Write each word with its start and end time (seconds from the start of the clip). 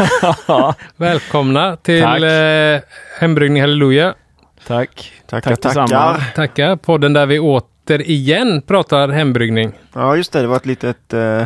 Välkomna 0.96 1.76
till 1.76 2.02
Tack. 2.02 2.22
eh, 2.22 2.80
Hembryggning 3.20 3.60
Halleluja. 3.62 4.14
Tack. 4.66 5.12
Tackar, 5.26 5.56
tackar. 5.56 6.34
Tackar. 6.34 6.76
Podden 6.76 7.12
där 7.12 7.26
vi 7.26 7.38
återigen 7.38 8.62
pratar 8.62 9.08
hembryggning. 9.08 9.72
Ja, 9.94 10.16
just 10.16 10.32
det. 10.32 10.40
Det 10.40 10.46
var 10.46 10.56
ett 10.56 10.66
litet 10.66 11.12
eh, 11.14 11.42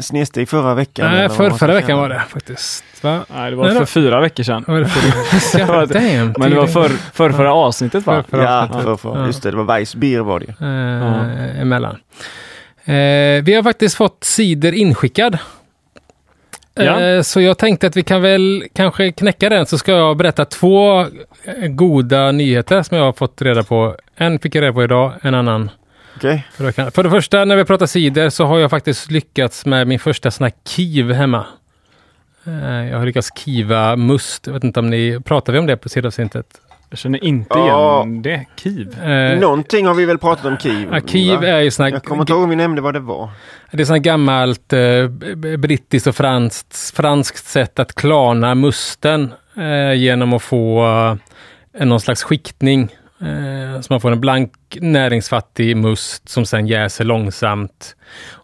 snedsteg 0.00 0.48
förra 0.48 0.74
veckan. 0.74 1.10
Nej, 1.12 1.28
för, 1.28 1.50
förra 1.50 1.74
veckan 1.74 1.98
var 1.98 2.08
det 2.08 2.22
faktiskt. 2.28 2.84
Va? 3.02 3.24
Nej, 3.34 3.50
det 3.50 3.56
var 3.56 3.64
Nej, 3.64 3.72
för 3.72 3.80
då- 3.80 3.86
fyra 3.86 4.20
veckor 4.20 4.42
sedan. 4.42 4.64
Vad 4.66 4.76
var 4.76 4.82
det 5.86 5.86
för 5.88 5.94
damn, 5.94 6.34
Men 6.38 6.50
det 6.50 6.56
var 6.56 6.66
för, 6.66 6.88
för 6.88 7.30
förra 7.30 7.54
avsnittet 7.54 8.06
va? 8.06 8.24
För- 8.30 8.42
Ja, 8.42 8.68
Ja. 8.72 8.80
för, 8.80 8.96
för, 8.96 9.18
Ja. 9.18 9.26
just 9.26 9.42
det. 9.42 9.50
Det 9.50 9.56
var 9.56 9.64
Weissbier 9.64 10.20
var 10.20 10.40
det 10.40 10.46
eh, 10.60 11.60
emellan. 11.62 11.96
Eh, 12.84 13.42
vi 13.44 13.54
har 13.54 13.62
faktiskt 13.62 13.94
fått 13.96 14.24
cider 14.24 14.72
inskickad. 14.72 15.38
Ja. 16.74 17.00
Eh, 17.00 17.22
så 17.22 17.40
jag 17.40 17.58
tänkte 17.58 17.86
att 17.86 17.96
vi 17.96 18.02
kan 18.02 18.22
väl 18.22 18.64
kanske 18.72 19.12
knäcka 19.12 19.48
den 19.48 19.66
så 19.66 19.78
ska 19.78 19.92
jag 19.92 20.16
berätta 20.16 20.44
två 20.44 21.00
eh, 21.00 21.68
goda 21.68 22.32
nyheter 22.32 22.82
som 22.82 22.96
jag 22.96 23.04
har 23.04 23.12
fått 23.12 23.42
reda 23.42 23.62
på. 23.62 23.96
En 24.16 24.38
fick 24.38 24.54
jag 24.54 24.62
reda 24.62 24.72
på 24.72 24.84
idag, 24.84 25.12
en 25.22 25.34
annan 25.34 25.70
Okej. 26.16 26.46
För, 26.54 27.02
det 27.02 27.10
första, 27.10 27.44
när 27.44 27.56
vi 27.56 27.64
pratar 27.64 27.86
cider 27.86 28.30
så 28.30 28.44
har 28.44 28.58
jag 28.58 28.70
faktiskt 28.70 29.10
lyckats 29.10 29.66
med 29.66 29.86
min 29.86 29.98
första 29.98 30.30
sån 30.30 30.44
här 30.44 30.52
kiv 30.68 31.12
hemma. 31.12 31.46
Eh, 32.46 32.90
Jag 32.90 32.98
har 32.98 33.06
lyckats 33.06 33.30
kiva 33.38 33.96
must. 33.96 34.46
Jag 34.46 34.54
vet 34.54 34.64
inte 34.64 34.80
om 34.80 34.90
ni, 34.90 35.20
pratar 35.24 35.52
vi 35.52 35.58
om 35.58 35.66
det 35.66 35.76
på 35.76 35.88
sidavsnittet? 35.88 36.46
Jag 36.90 36.98
känner 36.98 37.24
inte 37.24 37.58
Ja. 37.58 38.02
igen 38.04 38.22
det. 38.22 38.46
Kiv. 38.56 39.00
Eh, 39.02 39.38
Någonting 39.40 39.86
har 39.86 39.94
vi 39.94 40.04
väl 40.04 40.18
pratat 40.18 40.44
om 40.44 40.58
Kiev? 40.58 40.88
ja, 40.92 41.00
kiv 41.00 41.40
va? 41.40 41.46
är 41.46 41.60
ju 41.60 41.70
sån 41.70 41.84
Jag 41.86 41.92
här, 41.92 42.00
kommer 42.00 42.22
inte 42.22 42.32
ihåg 42.32 42.42
om 42.42 42.50
vi 42.50 42.56
nämnde 42.56 42.82
vad 42.82 42.94
det 42.94 43.00
var. 43.00 43.28
det 43.70 43.80
är 43.82 43.84
sån 43.84 44.02
gammalt 44.02 44.72
eh, 44.72 45.08
brittiskt 45.58 46.06
och 46.06 46.14
franskt, 46.16 46.92
franskt 46.96 47.46
sätt 47.46 47.78
att 47.78 47.94
klarna 47.94 48.54
musten 48.54 49.32
eh, 49.56 49.92
genom 49.94 50.32
att 50.32 50.42
få 50.42 50.84
eh, 51.78 51.86
någon 51.86 52.00
slags 52.00 52.22
skiktning. 52.22 52.82
Eh, 53.20 53.80
så 53.80 53.92
man 53.92 54.00
får 54.00 54.12
en 54.12 54.20
blank 54.20 54.52
näringsfattig 54.80 55.76
must 55.76 56.28
som 56.28 56.46
sen 56.46 56.66
jäser 56.66 57.04
långsamt. 57.04 57.96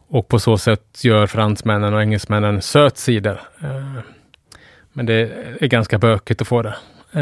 Och 0.08 0.28
på 0.28 0.38
så 0.38 0.58
sätt 0.58 1.05
gör 1.05 1.27
fransmännen 1.27 1.94
och 1.94 2.03
engelsmännen 2.03 2.62
söt 2.62 2.98
cider. 2.98 3.41
Eh, 3.62 4.00
men 4.92 5.06
det 5.06 5.31
är 5.60 5.66
ganska 5.66 5.98
bökigt 5.98 6.41
att 6.41 6.48
få 6.48 6.62
det. 6.62 6.75
Eh, 7.12 7.21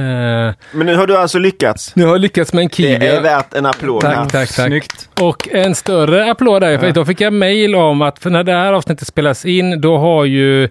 Men 0.73 0.87
nu 0.87 0.97
har 0.97 1.07
du 1.07 1.17
alltså 1.17 1.39
lyckats. 1.39 1.97
nu 1.97 2.05
har 2.05 2.11
jag 2.11 2.21
lyckats 2.21 2.53
med 2.53 2.63
en 2.63 2.69
Det 2.69 2.75
kiwi. 2.75 3.07
är 3.07 3.21
värt 3.21 3.55
en 3.55 3.67
applåd. 3.67 4.01
Tack, 4.03 4.15
tack, 4.17 4.33
tack. 4.33 4.49
Snyggt. 4.67 5.09
Och 5.21 5.49
en 5.53 5.75
större 5.75 6.31
applåd 6.31 6.63
där, 6.63 6.79
för 6.79 6.87
Ja. 6.87 6.93
då 6.93 7.05
fick 7.05 7.21
jag 7.21 7.33
mejl 7.33 7.75
om 7.75 8.03
att 8.03 8.19
för 8.19 8.31
när 8.31 8.45
det 8.45 8.53
här 8.53 8.73
avsnittet 8.73 9.09
spelas 9.09 9.45
in, 9.45 9.81
då 9.81 9.97
har 9.99 10.25
ju 10.25 10.65
eh, 10.65 10.69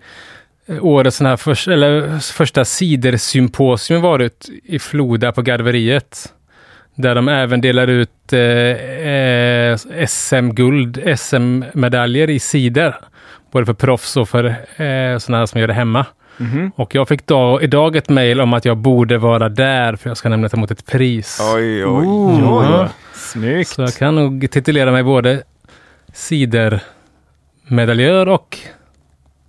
årets 0.82 1.18
sån 1.18 1.28
här 1.28 1.38
för, 1.38 1.70
eller 1.72 2.20
första 2.20 2.66
cidersymposium 2.66 4.02
varit 4.02 4.50
i 4.64 4.80
Floda 4.80 5.32
på 5.32 5.42
Garveriet. 5.42 6.34
Där 6.96 7.16
de 7.16 7.28
även 7.28 7.62
delar 7.62 7.88
ut 7.88 8.34
eh, 8.34 8.40
eh, 8.40 9.78
SM-guld, 10.08 11.04
SM-medaljer 11.20 12.30
i 12.30 12.40
cider. 12.40 12.96
Både 13.52 13.66
för 13.66 13.74
proffs 13.74 14.18
och 14.18 14.30
för 14.30 14.46
eh, 14.46 15.18
sådana 15.18 15.38
här 15.40 15.46
som 15.46 15.60
gör 15.60 15.68
det 15.68 15.74
hemma. 15.74 16.06
Mhm. 16.38 16.72
Och 16.76 16.96
jag 16.96 17.08
fick 17.08 17.28
då, 17.28 17.62
idag 17.62 17.96
ett 17.96 18.10
mejl 18.10 18.42
om 18.42 18.54
att 18.54 18.66
jag 18.66 18.78
borde 18.78 19.18
vara 19.18 19.50
där, 19.50 19.96
för 19.96 20.10
jag 20.10 20.18
ska 20.18 20.30
nämligen 20.30 20.50
ta 20.50 20.58
emot 20.58 20.72
ett 20.72 20.86
pris. 20.86 21.40
Oj, 21.56 21.86
oj, 21.86 22.08
oj. 22.08 22.66
Ja. 22.72 22.88
Snyggt. 23.14 23.70
Så 23.70 23.82
jag 23.82 23.94
kan 23.94 24.16
nog 24.16 24.48
titulera 24.52 24.92
mig 24.92 25.04
både 25.04 25.44
cidermedaljör 26.14 28.28
och 28.28 28.58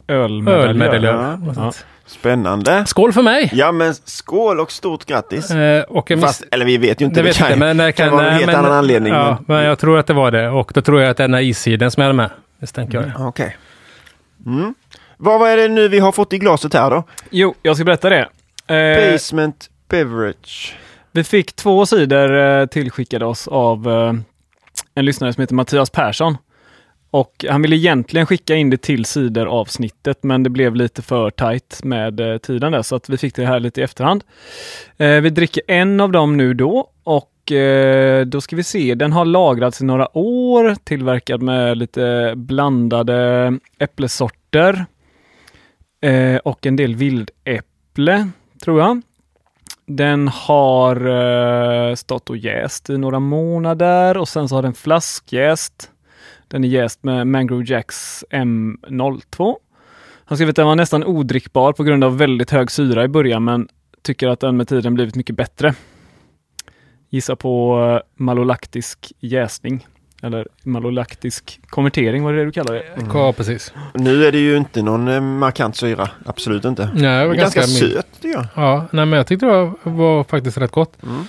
Ölmedaljör. 0.09 0.69
ölmedaljör. 0.69 1.39
Ja. 1.57 1.73
Spännande. 2.07 2.85
Skål 2.87 3.13
för 3.13 3.23
mig! 3.23 3.51
Ja, 3.53 3.73
men 3.73 3.95
skål 3.95 4.61
och 4.61 4.73
stort 4.73 5.05
grattis. 5.05 5.51
Eh, 5.51 5.83
och 5.83 6.11
jag 6.11 6.21
Fast, 6.21 6.45
eller 6.51 6.67
vi 6.67 6.79
vet 6.79 7.01
ju 7.01 7.05
inte. 7.05 7.21
det 7.21 7.25
vet 7.25 7.37
kan, 7.37 7.47
inte, 7.47 7.59
men 7.59 7.77
det 7.77 7.93
kan 7.93 8.11
vara 8.11 8.27
en 8.27 8.33
helt 8.35 8.47
men, 8.47 8.55
annan 8.55 8.73
anledning. 8.73 9.13
Ja, 9.13 9.39
men... 9.47 9.57
men 9.57 9.65
jag 9.67 9.79
tror 9.79 9.99
att 9.99 10.07
det 10.07 10.13
var 10.13 10.31
det. 10.31 10.49
Och 10.49 10.71
då 10.75 10.81
tror 10.81 11.01
jag 11.01 11.11
att 11.11 11.17
det 11.17 11.23
är 11.23 11.29
den 11.29 11.35
här 11.35 11.43
issiden 11.43 11.91
som 11.91 12.01
jag 12.01 12.09
hade 12.09 12.17
med. 12.17 12.31
Misstänker 12.59 13.13
jag. 13.17 13.29
Okej. 13.29 13.57
Mm. 14.47 14.75
Vad 15.17 15.41
vad 15.41 15.51
är 15.51 15.57
det 15.57 15.69
nu 15.69 15.89
vi 15.89 15.99
har 15.99 16.13
fått 16.13 16.33
i 16.33 16.39
glaset 16.39 16.75
här 16.75 16.91
då? 16.91 17.05
Jo, 17.31 17.55
jag 17.63 17.77
ska 17.77 17.85
berätta 17.85 18.09
det. 18.11 18.29
Eh, 18.67 19.13
Basement 19.13 19.71
Beverage. 19.89 20.77
vi 21.13 21.25
fick 21.25 21.57
två 21.57 21.87
sidor 21.87 22.37
eh, 22.37 22.67
tillskickade 22.67 23.25
oss 23.25 23.49
av 23.49 23.89
eh, 23.89 24.13
en 24.95 25.05
lyssnare 25.05 25.33
som 25.33 25.41
heter 25.41 25.55
Mattias 25.55 25.91
Persson. 25.91 26.37
Och 27.11 27.45
han 27.49 27.63
ville 27.63 27.77
egentligen 27.77 28.27
skicka 28.27 28.55
in 28.55 28.71
det 28.71 28.77
till 28.83 29.05
sidor 29.05 29.47
avsnittet, 29.47 30.19
men 30.23 30.43
det 30.43 30.51
blev 30.51 30.75
lite 30.75 31.03
för 31.03 31.31
tajt 31.31 31.81
med 31.85 32.21
eh, 32.21 32.39
tiden 32.39 32.73
där, 32.73 32.83
så 32.83 32.97
att 32.97 33.09
vi 33.09 33.17
fick 33.17 33.35
det 33.35 33.47
här 33.47 33.61
lite 33.61 33.81
i 33.81 33.85
efterhand. 33.85 34.25
Eh, 34.97 35.21
vi 35.21 35.31
dricker 35.31 35.63
en 35.69 36.01
av 36.01 36.13
dem 36.13 36.37
nu 36.37 36.55
då 36.55 36.89
och 37.05 37.53
eh, 37.53 38.27
då 38.27 38.41
ska 38.41 38.57
vi 38.57 38.63
se, 38.63 38.95
den 38.95 39.13
har 39.13 39.25
lagrats 39.25 39.81
i 39.81 39.85
några 39.85 40.19
år, 40.19 40.77
tillverkad 40.85 41.43
med 41.43 41.79
lite 41.79 42.33
blandade 42.37 43.53
äpplesorter 43.79 44.87
eh, 46.05 46.37
och 46.37 46.67
en 46.67 46.77
del 46.77 46.95
vildäpple, 46.95 48.29
tror 48.63 48.81
jag. 48.81 49.03
Den 49.87 50.29
har 50.29 50.97
eh, 51.91 51.95
stått 51.95 52.31
och 52.31 52.37
jäst 52.37 52.91
i 52.91 52.99
några 52.99 53.21
månader 53.21 54.17
och 54.17 54.29
sen 54.29 54.49
så 54.49 54.55
har 54.55 54.63
den 54.63 54.75
flaskjäst. 54.75 55.91
Den 56.49 56.65
är 56.65 56.69
jäst 56.69 57.05
med 57.05 57.27
Mangrove 57.27 57.65
Jacks 57.67 58.25
M02. 58.31 59.57
Han 60.25 60.39
skrev 60.39 60.49
att 60.49 60.57
den 60.57 60.67
var 60.67 60.77
nästan 60.77 61.05
odrickbar 61.05 61.73
på 61.73 61.85
grund 61.85 62.05
av 62.05 62.19
väldigt 62.19 62.51
hög 62.51 62.71
syra 62.71 63.05
i 63.05 63.09
början 63.09 63.45
men 63.45 63.69
tycker 64.03 64.29
att 64.29 64.41
den 64.41 64.57
med 64.57 64.69
tiden 64.69 64.95
blivit 64.95 65.17
mycket 65.17 65.37
bättre. 65.37 65.75
Gissa 67.11 67.37
på 67.37 67.81
eh, 67.81 68.23
malolaktisk 68.23 69.13
jäsning. 69.21 69.87
Eller 70.25 70.47
malolaktisk 70.63 71.61
konvertering, 71.69 72.23
vad 72.23 72.35
är 72.35 72.39
det 72.39 72.45
du 72.45 72.53
kallar 72.53 72.75
det? 72.75 72.85
Ja, 73.15 73.33
precis. 73.33 73.73
Nu 73.95 74.27
är 74.27 74.33
det 74.33 74.39
ju 74.39 74.57
inte 74.57 74.83
någon 74.83 75.09
eh, 75.09 75.21
markant 75.21 75.77
syra. 75.77 76.11
Absolut 76.27 76.65
inte. 76.65 76.89
Nej, 76.95 77.03
det 77.03 77.09
Det 77.21 77.27
var 77.27 77.35
är 77.35 77.39
ganska, 77.39 77.61
ganska, 77.61 77.87
söt 77.87 78.07
tycker 78.21 78.29
jag. 78.39 78.47
Ja, 78.55 78.87
nej, 78.91 79.07
men 79.07 79.17
jag 79.17 79.27
tyckte 79.27 79.47
det 79.47 79.53
var, 79.53 79.73
var 79.83 80.25
faktiskt 80.25 80.59
rätt 80.59 80.71
gott. 80.71 81.03
Mm. 81.03 81.27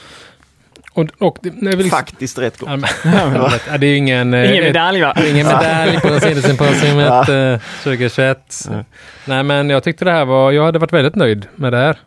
Och, 0.94 1.06
och 1.28 1.38
det, 1.42 1.54
nej, 1.56 1.76
liksom, 1.76 1.90
Faktiskt 1.98 2.38
rätt 2.38 2.58
gott. 2.60 2.70
ja, 2.70 2.76
men, 2.78 2.90
ja, 3.72 3.78
det 3.78 3.88
är 3.88 3.92
ju 3.92 3.98
ingen... 3.98 4.34
eh, 4.34 4.52
Ingen 4.52 4.64
medalj 4.64 5.02
va? 5.02 5.14
Ingen 5.28 5.48
medalj 5.48 6.00
på 6.02 6.20
Cidersymposiumet 6.20 7.30
eh, 7.30 7.60
2021. 7.84 8.68
Ja. 8.72 8.84
Nej, 9.26 9.44
men 9.44 9.70
jag 9.70 9.84
tyckte 9.84 10.06
det 10.06 10.12
här 10.12 10.26
var... 10.26 10.52
Jag 10.52 10.66
hade 10.66 10.80
varit 10.80 10.94
väldigt 10.94 11.16
nöjd 11.16 11.48
med 11.56 11.74
det 11.74 11.78
här. 11.78 12.00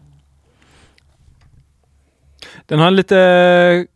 Den 2.66 2.78
har 2.78 2.90
lite, 2.90 3.86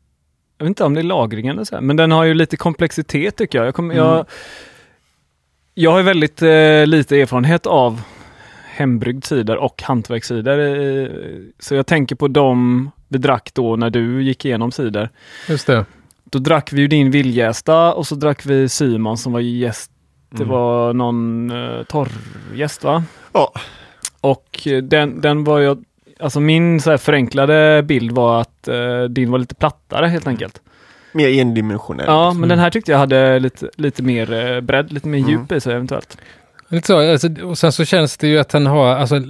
jag 0.63 0.65
vet 0.65 0.71
inte 0.71 0.85
om 0.85 0.95
det 0.95 1.01
är 1.01 1.05
lagringen 1.05 1.53
eller 1.57 1.65
så, 1.65 1.75
här, 1.75 1.83
men 1.83 1.97
den 1.97 2.11
har 2.11 2.25
ju 2.25 2.35
lite 2.35 2.57
komplexitet 2.57 3.37
tycker 3.37 3.59
jag. 3.59 3.67
Jag, 3.67 3.75
kommer, 3.75 3.95
Mm. 3.95 4.07
jag, 4.07 4.27
jag 5.75 5.91
har 5.91 6.03
väldigt 6.03 6.43
eh, 6.43 6.87
lite 6.87 7.21
erfarenhet 7.21 7.67
av 7.67 8.03
hembryggd 8.75 9.25
cider 9.25 9.57
och 9.57 9.83
hantverkscider. 9.83 10.59
Eh, 10.59 11.09
så 11.59 11.75
jag 11.75 11.87
tänker 11.87 12.17
på 12.17 12.29
dem 12.29 12.91
vi 13.09 13.19
drack 13.19 13.51
då 13.55 13.77
när 13.77 13.91
du 13.91 14.23
gick 14.23 14.45
igenom 14.45 14.73
cider. 14.73 15.11
Just 15.49 15.67
det. 15.67 15.85
Då 16.25 16.39
drack 16.39 16.73
vi 16.73 16.81
ju 16.81 16.89
din 16.89 17.11
vildjästa 17.11 17.95
och 17.95 18.07
så 18.07 18.15
drack 18.15 18.47
vi 18.47 18.69
Simon 18.69 19.19
som 19.19 19.33
var 19.33 19.41
gäst. 19.41 19.91
Det 20.31 20.43
Mm. 20.43 20.49
var 20.49 20.93
någon 20.93 21.51
eh, 21.51 21.83
torrgäst 21.83 22.85
va? 22.85 23.05
Ja. 23.33 23.53
Och 24.21 24.67
eh, 24.67 24.83
den, 24.83 25.21
den 25.21 25.45
var 25.45 25.59
ju, 25.59 25.77
alltså 26.21 26.41
min 26.41 26.81
så 26.81 26.91
här 26.91 26.97
förenklade 26.97 27.83
bild 27.83 28.13
var 28.13 28.41
att 28.41 28.69
eh, 28.69 29.03
din 29.03 29.31
var 29.31 29.39
lite 29.39 29.55
plattare 29.55 30.07
helt 30.07 30.27
enkelt. 30.27 30.61
Mer 31.13 31.29
endimensionell. 31.41 32.07
Ja, 32.09 32.33
men 32.33 32.49
den 32.49 32.59
här 32.59 32.71
tyckte 32.71 32.93
jag 32.93 32.99
hade 32.99 33.39
lite, 33.39 33.71
lite 33.77 34.03
mer 34.03 34.33
eh, 34.33 34.61
bredd, 34.61 34.93
lite 34.93 35.09
mer 35.09 35.19
Mm. 35.19 35.31
djup 35.31 35.53
i 35.53 35.61
sig 35.61 35.75
eventuellt. 35.75 36.19
Lite 36.69 36.87
så, 36.87 37.11
alltså, 37.13 37.29
och 37.45 37.59
sen 37.59 37.73
så 37.73 37.85
känns 37.85 38.17
det 38.17 38.29
ju 38.29 38.39
att 38.39 38.49
den 38.49 38.67
har, 38.67 38.87
alltså 38.87 39.23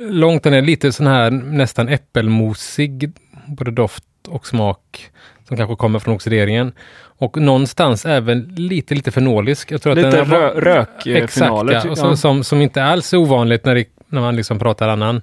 långt 0.00 0.42
den 0.42 0.54
är 0.54 0.62
lite 0.62 0.92
sån 0.92 1.06
här 1.06 1.30
nästan 1.30 1.88
äppelmosig, 1.88 3.12
både 3.46 3.70
doft 3.70 4.04
och 4.28 4.46
smak, 4.46 5.10
som 5.48 5.56
kanske 5.56 5.76
kommer 5.76 5.98
från 5.98 6.14
oxideringen. 6.14 6.72
Och 7.02 7.36
någonstans 7.36 8.06
även 8.06 8.54
lite, 8.56 8.94
lite 8.94 9.10
fenolisk. 9.10 9.72
Jag 9.72 9.82
tror 9.82 9.92
att 9.92 9.96
Lite 9.98 10.10
den 10.10 10.30
har- 10.30 10.36
rö- 10.38 10.60
rökfenaler, 10.60 11.72
Exakt, 11.72 11.84
ja. 11.84 11.90
Och 11.90 11.98
så, 11.98 12.06
ja. 12.06 12.16
som, 12.16 12.44
som 12.44 12.60
inte 12.60 12.84
alls 12.84 13.12
är 13.12 13.16
ovanligt 13.16 13.64
när, 13.64 13.74
det, 13.74 13.84
när 14.08 14.20
man 14.20 14.36
liksom 14.36 14.58
pratar 14.58 14.88
annan, 14.88 15.20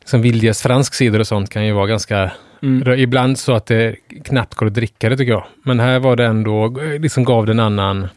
liksom 0.00 0.22
Viljes 0.22 0.62
fransk 0.62 0.94
cider 0.94 1.18
och 1.20 1.26
sånt 1.26 1.50
kan 1.50 1.66
ju 1.66 1.72
vara 1.72 1.86
ganska 1.86 2.30
Mm. 2.62 2.98
Ibland 2.98 3.38
så 3.38 3.52
att 3.54 3.66
det 3.66 3.96
knappt 4.24 4.54
går 4.54 4.66
att 4.66 4.74
dricka 4.74 5.08
det 5.08 5.16
tycker 5.16 5.32
jag. 5.32 5.44
Men 5.62 5.80
här 5.80 5.98
var 5.98 6.16
det 6.16 6.24
ändå, 6.26 6.68
liksom 7.00 7.24
gav 7.24 7.46
den 7.46 7.60
annan... 7.60 8.08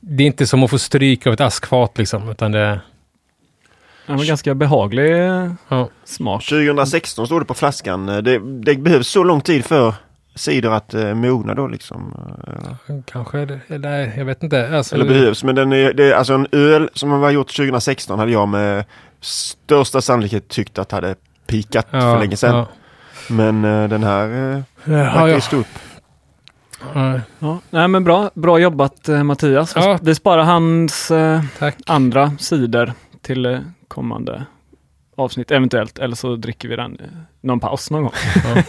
Det 0.00 0.22
är 0.22 0.26
inte 0.26 0.46
som 0.46 0.62
att 0.62 0.70
få 0.70 0.78
stryk 0.78 1.26
av 1.26 1.32
ett 1.32 1.40
askfat 1.40 1.98
liksom, 1.98 2.28
utan 2.28 2.52
det... 2.52 2.80
Den 4.06 4.16
var 4.16 4.24
ganska 4.24 4.54
behaglig 4.54 5.12
eh, 5.26 5.52
Ja. 5.68 5.88
smak. 6.04 6.44
2016 6.44 7.26
står 7.26 7.40
det 7.40 7.46
på 7.46 7.54
flaskan. 7.54 8.06
Det, 8.06 8.38
det 8.62 8.74
behövs 8.76 9.08
så 9.08 9.24
lång 9.24 9.40
tid 9.40 9.64
för 9.64 9.94
cider 10.34 10.70
att 10.70 10.94
eh, 10.94 11.14
mogna 11.14 11.54
då 11.54 11.66
liksom? 11.66 12.14
Kanske, 13.06 13.44
det- 13.44 13.60
eller 13.68 14.12
jag 14.18 14.24
vet 14.24 14.42
inte. 14.42 14.76
Alltså, 14.76 14.94
Eller 14.94 15.04
behövs. 15.04 15.44
Men 15.44 15.54
den 15.54 15.72
är, 15.72 15.92
det 15.92 16.04
är 16.04 16.12
alltså 16.14 16.32
en 16.34 16.46
öl 16.52 16.90
som 16.94 17.20
var 17.20 17.30
gjort 17.30 17.56
2016 17.56 18.18
hade 18.18 18.32
jag 18.32 18.48
med 18.48 18.84
största 19.20 20.00
sannolikhet 20.00 20.48
tyckt 20.48 20.78
att 20.78 20.92
hade 20.92 21.14
pikat 21.46 21.86
för 21.90 22.18
länge 22.18 22.36
sedan. 22.36 22.56
Ja. 22.56 22.66
Men 23.28 23.64
eh, 23.64 23.88
den 23.88 24.02
här 24.02 24.28
Ja, 24.84 24.92
verkar 24.92 25.28
ja. 25.28 25.34
ju 25.34 25.40
stå 25.40 25.56
upp. 25.56 25.66
Ja, 26.94 27.20
Ja, 27.38 27.58
nej 27.70 27.88
men 27.88 28.04
bra, 28.04 28.30
bra 28.34 28.58
jobbat 28.58 29.08
eh, 29.08 29.22
Mattias. 29.22 29.72
Ja. 29.76 29.98
vi 30.02 30.14
sparar 30.14 30.42
hans 30.44 31.10
eh, 31.10 31.42
andra 31.86 32.32
sidor 32.38 32.92
till 33.22 33.46
eh, 33.46 33.58
kommande 33.88 34.44
avsnitt 35.16 35.50
eventuellt. 35.50 35.98
Eller 35.98 36.16
så 36.16 36.36
dricker 36.36 36.68
vi 36.68 36.76
den 36.76 37.00
någon 37.40 37.60
paus 37.60 37.90
någon 37.90 38.02
gång. 38.02 38.12
Ja. 38.54 38.62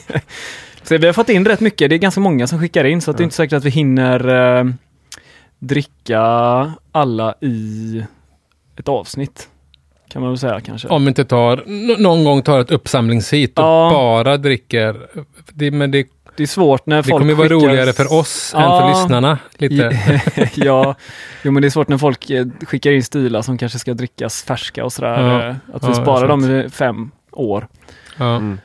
så 0.83 0.97
vi 0.97 1.05
har 1.05 1.13
fått 1.13 1.29
in 1.29 1.45
rätt 1.45 1.59
mycket. 1.59 1.89
Det 1.89 1.95
är 1.95 1.99
ganska 1.99 2.21
många 2.21 2.47
som 2.47 2.59
skickar 2.59 2.83
in 2.83 3.01
så 3.01 3.11
att 3.11 3.17
det 3.17 3.21
är 3.21 3.23
Ja. 3.23 3.27
inte 3.27 3.35
säkert 3.35 3.53
att 3.57 3.63
vi 3.65 3.69
hinner 3.69 4.27
eh, 4.59 4.65
dricka 5.59 6.21
alla 6.91 7.35
i 7.41 8.03
ett 8.79 8.87
avsnitt. 8.87 9.49
Kan 10.09 10.21
man 10.21 10.31
väl 10.31 10.37
säga 10.39 10.61
kanske. 10.61 10.87
Om 10.87 11.05
vi 11.05 11.07
inte 11.09 11.25
tar, 11.25 11.63
någon 12.01 12.23
gång 12.23 12.41
tar 12.41 12.59
ett 12.59 12.71
uppsamlingshit 12.71 13.59
och 13.59 13.65
Ja. 13.65 13.89
bara 13.93 14.37
dricker. 14.37 14.95
Det, 15.53 15.71
men 15.71 15.91
det, 15.91 16.07
Det 16.35 16.43
är 16.43 16.47
svårt 16.47 16.85
när 16.85 16.97
det 16.97 17.03
folk 17.03 17.11
kommer 17.21 17.31
ju 17.31 17.35
vara 17.35 17.47
skickar- 17.49 17.67
roligare 17.69 17.93
för 17.93 18.13
oss 18.13 18.53
än 18.55 18.61
Ja. 18.61 18.79
för 18.79 18.87
lyssnarna. 19.01 19.37
Lite. 19.57 19.99
ja, 20.55 20.95
jo 21.43 21.51
men 21.51 21.61
det 21.61 21.67
är 21.67 21.69
svårt 21.69 21.87
när 21.87 21.97
folk 21.97 22.29
eh, 22.29 22.45
skickar 22.67 22.91
in 22.91 23.03
stilar 23.03 23.41
som 23.41 23.57
kanske 23.57 23.79
ska 23.79 23.93
drickas 23.93 24.43
färska 24.43 24.85
och 24.85 24.93
sådär. 24.93 25.19
Ja. 25.27 25.47
eh, 25.49 25.55
Att 25.73 25.83
vi 25.83 25.87
Ja, 25.87 25.93
sparar 25.93 26.27
dem 26.27 26.51
i 26.51 26.69
fem 26.69 27.11
år 27.31 27.67
Ja. 28.17 28.35
Mm. 28.35 28.59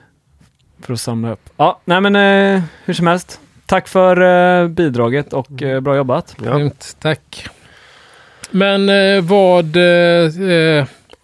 för 0.82 0.92
att 0.92 1.00
samla 1.00 1.32
upp. 1.32 1.50
Ja, 1.56 1.80
nej 1.84 2.00
men 2.00 2.16
eh, 2.56 2.62
hur 2.84 2.94
som 2.94 3.06
helst. 3.06 3.40
Tack 3.66 3.88
för 3.88 4.20
eh, 4.62 4.68
bidraget 4.68 5.32
och 5.32 5.62
eh, 5.62 5.80
bra 5.80 5.96
jobbat. 5.96 6.36
Ja. 6.44 6.70
Tack. 7.00 7.46
Men 8.50 8.88
eh, 8.88 9.22
vad, 9.22 9.76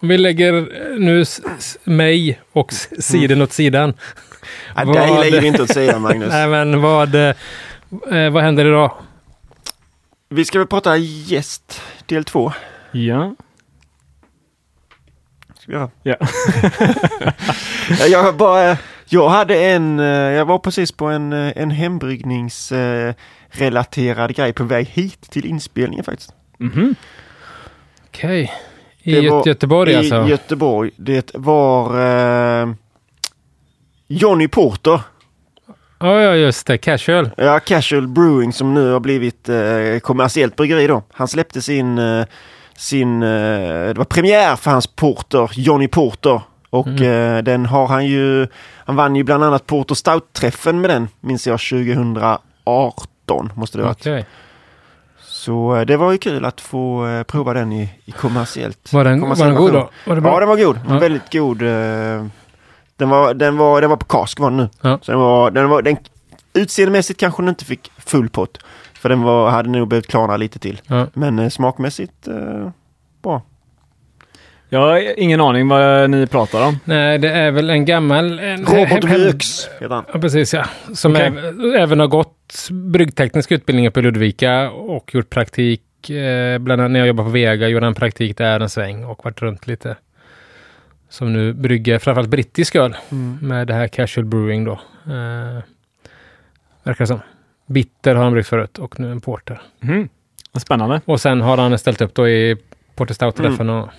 om 0.01 0.07
vi 0.07 0.17
lägger 0.17 0.51
nu 0.99 1.21
s- 1.21 1.41
s- 1.59 1.77
mig 1.83 2.39
och 2.51 2.71
s- 2.71 3.05
sidan 3.07 3.41
åt 3.41 3.53
sidan. 3.53 3.93
Ja, 4.75 4.83
Vad- 4.85 4.95
dig 4.95 5.19
lägger 5.19 5.41
vi 5.41 5.47
inte 5.47 5.63
åt 5.63 5.73
sidan 5.73 6.01
Magnus. 6.07 6.29
Nej 6.29 6.47
men 6.47 6.81
vad, 6.81 7.15
eh, 7.15 7.33
eh, 8.11 8.29
vad 8.31 8.43
händer 8.43 8.65
idag? 8.65 8.91
Vi 10.29 10.45
ska 10.45 10.57
väl 10.59 10.67
prata 10.67 10.97
gäst 10.97 11.81
del 12.05 12.23
två. 12.23 12.51
Ja. 12.91 13.35
Ska 15.59 15.71
vi 15.71 15.73
göra. 15.73 15.89
Ja. 16.03 16.15
Ja, 17.99 18.05
jag, 18.07 18.35
bara, 18.37 18.77
jag 19.09 19.29
hade 19.29 19.63
en, 19.65 19.99
eh, 19.99 20.05
jag 20.05 20.45
var 20.45 20.59
precis 20.59 20.91
på 20.91 21.05
en, 21.05 21.33
eh, 21.33 21.53
en 21.55 21.71
hembryggningsrelaterad 21.71 24.35
grej 24.35 24.53
på 24.53 24.63
väg 24.63 24.87
hit 24.87 25.21
till 25.21 25.45
inspelningen 25.45 26.03
faktiskt. 26.05 26.33
Mhm. 26.57 26.95
Okej. 28.07 28.51
I 29.03 29.29
var 29.29 29.41
Gö- 29.43 29.47
Göteborg 29.47 29.91
I 29.91 29.95
alltså? 29.95 30.27
Göteborg. 30.27 30.91
Det 30.95 31.31
var 31.33 31.85
eh, 32.61 32.69
Johnny 34.07 34.47
Porter. 34.47 34.99
Ja, 35.99 36.21
ja, 36.21 36.35
just 36.35 36.67
det. 36.67 36.77
Casual. 36.77 37.29
Ja, 37.37 37.59
Casual 37.59 38.07
Brewing 38.07 38.53
som 38.53 38.73
nu 38.73 38.91
har 38.91 38.99
blivit 38.99 39.49
eh, 39.49 39.99
kommersiellt 40.01 40.55
bryggeri 40.55 40.87
då. 40.87 41.03
Han 41.13 41.27
släppte 41.27 41.61
sin, 41.61 41.97
eh, 41.97 42.25
sin 42.77 43.23
eh, 43.23 43.27
det 43.87 43.93
var 43.97 44.05
premiär 44.05 44.55
för 44.55 44.71
hans 44.71 44.87
Porter, 44.87 45.49
Johnny 45.53 45.87
Porter. 45.87 46.41
Och 46.69 46.87
Mm. 46.87 47.37
eh, 47.37 47.43
den 47.43 47.65
har 47.65 47.87
han 47.87 48.05
ju, 48.05 48.47
han 48.85 48.95
vann 48.95 49.15
ju 49.15 49.23
bland 49.23 49.43
annat 49.43 49.67
Porter 49.67 49.95
Stout-träffen 49.95 50.81
med 50.81 50.89
den, 50.89 51.07
minns 51.19 51.47
jag 51.47 51.59
2018 51.59 53.51
måste 53.55 53.77
det 53.77 53.83
ha 53.83 53.87
varit. 53.89 54.01
Okej. 54.01 54.25
Så 55.41 55.75
eh, 55.75 55.81
det 55.85 55.97
var 55.97 56.11
ju 56.11 56.17
kul 56.17 56.45
att 56.45 56.61
få 56.61 57.07
eh, 57.07 57.23
prova 57.23 57.53
den 57.53 57.71
i, 57.73 57.89
i 58.05 58.11
kommersiellt. 58.11 58.93
Var 58.93 59.03
den, 59.03 59.21
var 59.21 59.35
den 59.45 59.55
god 59.55 59.73
då? 59.73 59.89
Var 60.07 60.15
det 60.15 60.21
bra? 60.21 60.31
Ja, 60.33 60.39
den 60.39 60.49
var 60.49 60.57
god. 60.57 60.79
Ja. 60.89 60.97
Väldigt 60.99 61.33
god. 61.33 61.61
eh, 61.61 62.25
Den 62.97 63.09
var, 63.09 63.33
den 63.33 63.57
var, 63.57 63.81
den 63.81 63.89
var 63.89 63.97
på 63.97 64.05
kask 64.05 64.39
var 64.39 64.49
den 64.49 64.57
nu. 64.57 64.69
Ja. 64.81 64.99
Så 65.01 65.11
den 65.11 65.19
var, 65.21 65.51
den 65.51 65.69
var, 65.69 65.81
den, 65.81 65.97
utseendemässigt 66.53 67.19
kanske 67.19 67.41
den 67.41 67.49
inte 67.49 67.65
fick 67.65 67.91
full 67.97 68.29
pott. 68.29 68.57
För 68.93 69.09
den 69.09 69.21
var, 69.21 69.49
hade 69.49 69.69
nog 69.69 69.87
behövt 69.87 70.07
klarna 70.07 70.37
lite 70.37 70.59
till. 70.59 70.81
Ja. 70.87 71.07
Men 71.13 71.39
eh, 71.39 71.49
smakmässigt 71.49 72.27
eh, 72.27 72.69
bra. 73.23 73.41
Jag 74.69 74.79
har 74.79 75.19
ingen 75.19 75.41
aning 75.41 75.67
vad 75.67 76.09
ni 76.09 76.27
pratar 76.27 76.67
om. 76.67 76.77
Nej, 76.85 77.17
det 77.19 77.29
är 77.31 77.51
väl 77.51 77.69
en 77.69 77.85
gammal... 77.85 78.39
En, 78.39 78.65
Robert 78.65 79.03
Röks 79.03 79.67
heter 79.79 79.95
han. 79.95 80.03
Ja, 80.13 80.19
precis 80.19 80.53
ja. 80.53 80.65
Som 80.93 81.11
Okej. 81.11 81.29
äv- 81.29 81.75
även 81.77 81.99
har 81.99 82.07
gått 82.07 82.37
bryggteknisk 82.71 83.51
utbildning 83.51 83.91
på 83.91 84.01
Ludvika 84.01 84.71
och 84.71 85.15
gjort 85.15 85.29
praktik. 85.29 86.09
Eh, 86.09 86.57
bland 86.57 86.81
annat 86.81 86.91
när 86.91 86.99
jag 86.99 87.07
jobbade 87.07 87.27
på 87.27 87.31
Vega 87.31 87.67
gjorde 87.67 87.85
han 87.85 87.95
praktik 87.95 88.37
där 88.37 88.59
en 88.59 88.69
sväng 88.69 89.03
och 89.03 89.25
varit 89.25 89.41
runt 89.41 89.67
lite. 89.67 89.97
Som 91.09 91.33
nu 91.33 91.53
brygger 91.53 91.99
framförallt 91.99 92.29
brittisk 92.29 92.75
öl 92.75 92.95
med 93.41 93.67
det 93.67 93.73
här 93.73 93.87
casual 93.87 94.25
brewing 94.25 94.63
då. 94.65 94.71
Eh, 95.05 95.63
verkar 96.83 97.05
som. 97.05 97.19
Bitter 97.65 98.15
har 98.15 98.23
han 98.23 98.33
bryggt 98.33 98.47
förut 98.47 98.77
och 98.77 98.99
nu 98.99 99.11
en 99.11 99.21
porter. 99.21 99.61
Vad 100.51 100.61
spännande. 100.61 101.01
Och 101.05 101.21
sen 101.21 101.41
har 101.41 101.57
han 101.57 101.77
ställt 101.79 102.01
upp 102.01 102.13
då 102.13 102.29
i 102.29 102.57
Porter 102.95 103.13
Stout-träffen 103.13 103.69
och 103.69 103.89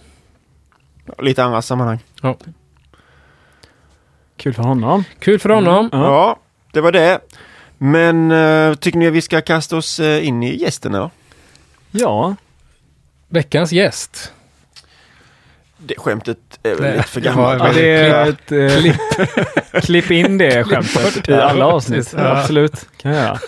Lite 1.19 1.45
andra 1.45 1.63
sammanhang. 1.63 1.99
Kul 4.37 4.55
för 4.55 4.63
honom. 4.63 5.05
kul 5.19 5.39
för 5.39 5.49
honom. 5.51 5.89
Ja. 5.93 5.99
Ja, 5.99 6.39
det 6.73 6.81
var 6.81 6.93
det. 6.93 7.21
Men 7.83 8.31
eh, 8.31 8.75
tycker 8.75 8.99
ni 8.99 9.07
att 9.07 9.13
vi 9.13 9.23
ska 9.23 9.41
kasta 9.41 9.77
oss 9.77 10.01
eh, 10.01 10.27
in 10.27 10.43
i 10.43 10.57
gästen 10.57 10.95
eller? 10.95 11.11
Ja, 11.91 12.37
Veckans 13.29 13.73
gäst. 13.73 14.33
Det 15.79 15.95
skämtet 15.99 16.39
är 16.63 16.75
väl 16.75 16.81
Nej, 16.81 16.97
lite 16.97 17.09
för 17.09 17.21
ja, 17.21 17.25
gammalt. 17.25 17.63
ja 17.65 17.73
det 17.73 17.91
är 17.91 18.29
ett 18.29 18.53
eh, 18.53 18.81
klipp. 18.81 18.97
klipp 19.85 20.11
in 20.11 20.39
det 20.39 20.65
skämtet 20.65 21.29
i 21.29 21.33
alla 21.33 21.67
avsnitt. 21.67 22.15
Ja. 22.17 22.39
Absolut, 22.39 22.87
kan 22.97 23.13
jag 23.13 23.25
göra. 23.25 23.39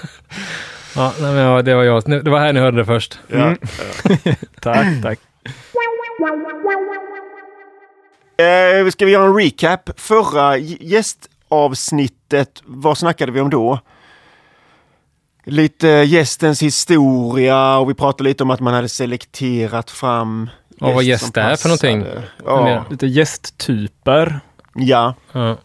Ja, 0.97 1.13
nej, 1.21 1.35
ja, 1.35 1.63
det 1.63 1.75
var 1.75 1.85
jag. 1.85 2.25
Det 2.25 2.31
var 2.31 2.41
här 2.41 2.53
ni 2.53 2.61
hörde 2.61 2.77
det 2.77 2.85
först. 2.85 3.19
Ja. 3.27 3.37
Mm. 3.37 3.59
Tack, 4.61 4.87
tack. 5.03 5.19
Eh, 8.37 8.89
ska 8.91 9.05
vi 9.05 9.13
göra 9.13 9.25
en 9.25 9.37
recap? 9.37 10.01
Förra 10.01 10.57
gästavsnittet, 10.59 12.63
vad 12.65 12.99
snackade 12.99 13.33
vi 13.33 13.41
om 13.41 13.51
då? 13.51 13.81
Lite 15.47 15.89
gästens 15.89 16.63
historia 16.63 17.77
och 17.79 17.91
vi 17.91 17.95
pratade 17.95 18.29
lite 18.29 18.43
om 18.43 18.51
att 18.51 18.61
man 18.61 18.75
hade 18.75 18.89
selekterat 18.89 19.91
fram 19.91 20.51
Ja, 20.81 20.93
vad 20.93 21.05
gäst 21.05 21.23
gäst 21.23 21.35
som 21.35 21.43
är 21.43 21.57
för 21.57 21.69
någonting. 21.69 22.23
Ja, 22.45 22.85
Lite 22.91 23.07
gästtyper. 23.07 24.41
ja, 24.75 25.15
Ja. 25.33 25.57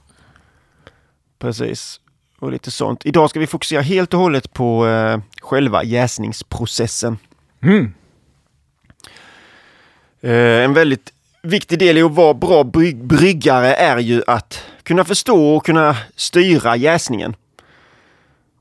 precis. 1.40 2.00
Och 2.40 2.52
lite 2.52 2.72
sånt. 2.72 3.06
Idag 3.06 3.30
ska 3.30 3.40
vi 3.40 3.48
fokusera 3.48 3.82
helt 3.82 4.14
och 4.14 4.20
hållet 4.20 4.54
på 4.54 4.88
eh, 4.88 5.20
själva 5.42 5.84
jäsningsprocessen. 5.84 7.18
Mm. 7.64 7.94
Eh, 10.22 10.64
en 10.64 10.74
väldigt 10.74 11.14
viktig 11.44 11.80
del 11.80 11.98
i 11.98 12.02
att 12.02 12.12
vara 12.12 12.34
bra 12.34 12.64
bryg- 12.64 13.04
bryggare 13.08 13.74
är 13.76 13.98
ju 13.98 14.24
att 14.28 14.64
kunna 14.84 15.04
förstå 15.06 15.56
och 15.56 15.66
kunna 15.66 15.98
styra 16.16 16.76
jäsningen. 16.76 17.36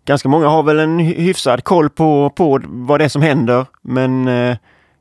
Ganska 0.09 0.29
många 0.29 0.49
har 0.49 0.62
väl 0.62 0.79
en 0.79 1.00
hy- 1.00 1.21
hyfsad 1.21 1.65
koll 1.65 1.91
på, 1.91 2.31
på 2.31 2.61
vad 2.65 3.00
det 3.00 3.05
är 3.05 3.09
som 3.09 3.23
händer, 3.23 3.67
men 3.83 4.29
eh, 4.29 4.57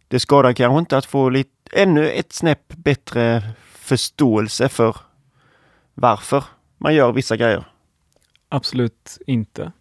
det 0.07 0.19
skadar 0.19 0.53
kanske 0.53 0.79
inte 0.79 0.97
att 0.97 1.05
få 1.05 1.29
lite, 1.29 1.49
ännu 1.73 2.09
ett 2.09 2.33
snäpp 2.33 2.67
bättre 2.67 3.43
förståelse 3.73 4.69
för 4.69 4.95
varför 5.93 6.43
man 6.77 6.95
gör 6.95 7.11
vissa 7.11 7.37
grejer. 7.37 7.63
Absolut 8.49 9.17
inte. 9.27 9.71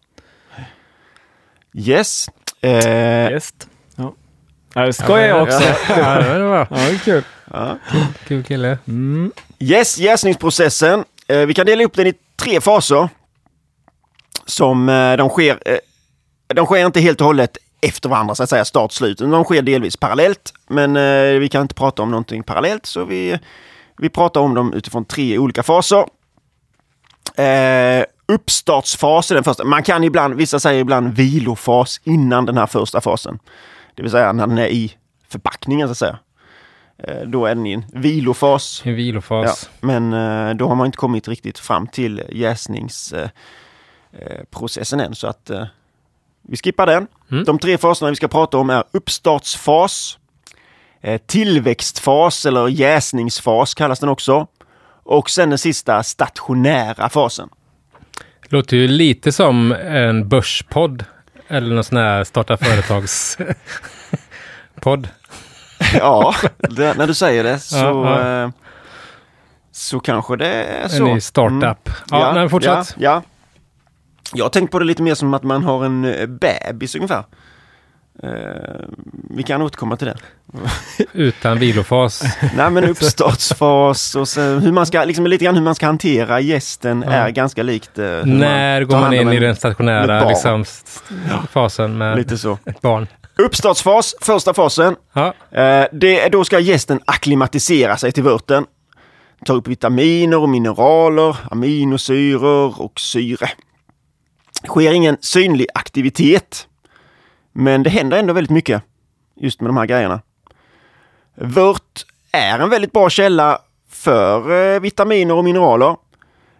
Yes. 1.74 2.26
Eh, 2.60 3.30
Gäst. 3.30 3.68
Ja. 3.96 4.14
Det 4.74 4.92
skojar 4.92 5.28
jag 5.28 5.42
också. 5.42 5.62
Ja, 5.88 6.20
det 6.38 6.44
var. 6.44 6.58
Ja, 6.70 6.76
det 6.76 6.94
är 6.94 6.98
kul. 6.98 7.22
ja. 7.50 7.78
Kul 8.26 8.44
kille. 8.44 8.78
Mm. 8.88 9.32
Yes, 9.58 9.98
jäsningsprocessen. 9.98 11.04
Eh, 11.28 11.38
vi 11.46 11.54
kan 11.54 11.66
dela 11.66 11.84
upp 11.84 11.94
den 11.94 12.06
i 12.06 12.14
tre 12.36 12.60
faser. 12.60 13.08
Som 14.46 14.88
eh, 14.88 15.16
de 15.16 15.28
sker, 15.28 15.58
eh, 15.66 15.78
de 16.54 16.66
sker 16.66 16.86
inte 16.86 17.00
helt 17.00 17.20
och 17.20 17.26
hållet 17.26 17.56
efter 17.80 18.08
varandra 18.08 18.34
så 18.34 18.42
att 18.42 18.50
säga, 18.50 18.64
start 18.64 18.92
slut. 18.92 19.18
De 19.18 19.44
sker 19.44 19.62
delvis 19.62 19.96
parallellt. 19.96 20.52
Men 20.68 20.96
eh, 20.96 21.40
vi 21.40 21.48
kan 21.48 21.62
inte 21.62 21.74
prata 21.74 22.02
om 22.02 22.10
någonting 22.10 22.42
parallellt 22.42 22.86
så 22.86 23.04
vi, 23.04 23.38
vi 23.98 24.08
pratar 24.08 24.40
om 24.40 24.54
dem 24.54 24.72
utifrån 24.72 25.04
tre 25.04 25.38
olika 25.38 25.62
faser. 25.62 26.04
Eh, 27.36 28.04
uppstartsfas 28.28 29.30
är 29.30 29.34
den 29.34 29.44
första. 29.44 29.64
Man 29.64 29.82
kan 29.82 30.04
ibland, 30.04 30.34
vissa 30.34 30.60
säger 30.60 30.80
ibland 30.80 31.14
vilofas 31.14 32.00
innan 32.04 32.46
den 32.46 32.58
här 32.58 32.66
första 32.66 33.00
fasen. 33.00 33.38
Det 33.94 34.02
vill 34.02 34.10
säga 34.10 34.32
när 34.32 34.46
den 34.46 34.58
är 34.58 34.68
i 34.68 34.92
förpackningen 35.28 35.88
så 35.88 35.92
att 35.92 35.98
säga. 35.98 36.18
Eh, 36.98 37.28
då 37.28 37.46
är 37.46 37.54
den 37.54 37.66
i 37.66 37.72
en 37.72 37.84
vilofas. 37.92 38.82
En 38.84 38.94
vilofas. 38.94 39.70
Ja, 39.72 39.86
men 39.86 40.12
eh, 40.12 40.54
då 40.54 40.68
har 40.68 40.74
man 40.74 40.86
inte 40.86 40.98
kommit 40.98 41.28
riktigt 41.28 41.58
fram 41.58 41.86
till 41.86 42.22
jäsnings... 42.32 43.12
Eh, 43.12 43.28
processen 44.50 45.00
än. 45.00 45.14
Så 45.14 45.26
att 45.26 45.50
eh, 45.50 45.64
vi 46.48 46.56
skippar 46.56 46.86
den. 46.86 47.06
Mm. 47.30 47.44
De 47.44 47.58
tre 47.58 47.78
faserna 47.78 48.10
vi 48.10 48.16
ska 48.16 48.28
prata 48.28 48.58
om 48.58 48.70
är 48.70 48.84
uppstartsfas, 48.92 50.18
eh, 51.00 51.20
tillväxtfas 51.26 52.46
eller 52.46 52.68
jäsningsfas 52.68 53.74
kallas 53.74 54.00
den 54.00 54.08
också. 54.08 54.46
Och 55.04 55.30
sen 55.30 55.48
den 55.50 55.58
sista 55.58 56.02
stationära 56.02 57.08
fasen. 57.08 57.48
Låter 58.48 58.76
ju 58.76 58.88
lite 58.88 59.32
som 59.32 59.72
en 59.72 60.28
börspodd. 60.28 61.04
Eller 61.48 61.74
någon 61.74 61.84
sån 61.84 61.98
här 61.98 62.24
starta 62.24 62.56
företags 62.56 63.38
podd. 64.80 65.08
Ja, 65.94 66.34
det, 66.58 66.94
när 66.98 67.06
du 67.06 67.14
säger 67.14 67.44
det 67.44 67.58
så, 67.58 67.76
Ja, 67.76 68.20
ja. 68.20 68.42
eh, 68.44 68.50
så 69.72 70.00
kanske 70.00 70.36
det 70.36 70.48
är 70.48 70.82
En 70.82 70.90
så. 70.90 71.04
ny 71.04 71.20
startup. 71.20 71.88
Mm. 71.88 71.98
Ja, 72.10 72.32
nej, 72.34 72.48
fortsätt. 72.48 72.94
Ja, 72.98 73.12
ja. 73.12 73.22
Jag 74.34 74.44
har 74.44 74.50
tänkt 74.50 74.70
på 74.70 74.78
det 74.78 74.84
lite 74.84 75.02
mer 75.02 75.14
som 75.14 75.34
att 75.34 75.42
man 75.42 75.64
har 75.64 75.84
en 75.84 76.04
eh, 76.04 76.26
bebis 76.26 76.94
ungefär. 76.94 77.24
Eh, 78.22 78.30
vi 79.30 79.42
kan 79.42 79.62
återkomma 79.62 79.96
till 79.96 80.06
det. 80.06 80.16
Utan 81.12 81.58
vilofas. 81.58 82.22
Nej 82.56 82.70
men 82.70 82.84
uppstartsfas 82.84 84.14
och 84.14 84.28
sen 84.28 84.58
hur 84.58 84.72
man 84.72 84.86
ska, 84.86 85.04
liksom 85.04 85.26
lite 85.26 85.44
grann 85.44 85.54
hur 85.54 85.62
man 85.62 85.74
ska 85.74 85.86
hantera 85.86 86.40
gästen 86.40 87.04
Ja. 87.06 87.12
är 87.12 87.30
ganska 87.30 87.62
likt. 87.62 87.98
eh, 87.98 88.04
När 88.24 88.80
tar 88.80 88.84
går 88.84 89.00
man 89.00 89.14
in 89.14 89.32
i 89.32 89.36
en- 89.36 89.42
den 89.42 89.56
stationära 89.56 90.28
liksom, 90.28 90.64
fasen 91.52 91.98
med 91.98 92.16
Lite 92.16 92.38
så. 92.38 92.58
ett 92.64 92.80
barn? 92.80 93.06
Uppstartsfas, 93.38 94.14
första 94.20 94.54
fasen. 94.54 94.96
Ja, 95.12 95.26
Eh, 95.50 95.86
det, 95.92 96.20
är- 96.20 96.30
då 96.30 96.44
ska 96.44 96.58
gästen 96.58 97.00
akklimatisera 97.04 97.96
sig 97.96 98.12
till 98.12 98.22
vörten. 98.22 98.66
Ta 99.44 99.52
upp 99.52 99.68
vitaminer 99.68 100.38
och 100.38 100.48
mineraler, 100.48 101.36
aminosyror 101.50 102.80
och 102.80 103.00
syre 103.00 103.48
sker 104.66 104.92
ingen 104.92 105.16
synlig 105.20 105.66
aktivitet. 105.74 106.68
Men 107.52 107.82
det 107.82 107.90
händer 107.90 108.18
ändå 108.18 108.32
väldigt 108.32 108.50
mycket 108.50 108.82
just 109.36 109.60
med 109.60 109.68
de 109.68 109.76
här 109.76 109.86
grejerna. 109.86 110.20
Vört 111.34 112.04
är 112.32 112.58
en 112.58 112.70
väldigt 112.70 112.92
bra 112.92 113.10
källa 113.10 113.58
för 113.88 114.74
eh, 114.74 114.80
vitaminer 114.80 115.34
och 115.34 115.44
mineraler. 115.44 115.96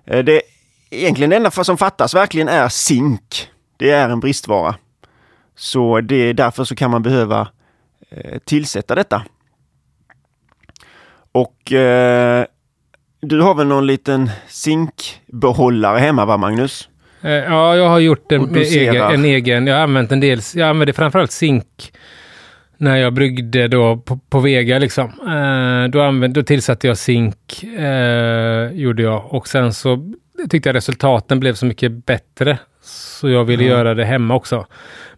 Eh, 0.05 0.25
det 0.25 0.43
egentligen 0.91 1.31
det 1.31 1.37
enda 1.37 1.51
som 1.51 1.79
fattas 1.79 2.15
verkligen 2.15 2.49
är 2.49 2.69
zink. 2.69 3.51
Det 3.77 3.91
är 3.91 4.09
en 4.09 4.21
bristvara. 4.21 4.75
Så 5.57 6.01
det 6.01 6.17
är 6.17 6.35
därför 6.35 6.65
så 6.65 6.75
kan 6.75 6.91
man 6.91 7.03
behöva 7.03 7.49
eh, 8.11 8.39
tillsätta 8.39 8.95
detta. 8.95 9.23
Och 11.33 11.73
eh, 11.73 12.45
du 13.21 13.41
har 13.41 13.55
väl 13.55 13.67
någon 13.67 13.87
liten 13.87 14.31
zinkbehållare 14.49 15.99
hemma 15.99 16.25
va 16.25 16.37
Magnus? 16.37 16.89
Eh, 17.23 17.31
Ja, 17.33 17.77
jag 17.77 17.89
har 17.89 17.99
gjort 17.99 18.33
en, 18.33 18.57
egen, 18.57 18.97
en 19.03 19.25
egen. 19.25 19.67
Jag 19.67 19.75
har 19.75 19.83
använt 19.83 20.13
en 20.13 20.21
del. 20.21 20.41
Jag 20.55 20.69
använde 20.69 20.93
framförallt 20.93 21.31
zink 21.33 21.93
när 22.79 22.97
jag 22.97 23.13
bryggde 23.13 23.69
då 23.69 23.97
på, 23.97 24.19
på 24.31 24.41
Vega 24.41 24.79
liksom. 24.79 25.07
Eh, 25.07 25.91
då, 25.91 26.01
använde, 26.03 26.41
då 26.41 26.45
tillsatte 26.45 26.87
jag 26.87 26.99
zink, 26.99 27.65
eh, 27.79 28.71
gjorde 28.73 29.03
jag. 29.03 29.35
Och 29.35 29.49
sen 29.49 29.73
så 29.73 30.13
tyckte 30.51 30.69
jag 30.69 30.77
resultaten 30.77 31.41
blev 31.41 31.55
så 31.55 31.67
mycket 31.67 32.07
bättre. 32.07 32.59
Så 32.83 33.29
jag 33.29 33.45
ville 33.45 33.63
Mm. 33.65 33.77
göra 33.79 33.95
det 33.95 34.05
hemma 34.05 34.35
också. 34.35 34.67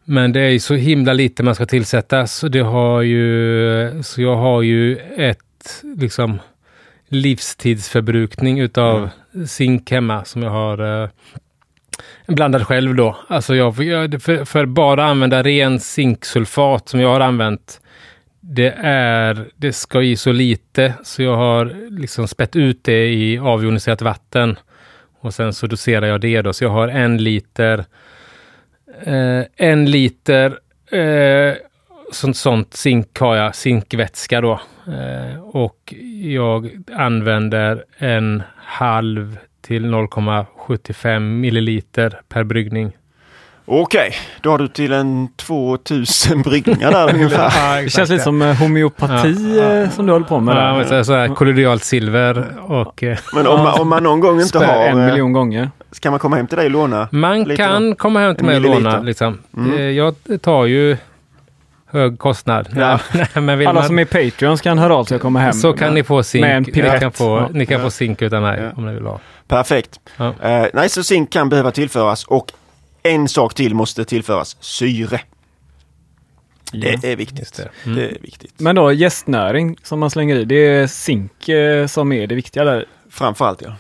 Men 0.05 0.33
det 0.33 0.41
är 0.41 0.49
ju 0.51 0.59
så 0.61 0.75
himla 0.75 1.13
lite 1.13 1.43
man 1.43 1.55
ska 1.55 1.67
tillsätta. 1.67 2.27
Så, 2.27 2.49
det 2.49 2.61
har 2.61 3.03
ju, 3.03 4.03
så 4.03 4.23
jag 4.23 4.37
har 4.37 4.63
ju 4.63 4.97
ett 5.17 5.83
liksom 5.97 6.39
livstidsförbrukning 7.09 8.61
utav 8.61 9.09
zink 9.47 9.91
hemma 9.91 10.25
som 10.25 10.43
jag 10.43 10.51
har 10.51 11.03
eh, 11.03 11.09
blandad 12.29 12.67
själv 12.67 12.95
då. 12.95 13.17
Alltså 13.29 13.55
jag, 13.55 13.83
jag, 13.83 14.23
för, 14.23 14.45
för 14.45 14.67
bara 14.67 15.05
använda 15.05 15.43
ren 15.43 15.81
zinksulfat 15.81 16.89
som 16.89 17.01
jag 17.01 17.09
har 17.09 17.21
använt. 17.21 17.81
Det 18.41 18.75
är, 18.83 19.49
det 19.57 19.73
ska 19.73 20.03
i 20.03 20.17
så 20.17 20.33
lite 20.33 20.95
så 21.03 21.23
jag 21.23 21.37
har 21.37 21.91
liksom 21.91 22.29
spett 22.29 22.57
ut 22.57 22.85
det 22.85 23.09
i 23.09 23.39
avjoniserat 23.39 24.03
vatten. 24.03 24.59
Och 25.21 25.35
sen 25.35 25.53
så 25.53 25.67
doserar 25.67 26.07
jag 26.07 26.21
det 26.21 26.43
då. 26.43 26.53
Så 26.53 26.65
jag 26.65 26.71
har 26.71 26.89
en 26.89 27.17
liter, 27.17 27.85
eh, 29.03 29.43
en 29.57 29.91
liter 29.91 30.59
eh, 30.93 31.55
sånt, 32.13 32.37
sånt 32.37 32.75
zink 32.75 33.19
har 33.19 33.37
jag, 33.37 33.55
zinkvätska 33.55 34.41
då. 34.41 34.61
Eh, 34.87 35.41
och 35.41 35.95
jag 36.23 36.71
använder 36.93 37.85
en 37.99 38.43
halv 38.57 39.39
till 39.61 39.85
0,75 39.87 41.21
milliliter 41.21 42.21
per 42.29 42.45
bryggning. 42.45 42.93
Okej, 43.71 44.13
då 44.41 44.51
har 44.51 44.59
du 44.59 44.69
till 44.69 44.93
en 44.93 45.29
2000 45.37 46.43
bryggningar 46.43 46.91
där 46.91 47.15
ungefär. 47.15 47.83
Det 47.83 47.91
känns 47.91 48.11
lite 48.11 48.23
som 48.25 48.43
eh, 48.43 48.57
homeopati 48.57 49.57
Ja, 49.59 49.65
ja. 49.65 49.75
eh, 49.83 49.91
som 49.91 50.07
du 50.07 50.13
håller 50.13 50.27
på 50.27 50.41
med 50.41 50.57
Ja, 50.57 50.85
där. 50.89 51.03
så 51.03 51.13
här 51.15 51.29
kollodialt 51.29 51.85
silver 51.85 52.47
och 52.63 53.03
eh, 53.03 53.19
Men 53.35 53.47
om 53.47 53.61
man, 53.63 53.81
om 53.81 53.89
man 53.89 54.03
någon 54.03 54.21
gång 54.21 54.41
inte 54.41 54.59
har... 54.59 54.85
en 54.87 55.07
miljon 55.07 55.33
gånger. 55.33 55.71
Ska 55.93 56.11
man 56.11 56.21
komma 56.21 56.37
hem 56.37 56.47
till 56.47 56.57
dig 56.57 56.67
och 56.67 56.71
låna? 56.73 57.09
man 57.11 57.39
Lite 57.43 57.57
kan 57.57 57.95
komma 57.97 58.21
hem 58.21 58.35
till 58.35 58.45
En 58.49 58.63
mig 58.63 58.71
och 58.71 58.81
låna. 58.83 59.01
Liksom. 59.01 59.39
Mm. 59.57 59.95
Jag 59.95 60.15
tar 60.43 60.67
ju 60.67 60.97
hög 61.91 62.19
kostnad. 62.19 62.69
Ja. 62.77 63.01
Men 63.41 63.59
vill 63.59 63.69
Alla 63.69 63.81
man, 63.81 63.87
som 63.87 63.99
är 63.99 64.05
Patreons 64.05 64.61
kan 64.61 64.79
höra 64.79 64.97
av 64.97 65.05
sig 65.05 65.15
och 65.15 65.23
komma 65.23 65.39
hem. 65.41 65.53
så 65.53 65.73
kan 65.73 65.95
ni 65.95 66.03
få 66.05 66.23
zink. 66.23 66.41
Med 66.43 66.57
en 66.57 66.63
ni 66.63 67.01
kan, 67.01 67.13
få, 67.13 67.25
Ja. 67.39 67.49
ni 67.53 67.67
kan 67.67 67.79
Ja. 67.79 67.85
få 67.85 67.91
zink 67.91 68.23
utan 68.23 68.43
mig 68.43 68.61
Ja. 68.63 68.71
om 68.77 68.87
ni 68.87 68.95
vill 68.95 69.05
ha. 69.07 69.21
Perfekt. 69.49 70.01
Ja. 70.17 70.35
Eh, 70.43 70.67
nej, 70.75 70.89
så 70.89 71.03
zink 71.05 71.33
kan 71.33 71.49
behöva 71.49 71.71
tillföras 71.71 72.25
och 72.25 72.53
en 73.03 73.29
sak 73.29 73.55
till 73.55 73.75
måste 73.75 74.05
tillföras. 74.05 74.57
Syre. 74.61 75.21
Det 76.73 77.05
är 77.13 77.17
viktigt. 77.17 77.57
Det. 77.57 77.69
Det 77.85 77.91
Mm. 77.91 77.99
är 78.05 78.17
viktigt. 78.23 78.55
Men 78.57 78.77
då 78.77 78.93
gästnäring 78.93 79.77
som 79.83 79.99
man 80.01 80.11
slänger 80.11 80.37
i, 80.37 80.45
det 80.45 80.55
är 80.67 80.87
zink 80.87 81.49
eh, 81.49 81.87
som 81.87 82.13
är 82.13 82.27
det 82.27 82.35
viktiga 82.35 82.65
där. 82.65 82.85
Framförallt 83.11 83.63
ja. 83.63 83.73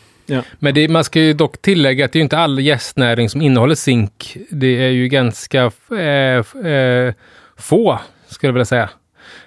Men 0.58 0.74
det, 0.74 0.88
man 0.88 1.04
ska 1.04 1.20
ju 1.20 1.32
dock 1.32 1.62
tillägga 1.62 2.04
att 2.04 2.12
det 2.12 2.18
är 2.18 2.20
inte 2.20 2.38
all 2.38 2.58
gästnäring 2.60 3.30
som 3.30 3.42
innehåller 3.42 3.74
zink. 3.74 4.36
Det 4.50 4.84
är 4.84 4.88
ju 4.88 5.08
ganska 5.08 5.70
eh, 5.90 6.66
eh, 6.72 7.14
få, 7.58 7.98
skulle 8.28 8.48
jag 8.48 8.52
vilja 8.52 8.64
säga. 8.64 8.90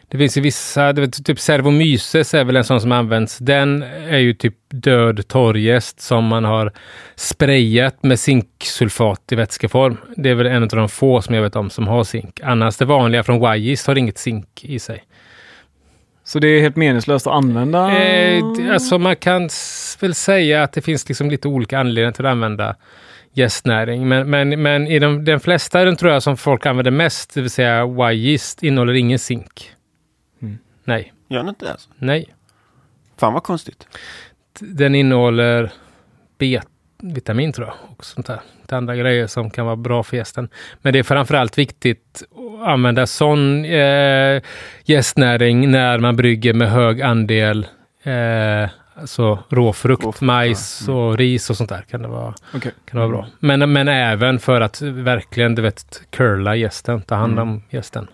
Det 0.08 0.18
finns 0.18 0.38
ju 0.38 0.42
vissa, 0.42 0.94
det 0.94 1.02
vet, 1.02 1.26
typ 1.26 1.40
Cervomyces 1.40 2.34
är 2.34 2.44
väl 2.44 2.56
en 2.56 2.64
sån 2.64 2.82
som 2.82 2.92
används. 2.92 3.38
Den 3.38 3.84
är 3.84 4.18
ju 4.18 4.34
typ 4.34 4.56
död 4.70 5.28
torrgäst 5.28 6.02
som 6.02 6.26
man 6.26 6.44
har 6.44 6.72
sprayat 7.16 8.04
med 8.04 8.20
zinksulfat 8.20 9.32
i 9.32 9.36
vätskeform. 9.36 9.98
Det 10.16 10.30
är 10.30 10.36
väl 10.36 10.48
en 10.48 10.64
av 10.64 10.70
de 10.70 10.90
få 10.90 11.22
som 11.22 11.36
jag 11.36 11.42
vet 11.42 11.56
om 11.56 11.70
som 11.70 11.88
har 11.88 12.04
zink. 12.04 12.40
Annars 12.44 12.78
det 12.78 12.86
vanliga 12.86 13.24
från 13.24 13.40
Wajis 13.40 13.88
har 13.88 13.98
inget 13.98 14.18
zink 14.18 14.66
i 14.66 14.80
sig. 14.80 15.04
Så 16.24 16.40
det 16.40 16.48
är 16.48 16.62
helt 16.62 16.76
meningslöst 16.76 17.28
att 17.28 17.34
använda? 17.34 18.04
Eh, 18.04 18.44
alltså 18.72 18.98
man 18.98 19.16
kan 19.16 19.50
väl 20.00 20.16
säga 20.16 20.64
att 20.64 20.74
det 20.74 20.82
finns 20.82 21.08
liksom 21.08 21.30
lite 21.30 21.48
olika 21.48 21.80
anledningar 21.80 22.12
till 22.12 22.26
att 22.26 22.32
använda 22.32 22.76
gästnäring. 23.34 24.08
Men, 24.08 24.30
men, 24.30 24.62
men 24.62 24.88
i 24.88 25.00
de, 25.00 25.26
den 25.26 25.40
flesta 25.40 25.86
den 25.86 25.96
tror 25.96 26.12
jag 26.12 26.24
som 26.24 26.38
folk 26.38 26.66
använder 26.66 26.92
mest, 26.92 27.34
det 27.34 27.42
vill 27.42 27.50
säga 27.50 27.86
Y-gist, 28.12 28.64
innehåller 28.64 28.94
ingen 28.94 29.20
zink. 29.20 29.72
Mm. 30.42 30.58
Nej, 30.84 31.14
Gör 31.28 31.40
den 31.40 31.50
inte 31.50 31.66
det? 31.66 31.72
Alltså? 31.72 31.90
nej. 31.98 32.36
Fan 33.18 33.34
vad 33.34 33.44
konstigt. 33.44 33.88
Den 34.60 34.96
innehåller 34.96 35.72
B-vitamin 36.38 37.54
tror 37.54 37.68
jag 37.68 37.76
och 37.98 38.06
sånt 38.06 38.28
där. 38.28 38.40
Det 38.68 38.78
andra 38.78 38.96
grejer 38.96 39.28
som 39.28 39.50
kan 39.50 39.66
vara 39.66 39.76
bra 39.76 40.04
för 40.04 40.18
gästen. 40.18 40.50
Men 40.82 40.94
det 40.94 41.00
är 41.00 41.04
framförallt 41.04 41.58
viktigt 41.58 42.24
att 42.32 42.68
använda 42.68 43.08
sån 43.08 43.66
eh, 43.66 44.42
gästnäring 44.86 45.72
när 45.72 46.00
man 46.00 46.16
brygger 46.16 46.54
med 46.54 46.72
hög 46.72 47.02
andel 47.02 47.68
eh, 48.04 48.70
alltså 49.02 49.40
råfrukt, 49.50 50.04
Råfrukt, 50.04 50.22
majs 50.22 50.84
ja. 50.88 50.94
och 50.94 51.18
ris 51.18 51.50
och 51.50 51.58
sånt 51.58 51.70
där 51.70 51.82
kan 51.92 52.02
det 52.02 52.08
vara, 52.08 52.34
Okej. 52.56 52.72
kan 52.86 53.00
det 53.02 53.08
vara 53.08 53.18
bra. 53.18 53.28
Men, 53.40 53.72
men 53.74 53.88
även 53.88 54.40
för 54.40 54.62
att 54.62 54.82
verkligen, 54.82 55.56
du 55.56 55.62
vet, 55.62 56.02
curla 56.10 56.56
gästen, 56.56 57.02
ta 57.02 57.16
hand 57.16 57.40
om 57.40 57.64
gästen. 57.70 58.08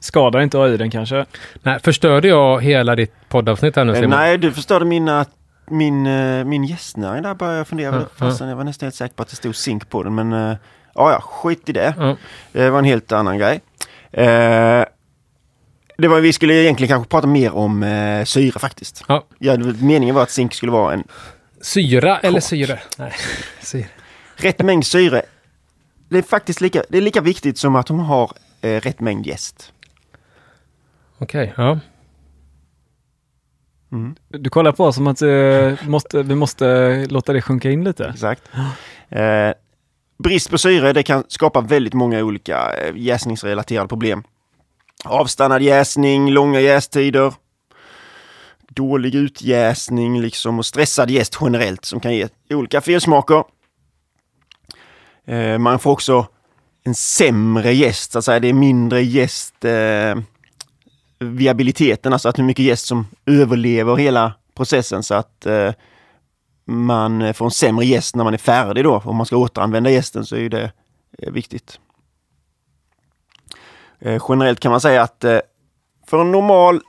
Skadar 0.00 0.40
inte 0.40 0.56
att 0.58 0.68
ha 0.68 0.74
i 0.74 0.76
den 0.76 0.90
kanske? 0.90 1.26
Nej, 1.62 1.78
förstörde 1.84 2.28
jag 2.28 2.62
hela 2.62 2.96
ditt 2.96 3.12
poddavsnitt 3.28 3.76
här 3.76 3.84
nu 3.84 3.92
Eh, 3.92 3.96
Simon? 3.96 4.10
nej, 4.10 4.38
du 4.38 4.52
förstörde 4.52 4.84
mina, 4.84 5.24
min, 5.70 6.06
eh, 6.06 6.44
min 6.44 6.64
gästnäring 6.64 7.22
där 7.22 7.34
började 7.34 7.58
jag 7.58 7.68
fundera. 7.68 7.94
Ja, 7.96 8.02
Fastän 8.16 8.48
jag 8.48 8.56
var 8.56 8.64
nästan 8.64 8.86
helt 8.86 8.94
säker 8.94 9.14
på 9.14 9.22
att 9.22 9.28
det 9.28 9.36
stod 9.36 9.56
zink 9.56 9.90
på 9.90 10.02
den. 10.02 10.14
Men 10.14 10.32
eh, 10.32 10.56
ja, 10.94 11.20
skit 11.22 11.68
i 11.68 11.72
det. 11.72 11.94
Ja. 11.98 12.16
Det 12.52 12.70
var 12.70 12.78
en 12.78 12.84
helt 12.84 13.12
annan 13.12 13.38
grej. 13.38 13.60
Eh, 14.12 14.84
det 15.98 16.08
var, 16.08 16.20
vi 16.20 16.32
skulle 16.32 16.54
egentligen 16.54 16.88
kanske 16.88 17.08
prata 17.10 17.26
mer 17.26 17.52
om 17.54 17.82
eh, 17.82 18.24
syre 18.24 18.58
faktiskt. 18.58 19.04
Ja. 19.08 19.26
Ja, 19.38 19.56
meningen 19.80 20.14
var 20.14 20.22
att 20.22 20.30
zink 20.30 20.54
skulle 20.54 20.72
vara 20.72 20.92
en 20.92 21.04
Syra 21.60 22.18
eller 22.18 22.40
Kort. 22.40 22.48
syre? 22.48 22.80
Nej, 22.98 23.12
syre. 23.62 23.86
rätt 24.36 24.62
mängd 24.62 24.86
syre. 24.86 25.22
Det 26.08 26.18
är 26.18 26.22
faktiskt 26.22 26.60
lika, 26.60 26.82
det 26.88 26.98
är 26.98 27.02
lika 27.02 27.20
viktigt 27.20 27.58
som 27.58 27.76
att 27.76 27.86
de 27.86 27.98
har 27.98 28.32
eh, 28.60 28.80
rätt 28.80 29.00
mängd 29.00 29.26
jäst. 29.26 29.72
Okej, 31.18 31.54
ja. 31.56 31.78
Mm, 33.92 34.14
Du 34.28 34.50
kollar 34.50 34.72
på 34.72 34.84
oss 34.84 34.94
som 34.96 35.06
att 35.06 35.22
eh, 35.22 35.88
måste, 35.88 36.22
vi 36.22 36.34
måste 36.34 37.06
låta 37.06 37.32
det 37.32 37.42
sjunka 37.42 37.70
in 37.70 37.84
lite. 37.84 38.04
exakt. 38.14 38.42
Eh, 39.08 39.50
brist 40.18 40.50
på 40.50 40.58
syre 40.58 40.92
det 40.92 41.02
kan 41.02 41.24
skapa 41.28 41.60
väldigt 41.60 41.94
många 41.94 42.18
olika 42.24 42.72
eh, 42.76 42.92
jäsningsrelaterade 42.96 43.88
problem. 43.88 44.22
Avstannad 45.04 45.62
jäsning, 45.62 46.30
långa 46.30 46.60
jästider, 46.60 47.34
dålig 48.68 49.14
utjäsning 49.14 50.20
liksom 50.20 50.58
och 50.58 50.66
stressad 50.66 51.10
jäst 51.10 51.38
generellt 51.40 51.84
som 51.84 52.00
kan 52.00 52.14
ge 52.14 52.28
olika 52.50 52.80
felsmaker. 52.80 53.44
Eh, 55.26 55.58
man 55.58 55.78
får 55.78 55.90
också 55.90 56.26
en 56.84 56.94
sämre 56.94 57.72
jäst, 57.72 58.12
så 58.12 58.18
att 58.18 58.24
säga. 58.24 58.40
Det 58.40 58.48
är 58.48 58.52
mindre 58.52 59.02
jäst 59.02 59.64
eh, 59.64 60.14
viabiliteten, 61.18 62.12
alltså 62.12 62.28
att 62.28 62.38
hur 62.38 62.44
mycket 62.44 62.64
jäst 62.64 62.86
som 62.86 63.06
överlever 63.26 63.96
hela 63.96 64.32
processen 64.54 65.02
så 65.02 65.14
att 65.14 65.46
eh, 65.46 65.72
man 66.64 67.34
får 67.34 67.44
en 67.44 67.50
sämre 67.50 67.86
gäst 67.86 68.16
när 68.16 68.24
man 68.24 68.34
är 68.34 68.38
färdig 68.38 68.84
då. 68.84 69.02
Om 69.04 69.16
man 69.16 69.26
ska 69.26 69.36
återanvända 69.36 69.90
gästen 69.90 70.26
så 70.26 70.36
är 70.36 70.48
det 70.48 70.72
eh, 71.18 71.32
viktigt. 71.32 71.80
Eh, 74.04 74.22
generellt 74.28 74.60
kan 74.60 74.70
man 74.70 74.80
säga 74.80 75.02
att 75.02 75.24
eh, 75.24 75.38
för 76.06 76.20
en 76.20 76.32
normal 76.32 76.80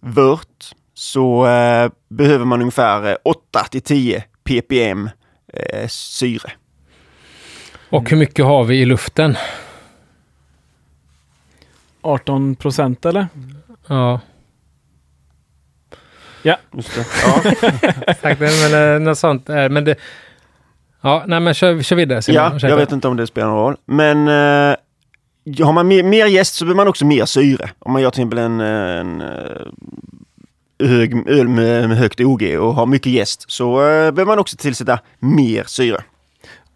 vört 0.00 0.74
så 0.94 1.46
eh, 1.46 1.90
behöver 2.08 2.44
man 2.44 2.60
ungefär 2.60 3.18
8 3.24 3.64
till 3.70 3.82
10 3.82 4.24
ppm 4.44 5.10
syre. 5.88 6.52
Och 7.90 8.10
hur 8.10 8.16
mycket 8.16 8.44
har 8.44 8.64
vi 8.64 8.80
i 8.80 8.84
luften? 8.84 9.36
18 12.02 12.56
procent 12.56 13.06
eller? 13.06 13.26
Ja. 13.86 14.20
Ja. 16.42 16.56
Just 16.72 16.94
det. 16.94 17.06
Ja. 17.24 17.50
Exakt, 18.06 18.40
men 18.40 19.04
något 19.04 19.18
sånt. 19.18 19.48
Men 19.48 19.84
det... 19.84 19.96
Ja, 21.00 21.24
nej 21.26 21.40
men 21.40 21.54
kör, 21.54 21.82
kör 21.82 21.96
vidare 21.96 22.22
Simon. 22.22 22.58
Ja, 22.60 22.68
jag 22.68 22.76
vet 22.76 22.92
inte 22.92 23.08
om 23.08 23.16
det 23.16 23.26
spelar 23.26 23.48
någon 23.48 23.58
roll. 23.58 23.76
Men 23.84 24.28
eh, 24.28 24.76
har 25.60 25.72
man 25.72 25.88
mer, 25.88 26.02
mer 26.02 26.26
gäst 26.26 26.54
så 26.54 26.64
behöver 26.64 26.76
man 26.76 26.88
också 26.88 27.04
mer 27.04 27.24
syre. 27.24 27.70
Om 27.78 27.92
man 27.92 28.02
gör 28.02 28.10
till 28.10 28.20
exempel 28.20 28.38
en, 28.38 28.60
en 28.60 29.22
hög 30.78 31.28
öl 31.28 31.48
med, 31.48 31.88
med 31.88 31.98
högt 31.98 32.20
OG 32.20 32.42
och 32.42 32.74
har 32.74 32.86
mycket 32.86 33.12
gäst 33.12 33.50
så 33.50 33.80
eh, 33.80 34.10
behöver 34.10 34.24
man 34.24 34.38
också 34.38 34.56
tillsätta 34.56 34.98
mer 35.18 35.64
syre. 35.64 36.02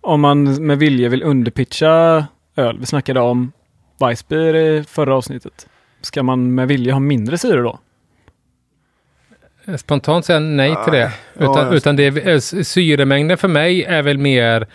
Om 0.00 0.20
man 0.20 0.66
med 0.66 0.78
vilja 0.78 1.08
vill 1.08 1.22
underpitcha 1.22 2.26
öl, 2.56 2.78
vi 2.80 2.86
snackade 2.86 3.20
om 3.20 3.52
Weissbier 3.98 4.54
i 4.56 4.84
förra 4.84 5.14
avsnittet. 5.14 5.66
Ska 6.00 6.22
man 6.22 6.54
med 6.54 6.68
vilja 6.68 6.92
ha 6.92 7.00
mindre 7.00 7.38
syre 7.38 7.60
då? 7.60 7.78
Spontant 9.78 10.24
säga 10.24 10.38
nej 10.38 10.76
till 10.84 10.92
det. 10.92 11.12
Utan, 11.34 11.66
ja, 11.66 11.74
utan 11.74 11.96
det 11.96 12.06
är, 12.06 12.28
eh, 12.28 12.38
syremängden 12.62 13.38
för 13.38 13.48
mig 13.48 13.84
är 13.84 14.02
väl 14.02 14.18
mer 14.18 14.66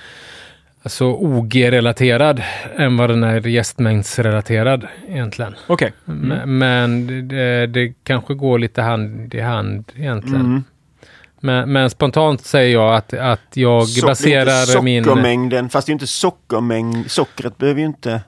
alltså 0.86 1.06
OG-relaterad 1.06 2.44
än 2.78 2.98
vad 2.98 3.10
den 3.10 3.24
är 3.24 3.48
gästmängdsrelaterad 3.48 4.88
egentligen. 5.08 5.56
Okej. 5.68 5.94
Okay. 6.06 6.16
Mm. 6.16 6.58
Men 6.60 7.08
det, 7.28 7.68
det, 7.68 7.94
kanske 8.04 8.34
går 8.34 8.60
lite 8.60 8.82
hand 8.82 9.34
i 9.34 9.40
hand 9.40 9.92
egentligen. 9.96 10.46
Mm. 10.46 10.64
Men, 11.40 11.72
men, 11.72 11.90
spontant 11.90 12.46
säger 12.46 12.74
jag 12.74 12.96
att, 12.96 13.14
att 13.14 13.42
jag 13.54 13.88
Så, 13.88 14.08
baserar 14.08 14.82
min... 14.82 15.04
Sockermängden, 15.04 15.70
fast 15.70 15.88
det 15.88 15.92
är 15.92 15.94
inte 15.94 16.08
sockermängd. 16.08 17.12
Sockret 17.12 17.58
behöver 17.58 17.80
ju 17.80 17.86
inte... 17.86 18.22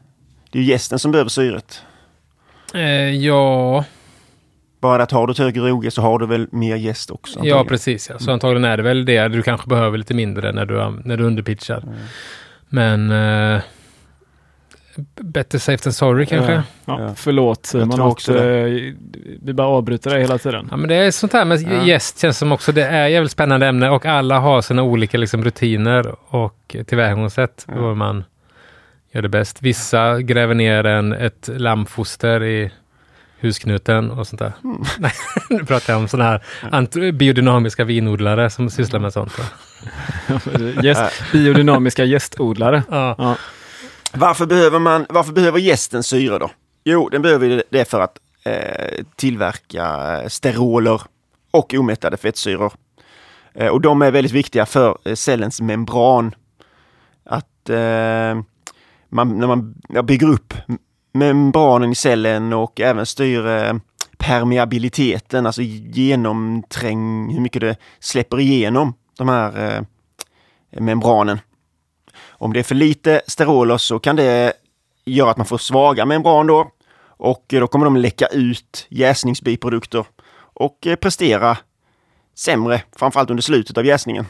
Det 0.51 0.59
är 0.59 0.63
ju 0.63 0.69
gästen 0.69 0.99
som 0.99 1.11
behöver 1.11 1.29
syret. 1.29 1.81
Eh, 2.73 2.81
ja... 3.09 3.85
Bara 4.81 5.03
att 5.03 5.11
har 5.11 5.27
du 5.27 5.31
ett 5.31 5.37
högre 5.37 5.71
OG 5.71 5.93
så 5.93 6.01
har 6.01 6.19
du 6.19 6.27
väl 6.27 6.47
mer 6.51 6.75
gäst 6.75 7.11
också? 7.11 7.39
Antagligen. 7.39 7.57
Ja, 7.57 7.65
precis. 7.65 8.09
Ja. 8.09 8.19
Så 8.19 8.31
antagligen 8.31 8.63
är 8.63 8.77
det 8.77 8.83
väl 8.83 9.05
det. 9.05 9.27
Du 9.27 9.41
kanske 9.41 9.67
behöver 9.67 9.97
lite 9.97 10.13
mindre 10.13 10.51
när 10.51 10.65
du, 10.65 11.01
när 11.05 11.17
du 11.17 11.23
underpitchar. 11.23 11.77
Mm. 11.77 11.95
Men... 12.69 13.11
Uh, 13.11 13.61
better 15.21 15.57
safe 15.59 15.83
than 15.83 15.93
sorry 15.93 16.25
kanske? 16.25 16.53
Ja, 16.53 16.63
ja. 16.85 17.13
Förlåt 17.15 17.65
Simon 17.65 18.01
att 18.01 18.29
uh, 18.29 18.35
vi 19.41 19.53
bara 19.53 19.67
avbryter 19.67 20.09
dig 20.09 20.21
hela 20.21 20.37
tiden. 20.37 20.67
Ja, 20.71 20.77
men 20.77 20.89
det 20.89 20.95
är 20.95 21.11
sånt 21.11 21.33
här 21.33 21.45
med 21.45 21.61
ja. 21.61 21.85
gäst 21.85 22.19
känns 22.19 22.37
som 22.37 22.51
också 22.51 22.71
det 22.71 22.83
är 22.83 23.07
jävligt 23.07 23.31
spännande 23.31 23.67
ämne 23.67 23.89
och 23.89 24.05
alla 24.05 24.39
har 24.39 24.61
sina 24.61 24.83
olika 24.83 25.17
liksom, 25.17 25.43
rutiner 25.43 26.15
och 26.27 26.75
tillvägagångssätt 26.87 27.65
ja. 27.67 27.73
hur 27.73 27.95
man 27.95 28.23
gör 29.11 29.21
det 29.21 29.29
bäst. 29.29 29.61
Vissa 29.61 30.21
gräver 30.21 30.55
ner 30.55 30.83
en, 30.83 31.13
ett 31.13 31.49
lammfoster 31.53 32.43
i 32.43 32.71
husknuten 33.39 34.11
och 34.11 34.27
sånt 34.27 34.39
där. 34.39 34.53
Mm. 34.63 34.83
Nej, 34.99 35.11
nu 35.49 35.65
pratar 35.65 35.93
jag 35.93 36.01
om 36.01 36.07
sådana 36.07 36.29
här 36.29 37.11
biodynamiska 37.11 37.83
vinodlare 37.83 38.49
som 38.49 38.69
sysslar 38.69 38.99
med 38.99 39.13
sånt. 39.13 39.33
Gäst, 40.83 41.31
biodynamiska 41.31 42.03
gästodlare. 42.03 42.83
Ja. 42.89 43.15
ja. 43.17 43.35
Varför, 44.13 44.45
behöver 44.45 44.79
man, 44.79 45.05
varför 45.09 45.31
behöver 45.31 45.59
gästen 45.59 46.03
syre 46.03 46.39
då? 46.39 46.51
Jo, 46.83 47.09
den 47.09 47.21
behöver 47.21 47.63
det 47.69 47.89
för 47.89 48.01
att 48.01 48.17
eh, 48.43 49.05
tillverka 49.15 50.21
steroler 50.27 51.01
och 51.51 51.73
omättade 51.73 52.17
fettsyror. 52.17 52.73
Eh, 53.53 53.67
och 53.67 53.81
de 53.81 54.01
är 54.01 54.11
väldigt 54.11 54.31
viktiga 54.31 54.65
för 54.65 54.97
eh, 55.05 55.15
cellens 55.15 55.61
membran. 55.61 56.35
Att 57.25 57.69
eh, 57.69 58.41
man, 59.09 59.39
när 59.39 59.47
man 59.47 59.75
bygger 60.03 60.27
upp 60.27 60.53
membranen 61.17 61.91
i 61.91 61.95
cellen 61.95 62.53
och 62.53 62.81
även 62.81 63.05
styr 63.05 63.47
eh, 63.47 63.73
permeabiliteten, 64.17 65.45
alltså 65.45 65.61
genomträng, 65.61 67.33
hur 67.33 67.41
mycket 67.41 67.61
det 67.61 67.75
släpper 67.99 68.39
igenom 68.39 68.93
de 69.17 69.29
här 69.29 69.75
eh, 69.75 70.81
membranen. 70.81 71.39
Om 72.29 72.53
det 72.53 72.59
är 72.59 72.63
för 72.63 72.75
lite 72.75 73.21
steroler 73.27 73.77
så 73.77 73.99
kan 73.99 74.15
det 74.15 74.53
göra 75.05 75.31
att 75.31 75.37
man 75.37 75.45
får 75.45 75.57
svaga 75.57 76.05
membran 76.05 76.47
då 76.47 76.71
och 77.01 77.53
eh, 77.53 77.59
då 77.59 77.67
kommer 77.67 77.85
de 77.85 77.97
läcka 77.97 78.25
ut 78.27 78.87
jäsningsbiprodukter 78.89 80.05
och 80.37 80.87
prestera 81.01 81.57
sämre, 82.35 82.81
framförallt 82.95 83.29
under 83.29 83.43
slutet 83.43 83.77
av 83.77 83.85
jäsningen. 83.85 84.25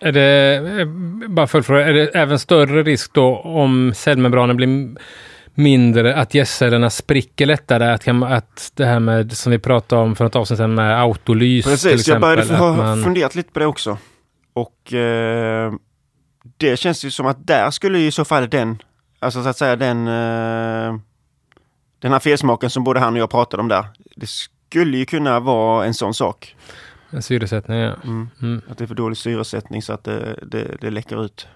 Är 0.00 0.12
det, 0.12 0.56
eh, 0.80 0.86
bara 1.28 1.46
för 1.46 1.72
är 1.72 1.92
det 1.92 2.06
även 2.06 2.38
större 2.38 2.82
risk 2.82 3.14
då 3.14 3.36
om 3.38 3.92
cellmembranen 3.94 4.56
blir 4.56 4.96
mindre, 5.54 6.16
att 6.16 6.34
gästcellerna 6.34 6.90
spricker 6.90 7.46
lättare? 7.46 7.92
Att, 7.92 8.08
att 8.08 8.72
det 8.74 8.84
här 8.84 9.00
med, 9.00 9.32
som 9.32 9.52
vi 9.52 9.58
pratade 9.58 10.02
om 10.02 10.16
för 10.16 10.24
något 10.24 10.36
avsnitt 10.36 10.58
sedan 10.58 10.74
med 10.74 11.00
autolys 11.00 11.64
Precis, 11.64 11.82
till 11.82 11.94
exempel, 11.94 12.38
jag 12.38 12.48
började 12.48 12.76
man... 12.76 13.02
funderat 13.02 13.34
lite 13.34 13.52
på 13.52 13.58
det 13.58 13.66
också. 13.66 13.98
Och 14.52 14.92
eh, 14.92 15.72
det 16.56 16.76
känns 16.76 17.04
ju 17.04 17.10
som 17.10 17.26
att 17.26 17.46
där 17.46 17.70
skulle 17.70 17.98
i 17.98 18.10
så 18.10 18.24
fall 18.24 18.48
den, 18.48 18.82
alltså 19.18 19.42
så 19.42 19.48
att 19.48 19.56
säga 19.56 19.76
den, 19.76 20.08
eh, 20.08 20.98
den 21.98 22.12
här 22.12 22.18
felsmaken 22.18 22.70
som 22.70 22.84
både 22.84 23.00
han 23.00 23.14
och 23.14 23.20
jag 23.20 23.30
pratade 23.30 23.60
om 23.60 23.68
där. 23.68 23.84
Det 24.16 24.28
skulle 24.28 24.98
ju 24.98 25.04
kunna 25.04 25.40
vara 25.40 25.86
en 25.86 25.94
sån 25.94 26.14
sak. 26.14 26.56
Syresättning, 27.20 27.78
ja. 27.78 27.94
Mm. 28.04 28.28
Mm. 28.42 28.62
Att 28.68 28.78
det 28.78 28.84
är 28.84 28.86
för 28.86 28.94
dålig 28.94 29.16
syresättning 29.16 29.82
så 29.82 29.92
att 29.92 30.04
det, 30.04 30.38
det, 30.42 30.76
det 30.80 30.90
läcker 30.90 31.24
ut 31.24 31.48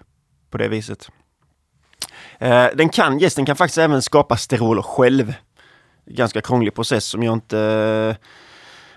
på 0.51 0.59
det 0.59 0.69
viset. 0.69 1.09
Eh, 2.39 2.67
den 2.75 2.89
kan, 2.89 3.19
gästen 3.19 3.47
kan 3.47 3.57
faktiskt 3.57 3.79
även 3.79 4.03
skapa 4.03 4.37
steroler 4.37 4.83
själv. 4.83 5.35
Ganska 6.07 6.41
krånglig 6.41 6.75
process 6.75 7.05
som 7.05 7.23
jag 7.23 7.33
inte 7.33 7.59
eh, 7.59 8.27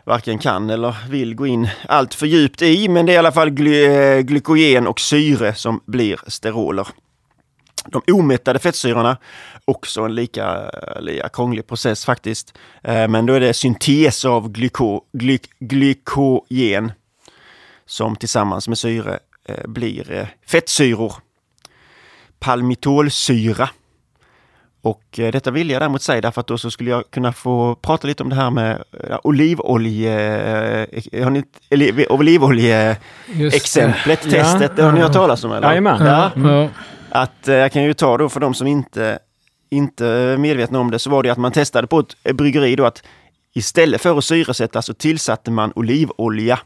varken 0.06 0.40
kan 0.40 0.70
eller 0.70 0.96
vill 1.10 1.36
gå 1.36 1.48
in 1.48 1.70
allt 1.88 2.14
för 2.14 2.26
djupt 2.26 2.62
i, 2.62 2.90
men 2.90 3.06
det 3.06 3.12
är 3.12 3.16
i 3.16 3.18
alla 3.18 3.32
fall 3.32 3.50
gly 3.50 3.86
eh, 3.86 4.20
glykogen 4.20 4.88
och 4.88 5.00
syre 5.00 5.56
som 5.56 5.82
blir 5.86 6.20
steroler. 6.28 6.88
De 7.86 8.02
omättade 8.12 8.60
fettsyrorna, 8.60 9.18
också 9.66 10.02
en 10.02 10.16
lika, 10.16 10.72
lika 11.00 11.30
krånglig 11.30 11.68
process 11.68 12.06
faktiskt. 12.06 12.58
Eh, 12.84 13.08
men 13.08 13.26
då 13.26 13.34
är 13.34 13.40
det 13.40 13.54
syntes 13.54 14.26
av 14.26 14.50
glyko, 14.50 15.02
gly, 15.14 15.40
glykogen 15.60 16.92
som 17.86 18.16
tillsammans 18.16 18.68
med 18.68 18.78
syre 18.78 19.20
eh, 19.48 19.68
blir 19.68 20.12
eh, 20.12 20.28
fettsyror. 20.48 21.14
Palmitolsyra. 22.40 23.70
Och 24.84 25.04
detta 25.14 25.52
vill 25.52 25.70
jag 25.70 25.82
däremot 25.82 26.02
säga 26.02 26.22
därför 26.22 26.42
att 26.42 26.48
då 26.48 26.58
så 26.58 26.72
skulle 26.72 26.90
jag 26.90 27.12
kunna 27.12 27.34
få 27.34 27.76
prata 27.76 28.08
lite 28.08 28.24
om 28.24 28.30
det 28.30 28.36
här 28.36 28.50
med 28.50 28.84
olivolje, 29.24 30.12
har 31.24 31.30
ni, 31.30 31.44
olivolje-exemplet, 32.10 34.22
testet, 34.22 34.76
det 34.76 34.84
har 34.84 34.92
ni 34.92 35.02
hört 35.02 35.14
talas 35.14 35.44
om? 35.44 35.52
Eller? 35.52 35.68
Jajamän. 35.68 36.06
Ja. 36.06 36.32
Mm. 37.12 37.24
Att 37.24 37.48
eh, 37.48 37.56
jag 37.56 37.72
kan 37.72 37.84
ju 37.84 37.94
ta 37.94 38.18
då 38.18 38.30
för 38.30 38.40
de 38.40 38.54
som 38.54 38.68
inte, 38.68 39.20
inte 39.70 40.08
är 40.08 40.38
medvetna 40.38 40.80
om 40.80 40.92
det 40.92 41.00
så 41.00 41.10
var 41.10 41.24
det 41.24 41.30
att 41.30 41.38
man 41.38 41.52
testade 41.52 41.88
på 41.88 42.00
ett 42.00 42.36
bryggeri 42.36 42.76
då 42.76 42.86
att 42.86 43.04
istället 43.54 44.02
för 44.02 44.18
att 44.18 44.26
syresätta 44.26 44.82
så 44.82 44.94
tillsatte 44.94 45.52
man 45.52 45.72
olivolja 45.76 46.60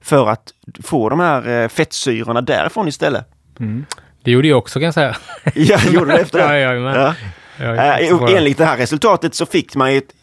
för 0.00 0.28
att 0.28 0.52
få 0.82 1.08
de 1.08 1.20
här 1.20 1.48
eh, 1.48 1.68
fettsyrorna 1.68 2.40
därifrån 2.40 2.88
istället. 2.88 3.24
Mm. 3.60 3.86
Det 4.22 4.30
gjorde 4.30 4.48
jag 4.48 4.58
också 4.58 4.78
kan 4.78 4.84
jag 4.84 4.94
säga. 4.94 5.16
ja, 5.54 5.78
gjorde 5.90 6.12
du 6.12 6.18
efter 6.18 6.38
det? 6.38 6.58
ja, 6.60 6.74
ja, 6.74 7.14
ja. 7.58 7.98
Äh, 8.00 8.36
enligt 8.36 8.58
det 8.58 8.64
här 8.64 8.76
resultatet 8.76 9.34
så 9.34 9.46
fick 9.46 9.74
man 9.74 9.90
ett 9.90 10.14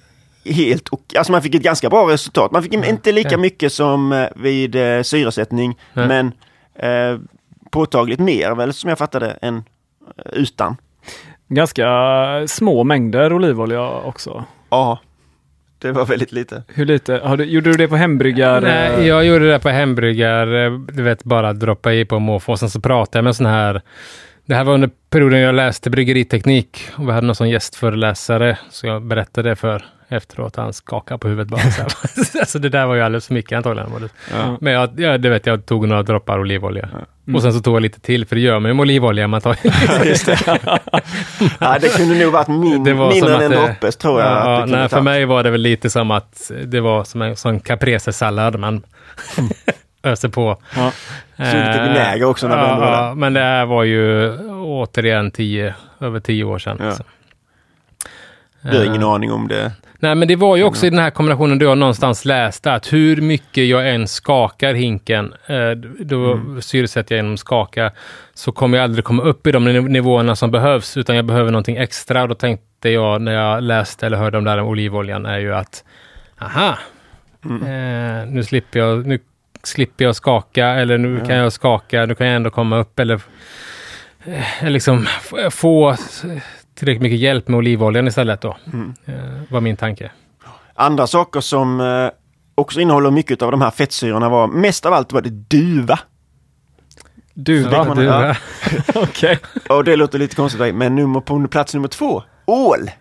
helt 0.46 0.88
och 0.88 1.14
alltså 1.18 1.32
man 1.32 1.42
fick 1.42 1.56
ett 1.56 1.62
ganska 1.62 1.90
bra 1.90 2.10
resultat. 2.10 2.52
Man 2.52 2.64
fick 2.64 2.74
inte 2.74 3.12
lika 3.12 3.38
mycket 3.38 3.74
som 3.74 4.12
eh, 4.12 4.28
vid 4.36 4.76
syresättning, 5.06 5.80
men 5.94 6.32
eh, 6.76 7.20
påtagligt 7.76 8.20
mer 8.20 8.56
väl 8.56 8.74
som 8.74 8.90
jag 8.90 8.98
fattade 8.98 9.38
än 9.42 9.64
eh, 10.18 10.34
utan. 10.34 10.78
Ganska 11.48 11.88
små 12.48 12.84
mängder 12.84 13.34
olivolja 13.34 13.90
också. 13.90 14.44
Ja, 14.70 15.00
det 15.80 15.92
var 15.92 16.06
väldigt 16.06 16.32
lite. 16.32 16.64
Hur 16.68 16.86
lite? 16.86 17.22
Har 17.24 17.38
du, 17.38 17.44
gjorde 17.44 17.72
du 17.72 17.78
det 17.78 17.88
på 17.88 17.96
hembryggar? 17.96 18.62
Nej, 18.62 19.08
jag 19.08 19.26
gjorde 19.26 19.52
det 19.52 19.60
på 19.60 19.70
hembryggar, 19.70 20.66
eh, 20.66 20.72
du 20.72 21.04
vet 21.04 21.24
bara 21.24 21.54
droppa 21.54 21.94
i 21.94 22.06
på 22.06 22.20
måfå 22.20 22.52
och 22.52 22.60
sen 22.60 22.70
så 22.70 22.82
pratade 22.82 23.18
jag 23.18 23.24
med 23.24 23.36
sån 23.36 23.46
här 23.46 23.82
det 24.46 24.56
här 24.56 24.64
var 24.64 24.74
under 24.74 24.90
perioden 25.10 25.40
jag 25.40 25.56
läste 25.56 25.90
bryggeriteknik 25.90 26.90
och 26.96 27.08
vi 27.08 27.12
hade 27.12 27.28
någon 27.28 27.36
sån 27.36 27.50
gästföreläsare, 27.50 28.58
så 28.70 28.88
jag 28.88 29.04
berättade 29.04 29.50
det 29.50 29.56
för 29.56 29.86
efteråt. 30.08 30.56
Han 30.56 30.74
skakade 30.74 31.18
på 31.18 31.28
huvudet 31.28 31.48
bara. 31.48 31.62
Så 31.62 32.40
alltså 32.40 32.60
det 32.60 32.70
där 32.70 32.86
var 32.86 32.96
ju 32.96 33.02
alldeles 33.02 33.28
för 33.28 33.34
mycket 33.34 33.58
antagligen. 33.58 34.10
Ja. 34.32 34.58
Men 34.62 34.74
jag, 34.74 35.00
ja, 35.00 35.18
det 35.18 35.30
vet 35.30 35.46
jag, 35.46 35.66
tog 35.66 35.88
några 35.88 36.04
droppar 36.04 36.40
olivolja. 36.40 36.90
Mm. 37.28 37.36
Och 37.36 37.42
sen 37.42 37.54
så 37.54 37.60
tog 37.60 37.76
jag 37.76 37.82
lite 37.82 38.00
till, 38.00 38.26
för 38.26 38.36
det 38.36 38.42
gör 38.42 38.60
man 38.60 38.70
ju 38.70 38.74
med 38.74 38.82
olivolja. 38.82 39.28
Man 39.28 39.42
tar 39.42 39.58
ja, 39.64 40.06
just 40.06 40.26
det. 40.26 40.40
ja, 41.60 41.78
det 41.82 41.98
kunde 41.98 42.16
nog 42.16 42.34
varit 42.34 42.48
min, 42.48 42.84
mindre 42.84 43.36
än 43.36 43.42
en 43.42 43.52
droppe, 43.52 43.92
tror 43.92 44.22
jag. 44.22 44.32
Ja, 44.32 44.66
nej, 44.66 44.90
för 44.90 45.02
mig 45.02 45.26
var 45.26 45.44
det 45.44 45.50
väl 45.50 45.62
lite 45.62 45.90
som 45.90 46.12
att 46.12 46.52
det 46.66 46.82
var 46.82 47.04
som 47.04 47.22
en 47.22 47.36
sån 47.36 47.60
caprese-sallad. 47.60 48.60
Man 48.60 48.84
öser 50.04 50.30
på. 50.30 50.58
Ja. 50.76 50.92
Så 51.38 51.44
lite 51.44 51.84
vinäger 51.88 52.26
också. 52.26 52.48
När 52.48 52.58
ja, 52.58 52.92
ja, 52.92 53.14
men 53.16 53.34
det 53.34 53.40
här 53.40 53.66
var 53.66 53.84
ju 53.84 54.38
återigen 54.50 55.32
tio, 55.32 55.74
över 56.00 56.20
tio 56.20 56.44
år 56.44 56.60
sedan. 56.60 56.78
Ja. 56.80 56.94
Du 58.72 58.78
har 58.78 58.86
ingen 58.86 59.04
uh, 59.04 59.10
aning 59.10 59.32
om 59.32 59.48
det? 59.48 59.72
Nej, 60.06 60.16
men 60.16 60.28
det 60.28 60.36
var 60.36 60.56
ju 60.56 60.64
också 60.64 60.86
i 60.86 60.90
den 60.90 61.00
här 61.00 61.10
kombinationen 61.10 61.60
du 61.60 61.68
har 61.68 61.76
någonstans 61.76 62.26
läst 62.26 62.68
att 62.68 62.94
hur 62.94 63.22
mycket 63.22 63.68
jag 63.68 63.90
än 63.90 64.08
skakar 64.08 64.74
hinken, 64.74 65.34
eh, 65.48 65.72
då 66.00 66.34
mm. 66.34 66.62
syresätter 66.62 67.16
jag 67.16 67.24
genom 67.24 67.38
skaka, 67.38 67.92
så 68.34 68.52
kommer 68.52 68.78
jag 68.78 68.84
aldrig 68.84 69.06
komma 69.06 69.24
upp 69.24 69.48
i 69.48 69.52
de 69.52 69.66
nivåerna 69.66 70.36
som 70.36 70.52
behövs, 70.52 70.98
utan 70.98 71.16
jag 71.16 71.26
behöver 71.26 71.52
någonting 71.52 71.78
extra. 71.78 72.22
Och 72.22 72.30
då 72.30 72.36
tänkte 72.36 72.90
jag 72.90 73.22
när 73.22 73.34
jag 73.34 73.64
läste 73.64 74.06
eller 74.06 74.18
hörde 74.18 74.38
om 74.38 74.44
det 74.44 74.50
här 74.50 74.58
med 74.58 74.66
olivoljan, 74.66 75.26
är 75.26 75.40
ju 75.40 75.56
att 75.56 75.84
aha, 76.42 76.78
mm. 77.46 77.62
eh, 77.62 78.28
nu 78.28 78.44
slipper 78.44 78.80
jag, 78.80 79.06
nu 79.06 79.20
slipper 79.64 80.06
jag 80.06 80.16
skaka, 80.16 80.68
eller 80.68 80.98
nu 80.98 81.18
ja. 81.20 81.26
kan 81.26 81.36
jag 81.36 81.54
skaka, 81.54 82.06
nu 82.06 82.16
kan 82.16 82.28
jag 82.28 82.36
ändå 82.36 82.50
komma 82.50 82.78
upp, 82.78 83.00
eller 83.00 83.22
eh, 84.26 84.70
liksom 84.70 85.06
få 85.52 85.96
tillräckligt 86.76 87.02
mycket 87.02 87.20
hjälp 87.20 87.48
med 87.48 87.58
olivoljan 87.58 88.08
istället 88.08 88.42
då. 88.42 88.58
Mm. 88.74 88.94
Eh, 89.06 89.14
var 89.50 89.62
min 89.62 89.78
tanke. 89.78 90.12
Andra 90.74 91.08
saker 91.08 91.42
som 91.42 91.80
eh, 91.82 92.10
också 92.56 92.80
innehåller 92.80 93.12
mycket 93.12 93.42
av 93.42 93.52
de 93.52 93.62
här 93.62 93.72
fettsyrorna 93.72 94.30
var, 94.30 94.48
mest 94.48 94.86
av 94.86 94.94
allt 94.94 95.14
var 95.14 95.22
det 95.22 95.30
duva. 95.30 96.00
Duva? 97.34 97.84
Man, 97.84 97.98
duva. 97.98 98.38
Okej. 98.88 99.04
Okay. 99.04 99.38
Och 99.78 99.84
det 99.84 99.96
låter 99.96 100.20
lite 100.20 100.36
konstigt, 100.36 100.76
men 100.76 100.96
nummer 100.96 101.20
på 101.20 101.48
plats 101.48 101.74
nummer 101.74 101.88
två, 101.88 102.24
ål. 102.46 102.92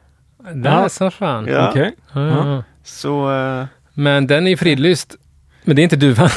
Det 0.54 0.68
är 0.68 0.88
så 0.88 1.10
fan. 1.10 1.46
Ja. 1.46 1.70
Okay. 1.70 1.90
Ja. 2.12 2.62
Så... 2.84 3.30
Uh... 3.30 3.64
Men 3.94 4.26
den 4.26 4.46
är 4.46 4.56
fridlyst. 4.56 5.16
Men 5.64 5.76
det 5.76 5.82
är 5.82 5.84
inte 5.84 5.96
duvan. 5.96 6.28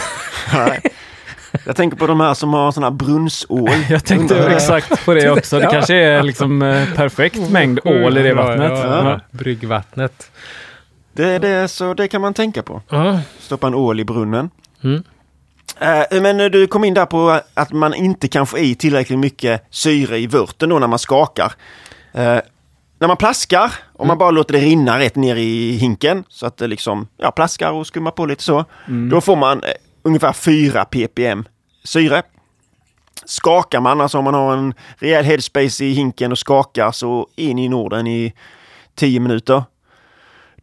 Jag 1.65 1.75
tänker 1.75 1.97
på 1.97 2.07
de 2.07 2.19
här 2.19 2.33
som 2.33 2.53
har 2.53 2.71
sån 2.71 2.83
här 2.83 2.91
brunnsål. 2.91 3.69
Jag 3.89 4.05
tänkte 4.05 4.47
exakt 4.47 5.05
på 5.05 5.13
det 5.13 5.29
också. 5.29 5.59
Det 5.59 5.67
kanske 5.71 5.95
är 5.95 6.23
liksom 6.23 6.61
eh, 6.61 6.93
perfekt 6.95 7.49
mängd 7.49 7.79
ål 7.83 8.17
i 8.17 8.23
det 8.23 8.33
vattnet. 8.33 8.71
Ja, 8.71 9.09
ja. 9.09 9.19
Bryggvattnet. 9.31 10.31
Det, 11.13 11.39
det, 11.39 11.67
så 11.67 11.93
det 11.93 12.07
kan 12.07 12.21
man 12.21 12.33
tänka 12.33 12.63
på. 12.63 12.81
Ja. 12.89 13.19
Stoppa 13.39 13.67
en 13.67 13.75
ål 13.75 13.99
i 13.99 14.05
brunnen. 14.05 14.49
Mm. 14.83 15.03
Uh, 15.81 16.21
men 16.21 16.37
du 16.51 16.67
kom 16.67 16.83
in 16.83 16.93
där 16.93 17.05
på 17.05 17.39
att 17.53 17.71
man 17.71 17.93
inte 17.93 18.27
kan 18.27 18.47
få 18.47 18.57
i 18.57 18.75
tillräckligt 18.75 19.19
mycket 19.19 19.63
syre 19.69 20.17
i 20.17 20.27
vörten 20.27 20.69
då 20.69 20.79
när 20.79 20.87
man 20.87 20.99
skakar. 20.99 21.53
Uh, 22.15 22.39
när 22.99 23.07
man 23.07 23.17
plaskar, 23.17 23.73
om 23.93 24.01
mm. 24.01 24.07
man 24.07 24.17
bara 24.17 24.31
låter 24.31 24.53
det 24.53 24.59
rinna 24.59 24.99
rätt 24.99 25.15
ner 25.15 25.35
i 25.35 25.71
hinken 25.71 26.23
så 26.29 26.45
att 26.45 26.57
det 26.57 26.67
liksom 26.67 27.07
ja, 27.17 27.31
plaskar 27.31 27.71
och 27.71 27.87
skummar 27.87 28.11
på 28.11 28.25
lite 28.25 28.43
så. 28.43 28.65
Mm. 28.87 29.09
Då 29.09 29.21
får 29.21 29.35
man 29.35 29.61
ungefär 30.07 30.33
4 30.33 30.85
ppm 30.85 31.45
syre. 31.83 32.23
Skakar 33.25 33.79
man, 33.79 34.01
alltså 34.01 34.17
om 34.17 34.23
man 34.23 34.33
har 34.33 34.57
en 34.57 34.73
rejäl 34.97 35.25
headspace 35.25 35.85
i 35.85 35.93
hinken 35.93 36.31
och 36.31 36.37
skakar 36.37 36.91
så 36.91 37.27
in 37.35 37.59
i 37.59 37.69
Norden 37.69 38.07
i 38.07 38.33
10 38.95 39.19
minuter. 39.19 39.63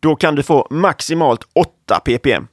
Då 0.00 0.16
kan 0.16 0.34
du 0.34 0.42
få 0.42 0.66
maximalt 0.70 1.40
8 1.52 2.00
ppm. 2.04 2.46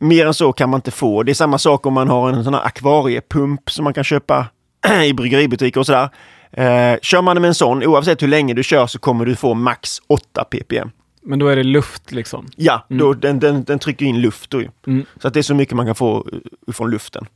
Mer 0.00 0.26
än 0.26 0.34
så 0.34 0.52
kan 0.52 0.70
man 0.70 0.78
inte 0.78 0.90
få. 0.90 1.22
Det 1.22 1.32
är 1.32 1.34
samma 1.34 1.58
sak 1.58 1.86
om 1.86 1.92
man 1.92 2.08
har 2.08 2.32
en 2.32 2.44
sån 2.44 2.54
här 2.54 2.66
akvariepump 2.66 3.70
som 3.70 3.84
man 3.84 3.94
kan 3.94 4.04
köpa 4.04 4.46
i 5.04 5.12
bryggeributiker 5.12 5.80
och 5.80 5.86
sådär. 5.86 6.08
Eh, 6.52 6.98
kör 7.02 7.22
man 7.22 7.40
med 7.40 7.48
en 7.48 7.54
sån, 7.54 7.82
oavsett 7.82 8.22
hur 8.22 8.28
länge 8.28 8.54
du 8.54 8.62
kör, 8.62 8.86
så 8.86 8.98
kommer 8.98 9.26
du 9.26 9.36
få 9.36 9.54
max 9.54 9.98
8 10.08 10.44
ppm. 10.44 10.90
Men 11.24 11.38
då 11.38 11.48
är 11.48 11.56
det 11.56 11.62
luft 11.62 12.12
liksom? 12.12 12.46
Ja, 12.56 12.86
mm. 12.90 12.98
då, 13.00 13.14
den, 13.14 13.40
den, 13.40 13.64
den 13.64 13.78
trycker 13.78 14.06
in 14.06 14.20
luft. 14.20 14.50
Då, 14.50 14.62
mm. 14.86 15.04
Så 15.20 15.28
att 15.28 15.34
det 15.34 15.40
är 15.40 15.42
så 15.42 15.54
mycket 15.54 15.76
man 15.76 15.86
kan 15.86 15.94
få 15.94 16.26
från 16.72 16.90
luften. 16.90 17.26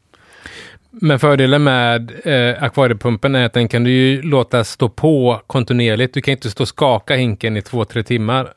Men 0.91 1.19
fördelen 1.19 1.65
med 1.65 2.13
eh, 2.25 2.63
akvariepumpen 2.63 3.35
är 3.35 3.47
att 3.47 3.53
den 3.53 3.69
kan 3.69 3.85
du 3.85 3.91
ju 3.91 4.23
låta 4.23 4.65
stå 4.65 4.89
på 4.89 5.43
kontinuerligt. 5.47 6.15
Du 6.15 6.21
kan 6.21 6.33
inte 6.33 6.51
stå 6.51 6.65
och 6.65 6.69
skaka 6.69 7.15
hinken 7.15 7.57
i 7.57 7.63
två, 7.63 7.85
tre 7.85 8.03
timmar. 8.03 8.53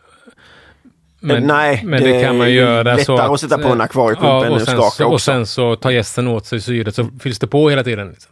Men, 1.19 1.43
Nej, 1.43 1.81
men 1.83 2.03
det, 2.03 2.13
det 2.13 2.23
kan 2.23 2.37
man 2.37 2.53
göra 2.53 2.97
så 2.97 3.17
att... 3.17 3.31
att 3.31 3.39
sätta 3.39 3.57
på 3.57 3.67
en 3.67 3.81
akvariepump 3.81 4.25
ja, 4.25 4.45
än 4.45 4.53
att 4.53 4.61
skaka 4.61 4.89
så, 4.89 5.07
Och 5.07 5.21
sen 5.21 5.45
så 5.45 5.75
tar 5.75 5.91
gästen 5.91 6.27
åt 6.27 6.45
sig 6.45 6.61
syret 6.61 6.95
så 6.95 7.09
fylls 7.19 7.39
det 7.39 7.47
på 7.47 7.69
hela 7.69 7.83
tiden. 7.83 8.09
Liksom. 8.09 8.31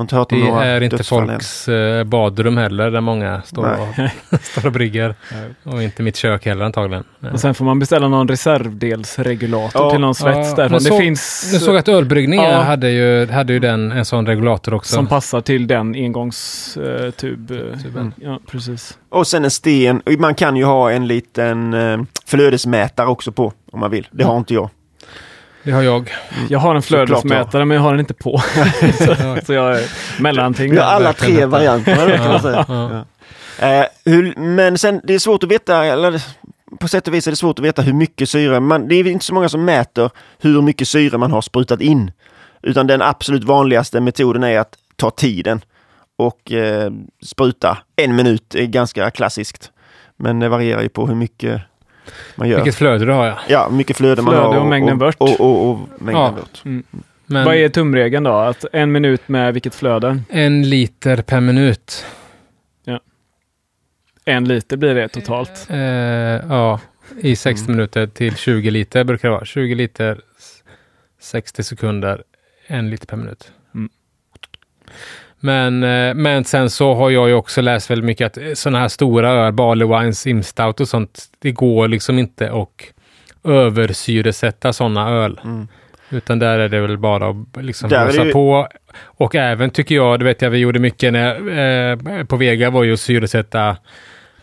inte 0.02 0.16
hört 0.16 0.32
om 0.32 0.40
det 0.40 0.48
är 0.48 0.80
inte 0.80 1.04
folks 1.04 1.68
än. 1.68 1.98
Eh, 1.98 2.04
badrum 2.04 2.56
heller 2.56 2.90
där 2.90 3.00
många 3.00 3.42
står, 3.42 3.64
och, 3.64 4.40
står 4.42 4.66
och 4.66 4.72
brygger. 4.72 5.14
och 5.62 5.82
inte 5.82 6.02
mitt 6.02 6.16
kök 6.16 6.46
heller 6.46 6.64
antagligen. 6.64 7.04
Och 7.32 7.40
sen 7.40 7.54
får 7.54 7.64
man 7.64 7.78
beställa 7.78 8.08
någon 8.08 8.28
reservdelsregulator 8.28 9.82
ja. 9.82 9.90
till 9.90 10.00
någon 10.00 10.14
svets 10.14 10.48
ja, 10.50 10.56
där. 10.56 10.68
Det 10.68 10.80
så, 10.80 10.98
finns... 10.98 11.50
Nu 11.52 11.58
såg 11.58 11.76
att 11.76 11.88
ölbryggningen 11.88 12.50
ja. 12.50 12.62
hade, 12.62 12.90
ju, 12.90 13.26
hade 13.26 13.52
ju 13.52 13.58
den, 13.58 13.92
en 13.92 14.04
sån 14.04 14.26
regulator 14.26 14.74
också. 14.74 14.94
Som 14.94 15.06
passar 15.06 15.40
till 15.40 15.66
den 15.66 15.94
engångstub. 15.94 17.50
Mm. 17.50 18.12
Ja, 18.16 18.40
precis. 18.46 18.98
Och 19.08 19.26
sen 19.26 19.44
en 19.44 19.50
sten. 19.50 20.02
Man 20.18 20.34
kan 20.34 20.56
ju 20.56 20.64
ha 20.64 20.90
en 20.90 21.06
liten 21.06 21.74
eh, 21.74 21.98
flödesmätare 22.26 23.06
också 23.06 23.32
på 23.32 23.52
om 23.72 23.80
man 23.80 23.90
vill. 23.90 24.08
Det 24.10 24.24
har 24.24 24.36
inte 24.36 24.54
jag. 24.54 24.70
Det 25.66 25.72
har 25.72 25.82
jag. 25.82 26.14
Mm. 26.36 26.46
Jag 26.50 26.58
har 26.58 26.74
en 26.74 26.82
flödesmätare 26.82 27.64
men 27.64 27.74
jag 27.74 27.82
har 27.82 27.90
den 27.90 28.00
inte 28.00 28.14
på. 28.14 28.38
så, 28.98 29.36
så 29.46 29.52
jag 29.52 29.78
är 29.78 29.90
mellanting. 30.22 30.70
Vi 30.70 30.78
har 30.78 30.84
alla 30.84 31.12
tre 31.12 31.44
varianter 31.44 32.16
kan 32.16 32.28
man 32.28 32.40
säga. 32.40 32.64
Ja. 32.68 33.04
Eh, 33.66 33.86
hur, 34.04 34.34
men 34.36 34.78
sen, 34.78 35.00
det 35.04 35.14
är 35.14 35.18
svårt 35.18 35.42
att 35.42 35.50
veta, 35.50 35.84
eller 35.84 36.22
på 36.80 36.88
sätt 36.88 37.08
och 37.08 37.14
vis 37.14 37.26
är 37.26 37.30
det 37.30 37.36
svårt 37.36 37.58
att 37.58 37.64
veta 37.64 37.82
hur 37.82 37.92
mycket 37.92 38.28
syre, 38.28 38.60
man, 38.60 38.88
det 38.88 38.94
är 38.94 39.06
inte 39.06 39.24
så 39.24 39.34
många 39.34 39.48
som 39.48 39.64
mäter 39.64 40.10
hur 40.38 40.62
mycket 40.62 40.88
syre 40.88 41.18
man 41.18 41.32
har 41.32 41.40
sprutat 41.40 41.80
in. 41.80 42.12
Utan 42.62 42.86
den 42.86 43.02
absolut 43.02 43.44
vanligaste 43.44 44.00
metoden 44.00 44.44
är 44.44 44.58
att 44.58 44.74
ta 44.96 45.10
tiden 45.10 45.60
och 46.16 46.52
eh, 46.52 46.92
spruta. 47.22 47.78
En 47.96 48.16
minut 48.16 48.54
är 48.54 48.66
ganska 48.66 49.10
klassiskt. 49.10 49.70
Men 50.16 50.38
det 50.38 50.48
varierar 50.48 50.82
ju 50.82 50.88
på 50.88 51.06
hur 51.06 51.14
mycket 51.14 51.62
man 52.36 52.48
gör. 52.48 52.56
Vilket 52.56 52.74
flöde 52.74 53.04
du 53.04 53.12
har 53.12 53.26
ja. 53.26 53.38
Ja, 53.48 53.68
mycket 53.68 53.96
flöde, 53.96 54.22
man 54.22 54.32
Flöde 54.34 54.46
har. 54.46 54.58
och 54.60 54.66
mängden 54.66 54.98
vört. 54.98 55.16
Och, 55.18 55.40
och, 55.40 55.70
och 55.70 55.78
mängden 55.98 56.22
Ja. 56.22 56.30
vört. 56.30 56.62
Men 57.28 57.44
Vad 57.44 57.54
är 57.54 57.68
tumregeln 57.68 58.24
då? 58.24 58.32
Att 58.32 58.64
en 58.72 58.92
minut 58.92 59.28
med 59.28 59.52
vilket 59.54 59.74
flöde? 59.74 60.18
en 60.28 60.68
liter 60.68 61.22
per 61.22 61.40
minut. 61.40 62.04
En 64.28 64.44
liter 64.44 64.76
blir 64.76 64.94
det 64.94 65.08
totalt. 65.08 65.66
Eh, 65.70 65.78
ja, 65.78 66.80
i 67.20 67.36
60 67.36 67.70
minuter 67.70 68.06
till 68.06 68.36
20 68.36 68.70
liter 68.70 69.04
brukar 69.04 69.28
det 69.28 69.34
vara. 69.34 69.44
20 69.44 69.74
liter, 69.74 70.20
s- 70.38 70.62
60 71.20 71.62
sekunder, 71.62 72.22
en 72.66 72.90
liter 72.90 73.06
per 73.06 73.16
minut. 73.16 73.52
Men, 75.40 75.82
eh, 75.82 76.14
men 76.14 76.44
sen 76.44 76.70
så 76.70 76.94
har 76.94 77.10
jag 77.10 77.28
ju 77.28 77.34
också 77.34 77.60
läst 77.60 77.90
väldigt 77.90 78.04
mycket 78.04 78.38
att 78.38 78.58
sådana 78.58 78.78
här 78.78 78.88
stora 78.88 79.30
öl, 79.30 79.52
Barley 79.52 79.88
Wine, 79.88 80.12
Simstout 80.12 80.80
och 80.80 80.88
sånt, 80.88 81.24
det 81.38 81.52
går 81.52 81.88
liksom 81.88 82.18
inte 82.18 82.52
att 82.52 82.68
översyresätta 83.44 84.72
sådana 84.72 85.10
öl. 85.10 85.40
Mm. 85.44 85.68
Utan 86.10 86.38
där 86.38 86.58
är 86.58 86.68
det 86.68 86.80
väl 86.80 86.98
bara 86.98 87.28
att 87.30 87.64
liksom 87.64 87.88
blåsa 87.88 88.24
ju- 88.24 88.32
på. 88.32 88.68
Och 89.04 89.34
även 89.34 89.70
tycker 89.70 89.94
jag, 89.94 90.18
det 90.18 90.24
vet 90.24 90.42
jag 90.42 90.50
vi 90.50 90.58
gjorde 90.58 90.78
mycket 90.78 91.12
när, 91.12 91.58
eh, 92.20 92.24
på 92.24 92.36
Vega 92.36 92.70
var 92.70 92.82
ju 92.84 92.92
att 92.92 93.00
syresätta 93.00 93.76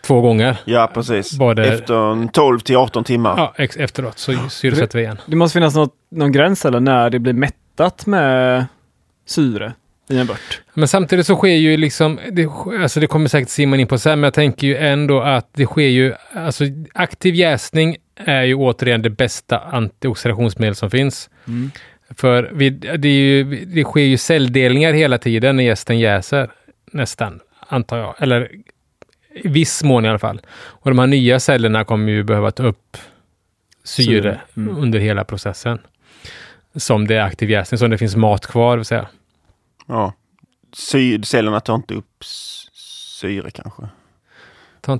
två 0.06 0.20
gånger. 0.20 0.56
Ja, 0.64 0.90
precis. 0.94 1.38
Både- 1.38 1.66
Efter 1.74 2.12
en 2.12 2.28
12 2.28 2.58
till 2.60 2.76
18 2.76 3.04
timmar. 3.04 3.34
Ja, 3.36 3.54
ex- 3.56 3.76
efteråt 3.76 4.18
så 4.18 4.32
syresätter 4.48 4.98
vi 4.98 5.04
igen. 5.04 5.18
Det 5.26 5.36
måste 5.36 5.56
finnas 5.58 5.74
något, 5.74 5.94
någon 6.10 6.32
gräns 6.32 6.64
eller 6.64 6.80
när 6.80 7.10
det 7.10 7.18
blir 7.18 7.32
mättat 7.32 8.06
med 8.06 8.64
syre 9.26 9.72
i 10.08 10.18
en 10.18 10.26
vört. 10.26 10.60
Men 10.74 10.88
samtidigt 10.88 11.26
så 11.26 11.36
sker 11.36 11.48
ju 11.48 11.76
liksom, 11.76 12.20
det, 12.32 12.46
alltså 12.82 13.00
det 13.00 13.06
kommer 13.06 13.28
säkert 13.28 13.48
Simon 13.48 13.80
in 13.80 13.86
på 13.86 13.98
sen, 13.98 14.20
men 14.20 14.26
jag 14.26 14.34
tänker 14.34 14.66
ju 14.66 14.76
ändå 14.76 15.20
att 15.20 15.48
det 15.52 15.66
sker 15.66 15.88
ju, 15.88 16.14
alltså 16.34 16.64
aktiv 16.94 17.34
jäsning 17.34 17.96
är 18.16 18.42
ju 18.42 18.54
återigen 18.54 19.02
det 19.02 19.10
bästa 19.10 19.58
antioxidationsmedel 19.58 20.74
som 20.74 20.90
finns. 20.90 21.30
För 22.16 22.50
vi, 22.52 22.70
det, 22.70 23.08
är 23.08 23.12
ju, 23.12 23.64
det 23.64 23.84
sker 23.84 24.00
ju 24.00 24.16
celldelningar 24.16 24.92
hela 24.92 25.18
tiden 25.18 25.56
när 25.56 25.64
gästen 25.64 25.98
jäser, 25.98 26.50
nästan, 26.92 27.40
antar 27.68 27.98
jag. 27.98 28.14
Eller 28.18 28.50
i 29.34 29.48
viss 29.48 29.82
mån 29.82 30.04
i 30.04 30.08
alla 30.08 30.18
fall. 30.18 30.40
Och 30.56 30.90
de 30.90 30.98
här 30.98 31.06
nya 31.06 31.40
cellerna 31.40 31.84
kommer 31.84 32.12
ju 32.12 32.22
behöva 32.22 32.50
ta 32.50 32.62
upp 32.62 32.96
syre 33.84 34.06
Syre, 34.06 34.40
mm. 34.56 34.76
under 34.76 34.98
hela 34.98 35.24
processen. 35.24 35.78
Som 36.76 37.06
det 37.06 37.16
är 37.16 37.20
aktiv 37.20 37.50
jäsning, 37.50 37.78
som 37.78 37.90
det 37.90 37.98
finns 37.98 38.16
mat 38.16 38.46
kvar, 38.46 38.76
vill 38.76 38.84
säga. 38.84 39.08
Ja. 39.86 40.12
Cellerna 41.24 41.60
tar 41.60 41.74
inte 41.74 41.94
upp 41.94 42.24
syre 43.20 43.50
kanske. 43.50 43.82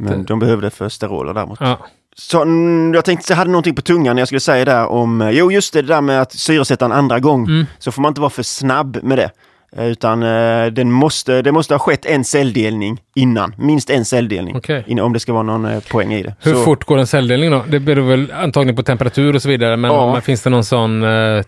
Men 0.01 0.25
de 0.25 0.39
behöver 0.39 0.63
det 0.63 0.71
för 0.71 0.89
steroler 0.89 1.35
däremot. 1.35 1.59
Ja. 1.61 1.79
Så, 2.17 2.43
mm, 2.43 2.95
jag 2.95 3.05
tänkte, 3.05 3.33
jag 3.33 3.37
hade 3.37 3.51
någonting 3.51 3.75
på 3.75 3.83
tungan 3.83 4.17
när 4.17 4.21
jag 4.21 4.29
skulle 4.29 4.41
säga 4.41 4.65
där 4.65 4.87
om, 4.87 5.21
eh, 5.21 5.31
jo 5.31 5.53
just 5.53 5.73
det, 5.73 5.83
det 5.83 5.89
där 5.89 6.01
med 6.01 6.21
att 6.23 6.33
syresätta 6.33 6.85
en 6.85 6.93
andra 6.93 7.21
gång. 7.21 7.45
Mm. 7.47 7.67
Så 7.79 7.93
får 7.93 8.03
man 8.03 8.11
inte 8.11 8.21
vara 8.21 8.31
för 8.31 8.43
snabb 8.43 8.99
med 9.03 9.19
det. 9.19 9.31
Eh, 9.77 9.87
Utan 9.87 10.23
eh, 10.23 10.67
den 10.67 10.93
måste, 10.93 11.43
det 11.43 11.53
måste 11.53 11.75
ha 11.75 11.79
skett 11.79 12.07
en 12.07 12.25
celldelning 12.25 13.01
innan. 13.15 13.55
Minst 13.59 13.91
en 13.91 14.05
celldelning. 14.05 14.57
Okej. 14.57 14.85
Innan, 14.87 15.05
om 15.05 15.13
det 15.13 15.21
ska 15.21 15.33
vara 15.33 15.43
någon 15.43 15.65
eh, 15.65 15.81
poäng 15.81 16.13
i 16.13 16.23
det. 16.23 16.35
Hur 16.41 16.53
Så- 16.55 16.63
fort 16.65 16.85
går 16.85 16.99
en 16.99 17.07
celldelning 17.07 17.51
då? 17.51 17.65
Det 17.69 17.81
beror 17.81 18.09
väl 18.09 18.33
antagligen 18.33 18.77
på 18.77 18.83
temperatur 18.83 19.35
och 19.35 19.43
så 19.43 19.49
vidare, 19.49 19.77
men, 19.77 19.91
Ja. 19.91 20.13
men 20.13 20.23
finns 20.23 20.43
det 20.43 20.51
någon 20.51 20.65
sån 20.65 21.03
eh, 21.03 21.43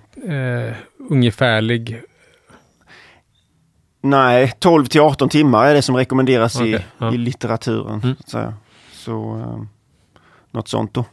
ungefärlig... 1.11 2.01
Nej, 4.11 4.53
12 4.59 4.87
till 4.87 5.01
18 5.01 5.29
timmar 5.29 5.67
är 5.67 5.75
det 5.75 5.83
som 5.83 5.97
rekommenderas 5.97 6.61
i, 6.61 6.75
Okej, 6.77 6.87
ja. 6.99 7.15
i 7.15 7.17
litteraturen. 7.17 8.01
Mm. 8.05 8.17
Så, 8.17 8.23
att 8.23 8.29
säga. 8.31 8.55
så 8.93 9.37
eh, 9.39 9.63
något 10.51 10.69
sånt 10.69 10.95
då. 10.95 11.05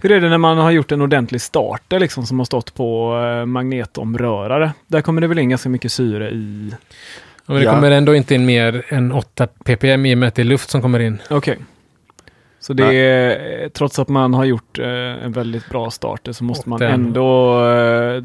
Hur 0.00 0.12
är 0.12 0.20
det 0.20 0.28
när 0.28 0.38
man 0.38 0.58
har 0.58 0.70
gjort 0.70 0.92
en 0.92 1.00
ordentlig 1.00 1.40
starter 1.40 2.00
liksom 2.00 2.26
som 2.26 2.38
har 2.38 2.44
stått 2.46 2.74
på 2.74 3.16
eh, 3.40 3.46
magnetomrörare? 3.46 4.72
Där 4.86 5.00
kommer 5.00 5.20
det 5.20 5.26
väl 5.26 5.38
in 5.38 5.48
ganska 5.48 5.68
mycket 5.68 5.92
syre 5.92 6.30
i? 6.30 6.70
Ja, 6.72 6.76
men 7.46 7.56
det 7.56 7.62
Ja. 7.62 7.72
kommer 7.74 7.90
ändå 7.90 8.14
inte 8.14 8.34
in 8.34 8.46
mer 8.46 8.84
än 8.88 9.12
8 9.12 9.46
ppm 9.46 10.06
i 10.06 10.14
och 10.14 10.18
med 10.18 10.28
att 10.28 10.34
det 10.34 10.42
är 10.42 10.46
luft 10.46 10.70
som 10.70 10.82
kommer 10.82 11.00
in. 11.00 11.18
Okej. 11.30 11.58
Så 12.60 12.72
det 12.72 12.94
är, 12.96 13.62
eh, 13.62 13.68
trots 13.68 13.98
att 13.98 14.08
man 14.08 14.34
har 14.34 14.44
gjort 14.44 14.78
eh, 14.78 14.86
en 15.24 15.32
väldigt 15.32 15.68
bra 15.68 15.90
starter 15.90 16.32
så 16.32 16.44
måste 16.44 16.62
Och 16.62 16.68
man 16.68 16.80
den- 16.80 16.92
ändå... 16.92 17.60
Eh, 17.66 18.22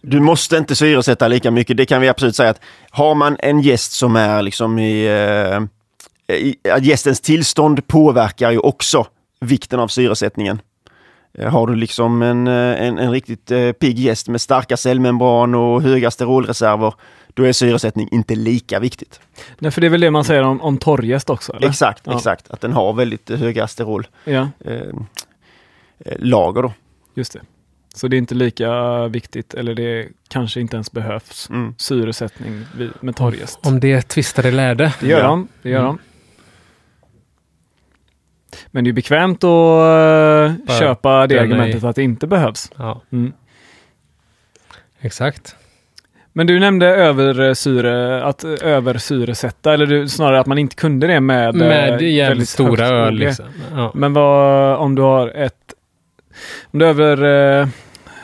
Du 0.00 0.20
måste 0.20 0.56
inte 0.56 0.76
syresätta 0.76 1.28
lika 1.28 1.50
mycket, 1.50 1.76
det 1.76 1.86
kan 1.86 2.00
vi 2.00 2.08
absolut 2.08 2.36
säga. 2.36 2.50
att 2.50 2.60
Har 2.90 3.14
man 3.14 3.36
en 3.38 3.60
gäst 3.60 3.92
som 3.92 4.16
är 4.16 4.42
liksom 4.42 4.78
i... 4.78 5.06
Eh, 5.06 5.62
i 6.36 6.56
gästens 6.80 7.20
tillstånd 7.20 7.86
påverkar 7.86 8.50
ju 8.50 8.58
också 8.58 9.06
vikten 9.40 9.80
av 9.80 9.88
syresättningen. 9.88 10.60
Eh, 11.38 11.50
Har 11.52 11.66
du 11.66 11.74
liksom 11.74 12.22
en, 12.22 12.46
eh, 12.46 12.82
en, 12.86 12.98
en 12.98 13.10
riktigt 13.12 13.50
eh, 13.50 13.72
pigg 13.72 13.98
gäst 13.98 14.28
med 14.28 14.40
starka 14.40 14.76
cellmembran 14.76 15.54
och 15.54 15.82
höga 15.82 16.10
sterolreserver, 16.10 16.94
då 17.34 17.42
är 17.42 17.52
syresättning 17.52 18.08
inte 18.12 18.34
lika 18.34 18.78
viktigt. 18.80 19.20
nej, 19.58 19.70
för 19.70 19.80
det 19.80 19.86
är 19.86 19.90
väl 19.90 20.00
det 20.00 20.10
man 20.10 20.24
säger 20.24 20.42
om, 20.42 20.60
om 20.60 20.78
torrgäst 20.78 21.30
också? 21.30 21.52
Eller? 21.56 21.68
Exakt, 21.68 22.02
Ja. 22.06 22.16
exakt. 22.16 22.50
Att 22.50 22.60
den 22.60 22.72
har 22.72 22.92
väldigt 22.92 23.30
eh, 23.30 23.38
höga 23.38 23.66
sterol. 23.68 24.06
Ja, 24.24 24.48
eh, 24.64 24.82
lager 26.18 26.62
då. 26.62 26.72
just 27.14 27.32
det. 27.32 27.40
Så 27.94 28.08
det 28.08 28.16
är 28.16 28.18
inte 28.18 28.34
lika 28.34 29.06
viktigt, 29.08 29.54
eller 29.54 29.74
det 29.74 30.08
kanske 30.28 30.60
inte 30.60 30.76
ens 30.76 30.92
behövs, 30.92 31.50
Mm. 31.50 31.74
syresättning 31.78 32.64
vid, 32.76 32.90
med 33.00 33.16
torrgäst. 33.16 33.66
Om 33.66 33.80
det 33.80 34.02
tvistade 34.02 34.50
lärde. 34.50 34.94
Det 35.00 35.06
gör 35.06 35.18
Ja. 35.20 35.26
de. 35.26 35.48
Det 35.62 35.68
gör 35.70 35.78
Mm. 35.80 35.86
de. 35.96 35.98
Men 38.66 38.84
det 38.84 38.90
är 38.90 38.92
bekvämt 38.92 39.44
att 39.44 39.48
eh, 39.48 40.66
Bara 40.66 40.78
köpa 40.78 41.26
det 41.26 41.38
argumentet 41.38 41.82
i- 41.82 41.86
att 41.86 41.96
det 41.96 42.02
inte 42.02 42.26
behövs. 42.26 42.70
Ja, 42.76 43.02
Mm. 43.12 43.32
exakt. 45.00 45.56
Men 46.32 46.46
du 46.46 46.60
nämnde 46.60 46.86
översyre, 46.86 48.24
att 48.24 48.44
översyresätta, 48.44 49.74
eller 49.74 49.86
du, 49.86 50.08
snarare 50.08 50.40
att 50.40 50.46
man 50.46 50.58
inte 50.58 50.76
kunde 50.76 51.06
det 51.06 51.20
med, 51.20 51.48
eh, 51.48 51.68
Med 51.68 52.02
jävligt 52.02 52.30
väldigt 52.30 52.48
stora 52.48 52.86
öl 52.88 53.14
liksom. 53.14 53.44
Ja. 53.74 53.92
Men 53.94 54.12
vad 54.12 54.76
om 54.78 54.94
du 54.94 55.02
har 55.02 55.28
ett, 55.28 55.54
om 56.70 56.78
du 56.78 56.86
över 56.86 57.24
eh, 57.60 57.68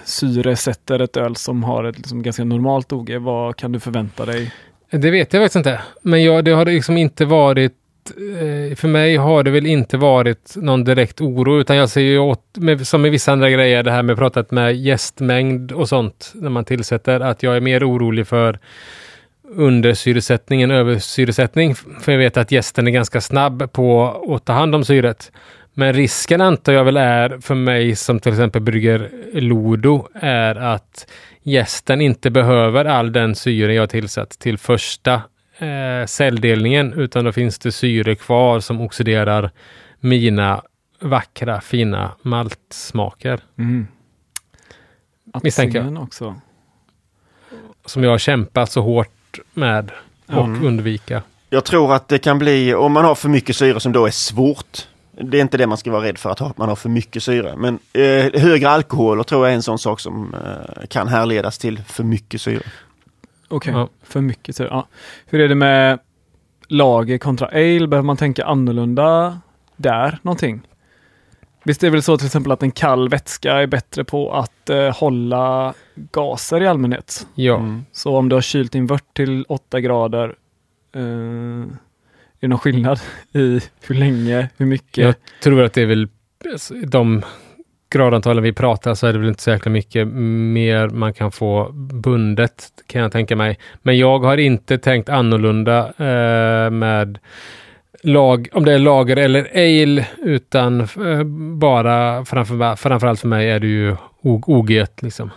syresätter 0.05 1.01
ett 1.01 1.17
öl 1.17 1.37
som 1.37 1.65
har 1.65 1.85
ett 1.85 1.97
liksom, 1.97 2.23
ganska 2.23 2.45
normalt 2.45 2.93
OG, 2.93 3.13
vad 3.13 3.57
kan 3.57 3.73
du 3.73 3.81
förvänta 3.81 4.25
dig? 4.27 4.53
Det 4.91 5.11
vet 5.11 5.33
jag 5.33 5.43
faktiskt 5.43 5.57
inte. 5.57 5.81
Men 6.03 6.25
jag, 6.25 6.45
det 6.45 6.51
har 6.51 6.65
liksom 6.65 6.97
inte 6.97 7.25
varit 7.25 7.73
eh, 8.11 8.77
för 8.77 8.89
mig 8.89 9.17
har 9.17 9.43
det 9.43 9.51
väl 9.51 9.67
inte 9.67 9.97
varit 9.97 10.55
någon 10.57 10.85
direkt 10.85 11.21
oro, 11.21 11.61
utan 11.61 11.77
jag 11.77 11.89
ser 11.89 12.01
ju 12.01 12.19
åt, 12.19 12.43
med, 12.57 12.87
som 12.87 13.03
med 13.03 13.11
vissa 13.11 13.33
andra 13.33 13.51
grejer, 13.51 13.83
det 13.83 13.91
här 13.91 14.03
med 14.03 14.17
pratat 14.17 14.51
med 14.51 14.77
gästmängd 14.77 15.73
och 15.73 15.89
sånt 15.89 16.33
när 16.35 16.51
man 16.51 16.65
tillsätter, 16.65 17.21
att 17.21 17.43
jag 17.43 17.57
är 17.57 17.61
mer 17.61 17.91
orolig 17.91 18.27
för 18.27 18.59
undersyresättning 19.49 20.63
än 20.63 20.71
översyresättning. 20.71 21.75
För 21.75 22.13
jag 22.13 22.19
vet 22.19 22.37
att 22.37 22.53
gästen 22.53 22.87
är 22.87 22.91
ganska 22.91 23.21
snabb 23.21 23.73
på 23.73 24.07
att 24.35 24.45
ta 24.45 24.53
hand 24.53 24.75
om 24.75 24.85
syret. 24.85 25.33
Men 25.75 25.93
risken 25.93 26.41
antar 26.41 26.73
jag 26.73 26.85
väl 26.85 26.97
är 26.97 27.39
för 27.41 27.55
mig 27.55 27.97
som 27.97 28.21
till 28.21 28.33
exempel 28.33 28.63
brygger 28.63 29.11
Lodo 29.33 30.09
är 30.15 30.55
att 30.55 31.07
gästen 31.43 32.01
inte 32.01 32.31
behöver 32.31 32.85
all 32.85 33.13
den 33.13 33.35
syre 33.35 33.75
jag 33.75 33.91
tillsatt 33.91 34.31
till 34.31 34.59
första 34.59 35.15
eh, 35.59 36.07
celldelningen 36.07 36.93
utan 36.93 37.25
då 37.25 37.33
finns 37.33 37.59
det 37.59 37.73
syre 37.73 38.15
kvar 38.15 38.61
som 38.61 38.81
oxiderar 38.81 39.51
mina 40.01 40.63
vackra 41.01 41.61
fina 41.61 42.11
maltsmaker 42.23 43.41
Mm. 43.59 43.87
Misstänker 45.43 45.79
jag. 45.85 46.03
Också. 46.03 46.35
som 47.87 48.05
jag 48.05 48.11
har 48.11 48.19
kämpat 48.19 48.71
så 48.71 48.81
hårt 48.83 49.39
med 49.55 49.91
och 50.27 50.45
Mm. 50.45 50.67
undvika. 50.67 51.23
Jag 51.51 51.65
tror 51.65 51.95
att 51.95 52.09
det 52.09 52.19
kan 52.19 52.39
bli, 52.39 52.75
om 52.75 52.93
man 52.93 53.05
har 53.05 53.15
för 53.15 53.29
mycket 53.29 53.57
syre 53.57 53.81
som 53.81 53.93
då 53.93 54.07
är 54.07 54.11
svårt. 54.11 54.89
Det 55.21 55.39
är 55.39 55.43
inte 55.43 55.57
det 55.57 55.67
man 55.67 55.79
ska 55.79 55.91
vara 55.91 56.05
rädd 56.05 56.19
för, 56.19 56.31
att 56.31 56.39
ha, 56.39 56.47
att 56.47 56.59
man 56.59 56.69
har 56.69 56.77
för 56.77 56.89
mycket 56.89 57.23
syre. 57.23 57.55
Men 57.57 57.79
eh, 57.93 58.41
högre 58.43 58.69
alkohol 58.69 59.25
tror 59.25 59.45
jag 59.47 59.51
är 59.53 59.57
en 59.57 59.63
sån 59.63 59.79
sak 59.79 60.01
som 60.01 60.35
eh, 60.35 60.87
kan 60.87 61.09
härledas 61.09 61.59
till 61.59 61.79
för 61.83 62.05
mycket 62.05 62.41
syre. 62.41 62.63
Okej, 63.49 63.73
Ja. 63.73 63.89
för 64.03 64.21
mycket 64.21 64.57
syre. 64.57 64.69
Ja. 64.71 64.87
Hur 65.27 65.41
är 65.41 65.49
det 65.49 65.55
med 65.55 65.99
lager 66.69 67.19
kontra 67.19 67.47
ale? 67.47 67.87
Behöver 67.87 68.07
man 68.07 68.17
tänka 68.17 68.45
annorlunda 68.45 69.39
där 69.77 70.19
någonting? 70.23 70.61
Visst 71.67 71.83
är 71.83 71.87
det 71.87 71.91
väl 71.91 72.03
så 72.03 72.17
till 72.17 72.27
exempel 72.27 72.53
att 72.53 72.63
en 72.63 72.71
kall 72.71 73.09
vätska 73.09 73.53
är 73.53 73.67
bättre 73.67 74.05
på 74.05 74.33
att 74.33 74.71
eh, 74.71 74.97
hålla 74.97 75.75
gaser 75.95 76.63
i 76.63 76.67
allmänhet? 76.67 77.27
Ja, 77.35 77.55
Mm. 77.57 77.85
Så 77.93 78.17
om 78.17 78.29
du 78.29 78.37
har 78.37 78.41
kylt 78.41 78.73
din 78.73 78.87
vört 78.87 79.15
till 79.15 79.45
8 79.49 79.81
grader, 79.81 80.35
eh, 80.95 81.65
det 82.45 82.49
någon 82.49 82.59
skillnad 82.59 83.01
i 83.33 83.61
hur 83.87 83.95
länge, 83.95 84.49
hur 84.57 84.67
mycket? 84.67 85.05
jag 85.05 85.15
tror 85.43 85.63
att 85.63 85.73
det 85.73 85.83
är 85.83 85.87
väl 85.87 86.09
alltså, 86.53 86.75
de 86.75 87.23
gradantalen 87.91 88.43
vi 88.43 88.53
pratar 88.53 88.95
så 88.95 89.07
är 89.07 89.13
det 89.13 89.19
väl 89.19 89.29
inte 89.29 89.43
så 89.43 89.51
jäkla 89.51 89.71
mycket 89.71 90.09
mer 90.09 90.89
man 90.89 91.15
kan 91.15 91.33
få 91.33 91.71
bundet 91.73 92.69
kan 92.87 93.03
jag 93.03 93.13
tänka 93.13 93.37
mig. 93.37 93.59
Men 93.83 93.99
jag 93.99 94.19
har 94.19 94.37
inte 94.37 94.79
tänkt 94.79 95.09
annorlunda 95.09 95.79
eh, 95.87 96.71
med 96.71 97.19
lag, 98.03 98.49
om 98.53 98.65
det 98.65 98.73
är 98.73 98.79
lager 98.79 99.17
eller 99.17 99.51
ale, 99.55 100.07
utan 100.19 100.81
eh, 100.81 101.25
bara 101.59 102.25
framför, 102.25 102.77
framförallt 102.77 103.21
för 103.21 103.29
mig 103.29 103.51
är 103.51 103.61
det 103.61 103.67
ju 103.67 103.97
OG 104.23 104.71
liksom. 105.01 105.31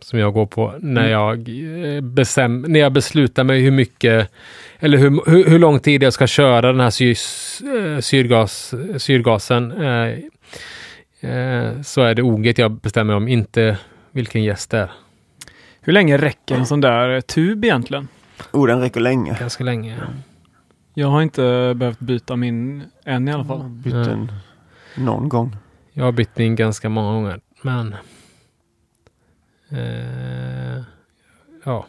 Som 0.00 0.18
jag 0.18 0.32
går 0.34 0.46
på 0.46 0.74
när 0.80 1.00
Mm. 1.00 1.12
jag, 1.12 1.48
eh, 1.96 2.00
bestäm, 2.00 2.62
när 2.68 2.80
jag 2.80 2.92
beslutar 2.92 3.44
mig 3.44 3.60
hur 3.60 3.70
mycket, 3.70 4.30
eller 4.78 4.98
hur, 4.98 5.30
hur, 5.30 5.44
hur 5.50 5.58
lång 5.58 5.80
tid 5.80 6.02
jag 6.02 6.12
ska 6.12 6.26
köra 6.26 6.72
den 6.72 6.80
här 6.80 6.90
syr, 6.90 7.16
eh, 7.76 8.00
syrgas, 8.00 8.74
syrgasen. 8.98 9.72
Eh, 9.72 10.08
eh, 11.30 11.80
så 11.82 12.02
är 12.02 12.14
det 12.14 12.22
OG 12.22 12.52
jag 12.58 12.72
bestämmer 12.72 13.14
om, 13.14 13.28
inte 13.28 13.78
vilken 14.12 14.44
gäst 14.44 14.70
det 14.70 14.78
är. 14.78 14.90
Hur 15.80 15.92
länge 15.92 16.16
räcker 16.16 16.54
en 16.54 16.66
sån 16.66 16.80
där 16.80 17.20
tub 17.20 17.64
egentligen? 17.64 18.08
Oh, 18.52 18.66
den 18.66 18.80
räcker 18.80 19.00
länge. 19.00 19.36
Ganska 19.40 19.64
länge. 19.64 19.96
Jag 20.94 21.08
har 21.08 21.22
inte 21.22 21.72
behövt 21.76 21.98
byta 22.00 22.36
min 22.36 22.82
än 23.04 23.28
i 23.28 23.32
alla 23.32 23.44
fall. 23.44 23.62
Bytt 23.68 23.92
den 23.92 24.32
någon 24.96 25.28
gång. 25.28 25.56
Jag 25.92 26.04
har 26.04 26.12
bytt 26.12 26.38
min 26.38 26.56
ganska 26.56 26.88
många 26.88 27.12
gånger, 27.12 27.40
men... 27.62 27.94
Eh, 29.70 30.82
ja. 31.64 31.86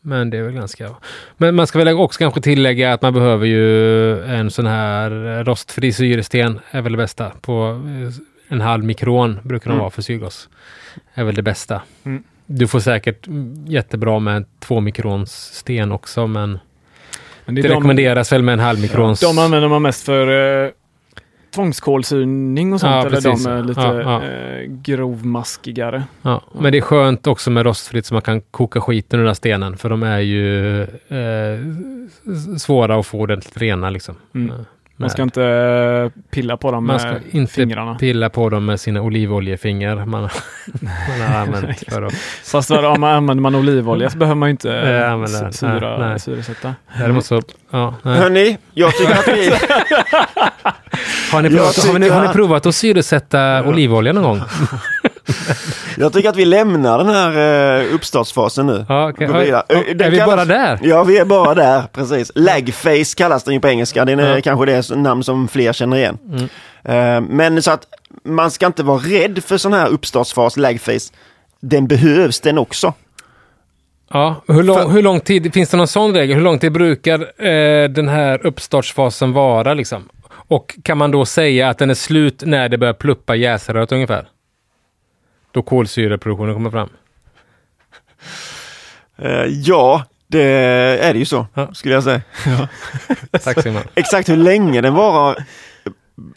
Men 0.00 0.30
det 0.30 0.38
är 0.38 0.42
väl 0.42 0.52
ganska... 0.52 0.90
Men 1.36 1.54
man 1.54 1.66
ska 1.66 1.78
väl 1.78 1.88
också 1.88 2.18
kanske 2.18 2.40
tillägga 2.40 2.92
att 2.92 3.02
man 3.02 3.14
behöver 3.14 3.46
ju 3.46 4.22
en 4.24 4.50
sån 4.50 4.66
här 4.66 5.10
rostfri 5.44 5.92
syresten, 5.92 6.60
är 6.70 6.82
väl 6.82 6.92
det 6.92 6.98
bästa. 6.98 7.32
På 7.40 7.82
eh, 7.86 8.14
en 8.54 8.60
halv 8.60 8.84
mikron 8.84 9.38
brukar 9.42 9.64
de 9.64 9.72
Mm. 9.74 9.80
vara 9.80 9.90
för 9.90 10.02
syrgas. 10.02 10.48
Är 11.14 11.24
väl 11.24 11.34
det 11.34 11.42
bästa. 11.42 11.82
Mm. 12.04 12.22
Du 12.46 12.66
får 12.66 12.80
säkert 12.80 13.26
jättebra 13.66 14.18
med 14.18 14.44
två 14.60 14.80
mikrons 14.80 15.32
sten 15.54 15.92
också, 15.92 16.26
men 16.26 16.58
Men 17.44 17.54
det, 17.54 17.62
det 17.62 17.68
de, 17.68 17.74
rekommenderas 17.74 18.32
väl 18.32 18.42
med 18.42 18.52
en 18.52 18.58
halv 18.58 18.80
mikrons... 18.80 19.20
de 19.20 19.38
använder 19.38 19.68
man 19.68 19.82
mest 19.82 20.04
för 20.04 20.26
tvångskolsyrning 21.56 22.72
och 22.72 22.80
sånt. 22.80 22.92
Ja, 22.92 23.00
eller 23.00 23.10
precis. 23.10 23.44
de 23.44 23.50
är 23.52 23.62
lite 23.62 23.80
Ja, 23.80 24.00
ja. 24.00 24.22
Eh, 24.24 24.62
grovmaskigare. 24.66 26.02
Ja, 26.22 26.42
men 26.60 26.72
det 26.72 26.78
är 26.78 26.82
skönt 26.82 27.26
också 27.26 27.50
med 27.50 27.64
rostfritt 27.66 28.06
så 28.06 28.14
man 28.14 28.22
kan 28.22 28.40
koka 28.40 28.80
skiten 28.80 29.18
ur 29.20 29.22
den 29.22 29.28
här 29.28 29.34
stenen. 29.34 29.76
För 29.76 29.88
de 29.90 30.02
är 30.02 30.18
ju 30.18 30.82
eh, 30.82 31.58
svåra 32.58 32.96
att 32.98 33.06
få 33.06 33.18
ordentligt 33.20 33.56
rena 33.56 33.90
liksom. 33.90 34.14
Mm. 34.34 34.52
Man 34.98 35.10
ska 35.10 35.22
inte 35.22 35.42
eh, 35.44 36.20
pilla 36.30 36.56
på 36.56 36.70
dem 36.72 36.86
man 36.86 36.94
med 36.94 37.00
ska 37.00 37.38
inte 37.38 37.52
fingrarna. 37.52 37.94
pilla 37.94 38.30
på 38.30 38.48
dem 38.48 38.64
med 38.66 38.80
sina 38.80 39.02
olivoljefinger 39.02 39.96
man, 39.96 40.06
man 41.08 41.20
har 41.28 41.40
använt 41.40 41.78
för 41.88 42.02
att... 42.02 42.14
Fast 42.44 42.70
vad, 42.70 42.84
om 42.84 43.00
man 43.00 43.14
använder 43.14 43.42
man 43.42 43.54
olivolja 43.54 44.10
så 44.10 44.18
behöver 44.18 44.34
man 44.34 44.48
ju 44.48 44.50
inte 44.50 44.72
s- 45.24 45.58
syra, 45.58 45.98
nej, 45.98 46.08
nej. 46.08 46.20
syresätta. 46.20 46.74
Däremot 46.98 47.24
så... 47.24 47.42
Ja, 47.70 47.94
nej. 48.02 48.18
Hörni, 48.18 48.58
jag 48.74 48.92
tycker 48.96 49.12
att 49.12 49.28
vi... 49.28 49.50
Har, 51.32 51.42
ni 51.42 51.50
provat, 51.50 51.76
har, 51.86 51.98
ni, 51.98 52.08
har 52.08 52.20
ni 52.20 52.26
att- 52.26 52.32
provat 52.32 52.66
att 52.66 52.74
syresätta 52.74 53.62
olivolja 53.66 54.12
någon 54.12 54.22
gång? 54.24 54.42
Jag 55.98 56.12
tycker 56.12 56.28
att 56.28 56.36
vi 56.36 56.44
lämnar 56.44 56.98
den 56.98 57.08
här 57.08 57.80
eh, 57.84 57.94
uppstartsfasen 57.94 58.66
nu. 58.66 58.86
Ja, 58.88 59.12
vidare. 59.18 59.62
har- 59.68 59.76
Eh, 59.76 59.82
den 59.94 60.00
är 60.06 60.10
vi 60.10 60.16
kallas- 60.18 60.36
bara 60.36 60.44
där? 60.44 60.78
Ja, 60.82 61.04
vi 61.04 61.18
är 61.18 61.24
bara 61.24 61.54
där, 61.54 61.82
precis. 61.92 62.32
Lagface 62.34 63.14
kallas 63.16 63.44
den 63.44 63.54
ju 63.54 63.60
på 63.60 63.68
engelska. 63.68 64.04
Det 64.04 64.12
är 64.12 64.34
Ja. 64.36 64.40
kanske 64.42 64.66
det 64.66 64.90
namn 64.96 65.22
som 65.24 65.48
fler 65.48 65.72
känner 65.72 65.96
igen. 65.96 66.18
Mm. 66.28 66.44
Eh, 67.24 67.28
Men 67.30 67.62
så 67.62 67.70
att 67.70 67.82
man 68.24 68.50
ska 68.50 68.66
inte 68.66 68.82
vara 68.82 68.98
rädd 68.98 69.44
för 69.44 69.56
sån 69.58 69.72
här 69.72 69.88
uppstartsfas, 69.88 70.56
lagface. 70.56 71.12
Den 71.60 71.86
behövs 71.86 72.40
den 72.40 72.58
också. 72.58 72.92
Ja, 74.12 74.42
hur 74.48 74.62
lång, 74.62 74.76
För- 74.76 74.88
hur 74.88 75.02
lång 75.02 75.20
tid, 75.20 75.52
finns 75.54 75.68
det 75.68 75.76
någon 75.76 75.88
sån 75.88 76.14
regel? 76.14 76.36
Hur 76.36 76.42
lång 76.44 76.58
tid 76.58 76.72
brukar 76.72 77.44
eh, 77.46 77.88
den 77.88 78.08
här 78.08 78.46
uppstartsfasen 78.46 79.32
vara 79.32 79.74
liksom? 79.74 80.08
Och 80.48 80.78
kan 80.82 80.98
man 80.98 81.10
då 81.10 81.24
säga 81.24 81.68
att 81.68 81.78
den 81.78 81.90
är 81.90 81.94
slut 81.94 82.42
när 82.46 82.68
det 82.68 82.78
börjar 82.78 82.94
pluppa 82.94 83.36
jäsröret 83.36 83.92
ungefär? 83.92 84.28
Då 85.52 85.62
kolsyreproduktionen 85.62 86.54
kommer 86.54 86.70
fram. 86.70 86.88
Eh, 89.16 89.44
Ja, 89.44 90.04
det 90.26 90.42
är 91.02 91.12
det 91.12 91.18
ju 91.18 91.24
så, 91.24 91.46
Ja. 91.54 91.74
skulle 91.74 91.94
jag 91.94 92.04
säga. 92.04 92.22
Tack 93.44 93.62
Simon. 93.62 93.82
Exakt 93.94 94.28
hur 94.28 94.36
länge 94.36 94.80
den 94.80 94.94
varar 94.94 95.44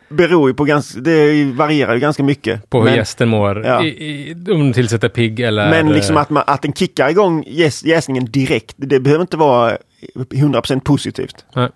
beror 0.09 0.49
ju 0.49 0.53
på 0.53 0.63
ganska, 0.63 0.99
det 0.99 1.43
varierar 1.45 1.93
ju 1.93 1.99
ganska 1.99 2.23
mycket. 2.23 2.69
På 2.69 2.77
hur 2.77 2.85
men, 2.85 2.95
gästen 2.95 3.29
mår. 3.29 3.65
Ja. 3.65 3.83
I, 3.83 3.87
i, 3.87 4.33
om 4.33 4.59
den 4.59 4.73
tillsätter 4.73 5.09
pigg 5.09 5.39
eller... 5.39 5.69
men 5.69 5.93
liksom 5.93 6.17
att, 6.17 6.29
man, 6.29 6.43
att 6.47 6.61
den 6.61 6.73
kickar 6.73 7.09
igång 7.09 7.43
jäs, 7.47 7.83
jäsningen 7.83 8.25
direkt, 8.25 8.73
det 8.77 8.99
behöver 8.99 9.21
inte 9.21 9.37
vara 9.37 9.77
100% 10.15 10.79
positivt. 10.79 11.45
Nej. 11.55 11.69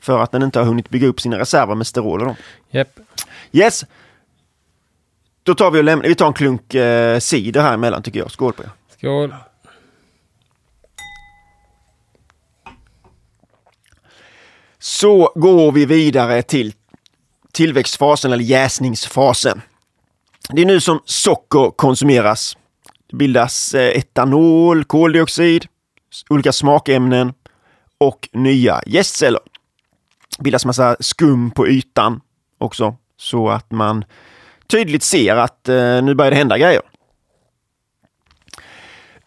För 0.00 0.18
att 0.18 0.32
den 0.32 0.42
inte 0.42 0.58
har 0.58 0.66
hunnit 0.66 0.88
bygga 0.88 1.06
upp 1.06 1.20
sina 1.20 1.38
reserver 1.38 1.74
med 1.74 1.86
steroler. 1.86 2.24
Då. 2.24 2.36
Japp. 2.70 2.98
Yes! 3.52 3.84
Då 5.42 5.54
tar 5.54 5.70
vi 5.70 5.80
och 5.80 5.84
lämnar, 5.84 6.08
vi 6.08 6.14
tar 6.14 6.26
en 6.26 6.32
klunk 6.32 6.74
eh, 6.74 7.18
cider 7.18 7.60
här 7.60 7.74
emellan 7.74 8.02
tycker 8.02 8.18
jag. 8.18 8.30
Skål 8.30 8.52
på 8.52 8.62
er. 8.62 8.70
Skål. 8.98 9.34
Så 14.78 15.32
går 15.34 15.72
vi 15.72 15.86
vidare 15.86 16.42
till 16.42 16.72
tillväxtfasen 17.52 18.32
eller 18.32 18.44
jäsningsfasen. 18.44 19.62
Det 20.48 20.62
är 20.62 20.66
nu 20.66 20.80
som 20.80 21.02
socker 21.04 21.70
konsumeras. 21.70 22.56
Det 23.10 23.16
bildas 23.16 23.74
eh, 23.74 23.98
etanol, 23.98 24.84
koldioxid, 24.84 25.66
olika 26.28 26.52
smakämnen 26.52 27.32
och 27.98 28.28
nya 28.32 28.82
jästceller. 28.86 29.40
Det 30.38 30.42
bildas 30.44 30.64
massa 30.64 30.96
skum 31.00 31.50
på 31.50 31.68
ytan 31.68 32.20
också 32.58 32.96
så 33.16 33.48
att 33.48 33.70
man 33.70 34.04
tydligt 34.66 35.02
ser 35.02 35.36
att 35.36 35.68
eh, 35.68 36.02
nu 36.02 36.14
börjar 36.14 36.30
det 36.30 36.36
hända 36.36 36.58
grejer. 36.58 36.82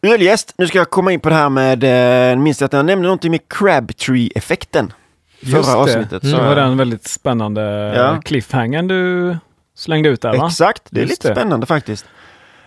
Öljäst, 0.02 0.54
nu 0.58 0.68
ska 0.68 0.78
jag 0.78 0.90
komma 0.90 1.12
in 1.12 1.20
på 1.20 1.30
det 1.30 1.36
här 1.36 1.50
med, 1.50 1.84
eh, 2.32 2.38
minns 2.40 2.62
jag 2.62 2.66
att 2.66 2.74
jag 2.74 2.86
nämnde 2.86 3.08
någonting 3.08 3.32
med 3.32 3.48
Crabtree-effekten. 3.50 4.94
Just 5.40 5.66
Förra 5.70 5.76
det. 5.76 5.82
avsnittet. 5.82 6.24
Så 6.24 6.30
Så 6.30 6.38
var 6.38 6.56
den 6.56 6.78
väldigt 6.78 7.08
spännande 7.08 7.62
Ja. 7.96 8.22
cliffhangern 8.22 8.88
du 8.88 9.38
slängde 9.76 10.10
ut 10.10 10.22
där 10.22 10.38
va? 10.38 10.48
Exakt, 10.48 10.84
det 10.90 11.00
är 11.00 11.02
Just 11.02 11.12
lite 11.12 11.28
det. 11.28 11.36
spännande 11.36 11.66
faktiskt. 11.66 12.06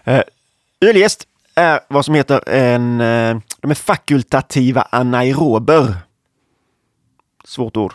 Uh, 0.09 0.20
öljäst 0.81 1.25
är 1.55 1.81
vad 1.88 2.05
som 2.05 2.14
heter 2.14 2.49
en, 2.49 3.01
eh, 3.01 3.37
de 3.61 3.70
är 3.70 3.75
fakultativa 3.75 4.83
anaerober. 4.90 5.94
Svårt 7.44 7.77
ord. 7.77 7.94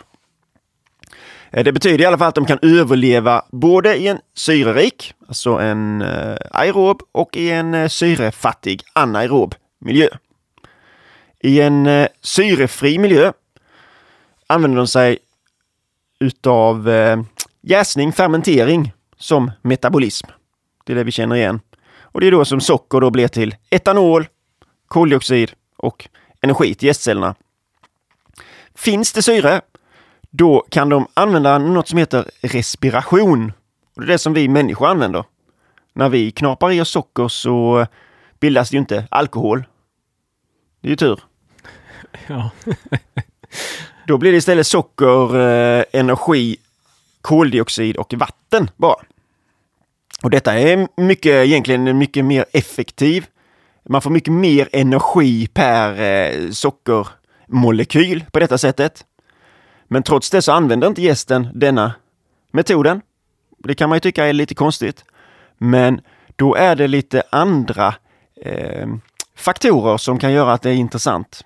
Eh, 1.52 1.64
det 1.64 1.72
betyder 1.72 2.00
i 2.00 2.06
alla 2.06 2.18
fall 2.18 2.28
att 2.28 2.34
de 2.34 2.46
kan 2.46 2.58
överleva 2.62 3.44
både 3.50 3.96
i 3.96 4.08
en 4.08 4.18
syrerik, 4.34 5.14
alltså 5.28 5.50
en 5.50 6.02
eh, 6.02 6.36
aerob, 6.50 7.02
och 7.12 7.36
i 7.36 7.50
en 7.50 7.74
eh, 7.74 7.88
syrefattig 7.88 8.82
anaerob 8.92 9.54
miljö. 9.78 10.08
I 11.40 11.60
en 11.60 12.08
syrefri 12.20 12.98
miljö 12.98 13.32
använder 14.46 14.76
de 14.76 14.86
sig 14.86 15.18
utav 16.20 16.90
jäsning, 17.62 18.12
fermentering 18.12 18.92
som 19.16 19.50
metabolism. 19.62 20.26
Det 20.84 20.92
är 20.92 20.96
det 20.96 21.04
vi 21.04 21.10
känner 21.10 21.36
igen. 21.36 21.60
Och 22.00 22.20
det 22.20 22.26
är 22.26 22.30
då 22.30 22.44
som 22.44 22.60
socker 22.60 23.00
då 23.00 23.10
blir 23.10 23.28
till 23.28 23.54
etanol, 23.70 24.28
koldioxid 24.88 25.52
och 25.76 26.08
energi 26.40 26.74
till 26.74 26.86
gästcellerna. 26.86 27.34
Finns 28.74 29.12
det 29.12 29.22
syre, 29.22 29.60
då 30.34 30.66
kan 30.68 30.88
de 30.88 31.06
använda 31.14 31.58
något 31.58 31.88
som 31.88 31.98
heter 31.98 32.30
respiration. 32.40 33.52
Och 33.94 34.02
det 34.02 34.06
är 34.06 34.12
det 34.12 34.18
som 34.18 34.32
vi 34.32 34.48
människor 34.48 34.86
använder. 34.86 35.24
När 35.92 36.08
vi 36.08 36.30
knapar 36.30 36.70
i 36.70 36.80
oss 36.80 36.90
socker 36.90 37.28
så 37.28 37.86
bildas 38.40 38.70
det 38.70 38.74
ju 38.74 38.80
inte 38.80 39.06
alkohol. 39.10 39.64
Det 40.80 40.88
är 40.88 40.90
ju 40.90 40.96
tur. 40.96 41.20
Ja. 42.26 42.50
Då 44.06 44.18
blir 44.18 44.32
det 44.32 44.38
istället 44.38 44.66
socker, 44.66 45.36
eh, 45.36 45.84
energi, 45.92 46.56
koldioxid 47.20 47.96
och 47.96 48.14
vatten 48.14 48.70
bara. 48.76 48.96
Och 50.22 50.30
detta 50.30 50.58
är 50.58 50.88
mycket, 50.96 51.46
egentligen 51.46 51.98
mycket 51.98 52.24
mer 52.24 52.44
effektiv. 52.52 53.26
Man 53.88 54.02
får 54.02 54.10
mycket 54.10 54.32
mer 54.32 54.68
energi 54.72 55.46
per 55.46 56.00
eh, 56.00 56.50
sockermolekyl 56.50 58.24
på 58.32 58.40
detta 58.40 58.58
sättet. 58.58 59.04
Men 59.92 60.02
trots 60.02 60.30
det 60.30 60.42
så 60.42 60.52
använder 60.52 60.88
inte 60.88 61.02
gästen 61.02 61.48
denna 61.54 61.92
metoden. 62.50 63.00
Det 63.58 63.74
kan 63.74 63.88
man 63.88 63.96
ju 63.96 64.00
tycka 64.00 64.26
är 64.26 64.32
lite 64.32 64.54
konstigt. 64.54 65.04
Men 65.58 66.00
då 66.36 66.54
är 66.54 66.76
det 66.76 66.88
lite 66.88 67.22
andra 67.30 67.94
eh, 68.42 68.88
faktorer 69.36 69.96
som 69.96 70.18
kan 70.18 70.32
göra 70.32 70.52
att 70.52 70.62
det 70.62 70.70
är 70.70 70.74
intressant. 70.74 71.44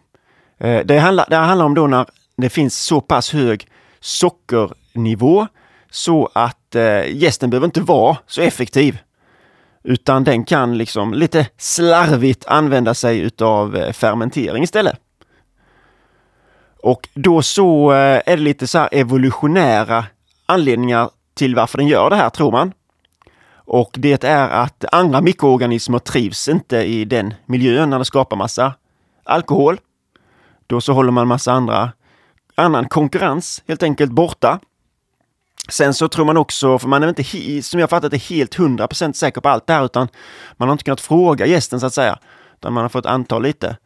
Eh, 0.58 0.80
det, 0.84 0.98
handlar, 0.98 1.26
det 1.30 1.36
handlar 1.36 1.66
om 1.66 1.74
då 1.74 1.86
när 1.86 2.06
det 2.36 2.48
finns 2.48 2.78
så 2.78 3.00
pass 3.00 3.32
hög 3.32 3.68
sockernivå 4.00 5.46
så 5.90 6.30
att 6.32 6.74
eh, 6.74 7.16
gästen 7.16 7.50
behöver 7.50 7.66
inte 7.66 7.80
vara 7.80 8.16
så 8.26 8.42
effektiv. 8.42 8.98
Utan 9.84 10.24
den 10.24 10.44
kan 10.44 10.78
liksom 10.78 11.14
lite 11.14 11.46
slarvigt 11.58 12.46
använda 12.46 12.94
sig 12.94 13.20
utav 13.20 13.76
eh, 13.76 13.92
fermentering 13.92 14.62
istället. 14.62 15.00
Och 16.86 17.08
då 17.14 17.42
så 17.42 17.92
eh, 17.92 18.22
är 18.26 18.36
det 18.36 18.42
lite 18.42 18.66
så 18.66 18.78
här 18.78 18.88
evolutionära 18.92 20.04
anledningar 20.46 21.10
till 21.34 21.54
varför 21.54 21.78
den 21.78 21.86
gör 21.86 22.10
det 22.10 22.16
här, 22.16 22.30
tror 22.30 22.52
man. 22.52 22.72
Och 23.54 23.90
det 23.98 24.24
är 24.24 24.48
att 24.48 24.84
andra 24.92 25.20
mikroorganismer 25.20 25.98
trivs 25.98 26.48
inte 26.48 26.76
i 26.76 27.04
den 27.04 27.34
miljön 27.46 27.90
när 27.90 27.98
det 27.98 28.04
skapar 28.04 28.36
massa 28.36 28.74
alkohol. 29.24 29.80
Då 30.66 30.80
så 30.80 30.92
håller 30.92 31.12
man 31.12 31.28
massa 31.28 31.52
andra, 31.52 31.92
annan 32.54 32.88
konkurrens 32.88 33.62
helt 33.68 33.82
enkelt 33.82 34.12
borta. 34.12 34.60
Sen 35.68 35.94
så 35.94 36.08
tror 36.08 36.24
man 36.24 36.36
också, 36.36 36.78
för 36.78 36.88
man 36.88 37.02
är 37.02 37.08
inte, 37.08 37.62
som 37.62 37.80
jag 37.80 37.90
fattat 37.90 38.10
det, 38.10 38.22
helt 38.22 38.54
hundra 38.54 38.88
procent 38.88 39.16
säker 39.16 39.40
på 39.40 39.48
allt 39.48 39.66
det 39.66 39.72
här, 39.72 39.84
utan 39.84 40.08
man 40.56 40.68
har 40.68 40.72
inte 40.72 40.84
kunnat 40.84 41.00
fråga 41.00 41.46
gästen 41.46 41.80
så 41.80 41.86
att 41.86 41.94
säga. 41.94 42.18
Utan 42.56 42.72
man 42.72 42.84
har 42.84 42.88
fått 42.88 43.06
anta 43.06 43.38
lite. 43.38 43.76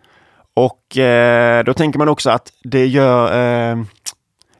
Och 0.60 0.98
eh, 0.98 1.64
då 1.64 1.74
tänker 1.74 1.98
man 1.98 2.08
också 2.08 2.30
att 2.30 2.52
det 2.62 2.86
gör, 2.86 3.26
eh, 3.26 3.84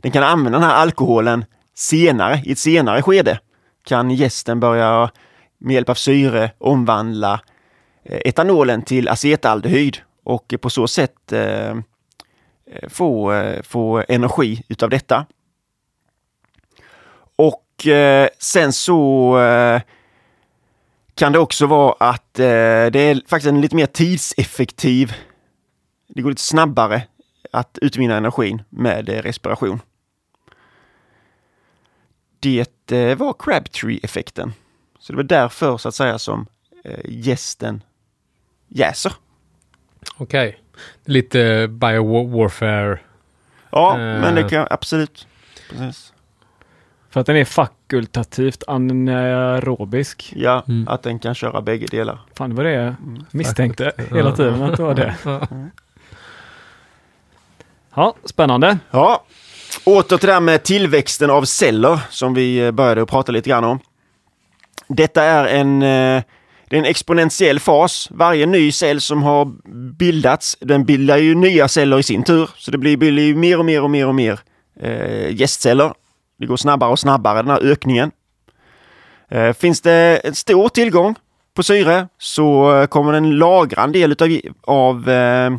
den 0.00 0.12
kan 0.12 0.22
använda 0.22 0.58
den 0.58 0.68
här 0.68 0.74
alkoholen 0.74 1.44
senare, 1.74 2.42
i 2.44 2.52
ett 2.52 2.58
senare 2.58 3.02
skede. 3.02 3.38
Kan 3.84 4.10
gästen 4.10 4.60
börja 4.60 5.10
med 5.58 5.74
hjälp 5.74 5.88
av 5.88 5.94
syre 5.94 6.50
omvandla 6.58 7.40
eh, 8.04 8.20
etanolen 8.24 8.82
till 8.82 9.08
acetaldehyd 9.08 9.98
och 10.24 10.54
på 10.60 10.70
så 10.70 10.86
sätt 10.88 11.32
eh, 11.32 11.70
eh 11.70 11.74
få, 12.88 13.32
eh, 13.32 13.62
få 13.62 14.04
energi 14.08 14.62
utav 14.68 14.90
detta. 14.90 15.26
Och 17.36 17.86
eh, 17.86 18.28
sen 18.38 18.72
så 18.72 19.38
eh, 19.38 19.80
kan 21.14 21.32
det 21.32 21.38
också 21.38 21.66
vara 21.66 21.94
att 21.98 22.38
eh, 22.38 22.86
det 22.92 23.00
är 23.00 23.28
faktiskt 23.28 23.48
en 23.48 23.60
lite 23.60 23.76
mer 23.76 23.86
tidseffektiv. 23.86 25.14
Det 26.14 26.22
går 26.22 26.30
lite 26.30 26.42
snabbare 26.42 27.02
att 27.52 27.78
utvinna 27.82 28.16
energin 28.16 28.62
med 28.68 29.08
eh, 29.08 29.22
respiration. 29.22 29.80
Det 32.40 32.92
eh, 32.92 33.18
var 33.18 33.34
Crabtree-effekten. 33.38 34.52
Så 34.98 35.12
det 35.12 35.16
var 35.16 35.22
därför 35.22 35.76
så 35.76 35.88
att 35.88 35.94
säga 35.94 36.18
som 36.18 36.46
eh, 36.84 37.00
gästen 37.04 37.82
jäser. 38.68 39.12
Okej. 40.16 40.48
Okay. 40.48 40.60
Lite 41.04 41.68
biowarfare. 41.68 43.00
Ja, 43.70 43.96
men 43.96 44.34
det 44.34 44.48
kan 44.48 44.66
absolut. 44.70 45.26
Precis. 45.70 46.12
För 47.10 47.20
att 47.20 47.26
den 47.26 47.36
är 47.36 47.44
fakultativt 47.44 48.64
anaerobisk. 48.66 50.32
Ja, 50.36 50.64
mm. 50.68 50.88
att 50.88 51.02
den 51.02 51.18
kan 51.18 51.34
köra 51.34 51.62
bägge 51.62 51.86
delar. 51.86 52.20
Fan, 52.34 52.50
det 52.50 52.56
var 52.56 52.64
det 52.64 52.72
jag 52.72 52.94
misstänkte 53.30 53.92
hela 54.10 54.36
tiden 54.36 54.62
att 54.62 54.76
det 54.76 54.82
var 54.82 54.94
det. 54.94 55.16
Ja, 57.94 58.14
spännande. 58.24 58.78
Ja, 58.90 59.24
åter 59.84 60.16
till 60.16 60.26
det 60.26 60.32
här 60.32 60.40
med 60.40 60.62
tillväxten 60.62 61.30
av 61.30 61.44
celler 61.44 62.00
som 62.10 62.34
vi 62.34 62.58
eh, 62.58 62.70
började 62.70 63.06
prata 63.06 63.32
lite 63.32 63.50
grann 63.50 63.64
om. 63.64 63.80
Detta 64.88 65.22
är 65.22 65.46
en, 65.46 65.82
eh, 65.82 66.22
det 66.68 66.76
är 66.76 66.78
en 66.78 66.84
exponentiell 66.84 67.60
fas. 67.60 68.08
Varje 68.10 68.46
ny 68.46 68.72
cell 68.72 69.00
som 69.00 69.22
har 69.22 69.44
bildats, 69.96 70.56
den 70.60 70.84
bildar 70.84 71.16
ju 71.16 71.34
nya 71.34 71.68
celler 71.68 71.98
i 71.98 72.02
sin 72.02 72.22
tur. 72.22 72.50
Så 72.56 72.70
det 72.70 72.78
blir, 72.78 72.96
blir 72.96 73.34
mer 73.34 73.58
och 73.58 73.64
mer 73.64 73.82
och 73.82 73.90
mer 73.90 74.06
och 74.06 74.14
mer 74.14 74.40
eh, 74.80 75.34
gästceller. 75.34 75.92
Det 76.38 76.46
går 76.46 76.56
snabbare 76.56 76.90
och 76.90 76.98
snabbare 76.98 77.42
den 77.42 77.50
här 77.50 77.60
ökningen. 77.60 78.10
Eh, 79.30 79.52
finns 79.52 79.80
det 79.80 80.20
en 80.24 80.34
stor 80.34 80.68
tillgång 80.68 81.14
på 81.54 81.62
syre 81.62 82.08
så 82.18 82.76
eh, 82.76 82.86
kommer 82.86 83.12
den 83.12 83.38
lagra 83.38 83.82
en 83.82 83.92
del 83.92 84.12
utav, 84.12 84.28
av 84.62 85.08
eh, 85.10 85.50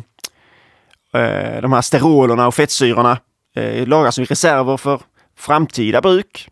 Eh, 1.14 1.60
de 1.62 1.72
här 1.72 1.82
sterolerna 1.82 2.46
och 2.46 2.54
fettsyrorna. 2.54 3.18
Eh, 3.54 3.86
lagras 3.86 4.14
som 4.14 4.24
reserver 4.24 4.76
för 4.76 5.00
framtida 5.36 6.00
bruk. 6.00 6.48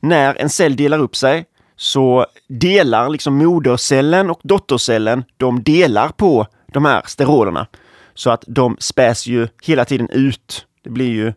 När 0.00 0.34
en 0.34 0.50
cell 0.50 0.76
delar 0.76 0.98
upp 0.98 1.16
sig 1.16 1.44
så 1.76 2.26
delar 2.48 3.08
liksom 3.08 3.34
modercellen 3.34 4.30
och 4.30 4.40
dottercellen, 4.42 5.24
de 5.36 5.62
delar 5.62 6.08
på 6.08 6.46
de 6.72 6.84
här 6.84 7.02
sterolerna. 7.06 7.66
Så 8.14 8.30
att 8.30 8.44
de 8.46 8.76
späs 8.80 9.26
ju 9.26 9.48
hela 9.62 9.84
tiden 9.84 10.10
ut. 10.10 10.66
Det 10.82 10.90
blir 10.90 11.10
ju 11.10 11.32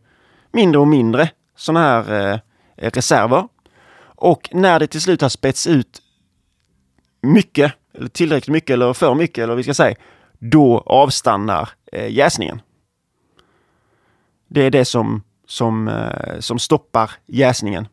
mindre 0.52 0.82
och 0.82 0.88
mindre 0.88 1.30
sådana 1.58 1.80
här 1.80 2.34
eh, 2.78 2.90
reserver. 2.92 3.48
Och 4.02 4.50
när 4.52 4.80
det 4.80 4.88
till 4.88 5.02
slut 5.02 5.22
har 5.22 5.30
spätts 5.30 5.68
ut 5.68 6.02
mycket, 7.22 7.74
eller 7.98 8.08
tillräckligt 8.08 8.54
mycket 8.54 8.74
eller 8.74 8.94
för 8.94 9.16
mycket 9.16 9.38
eller 9.38 9.48
vad 9.48 9.58
vi 9.58 9.64
ska 9.64 9.74
säga, 9.74 9.96
då 10.40 10.84
avstannar 10.86 11.70
eh, 11.92 12.12
jäsningen. 12.12 12.62
Det 14.48 14.62
är 14.62 14.72
det 14.72 14.86
som, 14.86 15.24
som, 15.48 15.88
eh, 15.88 16.40
som 16.40 16.60
stoppar 16.60 17.12
jäsningen. 17.28 17.88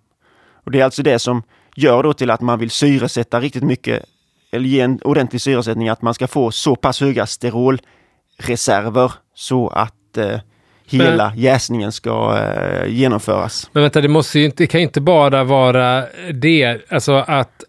Och 0.64 0.70
Det 0.70 0.80
är 0.80 0.84
alltså 0.84 1.02
det 1.02 1.18
som 1.18 1.42
gör 1.76 2.02
då 2.02 2.12
till 2.12 2.30
att 2.30 2.40
man 2.40 2.58
vill 2.58 2.70
syresätta 2.70 3.40
riktigt 3.40 3.62
mycket 3.62 4.04
eller 4.52 4.68
ge 4.68 4.80
en 4.80 5.00
ordentlig 5.04 5.40
syresättning, 5.40 5.88
att 5.88 6.02
man 6.02 6.14
ska 6.14 6.26
få 6.26 6.50
så 6.50 6.76
pass 6.76 7.00
höga 7.00 7.26
sterolreserver 7.26 9.12
så 9.34 9.68
att 9.68 10.16
eh, 10.16 10.38
hela 10.86 11.28
men, 11.28 11.38
jäsningen 11.38 11.92
ska 11.92 12.38
eh, 12.38 12.86
genomföras. 12.88 13.70
Men 13.72 13.82
vänta, 13.82 14.00
det, 14.00 14.08
måste 14.08 14.40
inte, 14.40 14.62
det 14.62 14.66
kan 14.66 14.80
inte 14.80 15.00
bara 15.00 15.44
vara 15.44 16.04
det, 16.32 16.80
alltså 16.88 17.12
att 17.12 17.64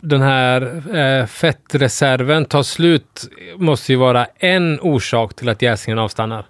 den 0.00 0.22
här 0.22 0.82
eh, 0.96 1.26
fettreserven 1.26 2.44
tar 2.44 2.62
slut 2.62 3.28
måste 3.56 3.92
ju 3.92 3.98
vara 3.98 4.26
en 4.36 4.80
orsak 4.80 5.34
till 5.34 5.48
att 5.48 5.62
jäsningen 5.62 5.98
avstannar. 5.98 6.46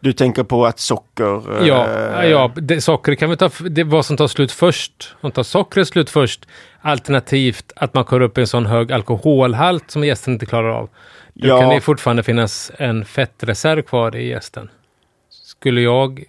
Du 0.00 0.12
tänker 0.12 0.42
på 0.42 0.66
att 0.66 0.78
socker... 0.78 1.60
Eh, 1.60 1.68
ja, 1.68 2.24
ja 2.24 2.52
det, 2.56 2.80
socker 2.80 3.14
kan 3.14 3.30
vi 3.30 3.36
ta, 3.36 3.50
det, 3.70 3.84
vad 3.84 4.06
som 4.06 4.16
tar 4.16 4.28
slut 4.28 4.52
först. 4.52 5.16
Om 5.20 5.30
tar 5.30 5.42
sockret 5.42 5.88
slut 5.88 6.10
först, 6.10 6.46
alternativt 6.80 7.72
att 7.76 7.94
man 7.94 8.04
kommer 8.04 8.22
upp 8.22 8.38
i 8.38 8.40
en 8.40 8.46
sån 8.46 8.66
hög 8.66 8.92
alkoholhalt 8.92 9.90
som 9.90 10.04
gästen 10.04 10.32
inte 10.32 10.46
klarar 10.46 10.68
av. 10.68 10.88
Då 11.34 11.48
ja. 11.48 11.60
kan 11.60 11.68
det 11.68 11.80
fortfarande 11.80 12.22
finnas 12.22 12.72
en 12.78 13.04
fettreserv 13.04 13.82
kvar 13.82 14.16
i 14.16 14.28
gästen. 14.28 14.70
Skulle 15.30 15.80
jag 15.80 16.24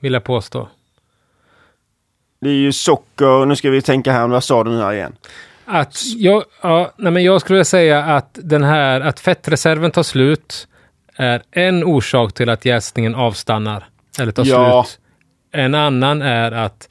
vilja 0.00 0.20
påstå. 0.20 0.68
Det 2.44 2.50
är 2.50 2.54
ju 2.54 2.72
socker, 2.72 3.46
nu 3.46 3.56
ska 3.56 3.70
vi 3.70 3.82
tänka 3.82 4.12
här, 4.12 4.28
vad 4.28 4.44
sa 4.44 4.64
du 4.64 4.70
nu 4.70 4.82
här 4.82 4.92
igen? 4.92 5.16
Att 5.66 6.02
jag, 6.16 6.44
ja, 6.62 6.92
nej 6.96 7.12
men 7.12 7.24
jag 7.24 7.40
skulle 7.40 7.64
säga 7.64 8.04
att 8.04 8.38
den 8.42 8.62
här, 8.62 9.00
att 9.00 9.20
fettreserven 9.20 9.90
tar 9.90 10.02
slut 10.02 10.68
är 11.16 11.42
en 11.50 11.84
orsak 11.84 12.32
till 12.32 12.48
att 12.48 12.64
jäsningen 12.64 13.14
avstannar. 13.14 13.84
Eller 14.18 14.32
tar 14.32 14.44
ja. 14.44 14.84
slut. 14.84 15.00
En 15.52 15.74
annan 15.74 16.22
är 16.22 16.52
att 16.52 16.88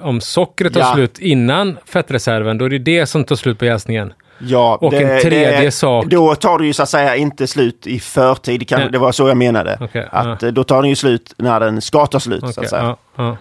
om 0.00 0.20
sockret 0.20 0.72
tar 0.72 0.80
ja. 0.80 0.92
slut 0.94 1.18
innan 1.18 1.78
fettreserven, 1.86 2.58
då 2.58 2.64
är 2.64 2.70
det 2.70 2.78
det 2.78 3.06
som 3.06 3.24
tar 3.24 3.36
slut 3.36 3.58
på 3.58 3.64
jäsningen. 3.64 4.12
Ja, 4.38 4.78
och 4.80 4.90
det, 4.90 5.02
en 5.02 5.22
tredje 5.22 5.60
det, 5.60 5.70
sak. 5.70 6.06
Då 6.06 6.34
tar 6.34 6.58
det 6.58 6.66
ju 6.66 6.72
så 6.72 6.82
att 6.82 6.88
säga 6.88 7.16
inte 7.16 7.46
slut 7.46 7.86
i 7.86 8.00
förtid. 8.00 8.68
Kan, 8.68 8.92
det 8.92 8.98
var 8.98 9.12
så 9.12 9.28
jag 9.28 9.36
menade. 9.36 9.78
Okay, 9.80 10.04
att 10.10 10.42
ja. 10.42 10.50
Då 10.50 10.64
tar 10.64 10.82
den 10.82 10.88
ju 10.88 10.96
slut 10.96 11.34
när 11.36 11.60
den 11.60 11.80
ska 11.80 12.06
ta 12.06 12.20
slut. 12.20 12.42
Okay, 12.42 12.52
så 12.52 12.60
att 12.60 12.68
säga. 12.68 12.96
Ja. 13.16 13.36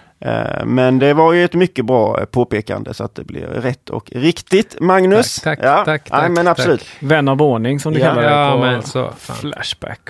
Men 0.66 1.00
det 1.00 1.14
var 1.14 1.34
ju 1.34 1.46
ett 1.46 1.54
mycket 1.54 1.86
bra 1.86 2.26
påpekande 2.26 2.94
så 2.94 3.04
att 3.04 3.16
det 3.16 3.24
blir 3.24 3.46
rätt 3.46 3.90
och 3.90 4.12
riktigt. 4.12 4.80
Magnus? 4.80 5.42
Tack, 5.42 5.60
tack, 5.60 5.68
ja. 5.68 5.86
tack, 5.86 6.10
tack, 6.10 6.32
men 6.32 6.48
absolut. 6.48 6.80
Tack. 6.80 6.98
Vän 7.00 7.28
av 7.28 7.42
ordning 7.42 7.80
som 7.80 7.94
du 7.94 8.00
kallar 8.00 8.22
det 8.22 8.30
ja, 8.30 8.58
men 8.58 8.84
så, 8.84 9.12
Flashback. 9.18 10.10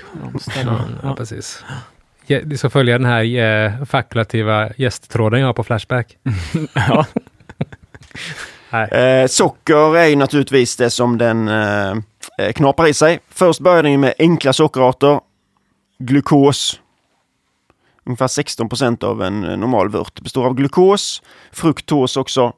Ja, 1.03 1.16
precis. 1.16 1.64
Du 2.28 2.57
ska 2.57 2.70
följa 2.70 2.97
den 2.97 3.07
här 3.07 3.38
äh, 3.38 3.86
fakultativa 3.86 4.70
gästtråden 4.78 5.39
jag 5.39 5.47
har 5.47 5.53
på 5.53 5.64
Flashback. 5.64 6.18
ja. 6.74 7.05
Eh, 8.72 9.28
socker 9.28 9.97
är 9.97 10.07
ju 10.07 10.16
naturligtvis 10.16 10.78
det 10.78 10.89
som 10.89 11.18
den 11.18 11.47
eh, 11.47 11.91
eh 12.38 12.51
knaprar 12.55 12.88
i 12.88 12.93
sig. 12.93 13.20
Först 13.30 13.59
börjar 13.59 13.84
den 13.84 13.99
med 13.99 14.14
enkla 14.20 14.53
sockerarter. 14.53 15.20
Glukos. 15.99 16.80
Ungefär 18.05 18.27
16 18.27 18.69
procent 18.69 19.03
av 19.03 19.21
en 19.23 19.43
eh, 19.43 19.57
normal 19.57 19.89
vört 19.89 20.21
består 20.21 20.45
av 20.45 20.53
glukos. 20.53 21.21
Fruktos 21.51 22.17
också. 22.17 22.53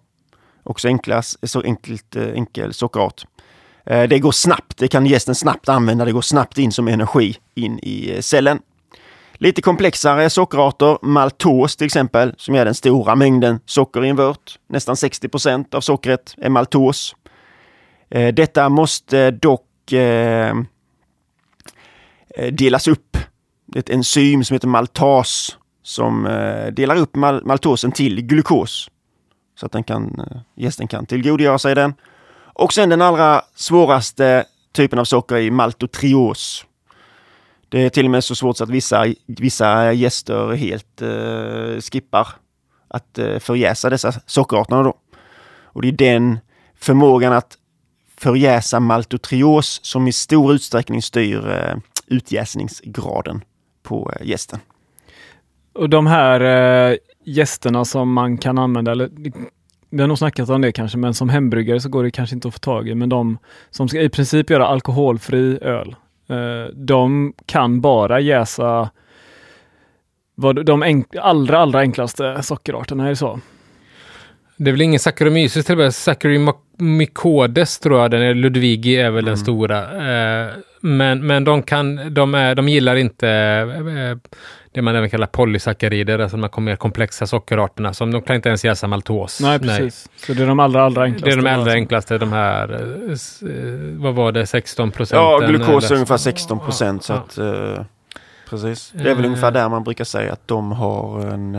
Också 0.63 0.87
enklast, 0.87 1.49
så 1.49 1.61
enkelt, 1.61 2.15
eh, 2.15 2.27
enkel 2.27 2.73
sockerart. 2.73 3.25
Eh, 3.85 4.03
det 4.03 4.19
går 4.19 4.31
snabbt. 4.31 4.77
Det 4.77 4.87
kan 4.87 5.05
gästen 5.05 5.35
snabbt 5.35 5.69
använda. 5.69 6.05
Det 6.05 6.11
går 6.11 6.21
snabbt 6.21 6.57
in 6.57 6.71
som 6.71 6.87
energi 6.87 7.37
in 7.55 7.79
i 7.79 8.21
cellen. 8.21 8.59
Lite 9.33 9.61
komplexare 9.61 10.29
sockerarter, 10.29 10.97
maltos 11.01 11.75
till 11.75 11.85
exempel, 11.85 12.33
som 12.37 12.55
är 12.55 12.65
den 12.65 12.75
stora 12.75 13.15
mängden 13.15 13.59
socker 13.65 14.05
i 14.05 14.09
en 14.09 14.15
vört. 14.15 14.59
Nästan 14.69 14.97
60 14.97 15.29
procent 15.29 15.73
av 15.73 15.81
sockret 15.81 16.35
är 16.37 16.49
maltos. 16.49 17.15
Detta 18.33 18.69
måste 18.69 19.31
dock 19.31 19.93
delas 22.51 22.87
upp. 22.87 23.02
Det 23.73 23.79
är 23.79 23.81
ett 23.81 23.89
enzym 23.89 24.43
som 24.43 24.53
heter 24.53 24.67
maltas 24.67 25.57
som 25.83 26.25
eh, 26.25 26.67
delar 26.67 26.95
upp 26.95 27.15
mal 27.15 27.45
maltosen 27.45 27.91
till 27.91 28.21
glukos. 28.21 28.89
Så 29.59 29.65
att 29.65 29.71
den 29.71 29.83
kan, 29.83 30.19
eh, 30.19 30.37
gästen 30.55 30.87
kan 30.87 31.05
tillgodogöra 31.05 31.59
sig 31.59 31.75
den. 31.75 31.93
Och 32.53 32.73
sen 32.73 32.89
den 32.89 33.01
allra 33.01 33.41
svåraste 33.55 34.45
typen 34.71 34.99
av 34.99 35.05
socker 35.05 35.35
är 35.35 35.51
maltotrios 35.51 36.65
Det 37.69 37.81
är 37.81 37.89
till 37.89 38.05
och 38.05 38.11
med 38.11 38.23
så 38.23 38.35
svårt 38.35 38.57
så 38.57 38.63
att 38.63 38.69
vissa, 38.69 39.05
vissa 39.25 39.93
gäster 39.93 40.51
helt 40.55 41.01
eh, 41.01 41.81
skippar 41.81 42.27
att 42.87 43.17
eh, 43.17 43.39
förjäsa 43.39 43.89
dessa 43.89 44.11
sockerarterna 44.25 44.83
då. 44.83 44.93
Och 45.63 45.81
det 45.81 45.87
är 45.87 45.91
den 45.91 46.39
förmågan 46.79 47.33
att 47.33 47.57
förjäsa 48.17 48.79
maltotrios 48.79 49.79
som 49.83 50.07
i 50.07 50.11
stor 50.11 50.53
utsträckning 50.53 51.01
styr 51.01 51.49
eh, 51.49 51.75
utjäsningsgraden 52.07 53.41
på 53.83 54.11
eh, 54.15 54.27
gästen. 54.27 54.59
Och 55.73 55.89
de 55.89 56.07
här 56.07 56.41
eh, 56.91 56.97
gästerna 57.23 57.85
som 57.85 58.13
man 58.13 58.37
kan 58.37 58.57
använda, 58.57 58.91
eller 58.91 59.09
vi 59.89 60.01
har 60.01 60.07
nog 60.07 60.17
snackat 60.17 60.49
om 60.49 60.61
det 60.61 60.71
kanske, 60.71 60.97
men 60.97 61.13
som 61.13 61.29
hembryggare 61.29 61.79
så 61.79 61.89
går 61.89 62.03
det 62.03 62.11
kanske 62.11 62.35
inte 62.35 62.47
att 62.47 62.53
få 62.53 62.59
tag 62.59 62.89
i. 62.89 62.95
Men 62.95 63.09
de 63.09 63.37
som 63.69 63.87
ska 63.87 64.01
i 64.01 64.09
princip 64.09 64.49
göra 64.49 64.67
alkoholfri 64.67 65.59
öl, 65.61 65.95
eh, 66.29 66.73
de 66.73 67.33
kan 67.45 67.81
bara 67.81 68.19
jäsa 68.19 68.89
vad, 70.35 70.65
de 70.65 71.03
allra, 71.21 71.59
allra 71.59 71.79
enklaste 71.79 72.43
sockerarterna, 72.43 73.05
är 73.05 73.09
det 73.09 73.15
så? 73.15 73.39
Det 74.57 74.69
är 74.69 74.71
väl 74.71 74.81
ingen 74.81 74.99
Saccharomyces 74.99 75.65
till 75.65 75.73
och 75.73 75.77
med. 75.77 75.93
Saccharomycodes 76.83 77.79
tror 77.79 77.99
jag 77.99 78.11
den 78.11 78.21
är. 78.21 78.33
Ludwigi 78.33 78.95
är 78.95 79.11
väl 79.11 79.23
mm. 79.23 79.25
den 79.25 79.37
stora. 79.37 79.81
Eh, 79.81 80.49
men, 80.81 81.27
men 81.27 81.43
de 81.43 81.63
kan, 81.63 82.13
de, 82.13 82.35
är, 82.35 82.55
de 82.55 82.69
gillar 82.69 82.95
inte 82.95 83.29
eh, 83.29 84.31
det 84.71 84.81
man 84.81 84.95
även 84.95 85.09
kallar 85.09 85.27
polysackarider, 85.27 86.19
alltså 86.19 86.37
de 86.37 86.43
här 86.43 86.61
mer 86.61 86.75
komplexa 86.75 87.27
sockerarterna. 87.27 87.93
Som 87.93 88.11
de 88.11 88.21
kan 88.21 88.35
inte 88.35 88.49
ens 88.49 88.65
jäsa 88.65 88.87
maltos. 88.87 89.39
Nej, 89.41 89.59
precis. 89.59 90.09
Nej. 90.09 90.25
Så 90.27 90.33
det 90.33 90.43
är 90.43 90.47
de 90.47 90.59
allra, 90.59 90.83
allra 90.83 91.03
enklaste? 91.03 91.29
Det 91.29 91.33
är 91.33 91.37
de 91.37 91.49
allra 91.49 91.71
enklaste, 91.71 92.17
de 92.17 92.33
här, 92.33 92.73
eh, 92.73 93.17
vad 94.01 94.13
var 94.13 94.31
det, 94.31 94.45
16 94.45 94.91
procent? 94.91 95.17
Ja, 95.17 95.47
glukos 95.47 95.91
är 95.91 95.95
ungefär 95.95 96.17
16 96.17 96.59
procent. 96.59 97.05
Ja, 97.09 97.23
så 97.35 97.41
att, 97.41 97.77
eh, 97.77 97.85
precis. 98.49 98.91
Det 98.95 99.11
är 99.11 99.15
väl 99.15 99.25
ungefär 99.25 99.51
där 99.51 99.69
man 99.69 99.83
brukar 99.83 100.05
säga 100.05 100.33
att 100.33 100.47
de 100.47 100.71
har 100.71 101.19
en, 101.19 101.55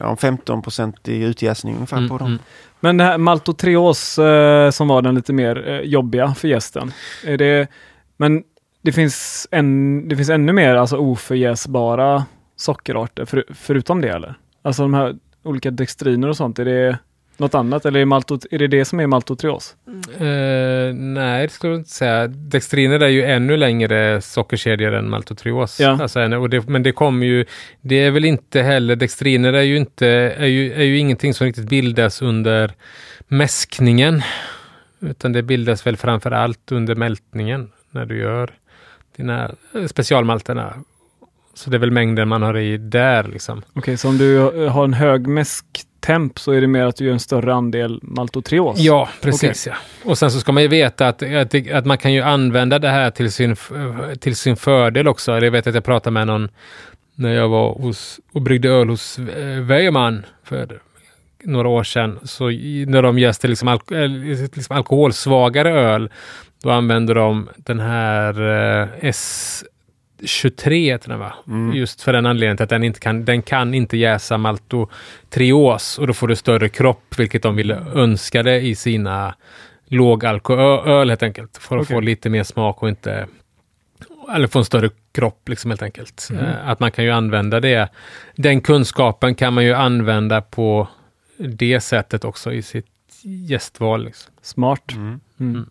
ja, 0.00 0.16
15 0.16 0.62
procent 0.62 1.08
i 1.08 1.22
utjäsning 1.22 1.74
ungefär 1.74 1.96
mm, 1.96 2.08
på 2.08 2.18
dem. 2.18 2.26
Mm. 2.26 2.40
Men 2.80 2.96
det 2.96 3.04
här 3.04 3.18
maltotreos 3.18 4.18
eh, 4.18 4.70
som 4.70 4.88
var 4.88 5.02
den 5.02 5.14
lite 5.14 5.32
mer 5.32 5.68
eh, 5.68 5.80
jobbiga 5.80 6.34
för 6.34 6.48
gästen. 6.48 6.92
Är 7.24 7.36
det, 7.36 7.68
men 8.16 8.42
det 8.82 8.92
finns, 8.92 9.48
en, 9.50 10.08
det 10.08 10.16
finns 10.16 10.30
ännu 10.30 10.52
mer 10.52 10.74
alltså 10.74 10.96
oförjäsbara 10.96 12.24
sockerarter 12.56 13.24
för, 13.24 13.44
förutom 13.54 14.00
det 14.00 14.08
eller? 14.08 14.34
Alltså 14.62 14.82
de 14.82 14.94
här 14.94 15.16
olika 15.42 15.70
dextriner 15.70 16.28
och 16.28 16.36
sånt, 16.36 16.58
är 16.58 16.64
det 16.64 16.98
något 17.38 17.54
annat 17.54 17.86
eller 17.86 18.00
är, 18.00 18.04
maltot, 18.04 18.46
är 18.50 18.58
det 18.58 18.66
det 18.66 18.84
som 18.84 19.00
är 19.00 19.06
maltotrios? 19.06 19.76
Uh, 20.20 20.94
nej, 20.94 21.46
det 21.46 21.52
skulle 21.52 21.72
jag 21.72 21.80
inte 21.80 21.90
säga. 21.90 22.26
Dextriner 22.26 23.00
är 23.00 23.08
ju 23.08 23.22
ännu 23.22 23.56
längre 23.56 24.20
sockerkedjor 24.20 24.94
än 24.94 25.10
maltotrios. 25.10 25.80
Ja. 25.80 26.02
Alltså, 26.02 26.20
och 26.20 26.50
det, 26.50 26.68
men 26.68 26.82
det 26.82 26.92
kommer 26.92 27.26
ju, 27.26 27.44
det 27.80 27.96
är 27.96 28.10
väl 28.10 28.24
inte 28.24 28.62
heller, 28.62 28.96
dextriner 28.96 29.52
är 29.52 29.62
ju 29.62 29.76
inte, 29.76 30.06
är 30.38 30.46
ju, 30.46 30.72
är 30.72 30.84
ju 30.84 30.98
ingenting 30.98 31.34
som 31.34 31.46
riktigt 31.46 31.68
bildas 31.68 32.22
under 32.22 32.74
mäskningen. 33.28 34.22
Utan 35.00 35.32
det 35.32 35.42
bildas 35.42 35.86
väl 35.86 35.96
framför 35.96 36.30
allt 36.30 36.72
under 36.72 36.94
mältningen 36.94 37.70
när 37.90 38.06
du 38.06 38.18
gör 38.18 38.50
dina 39.16 39.50
specialmalterna. 39.86 40.74
Så 41.54 41.70
det 41.70 41.76
är 41.76 41.78
väl 41.78 41.90
mängden 41.90 42.28
man 42.28 42.42
har 42.42 42.56
i 42.56 42.76
där 42.76 43.24
liksom. 43.24 43.58
Okej, 43.58 43.80
okay, 43.80 43.96
så 43.96 44.08
om 44.08 44.18
du 44.18 44.38
har 44.68 44.84
en 44.84 44.94
hög 44.94 45.28
mäsktemp 45.98 46.38
så 46.38 46.52
är 46.52 46.60
det 46.60 46.66
mer 46.66 46.84
att 46.84 46.96
du 46.96 47.04
gör 47.04 47.12
en 47.12 47.20
större 47.20 47.54
andel 47.54 48.00
maltotrios? 48.02 48.78
Ja, 48.78 49.08
precis. 49.22 49.66
Okay. 49.66 49.78
Ja. 50.04 50.10
Och 50.10 50.18
sen 50.18 50.30
så 50.30 50.40
ska 50.40 50.52
man 50.52 50.62
ju 50.62 50.68
veta 50.68 51.08
att, 51.08 51.22
att, 51.22 51.72
att, 51.72 51.86
man 51.86 51.98
kan 51.98 52.12
ju 52.12 52.22
använda 52.22 52.78
det 52.78 52.88
här 52.88 53.10
till 53.10 53.32
sin, 53.32 53.56
till 54.20 54.36
sin 54.36 54.56
fördel 54.56 55.08
också. 55.08 55.32
Jag 55.32 55.50
vet 55.50 55.66
att 55.66 55.74
jag 55.74 55.84
pratade 55.84 56.14
med 56.14 56.26
någon 56.26 56.48
när 57.14 57.34
jag 57.34 57.48
var 57.48 57.74
hos 57.74 58.20
och 58.32 58.42
bryggde 58.42 58.68
öl 58.68 58.88
hos 58.88 59.18
eh, 59.18 59.60
Weijermann 59.60 60.26
för 60.44 60.80
några 61.44 61.68
år 61.68 61.84
sedan. 61.84 62.18
Så 62.24 62.50
när 62.86 63.02
de 63.02 63.18
jäste 63.18 63.48
liksom, 63.48 63.68
alk 63.68 63.90
eh, 63.90 64.08
liksom 64.54 64.76
alkoholsvagare 64.76 65.70
öl, 65.70 66.10
då 66.62 66.70
använder 66.70 67.14
de 67.14 67.48
den 67.56 67.80
här 67.80 68.40
eh, 68.82 68.88
S 69.00 69.64
23 70.24 70.92
heter 70.92 71.08
den 71.08 71.18
va? 71.18 71.34
Mm. 71.46 71.76
Just 71.76 72.02
för 72.02 72.12
den 72.12 72.26
anledningen 72.26 72.62
att 72.62 72.68
den 72.68 72.84
inte 72.84 73.00
kan, 73.00 73.24
den 73.24 73.42
kan 73.42 73.74
inte 73.74 73.96
jäsa 73.96 74.38
maltotrios 74.38 75.98
och 75.98 76.06
då 76.06 76.14
får 76.14 76.28
du 76.28 76.36
större 76.36 76.68
kropp, 76.68 77.18
vilket 77.18 77.42
de 77.42 77.56
ville 77.56 77.76
önskade 77.94 78.60
i 78.60 78.74
sina 78.74 79.34
lågalkoöl 79.86 81.08
helt 81.08 81.22
enkelt. 81.22 81.56
För 81.56 81.76
att 81.76 81.82
okay. 81.82 81.94
få 81.94 82.00
lite 82.00 82.30
mer 82.30 82.42
smak 82.42 82.82
och 82.82 82.88
inte 82.88 83.26
eller 84.34 84.46
få 84.46 84.58
en 84.58 84.64
större 84.64 84.90
kropp 85.12 85.48
liksom 85.48 85.70
helt 85.70 85.82
enkelt. 85.82 86.28
Mm. 86.30 86.44
Uh, 86.44 86.68
att 86.68 86.80
man 86.80 86.90
kan 86.90 87.04
ju 87.04 87.10
använda 87.10 87.60
det. 87.60 87.88
Den 88.36 88.60
kunskapen 88.60 89.34
kan 89.34 89.52
man 89.52 89.64
ju 89.64 89.74
använda 89.74 90.40
på 90.40 90.88
det 91.36 91.80
sättet 91.80 92.24
också 92.24 92.52
i 92.52 92.62
sitt 92.62 92.86
gästval. 93.22 94.04
Liksom. 94.04 94.32
Smart. 94.42 94.92
Mm. 94.92 95.20
Mm. 95.40 95.66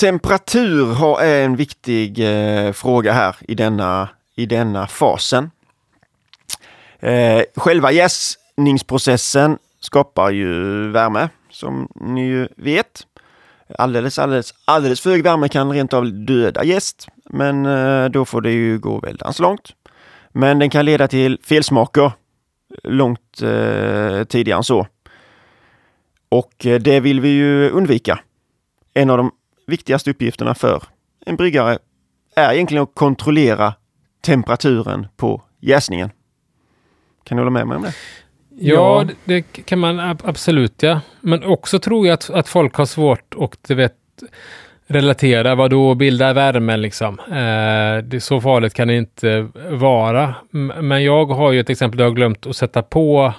Temperatur 0.00 0.86
Temperatur 0.86 1.20
är 1.20 1.44
en 1.44 1.56
viktig 1.56 2.18
eh, 2.18 2.72
fråga 2.72 3.12
här 3.12 3.36
i 3.40 3.54
denna, 3.54 4.08
i 4.34 4.46
denna 4.46 4.86
fasen. 4.86 5.50
Eh, 7.00 7.42
själva 7.56 7.92
jäsningsprocessen 7.92 9.58
skapar 9.80 10.30
ju 10.30 10.54
värme, 10.90 11.28
som 11.50 11.88
ni 11.94 12.26
ju 12.26 12.48
vet. 12.56 13.06
Alldeles, 13.78 14.18
alldeles, 14.18 14.54
alldeles 14.64 15.00
för 15.00 15.10
hög 15.10 15.22
värme 15.22 15.48
kan 15.48 15.72
rent 15.72 15.92
av 15.92 16.12
döda 16.12 16.64
gäst, 16.64 17.08
men 17.24 17.66
eh, 17.66 18.08
då 18.08 18.24
får 18.24 18.40
det 18.40 18.52
ju 18.52 18.78
gå 18.78 19.00
väldans 19.00 19.38
långt. 19.38 19.70
Men 20.32 20.58
den 20.58 20.70
kan 20.70 20.84
leda 20.84 21.08
till 21.08 21.38
felsmaker 21.42 22.12
långt 22.82 23.42
eh, 23.42 24.24
tidigare 24.24 24.58
än 24.58 24.64
så. 24.64 24.86
Och 26.28 26.66
eh, 26.66 26.80
det 26.80 27.00
vill 27.00 27.20
vi 27.20 27.28
ju 27.28 27.70
undvika. 27.70 28.20
En 28.94 29.10
av 29.10 29.16
de 29.16 29.32
viktigaste 29.70 30.10
uppgifterna 30.10 30.54
för 30.54 30.82
en 31.26 31.36
bryggare 31.36 31.78
är 32.36 32.52
egentligen 32.52 32.82
att 32.82 32.94
kontrollera 32.94 33.74
temperaturen 34.24 35.06
på 35.16 35.42
jäsningen. 35.60 36.10
Kan 37.24 37.36
du 37.36 37.42
hålla 37.42 37.50
med 37.50 37.66
mig 37.66 37.76
om 37.76 37.82
det? 37.82 37.94
Ja, 38.58 39.04
ja. 39.04 39.08
det 39.24 39.42
kan 39.42 39.78
man 39.78 40.00
absolut 40.00 40.82
ja. 40.82 41.00
Men 41.20 41.44
också 41.44 41.78
tror 41.78 42.06
jag 42.06 42.14
att, 42.14 42.30
att 42.30 42.48
folk 42.48 42.74
har 42.74 42.86
svårt 42.86 43.34
att 43.38 43.70
vet, 43.70 43.96
relatera, 44.86 45.54
vad 45.54 45.70
då 45.70 45.94
bilda 45.94 46.32
värme 46.32 46.76
liksom. 46.76 47.18
Eh, 47.18 48.04
det, 48.04 48.20
så 48.20 48.40
farligt 48.40 48.74
kan 48.74 48.88
det 48.88 48.96
inte 48.96 49.48
vara. 49.70 50.34
Men 50.80 51.04
jag 51.04 51.26
har 51.26 51.52
ju 51.52 51.60
ett 51.60 51.70
exempel 51.70 51.98
där 51.98 52.04
jag 52.04 52.16
glömt 52.16 52.46
att 52.46 52.56
sätta 52.56 52.82
på 52.82 53.34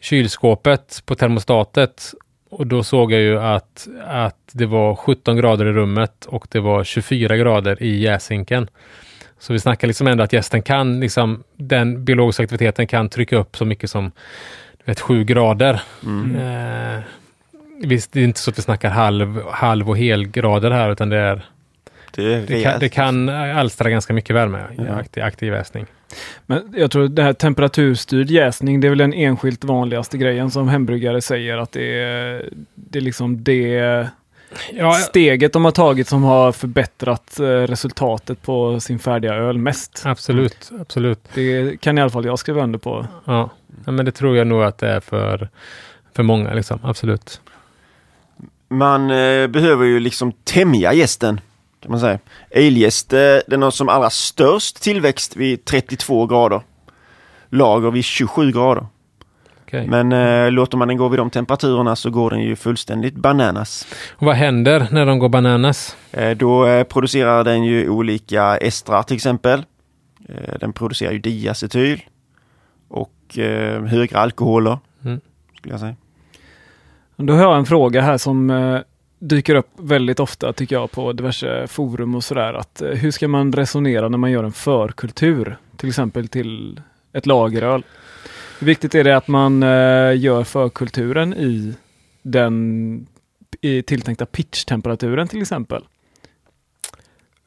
kylskåpet 0.00 1.02
på 1.06 1.14
termostatet 1.14 2.14
och 2.54 2.66
då 2.66 2.82
såg 2.82 3.12
jag 3.12 3.20
ju 3.20 3.40
att, 3.40 3.88
att 4.06 4.50
det 4.52 4.66
var 4.66 4.94
17 4.94 5.36
grader 5.36 5.66
i 5.66 5.72
rummet 5.72 6.26
och 6.26 6.46
det 6.50 6.60
var 6.60 6.84
24 6.84 7.36
grader 7.36 7.82
i 7.82 7.96
jäsinken. 7.96 8.68
Så 9.38 9.52
vi 9.52 9.60
snackar 9.60 9.86
liksom 9.88 10.06
ändå 10.06 10.24
att 10.24 10.32
gästen 10.32 10.62
kan, 10.62 11.00
liksom, 11.00 11.44
den 11.56 12.04
biologiska 12.04 12.42
aktiviteten 12.42 12.86
kan 12.86 13.08
trycka 13.08 13.36
upp 13.36 13.56
så 13.56 13.64
mycket 13.64 13.90
som 13.90 14.12
vet, 14.84 15.00
7 15.00 15.24
grader. 15.24 15.82
Mm. 16.02 16.36
Eh, 16.36 17.02
visst, 17.82 18.12
det 18.12 18.20
är 18.20 18.24
inte 18.24 18.40
så 18.40 18.50
att 18.50 18.58
vi 18.58 18.62
snackar 18.62 18.90
halv, 18.90 19.42
halv 19.50 19.90
och 19.90 19.98
helgrader 19.98 20.70
här, 20.70 20.90
utan 20.90 21.08
det 21.08 21.18
är 21.18 21.44
det, 22.10 22.40
det, 22.46 22.62
kan, 22.62 22.80
det 22.80 22.88
kan 22.88 23.28
alstra 23.28 23.90
ganska 23.90 24.12
mycket 24.12 24.36
värme 24.36 24.58
i 24.78 24.88
aktiv, 24.88 25.22
aktiv 25.22 25.52
jäsning. 25.52 25.86
Men 26.46 26.74
jag 26.76 26.90
tror 26.90 27.08
det 27.08 27.22
här 27.22 27.32
temperaturstyrd 27.32 28.30
jäsning, 28.30 28.80
det 28.80 28.86
är 28.86 28.88
väl 28.88 28.98
den 28.98 29.12
enskilt 29.12 29.64
vanligaste 29.64 30.18
grejen 30.18 30.50
som 30.50 30.68
hembryggare 30.68 31.20
säger 31.20 31.58
att 31.58 31.72
det 31.72 32.02
är, 32.02 32.48
det 32.74 32.98
är 32.98 33.02
liksom 33.02 33.44
det 33.44 34.08
ja, 34.72 34.92
steget 34.92 35.52
de 35.52 35.64
har 35.64 35.72
tagit 35.72 36.08
som 36.08 36.22
har 36.22 36.52
förbättrat 36.52 37.40
eh, 37.40 37.44
resultatet 37.44 38.42
på 38.42 38.80
sin 38.80 38.98
färdiga 38.98 39.34
öl 39.34 39.58
mest. 39.58 40.02
Absolut, 40.04 40.70
mm. 40.70 40.82
absolut. 40.82 41.20
Det 41.34 41.80
kan 41.80 41.98
i 41.98 42.00
alla 42.00 42.10
fall 42.10 42.24
jag 42.24 42.38
skriva 42.38 42.62
under 42.62 42.78
på. 42.78 43.06
Ja. 43.24 43.50
ja, 43.86 43.92
men 43.92 44.04
det 44.04 44.12
tror 44.12 44.36
jag 44.36 44.46
nog 44.46 44.62
att 44.62 44.78
det 44.78 44.88
är 44.88 45.00
för, 45.00 45.48
för 46.12 46.22
många, 46.22 46.54
liksom. 46.54 46.78
absolut. 46.82 47.40
Man 48.68 49.10
eh, 49.10 49.46
behöver 49.46 49.84
ju 49.84 50.00
liksom 50.00 50.32
tämja 50.32 50.92
gästen 50.92 51.40
kan 51.84 51.90
man 51.90 52.00
säga. 52.00 52.18
Älgäst, 52.50 53.10
den 53.46 53.62
har 53.62 53.70
som 53.70 53.88
allra 53.88 54.10
störst 54.10 54.82
tillväxt 54.82 55.36
vid 55.36 55.64
32 55.64 56.26
grader. 56.26 56.60
Lager 57.48 57.90
vid 57.90 58.04
27 58.04 58.52
grader. 58.52 58.86
Okay. 59.66 59.86
Men 59.86 60.12
eh, 60.12 60.52
låter 60.52 60.76
man 60.76 60.88
den 60.88 60.96
gå 60.96 61.08
vid 61.08 61.18
de 61.18 61.30
temperaturerna 61.30 61.96
så 61.96 62.10
går 62.10 62.30
den 62.30 62.40
ju 62.40 62.56
fullständigt 62.56 63.14
bananas. 63.14 63.86
Och 64.10 64.26
vad 64.26 64.34
händer 64.34 64.88
när 64.90 65.06
de 65.06 65.18
går 65.18 65.28
bananas? 65.28 65.96
Eh, 66.10 66.36
då 66.36 66.66
eh, 66.66 66.84
producerar 66.84 67.44
den 67.44 67.64
ju 67.64 67.88
olika 67.88 68.56
estrar 68.56 69.02
till 69.02 69.16
exempel. 69.16 69.64
Eh, 70.28 70.54
den 70.60 70.72
producerar 70.72 71.12
ju 71.12 71.18
diacetyl 71.18 72.00
och 72.88 73.38
eh, 73.38 73.82
högre 73.82 74.18
alkoholer. 74.18 74.78
Mm. 75.04 75.20
Skulle 75.58 75.72
jag 75.72 75.80
säga. 75.80 75.96
Då 77.16 77.32
har 77.32 77.42
jag 77.42 77.56
en 77.56 77.66
fråga 77.66 78.00
här 78.00 78.18
som 78.18 78.50
eh, 78.50 78.80
dyker 79.28 79.54
upp 79.54 79.68
väldigt 79.76 80.20
ofta 80.20 80.52
tycker 80.52 80.76
jag 80.76 80.90
på 80.90 81.12
diverse 81.12 81.66
forum 81.66 82.14
och 82.14 82.24
sådär. 82.24 82.54
Att 82.54 82.82
eh, 82.82 82.90
hur 82.90 83.10
ska 83.10 83.28
man 83.28 83.52
resonera 83.52 84.08
när 84.08 84.18
man 84.18 84.30
gör 84.30 84.44
en 84.44 84.52
förkultur? 84.52 85.56
Till 85.76 85.88
exempel 85.88 86.28
till 86.28 86.80
ett 87.12 87.26
lageröl. 87.26 87.84
Hur 88.58 88.66
viktigt 88.66 88.94
är 88.94 89.04
det 89.04 89.16
att 89.16 89.28
man 89.28 89.62
eh, 89.62 90.16
gör 90.16 90.44
förkulturen 90.44 91.34
i 91.34 91.74
den 92.22 93.06
i 93.60 93.82
tilltänkta 93.82 94.26
pitchtemperaturen 94.26 95.28
till 95.28 95.42
exempel? 95.42 95.82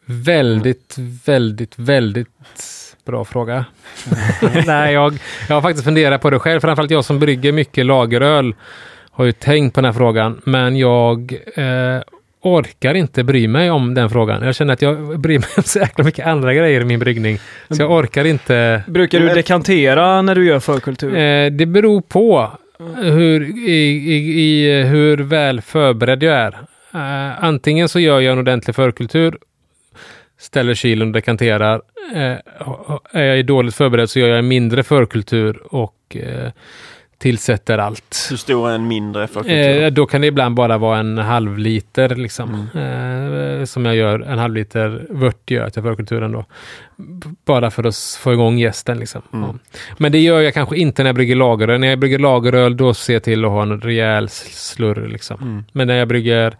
Väldigt, 0.05 0.95
väldigt, 1.25 1.79
väldigt 1.79 2.27
bra 3.05 3.25
fråga. 3.25 3.65
Nej, 4.65 4.93
jag, 4.93 5.19
jag 5.47 5.55
har 5.55 5.61
faktiskt 5.61 5.85
funderat 5.85 6.21
på 6.21 6.29
det 6.29 6.39
själv. 6.39 6.59
Framförallt 6.59 6.91
jag 6.91 7.05
som 7.05 7.19
brygger 7.19 7.51
mycket 7.51 7.85
lageröl 7.85 8.55
har 9.17 9.25
ju 9.25 9.31
tänkt 9.31 9.73
på 9.73 9.81
den 9.81 9.85
här 9.85 9.93
frågan. 9.93 10.41
Men 10.43 10.77
jag 10.77 11.33
eh, 11.55 12.01
orkar 12.41 12.93
inte 12.93 13.23
bry 13.23 13.47
mig 13.47 13.71
om 13.71 13.93
den 13.93 14.09
frågan. 14.09 14.43
Jag 14.43 14.55
känner 14.55 14.73
att 14.73 14.81
jag 14.81 15.19
bryr 15.19 15.39
mig 15.39 15.47
om 15.57 15.63
så 15.63 15.79
jäkla 15.79 16.03
mycket 16.03 16.27
andra 16.27 16.53
grejer 16.53 16.81
i 16.81 16.85
min 16.85 16.99
bryggning. 16.99 17.39
Så 17.69 17.81
jag 17.81 17.91
orkar 17.91 18.25
inte. 18.25 18.83
Brukar 18.87 19.19
du 19.19 19.27
dekantera 19.27 20.21
när 20.21 20.35
du 20.35 20.45
gör 20.45 20.59
förkultur? 20.59 21.15
Eh, 21.15 21.51
det 21.51 21.65
beror 21.65 22.01
på 22.01 22.51
hur, 22.97 23.67
i, 23.69 23.81
i, 24.11 24.41
i, 24.41 24.83
hur 24.83 25.17
väl 25.17 25.61
förberedd 25.61 26.23
jag 26.23 26.35
är. 26.35 26.57
Uh, 26.95 27.43
antingen 27.43 27.89
så 27.89 27.99
gör 27.99 28.19
jag 28.19 28.33
en 28.33 28.39
ordentlig 28.39 28.75
förkultur, 28.75 29.37
ställer 30.39 30.73
kylen 30.73 31.07
och 31.07 31.13
dekanterar. 31.13 31.81
Uh, 32.15 32.37
är 33.11 33.23
jag 33.23 33.45
dåligt 33.45 33.75
förberedd 33.75 34.09
så 34.09 34.19
gör 34.19 34.27
jag 34.27 34.39
en 34.39 34.47
mindre 34.47 34.83
förkultur 34.83 35.73
och 35.73 36.15
uh, 36.15 36.49
tillsätter 37.17 37.77
allt. 37.77 38.27
Hur 38.29 38.37
stor 38.37 38.69
är 38.69 38.75
en 38.75 38.87
mindre 38.87 39.27
förkultur? 39.27 39.83
Eh, 39.83 39.89
då 39.89 40.05
kan 40.05 40.21
det 40.21 40.27
ibland 40.27 40.55
bara 40.55 40.77
vara 40.77 40.99
en 40.99 41.17
halv 41.17 41.57
liter 41.57 42.15
liksom. 42.15 42.67
Mm. 42.73 43.59
Eh, 43.59 43.65
som 43.65 43.85
jag 43.85 43.95
gör, 43.95 44.19
en 44.19 44.37
halv 44.37 44.53
liter 44.53 45.05
vört 45.09 45.51
gör 45.51 45.63
jag 45.63 45.73
till 45.73 45.81
förkulturen 45.81 46.31
då. 46.31 46.45
Bara 47.45 47.71
för 47.71 47.83
att 47.83 47.95
få 48.19 48.33
igång 48.33 48.57
gästen 48.57 48.99
liksom. 48.99 49.21
Mm. 49.33 49.49
Ja. 49.49 49.79
Men 49.97 50.11
det 50.11 50.19
gör 50.19 50.41
jag 50.41 50.53
kanske 50.53 50.77
inte 50.77 51.03
när 51.03 51.07
jag 51.07 51.15
brygger 51.15 51.35
lageröl. 51.35 51.79
När 51.79 51.87
jag 51.87 51.99
brygger 51.99 52.19
lageröl 52.19 52.77
då 52.77 52.93
ser 52.93 53.13
jag 53.13 53.23
till 53.23 53.45
att 53.45 53.51
ha 53.51 53.61
en 53.61 53.81
rejäl 53.81 54.29
slurr 54.29 55.07
liksom. 55.07 55.37
Mm. 55.41 55.63
Men 55.71 55.87
när 55.87 55.95
jag 55.95 56.07
brygger 56.07 56.57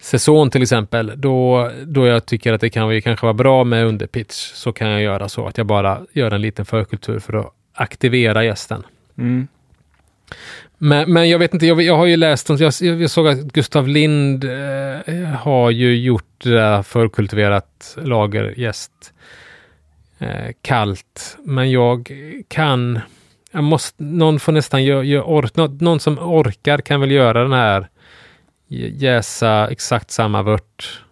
säsong 0.00 0.50
till 0.50 0.62
exempel, 0.62 1.12
då, 1.16 1.70
då 1.82 2.06
jag 2.06 2.26
tycker 2.26 2.52
att 2.52 2.60
det 2.60 2.70
kan 2.70 3.02
kanske 3.02 3.26
vara 3.26 3.34
bra 3.34 3.64
med 3.64 3.86
underpitch, 3.86 4.52
så 4.54 4.72
kan 4.72 4.88
jag 4.88 5.02
göra 5.02 5.28
så 5.28 5.46
att 5.46 5.58
jag 5.58 5.66
bara 5.66 6.00
gör 6.12 6.30
en 6.30 6.42
liten 6.42 6.64
förkultur 6.64 7.18
för 7.18 7.32
att 7.32 7.52
aktivera 7.74 8.44
gästen. 8.44 8.82
Mm. 9.18 9.48
Men, 10.78 11.12
men 11.12 11.28
jag 11.28 11.38
vet 11.38 11.54
inte, 11.54 11.66
jag, 11.66 11.82
jag 11.82 11.96
har 11.96 12.06
ju 12.06 12.16
läst, 12.16 12.48
jag, 12.48 12.72
jag 12.80 13.10
såg 13.10 13.28
att 13.28 13.38
Gustav 13.38 13.88
Lind 13.88 14.44
eh, 14.44 15.24
har 15.24 15.70
ju 15.70 15.96
gjort 15.96 16.34
det 16.38 16.50
där 16.50 16.82
förkultiverat 16.82 17.96
lagergäst 18.02 19.12
eh, 20.18 20.52
kallt. 20.62 21.36
Men 21.44 21.70
jag 21.70 22.10
kan, 22.48 23.00
jag 23.52 23.64
måste, 23.64 24.02
någon 24.02 24.40
får 24.40 24.52
nästan 24.52 24.84
göra, 24.84 25.04
gör, 25.04 25.22
ork, 25.22 25.56
någon, 25.56 25.78
någon 25.80 26.00
som 26.00 26.18
orkar 26.18 26.78
kan 26.78 27.00
väl 27.00 27.10
göra 27.10 27.42
den 27.42 27.52
här 27.52 27.88
jäsa 28.68 29.68
exakt 29.70 30.10
samma 30.10 30.42
vört 30.42 31.02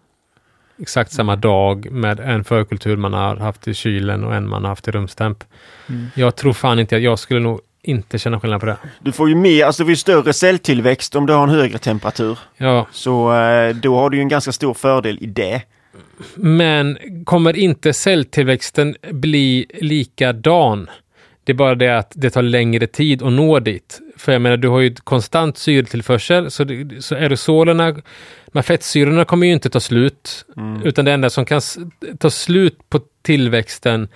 exakt 0.81 1.13
samma 1.13 1.37
dag 1.37 1.91
med 1.91 2.21
en 2.21 2.45
förkultur 2.45 2.97
man 2.97 3.13
har 3.13 3.37
haft 3.37 3.69
i 3.69 3.75
kylen 3.75 4.25
och 4.25 4.35
en 4.35 4.49
man 4.49 4.63
har 4.63 4.69
haft 4.69 4.89
i 4.89 4.91
rumstemp. 4.91 5.45
Mm. 5.89 6.07
Jag 6.15 6.37
tror 6.37 6.53
fan 6.53 6.79
inte 6.79 6.97
att 6.97 7.03
jag 7.03 7.19
skulle 7.19 7.41
nog 7.41 7.61
inte 7.83 8.19
känna 8.19 8.41
skillnad 8.41 8.61
på 8.61 8.67
det. 8.67 8.77
Du 9.01 9.13
får 9.13 9.29
ju 9.29 9.35
mer, 9.35 9.65
alltså 9.65 9.83
det 9.83 9.87
blir 9.87 9.97
större 9.97 10.33
celltillväxt 10.33 11.15
om 11.15 11.27
du 11.27 11.33
har 11.33 11.43
en 11.43 11.49
högre 11.49 11.79
temperatur. 11.79 12.39
Ja. 12.57 12.87
Så 12.93 13.35
eh, 13.35 13.77
då 13.77 13.97
har 13.97 14.11
du 14.11 14.17
ju 14.17 14.21
en 14.21 14.29
ganska 14.29 14.53
stor 14.53 14.75
fördel 14.75 15.19
i 15.21 15.27
det. 15.27 15.63
Men 16.35 16.99
kommer 17.25 17.57
inte 17.57 17.93
celltillväxten 17.93 18.97
bli 19.11 19.67
likadan? 19.75 20.91
Det 21.45 21.53
är 21.53 21.55
bara 21.55 21.75
det 21.75 21.99
att 21.99 22.13
det 22.15 22.31
tar 22.31 22.43
längre 22.43 22.87
tid 22.87 23.23
att 23.23 23.33
nå 23.33 23.59
dit. 23.59 24.01
För 24.17 24.33
jag 24.33 24.43
menar, 24.43 24.57
du 24.57 24.69
har 24.69 24.81
ju 24.81 24.95
konstant 24.95 25.59
syretillförsel, 25.59 26.51
så, 26.51 26.65
det, 26.65 27.05
så 27.05 27.15
aerosolerna, 27.15 27.97
de 28.47 28.63
fettsyrorna 28.63 29.25
kommer 29.25 29.47
ju 29.47 29.53
inte 29.53 29.71
ta 29.71 29.81
slut. 29.81 30.45
Mm. 30.57 30.83
Utan 30.83 31.05
det 31.05 31.13
enda 31.13 31.31
som 31.31 31.45
kan 31.45 31.61
ta 32.19 32.31
slut 32.31 32.79
på 32.91 33.01
tillväxten 33.23 34.09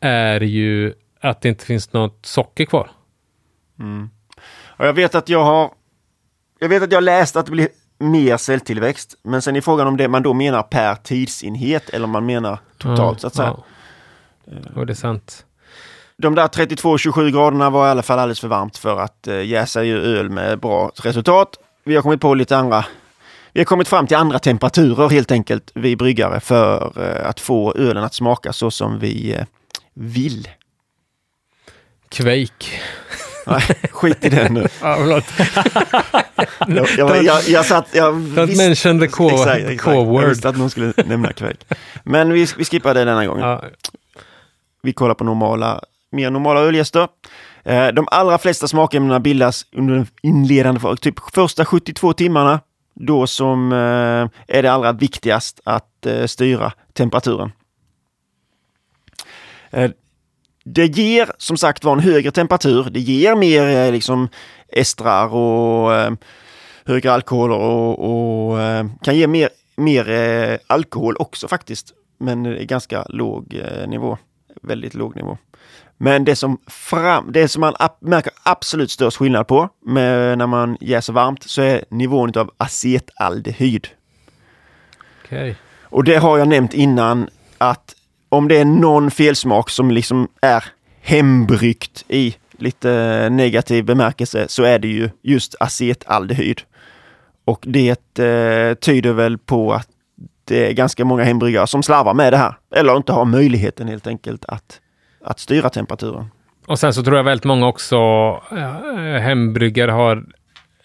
är 0.00 0.40
ju 0.40 0.92
att 1.20 1.40
det 1.40 1.48
inte 1.48 1.64
finns 1.64 1.92
något 1.92 2.18
socker 2.22 2.64
kvar. 2.64 2.90
Mm. 3.82 4.10
Och 4.66 4.86
jag 4.86 4.92
vet 4.92 5.14
att 5.14 5.28
jag 5.28 5.44
har 5.44 5.70
Jag 6.58 6.68
vet 6.68 6.82
att 6.82 6.92
jag 6.92 7.02
läst 7.02 7.36
att 7.36 7.46
det 7.46 7.52
blir 7.52 7.68
mer 7.98 8.36
celltillväxt. 8.36 9.14
Men 9.22 9.42
sen 9.42 9.56
är 9.56 9.60
frågan 9.60 9.86
om 9.86 9.96
det 9.96 10.08
man 10.08 10.22
då 10.22 10.32
menar 10.32 10.62
per 10.62 10.94
tidsenhet 10.94 11.88
eller 11.88 12.04
om 12.04 12.10
man 12.10 12.26
menar 12.26 12.58
totalt 12.78 13.20
så 13.20 13.26
att 13.26 13.34
säga. 13.34 13.56
Ja. 14.44 14.56
Och 14.74 14.86
det 14.86 14.92
är 14.92 14.94
sant. 14.94 15.46
De 16.16 16.34
där 16.34 16.48
32-27 16.48 17.30
graderna 17.30 17.70
var 17.70 17.86
i 17.86 17.90
alla 17.90 18.02
fall 18.02 18.18
alldeles 18.18 18.40
för 18.40 18.48
varmt 18.48 18.76
för 18.76 19.00
att 19.00 19.28
äh, 19.28 19.40
jäsa 19.40 19.82
ju 19.82 20.02
öl 20.02 20.30
med 20.30 20.60
bra 20.60 20.90
resultat. 21.02 21.58
Vi 21.84 21.94
har 21.94 22.02
kommit 22.02 22.20
på 22.20 22.34
lite 22.34 22.56
andra 22.56 22.84
vi 23.54 23.60
har 23.60 23.64
kommit 23.64 23.88
fram 23.88 24.06
till 24.06 24.16
andra 24.16 24.38
temperaturer 24.38 25.08
helt 25.08 25.30
enkelt, 25.30 25.70
vi 25.74 25.96
bryggare, 25.96 26.40
för 26.40 26.92
äh, 26.96 27.28
att 27.28 27.40
få 27.40 27.74
ölen 27.74 28.04
att 28.04 28.14
smaka 28.14 28.52
så 28.52 28.70
som 28.70 28.98
vi 28.98 29.34
äh, 29.34 29.44
vill. 29.94 30.48
Quake. 32.08 32.66
Nej, 33.46 33.62
skit 33.90 34.24
i 34.24 34.28
den 34.28 34.54
nu. 34.54 34.66
jag, 36.68 36.88
jag, 36.96 37.24
jag, 37.24 37.42
jag 37.48 37.66
satt... 37.66 37.88
Jag 37.92 38.12
visst, 38.12 38.56
mention 38.56 39.00
the 39.00 39.08
core, 39.08 39.76
core 39.76 40.04
word. 40.04 40.22
Jag 40.22 40.28
visste 40.28 40.48
att 40.48 40.56
någon 40.56 40.70
skulle 40.70 40.92
nämna 41.06 41.32
Quake. 41.32 41.64
Men 42.04 42.32
vi, 42.32 42.46
vi 42.56 42.64
skippar 42.64 42.94
det 42.94 43.04
denna 43.04 43.26
gången. 43.26 43.48
Ja. 43.48 43.64
Vi 44.82 44.92
kollar 44.92 45.14
på 45.14 45.24
normala, 45.24 45.80
mer 46.10 46.30
normala 46.30 46.60
ölgäster. 46.60 47.08
Eh, 47.64 47.88
de 47.88 48.08
allra 48.10 48.38
flesta 48.38 48.68
smakämnena 48.68 49.20
bildas 49.20 49.66
under 49.72 49.94
den 49.94 50.06
inledande, 50.22 50.96
typ 51.00 51.14
första 51.34 51.64
72 51.64 52.12
timmarna. 52.12 52.60
Då 52.94 53.26
som 53.26 53.72
eh, 53.72 54.56
är 54.56 54.62
det 54.62 54.72
allra 54.72 54.92
viktigast 54.92 55.60
att 55.64 56.06
eh, 56.06 56.26
styra 56.26 56.72
temperaturen. 56.92 57.52
Det 60.64 60.86
ger 60.86 61.32
som 61.38 61.56
sagt 61.56 61.84
var 61.84 61.92
en 61.92 62.00
högre 62.00 62.30
temperatur. 62.30 62.90
Det 62.90 63.00
ger 63.00 63.34
mer 63.34 63.66
eh, 63.66 63.92
liksom 63.92 64.28
estrar 64.68 65.34
och 65.34 65.94
eh, 65.94 66.12
högre 66.84 67.12
alkoholer 67.12 67.56
och, 67.56 67.98
och 67.98 68.60
eh, 68.60 68.86
kan 69.02 69.16
ge 69.16 69.26
mer, 69.26 69.48
mer 69.76 70.10
eh, 70.10 70.58
alkohol 70.66 71.16
också 71.18 71.48
faktiskt. 71.48 71.92
Men 72.18 72.66
ganska 72.66 73.04
låg 73.08 73.54
eh, 73.54 73.88
nivå. 73.88 74.18
Väldigt 74.62 74.94
låg 74.94 75.16
nivå. 75.16 75.38
Men 75.96 76.24
det 76.24 76.36
som, 76.36 76.58
fram, 76.66 77.32
det 77.32 77.48
som 77.48 77.60
man 77.60 77.74
märker 78.00 78.32
absolut 78.42 78.90
störst 78.90 79.16
skillnad 79.16 79.46
på 79.46 79.68
med, 79.86 80.38
när 80.38 80.46
man 80.46 80.76
jäser 80.80 81.12
varmt 81.12 81.42
så 81.42 81.62
är 81.62 81.84
nivån 81.88 82.38
av 82.38 82.50
acetaldehyd. 82.56 83.88
Okay. 85.24 85.54
Och 85.82 86.04
det 86.04 86.16
har 86.16 86.38
jag 86.38 86.48
nämnt 86.48 86.74
innan 86.74 87.28
att 87.58 87.94
om 88.32 88.48
det 88.48 88.58
är 88.58 88.64
någon 88.64 89.10
felsmak 89.10 89.70
som 89.70 89.90
liksom 89.90 90.28
är 90.42 90.64
hembryggt 91.00 92.04
i 92.08 92.36
lite 92.58 93.28
negativ 93.30 93.84
bemärkelse 93.84 94.48
så 94.48 94.62
är 94.62 94.78
det 94.78 94.88
ju 94.88 95.10
just 95.22 95.54
acetaldehyd. 95.60 96.60
Och 97.44 97.64
det 97.66 98.18
eh, 98.18 98.74
tyder 98.74 99.12
väl 99.12 99.38
på 99.38 99.72
att 99.72 99.88
det 100.44 100.68
är 100.68 100.72
ganska 100.72 101.04
många 101.04 101.24
hembryggare 101.24 101.66
som 101.66 101.82
slarvar 101.82 102.14
med 102.14 102.32
det 102.32 102.36
här. 102.36 102.54
Eller 102.74 102.96
inte 102.96 103.12
har 103.12 103.24
möjligheten 103.24 103.88
helt 103.88 104.06
enkelt 104.06 104.44
att, 104.44 104.80
att 105.24 105.38
styra 105.38 105.70
temperaturen. 105.70 106.26
Och 106.66 106.78
sen 106.78 106.94
så 106.94 107.02
tror 107.02 107.16
jag 107.16 107.24
väldigt 107.24 107.44
många 107.44 107.66
också 107.66 107.96
eh, 108.50 109.20
hembryggare 109.20 109.90
har 109.90 110.24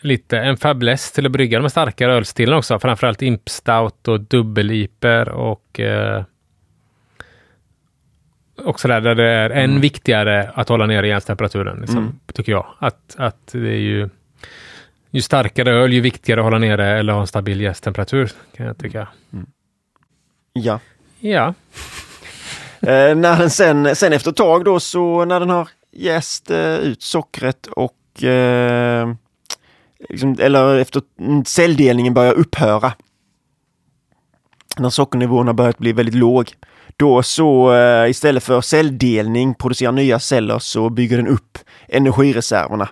lite 0.02 0.38
en 0.38 0.58
fäbless 0.58 1.12
till 1.12 1.26
att 1.26 1.32
brygga 1.32 1.60
de 1.60 1.70
starkare 1.70 2.14
ölstilen 2.14 2.58
också. 2.58 2.80
Framförallt 2.80 3.22
impstout 3.22 4.08
och 4.08 4.20
dubbel-iper 4.20 5.30
och 5.30 5.80
eh, 5.80 6.24
också 8.66 8.88
där, 8.88 9.02
där 9.02 9.16
det 9.16 9.30
är 9.30 9.50
än 9.50 9.70
mm. 9.70 9.82
viktigare 9.82 10.52
att 10.54 10.70
hålla 10.70 10.86
nere 10.86 11.08
järnstemperaturen, 11.08 11.80
liksom, 11.80 11.98
mm. 11.98 12.20
tycker 12.34 12.52
jag. 12.52 12.66
Att, 12.80 13.16
att 13.18 13.48
det 13.52 13.70
är 13.70 13.80
ju, 13.80 14.10
ju 15.12 15.22
starkare 15.22 15.72
öl, 15.72 15.94
ju 15.94 16.02
viktigare 16.02 16.40
att 16.40 16.44
hålla 16.44 16.58
nere 16.58 17.00
eller 17.00 17.14
ha 17.14 17.22
en 17.22 17.28
stabil 17.28 17.62
jästtemperatur, 17.62 18.32
kan 18.58 18.66
jag 18.66 18.78
tycka. 18.78 19.08
Mm. 19.34 19.46
Ja. 20.54 20.80
Ja. 21.20 21.48
eh, 22.82 23.16
när 23.16 23.38
den 23.38 23.50
sen, 23.50 23.96
sen 23.96 24.14
efter 24.14 24.32
ett 24.32 24.38
tag 24.38 24.66
då, 24.66 24.80
så 24.80 25.26
när 25.26 25.40
den 25.40 25.50
har 25.50 25.70
jäst 25.92 26.52
eh, 26.52 26.76
ut 26.76 27.02
sockret 27.02 27.68
och 27.68 28.24
eh, 28.24 29.14
liksom, 30.10 30.38
eller 30.40 30.78
efter 30.78 31.02
celldelningen 31.46 32.14
börjar 32.14 32.34
upphöra. 32.34 32.94
När 34.78 34.90
sockernivåerna 34.90 35.54
börjat 35.54 35.78
bli 35.78 35.94
väldigt 35.94 36.16
låg 36.16 36.54
då 36.96 37.24
så 37.24 37.74
eh, 37.74 38.10
istället 38.10 38.44
för 38.44 38.62
celldelning, 38.62 39.56
producera 39.56 39.92
nya 39.92 40.20
celler, 40.20 40.60
så 40.60 40.90
bygger 40.90 41.18
den 41.18 41.28
upp 41.28 41.58
energireserverna 41.88 42.90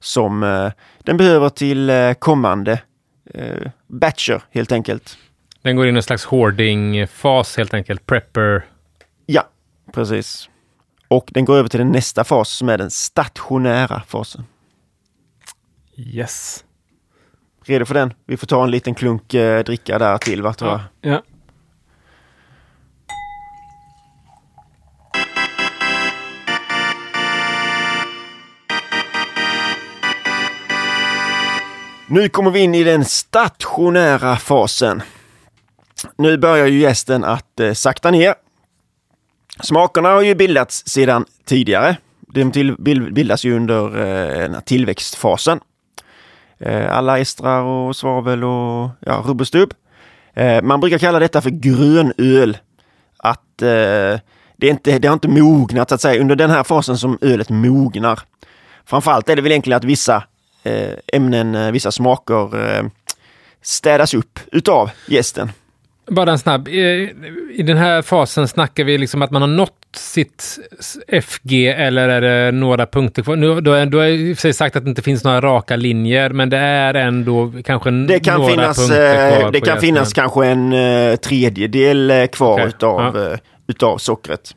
som 0.00 0.42
eh, 0.42 0.70
den 0.98 1.16
behöver 1.16 1.48
till 1.48 1.90
eh, 1.90 2.12
kommande 2.12 2.80
batcher 3.86 4.42
helt 4.50 4.72
enkelt. 4.72 5.18
Den 5.62 5.76
går 5.76 5.86
in 5.86 5.94
i 5.94 5.98
en 5.98 6.02
slags 6.02 6.24
hoarding-fas 6.24 7.56
helt 7.56 7.74
enkelt. 7.74 8.06
Prepper. 8.06 8.64
Ja, 9.26 9.42
precis. 9.92 10.48
Och 11.08 11.30
den 11.32 11.44
går 11.44 11.56
över 11.56 11.68
till 11.68 11.78
den 11.78 11.92
nästa 11.92 12.24
fas 12.24 12.50
som 12.50 12.68
är 12.68 12.78
den 12.78 12.90
stationära 12.90 14.02
fasen. 14.06 14.44
Yes. 15.96 16.64
Redo 17.64 17.84
för 17.84 17.94
den? 17.94 18.14
Vi 18.26 18.36
får 18.36 18.46
ta 18.46 18.64
en 18.64 18.70
liten 18.70 18.94
klunk 18.94 19.34
eh, 19.34 19.64
dricka 19.64 19.98
där 19.98 20.18
till 20.18 20.42
va, 20.42 20.54
tror 20.54 20.70
jag. 20.70 20.80
Ja. 21.12 21.22
Nu 32.10 32.28
kommer 32.28 32.50
vi 32.50 32.60
in 32.60 32.74
i 32.74 32.84
den 32.84 33.04
stationära 33.04 34.36
fasen. 34.36 35.02
Nu 36.16 36.38
börjar 36.38 36.66
ju 36.66 36.78
gästen 36.78 37.24
att 37.24 37.60
eh, 37.60 37.72
sakta 37.72 38.10
ner. 38.10 38.34
Smakerna 39.60 40.08
har 40.08 40.22
ju 40.22 40.34
bildats 40.34 40.82
sedan 40.86 41.24
tidigare. 41.44 41.96
De 42.20 42.52
till, 42.52 42.76
bildas 43.12 43.44
ju 43.44 43.56
under 43.56 44.06
eh, 44.54 44.60
tillväxtfasen. 44.60 45.60
Eh, 46.58 46.96
alla 46.96 47.18
estrar 47.18 47.62
och 47.62 47.96
svavel 47.96 48.44
och 48.44 48.90
ja, 49.00 49.24
rubb 49.26 49.40
och 49.40 49.46
stubb. 49.46 49.74
Eh, 50.34 50.62
man 50.62 50.80
brukar 50.80 50.98
kalla 50.98 51.18
detta 51.18 51.40
för 51.40 51.50
grönöl. 51.50 52.58
Att 53.16 53.62
eh, 53.62 54.20
det, 54.56 54.66
är 54.66 54.70
inte, 54.70 54.98
det 54.98 55.08
har 55.08 55.14
inte 55.14 55.28
mognat 55.28 55.88
så 55.88 55.94
att 55.94 56.00
säga 56.00 56.20
under 56.20 56.36
den 56.36 56.50
här 56.50 56.64
fasen 56.64 56.98
som 56.98 57.18
ölet 57.20 57.50
mognar. 57.50 58.20
Framförallt 58.84 59.28
är 59.28 59.36
det 59.36 59.42
väl 59.42 59.52
egentligen 59.52 59.76
att 59.76 59.84
vissa 59.84 60.22
ämnen, 61.12 61.54
eh, 61.54 61.70
vissa 61.70 61.92
smaker 61.92 62.76
eh, 62.76 62.84
städas 63.62 64.14
upp 64.14 64.40
utav 64.52 64.90
gästen. 65.06 65.52
Bara 66.10 66.30
en 66.30 66.38
snabb. 66.38 66.68
I, 66.68 67.62
den 67.66 67.76
här 67.76 68.02
fasen 68.02 68.48
snackar 68.48 68.84
vi 68.84 68.98
liksom 68.98 69.22
att 69.22 69.30
man 69.30 69.42
har 69.42 69.48
nått 69.48 69.74
sitt 69.96 70.58
FG 71.22 71.66
eller 71.66 72.08
är 72.08 72.20
det 72.20 72.52
några 72.52 72.86
punkter 72.86 73.22
kvar? 73.22 73.36
Nu, 73.36 73.60
då, 73.60 73.84
då 73.84 73.98
har 73.98 74.04
jag 74.04 74.14
i 74.16 74.32
och 74.32 74.36
för 74.36 74.40
sig 74.40 74.52
sagt 74.52 74.76
att 74.76 74.84
det 74.84 74.88
inte 74.88 75.02
finns 75.02 75.24
några 75.24 75.40
raka 75.40 75.76
linjer, 75.76 76.30
men 76.30 76.50
det 76.50 76.58
är 76.58 76.94
ändå 76.94 77.52
kanske 77.64 77.90
det 77.90 78.20
kan 78.20 78.38
några 78.40 78.50
finnas, 78.50 78.78
punkter 78.78 79.32
eh, 79.32 79.40
kvar 79.40 79.52
Det 79.52 79.60
kan 79.60 79.80
finnas 79.80 80.08
jäsningen. 80.08 80.30
kanske 80.30 80.46
en 80.46 80.72
eh, 81.12 81.16
tredjedel 81.16 82.10
eh, 82.10 82.26
kvar 82.26 82.52
Okej, 82.52 82.68
utav, 82.68 83.16
ja. 83.16 83.32
eh, 83.32 83.38
utav 83.66 83.98
sockret. 83.98 84.54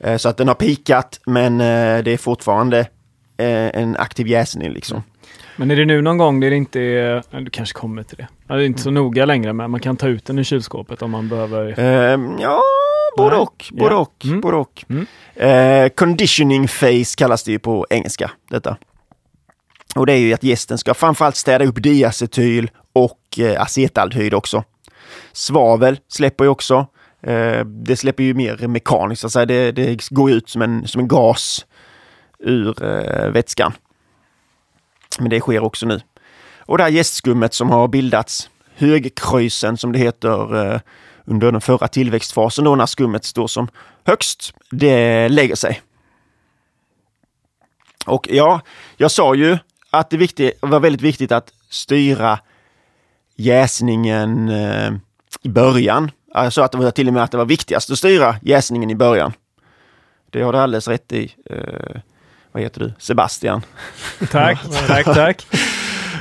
Eh, 0.00 0.16
så 0.16 0.28
att 0.28 0.36
den 0.36 0.48
har 0.48 0.54
pikat 0.54 1.20
men 1.26 1.60
eh, 1.60 2.04
det 2.04 2.10
är 2.10 2.16
fortfarande 2.16 2.78
eh, 3.38 3.80
en 3.82 3.96
aktiv 3.96 4.26
jäsning 4.26 4.70
liksom. 4.72 5.02
Men 5.60 5.70
är 5.70 5.76
det 5.76 5.84
nu 5.84 6.02
någon 6.02 6.18
gång 6.18 6.40
det 6.40 6.46
är 6.46 6.50
inte 6.50 6.80
är, 6.80 7.22
ja, 7.30 7.40
du 7.40 7.50
kanske 7.50 7.78
kommer 7.78 8.02
till 8.02 8.16
det. 8.16 8.28
Det 8.46 8.54
är 8.54 8.58
inte 8.58 8.82
så 8.82 8.90
noga 8.90 9.24
längre 9.24 9.52
men 9.52 9.70
man 9.70 9.80
kan 9.80 9.96
ta 9.96 10.08
ut 10.08 10.24
den 10.26 10.38
i 10.38 10.44
kylskåpet 10.44 11.02
om 11.02 11.10
man 11.10 11.28
behöver. 11.28 11.80
Eh, 11.80 12.20
ja, 12.40 12.60
både 13.16 13.36
och. 13.36 13.64
Både 13.72 13.94
Ja. 13.94 14.00
och. 14.00 14.24
Mm. 14.24 14.40
Både 14.40 14.56
och. 14.56 14.84
Mm. 14.88 15.06
Eh, 15.34 15.88
conditioning 15.88 16.66
phase 16.68 17.16
kallas 17.16 17.42
det 17.42 17.52
ju 17.52 17.58
på 17.58 17.86
engelska. 17.90 18.30
Detta. 18.50 18.76
Och 19.96 20.06
det 20.06 20.12
är 20.12 20.18
ju 20.18 20.32
att 20.34 20.42
gästen 20.42 20.78
ska 20.78 20.94
framförallt 20.94 21.36
städa 21.36 21.64
upp 21.64 21.82
diacetyl 21.82 22.70
och 22.92 23.38
eh, 23.38 23.62
acetaldehyd 23.62 24.34
också. 24.34 24.64
Svavel 25.32 25.98
släpper 26.08 26.44
ju 26.44 26.50
också. 26.50 26.86
Eh, 27.22 27.64
det 27.64 27.96
släpper 27.96 28.24
ju 28.24 28.34
mer 28.34 28.68
mekaniskt, 28.68 29.20
så 29.20 29.26
att 29.26 29.32
säga. 29.32 29.46
Det, 29.46 29.72
det 29.72 30.08
går 30.10 30.30
ut 30.30 30.48
som 30.48 30.62
en, 30.62 30.86
som 30.86 31.00
en 31.00 31.08
gas 31.08 31.66
ur 32.38 32.84
eh, 32.84 33.30
vätskan. 33.30 33.72
Men 35.18 35.30
det 35.30 35.40
sker 35.40 35.62
också 35.62 35.86
nu. 35.86 36.00
Och 36.58 36.78
det 36.78 36.84
här 36.84 36.90
jästskummet 36.90 37.54
som 37.54 37.70
har 37.70 37.88
bildats, 37.88 38.50
högkröjsen 38.74 39.76
som 39.76 39.92
det 39.92 39.98
heter 39.98 40.72
eh, 40.72 40.80
under 41.24 41.52
den 41.52 41.60
förra 41.60 41.88
tillväxtfasen 41.88 42.64
då 42.64 42.74
när 42.74 42.86
skummet 42.86 43.24
står 43.24 43.46
som 43.46 43.68
högst, 44.04 44.54
det 44.70 45.28
lägger 45.28 45.54
sig. 45.54 45.80
Och 48.06 48.28
ja, 48.30 48.60
jag 48.96 49.10
sa 49.10 49.34
ju 49.34 49.58
att 49.90 50.10
det 50.10 50.52
var 50.60 50.80
väldigt 50.80 51.02
viktigt 51.02 51.32
att 51.32 51.52
styra 51.70 52.38
jäsningen 53.36 54.48
eh, 54.48 54.92
i 55.42 55.48
början. 55.48 56.10
Jag 56.34 56.52
sa 56.52 56.64
att 56.64 56.72
det 56.72 56.78
var 56.78 56.90
till 56.90 57.08
och 57.08 57.14
med 57.14 57.22
att 57.22 57.30
det 57.30 57.38
var 57.38 57.44
viktigast 57.44 57.90
att 57.90 57.98
styra 57.98 58.36
jäsningen 58.42 58.90
i 58.90 58.94
början. 58.94 59.32
Det 60.30 60.42
har 60.42 60.52
du 60.52 60.58
alldeles 60.58 60.88
rätt 60.88 61.12
i. 61.12 61.34
Eh, 61.50 62.00
vad 62.52 62.62
heter 62.62 62.80
du? 62.80 62.92
Sebastian. 62.98 63.62
Tack, 64.30 64.58
tack, 64.86 65.04
tack. 65.04 65.46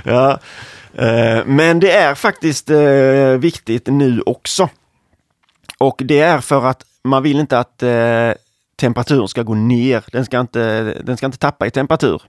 Ja. 0.04 0.40
Eh, 0.94 1.46
Men 1.46 1.80
det 1.80 1.92
är 1.92 2.16
faktiskt 2.16 2.70
eh, 2.70 3.38
viktigt 3.40 3.88
nu 3.88 4.22
också. 4.26 4.70
Och 5.78 6.02
det 6.06 6.20
är 6.20 6.40
för 6.40 6.66
att 6.66 6.84
man 7.04 7.24
vill 7.24 7.40
inte 7.40 7.60
att 7.60 7.84
eh, 7.84 8.32
temperaturen 8.80 9.28
ska 9.28 9.44
gå 9.44 9.54
ner. 9.54 10.04
Den 10.12 10.26
ska, 10.26 10.40
inte, 10.40 10.84
den 11.04 11.18
ska 11.18 11.26
inte 11.26 11.38
tappa 11.38 11.68
i 11.68 11.72
temperatur. 11.72 12.22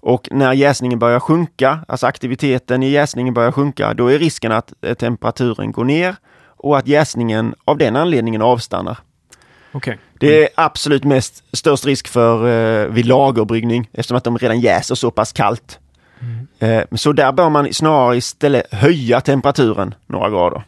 Och 0.00 0.28
när 0.30 0.52
jäsningen 0.52 0.98
börjar 0.98 1.20
sjunka, 1.20 1.78
alltså 1.88 2.06
aktiviteten 2.06 2.82
i 2.82 2.88
jäsningen 2.90 3.34
börjar 3.34 3.52
sjunka, 3.52 3.94
då 3.94 4.08
är 4.08 4.18
risken 4.18 4.52
att 4.52 4.72
temperaturen 4.98 5.72
går 5.72 5.84
ner 5.84 6.16
och 6.46 6.78
att 6.78 6.86
jäsningen 6.86 7.54
av 7.64 7.78
den 7.78 7.96
anledningen 7.96 8.42
avstannar. 8.42 8.98
Okej. 9.72 9.98
Det 10.18 10.42
är 10.42 10.48
absolut 10.54 11.04
mest 11.04 11.44
störst 11.52 11.86
risk 11.86 12.08
för 12.08 12.48
eh, 12.48 12.88
vid 12.88 13.06
lagerbryggning 13.06 13.88
eftersom 13.92 14.16
att 14.16 14.24
de 14.24 14.38
redan 14.38 14.60
jäser 14.60 14.94
så 14.94 15.10
pass 15.10 15.32
kallt. 15.32 15.78
Eh, 16.58 16.84
så 16.92 17.12
där 17.12 17.32
bör 17.32 17.48
man 17.48 17.72
snarare 17.72 18.16
istället 18.16 18.74
höja 18.74 19.20
temperaturen 19.20 19.94
några 20.06 20.30
grader. 20.30 20.62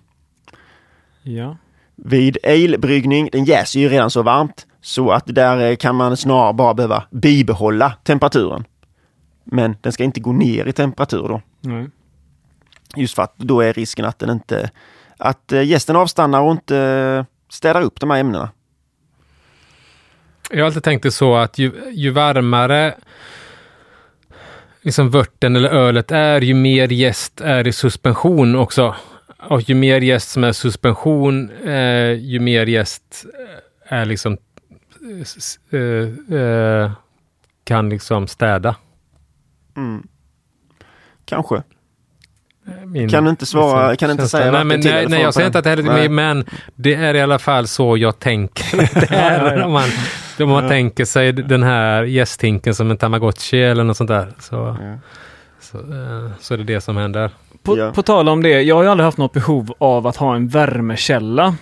Ja. 1.23 1.57
Vid 1.97 2.39
alebryggning, 2.45 3.29
den 3.33 3.45
jäser 3.45 3.81
ju 3.81 3.89
redan 3.89 4.11
så 4.11 4.23
varmt 4.23 4.67
så 4.81 5.11
att 5.11 5.25
där 5.27 5.71
eh, 5.71 5.77
kan 5.77 5.97
man 5.97 6.17
snarare 6.17 6.53
bara 6.53 6.75
behöva 6.75 7.05
bibehålla 7.11 7.93
temperaturen. 8.05 8.65
Men 9.45 9.77
den 9.81 9.93
ska 9.93 10.05
inte 10.05 10.21
gå 10.21 10.33
ner 10.33 10.67
i 10.67 10.73
temperatur 10.73 11.29
då. 11.29 11.41
Nej. 11.61 11.91
Just 12.97 13.15
för 13.15 13.23
att 13.23 13.39
då 13.39 13.61
är 13.61 13.73
risken 13.73 14.05
att 14.05 14.19
den 14.19 14.31
inte 14.31 14.71
att 15.17 15.53
eh, 15.53 15.63
gästen 15.63 15.97
avstannar 15.97 16.41
och 16.41 16.53
inte 16.53 16.79
eh, 16.79 17.25
städar 17.49 17.83
upp 17.83 18.01
de 18.01 18.11
här 18.11 18.21
ämnena. 18.21 18.51
Jag 20.53 20.59
har 20.59 20.67
alltid 20.67 20.83
tänkt 20.85 21.03
det 21.03 21.11
så 21.11 21.37
att 21.37 21.59
ju, 21.59 21.73
ju 21.93 22.11
varmare 22.11 22.95
liksom 24.83 25.11
vörten 25.11 25.57
eller 25.57 25.69
ölet 25.69 26.11
är, 26.11 26.41
ju 26.41 26.55
mer 26.55 26.93
jäst 26.93 27.41
är 27.41 27.67
i 27.67 27.73
suspension 27.73 28.57
också. 28.57 28.95
Och 29.39 29.61
ju 29.69 29.75
mer 29.75 30.01
jäst 30.01 30.29
som 30.31 30.45
är 30.45 30.53
suspension, 30.53 31.51
eh, 31.51 32.13
ju 32.13 32.41
mer 32.41 32.67
jäst 32.67 33.25
är 33.89 34.05
liksom 34.05 34.39
eh, 35.73 35.81
eh, 35.81 36.39
eh, 36.41 36.91
kan 37.65 37.89
liksom 37.89 38.27
städa. 38.27 38.77
Mm. 39.77 40.07
Kanske. 41.25 41.63
Min, 42.85 43.09
Kan 43.09 43.25
du 43.25 43.31
inte 43.31 43.47
svara- 43.47 43.97
kan 43.97 44.09
du 44.09 44.13
inte 44.13 44.29
säga 44.29 44.53
nej, 44.53 44.65
men, 44.65 44.81
nej, 44.81 45.07
nej, 45.09 45.23
jag 45.23 45.35
säger 45.35 45.47
inte 45.47 45.59
att 45.59 45.65
det 45.65 45.71
här 45.71 46.03
är 46.03 46.09
men 46.09 46.45
det 46.75 46.95
är 46.95 47.15
i 47.15 47.21
alla 47.21 47.39
fall 47.39 47.67
så 47.67 47.97
jag 47.97 48.19
tänker. 48.19 48.77
det 49.01 49.15
är, 49.17 49.63
om 49.63 49.73
man, 49.73 49.89
om 50.41 50.49
man 50.51 50.69
tänker 50.69 51.05
sig 51.05 51.33
den 51.33 51.63
här 51.63 52.03
jästhinken 52.03 52.75
som 52.75 52.91
en 52.91 52.97
tamagotchi 52.97 53.63
eller 53.63 53.85
något 53.85 53.97
sånt 53.97 54.09
där. 54.11 54.33
Så, 54.39 54.55
Ja. 54.81 54.99
så, 55.61 55.79
eh, 55.79 56.31
så 56.41 56.55
är 56.55 56.59
det 56.59 56.65
det 56.65 56.81
som 56.81 56.97
händer. 56.97 57.31
På, 57.63 57.79
Ja. 57.79 57.93
på 57.93 58.03
tal 58.03 58.29
om 58.29 58.43
det, 58.43 58.63
jag 58.63 58.77
har 58.77 58.83
ju 58.83 58.89
aldrig 58.89 59.05
haft 59.05 59.19
något 59.19 59.33
behov 59.33 59.73
av 59.79 60.07
att 60.07 60.17
ha 60.17 60.35
en 60.37 60.49
värmekälla 60.49 61.55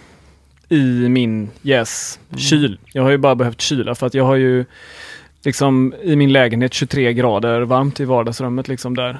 i 0.68 1.08
min 1.08 1.50
jäskyl. 1.62 2.78
Jag 2.92 3.02
har 3.02 3.10
ju 3.10 3.18
bara 3.18 3.34
behövt 3.34 3.60
kyla 3.60 3.94
för 3.94 4.06
att 4.06 4.14
jag 4.14 4.24
har 4.24 4.34
ju 4.36 4.64
liksom 5.44 5.94
i 6.02 6.16
min 6.16 6.32
lägenhet 6.32 6.74
23 6.74 7.12
grader 7.12 7.60
varmt 7.60 8.00
i 8.00 8.04
vardagsrummet 8.04 8.68
liksom 8.68 8.96
där 8.96 9.18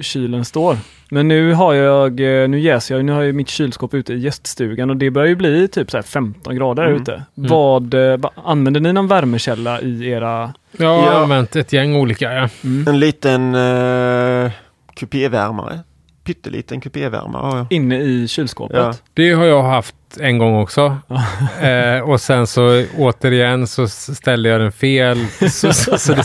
kylen 0.00 0.44
står. 0.44 0.76
Men 1.10 1.28
nu 1.28 1.52
har 1.52 1.74
jag, 1.74 2.20
eh, 2.42 2.48
nu 2.48 2.60
jäser 2.60 2.94
jag, 2.96 3.04
nu 3.04 3.12
har 3.12 3.22
jag 3.22 3.34
mitt 3.34 3.48
kylskåp 3.48 3.94
ute 3.94 4.12
i 4.12 4.18
gäststugan 4.18 4.90
och 4.90 4.96
det 4.96 5.10
börjar 5.10 5.28
ju 5.28 5.36
bli 5.36 5.68
typ 5.68 5.90
så 5.90 5.96
här 5.96 6.02
15 6.02 6.56
grader 6.56 6.84
Mm. 6.86 7.02
ute. 7.02 7.22
Vad, 7.34 7.94
eh, 7.94 8.18
använder 8.44 8.80
ni 8.80 8.92
någon 8.92 9.08
värmekälla 9.08 9.80
i 9.80 10.08
era... 10.10 10.52
Jag 10.76 10.88
har 10.98 11.06
Ja. 11.12 11.22
använt 11.22 11.56
ett 11.56 11.72
gäng 11.72 11.96
olika. 11.96 12.32
Ja. 12.32 12.48
Mm. 12.64 12.88
En 12.88 13.00
liten 13.00 13.54
uh, 13.54 14.50
kupévärmare. 14.94 15.80
Pytteliten 16.24 16.80
kupévärmare 16.80 17.42
har 17.42 17.56
jag. 17.56 17.66
Inne 17.70 18.00
i 18.00 18.28
kylskåpet? 18.28 18.76
Ja. 18.76 18.94
Det 19.14 19.32
har 19.32 19.44
jag 19.44 19.62
haft 19.62 19.94
en 20.20 20.38
gång 20.38 20.56
också. 20.56 20.98
eh, 21.60 22.00
och 22.00 22.20
sen 22.20 22.46
så 22.46 22.84
återigen 22.98 23.66
så 23.66 23.88
ställde 23.88 24.48
jag 24.48 24.60
den 24.60 24.72
fel. 24.72 25.26
Så, 25.50 25.72
så, 25.72 25.98
så 25.98 26.14
det 26.14 26.24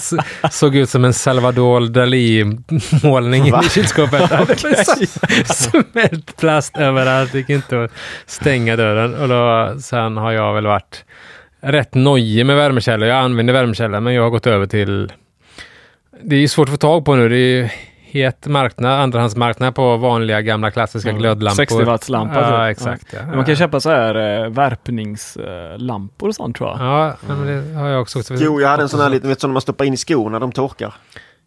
såg 0.52 0.76
ut 0.76 0.90
som 0.90 1.06
en 1.06 1.14
Salvador 1.14 1.82
Dalí-målning 1.82 3.48
i 3.48 3.70
kylskåpet. 3.70 4.32
Smält 5.46 6.38
plast 6.38 6.78
överallt. 6.78 7.32
Det 7.32 7.38
gick 7.38 7.50
inte 7.50 7.84
att 7.84 7.92
stänga 8.26 8.76
dörren. 8.76 9.16
Och 9.16 9.28
då, 9.28 9.76
sen 9.82 10.18
har 10.18 10.32
jag 10.32 10.54
väl 10.54 10.68
varit 10.68 11.06
rätt 11.62 11.94
nojig 11.94 12.46
med 12.46 12.56
värmekällor. 12.56 13.10
Jag 13.10 13.18
använder 13.18 13.54
värmekällor 13.54 14.00
men 14.00 14.14
jag 14.14 14.24
har 14.24 14.30
gått 14.30 14.48
över 14.48 14.66
till... 14.66 15.12
Det 16.22 16.36
är 16.36 16.40
ju 16.40 16.48
svårt 16.48 16.68
att 16.68 16.74
få 16.74 16.78
tag 16.78 17.06
på 17.06 17.16
nu. 17.16 17.30
Det 17.30 17.38
är 17.38 17.72
het 18.24 18.48
marknad, 18.48 19.00
andrahandsmarknad 19.00 19.76
på 19.76 19.98
vanliga 19.98 20.42
gamla 20.42 20.72
klassiska 20.72 21.10
Ja, 21.10 21.18
glödlampor. 21.18 21.56
60 21.56 21.84
wattslampa. 21.84 22.42
Ja, 22.42 22.68
typ. 22.70 22.78
exakt. 22.78 23.14
Ja. 23.14 23.36
Man 23.36 23.46
kan 23.46 23.56
köpa 23.56 23.80
så 23.80 23.90
här 23.90 24.44
eh, 24.44 24.50
värpningslampor 24.50 26.30
och 26.30 26.36
sånt 26.36 26.58
tror 26.58 26.70
jag. 26.70 26.80
Ja, 26.80 27.08
ja, 27.28 27.36
men 27.36 27.48
det 27.48 27.74
har 27.80 27.88
jag 27.88 28.02
också. 28.02 28.22
Jo, 28.30 28.62
jag 28.62 28.70
hade 28.70 28.84
en 28.84 28.90
sån 28.90 29.00
här 29.00 29.10
liten, 29.10 29.30
vet, 29.30 29.42
som 29.42 29.52
man 29.52 29.62
stoppar 29.62 29.86
in 29.86 29.94
i 29.94 29.98
skon 29.98 30.32
när 30.32 30.40
de 30.40 30.52
torkar. 30.52 30.94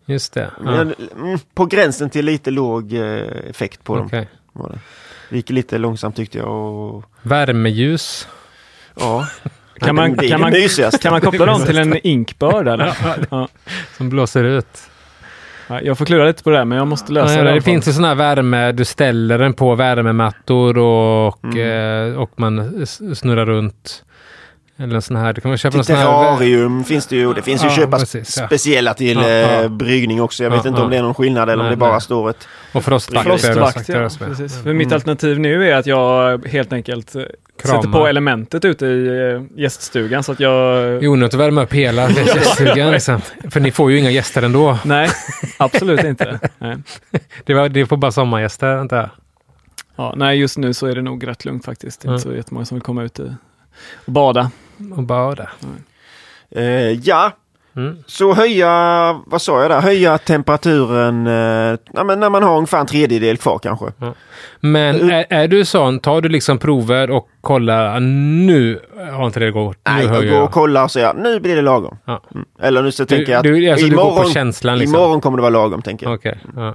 Just 0.06 0.32
det. 0.32 0.50
Ja. 0.64 0.70
Men, 0.70 0.94
mm, 1.16 1.38
på 1.54 1.66
gränsen 1.66 2.10
till 2.10 2.24
lite 2.24 2.50
låg 2.50 2.92
eh, 2.92 3.02
effekt 3.50 3.84
på 3.84 3.96
dem. 3.96 4.06
Okej. 4.06 4.28
Var 4.52 4.68
det. 4.68 4.78
det 5.30 5.36
gick 5.36 5.50
lite 5.50 5.78
långsamt 5.78 6.16
tyckte 6.16 6.38
jag. 6.38 6.48
Och, 6.48 7.04
Värmeljus. 7.22 8.28
ja. 9.00 9.26
Kan 9.80 9.94
man, 9.94 10.16
kan, 10.16 10.40
man, 10.40 10.52
kan 11.00 11.12
man 11.12 11.20
koppla 11.20 11.46
dem 11.52 11.64
till 11.66 11.78
en 11.78 12.06
inkbörd 12.06 12.68
eller? 12.68 12.96
Ja. 13.30 13.48
Som 13.96 14.08
blåser 14.08 14.44
ut. 14.44 14.89
Ja, 15.70 15.80
Jag 15.80 15.98
får 15.98 16.04
klura 16.04 16.24
lite 16.26 16.42
på 16.42 16.50
det 16.50 16.58
här, 16.58 16.64
men 16.64 16.78
jag 16.78 16.86
måste 16.86 17.12
lösa 17.12 17.34
Ja, 17.34 17.42
det. 17.44 17.52
det 17.52 17.60
finns 17.60 17.88
ju 17.88 17.92
sådana 17.92 18.08
här 18.08 18.14
värme, 18.14 18.72
du 18.72 18.84
ställer 18.84 19.38
den 19.38 19.52
på 19.52 19.74
värmemattor 19.74 20.78
och, 20.78 21.44
Mm. 21.44 22.10
eh, 22.12 22.18
och 22.20 22.30
man 22.36 22.86
snurrar 22.86 23.46
runt. 23.46 24.04
Eller 24.80 25.00
sån 25.00 25.16
här, 25.16 25.32
du 25.32 25.40
kan 25.40 25.50
man 25.50 25.58
köpa 25.58 25.82
sån 25.82 25.96
här... 25.96 26.04
terrarium 26.04 26.84
finns 26.84 27.06
det 27.06 27.16
ju. 27.16 27.32
Det 27.34 27.42
finns 27.42 27.64
ju 27.64 27.68
Ja, 27.68 27.74
köpa 27.76 27.98
precis, 27.98 28.36
ja. 28.40 28.46
speciella 28.46 28.94
till 28.94 29.16
Ja, 29.18 29.28
ja. 29.28 29.62
eh, 29.62 29.68
bryggning 29.68 30.22
också. 30.22 30.42
Jag 30.44 30.50
vet 30.50 30.64
Ja, 30.64 30.68
inte 30.68 30.82
om 30.82 30.90
det 30.90 30.96
är 30.96 31.02
någon 31.02 31.14
skillnad 31.14 31.42
eller 31.50 31.56
om 31.62 31.66
Nej, 31.66 31.70
det 31.70 31.76
bara 31.76 31.92
nej. 31.92 32.00
står 32.00 32.30
ett... 32.30 32.48
Och. 32.72 32.84
Frostvakt, 32.84 33.26
och 33.26 33.38
ja. 33.88 34.08
Precis. 34.18 34.54
För 34.54 34.60
Mm. 34.64 34.76
mitt 34.76 34.92
alternativ 34.92 35.40
nu 35.40 35.70
är 35.70 35.74
att 35.76 35.86
jag 35.86 36.46
helt 36.46 36.72
enkelt 36.72 37.14
eh, 37.14 37.22
Krama. 37.62 37.82
sätter 37.82 37.92
på 37.92 38.06
elementet 38.06 38.64
ute 38.64 38.86
i 38.86 39.06
eh, 39.32 39.60
gäststugan 39.60 40.22
så 40.22 40.32
att 40.32 40.40
jag... 40.40 40.78
Är 40.78 41.08
onödigt 41.08 41.34
att 41.34 41.40
värma 41.40 41.62
upp 41.62 41.72
hela 41.72 42.10
gäststugan. 42.10 42.90
Liksom. 42.92 43.20
För 43.50 43.60
ni 43.60 43.70
får 43.70 43.90
ju 43.90 43.98
inga 43.98 44.10
gäster 44.10 44.42
ändå. 44.42 44.78
Nej, 44.84 45.10
absolut 45.58 46.04
inte. 46.04 46.40
Nej. 46.58 46.76
Det, 47.44 47.54
var, 47.54 47.68
det 47.68 47.86
får 47.86 47.96
bara 47.96 48.12
sommargäster, 48.12 48.66
antar 48.76 48.96
jag. 48.96 49.08
Ja, 49.96 50.14
nej, 50.16 50.38
just 50.38 50.58
nu 50.58 50.74
så 50.74 50.86
är 50.86 50.94
det 50.94 51.02
nog 51.02 51.26
rätt 51.26 51.44
lugnt 51.44 51.64
faktiskt. 51.64 52.00
Det 52.00 52.08
är 52.08 52.14
inte 52.14 52.28
Ja. 52.28 52.32
så 52.32 52.36
jättemånga 52.36 52.66
som 52.66 52.74
vill 52.74 52.82
komma 52.82 53.02
ut 53.02 53.18
i- 53.20 53.34
och 54.04 54.12
bada. 54.12 54.50
Och 54.96 55.02
bara 55.02 55.48
Eh, 56.56 56.92
ja, 56.92 57.32
mm. 57.76 57.96
så 58.06 58.34
höja, 58.34 59.20
vad 59.26 59.42
sa 59.42 59.62
jag 59.62 59.70
där, 59.70 59.80
höja 59.80 60.18
temperaturen 60.18 61.26
eh, 61.26 61.78
ja, 61.92 62.02
när 62.02 62.30
man 62.30 62.42
har 62.42 62.56
ungefär 62.56 62.80
en 62.80 62.86
tredjedel 62.86 63.36
kvar 63.36 63.58
kanske. 63.58 63.86
Men 64.60 65.10
är, 65.10 65.26
är 65.30 65.48
du 65.48 65.64
sån, 65.64 65.98
tar 66.00 66.20
du 66.20 66.28
liksom 66.28 66.58
prover 66.58 67.10
och 67.10 67.28
kollar, 67.40 67.96
ah, 67.96 67.98
nu 67.98 68.80
har 69.12 69.26
inte 69.26 69.40
det 69.40 69.50
gått, 69.50 69.76
nu 69.86 69.92
Nej, 69.92 70.06
höjer 70.06 70.22
jag 70.22 70.30
går 70.30 70.38
och 70.38 70.44
jag. 70.44 70.50
kollar 70.52 70.84
och 70.84 70.90
säger 70.90 71.14
nu 71.14 71.40
blir 71.40 71.56
det 71.56 71.62
lagom. 71.62 71.98
Ja. 72.04 72.22
Mm. 72.34 72.46
Eller 72.60 72.82
nu 72.82 72.92
så 72.92 73.02
Du, 73.04 73.16
tänker 73.16 73.32
jag 73.32 73.38
att 73.38 73.44
du, 73.44 73.70
alltså, 73.70 73.86
du 73.86 73.96
går 73.96 74.04
imorgon, 74.04 74.24
på 74.24 74.30
känslan 74.30 74.78
liksom? 74.78 74.96
imorgon 74.96 75.20
kommer 75.20 75.36
det 75.36 75.42
vara 75.42 75.50
lagom 75.50 75.82
tänker 75.82 76.06
jag. 76.06 76.14
Okej. 76.14 76.38
ja. 76.56 76.74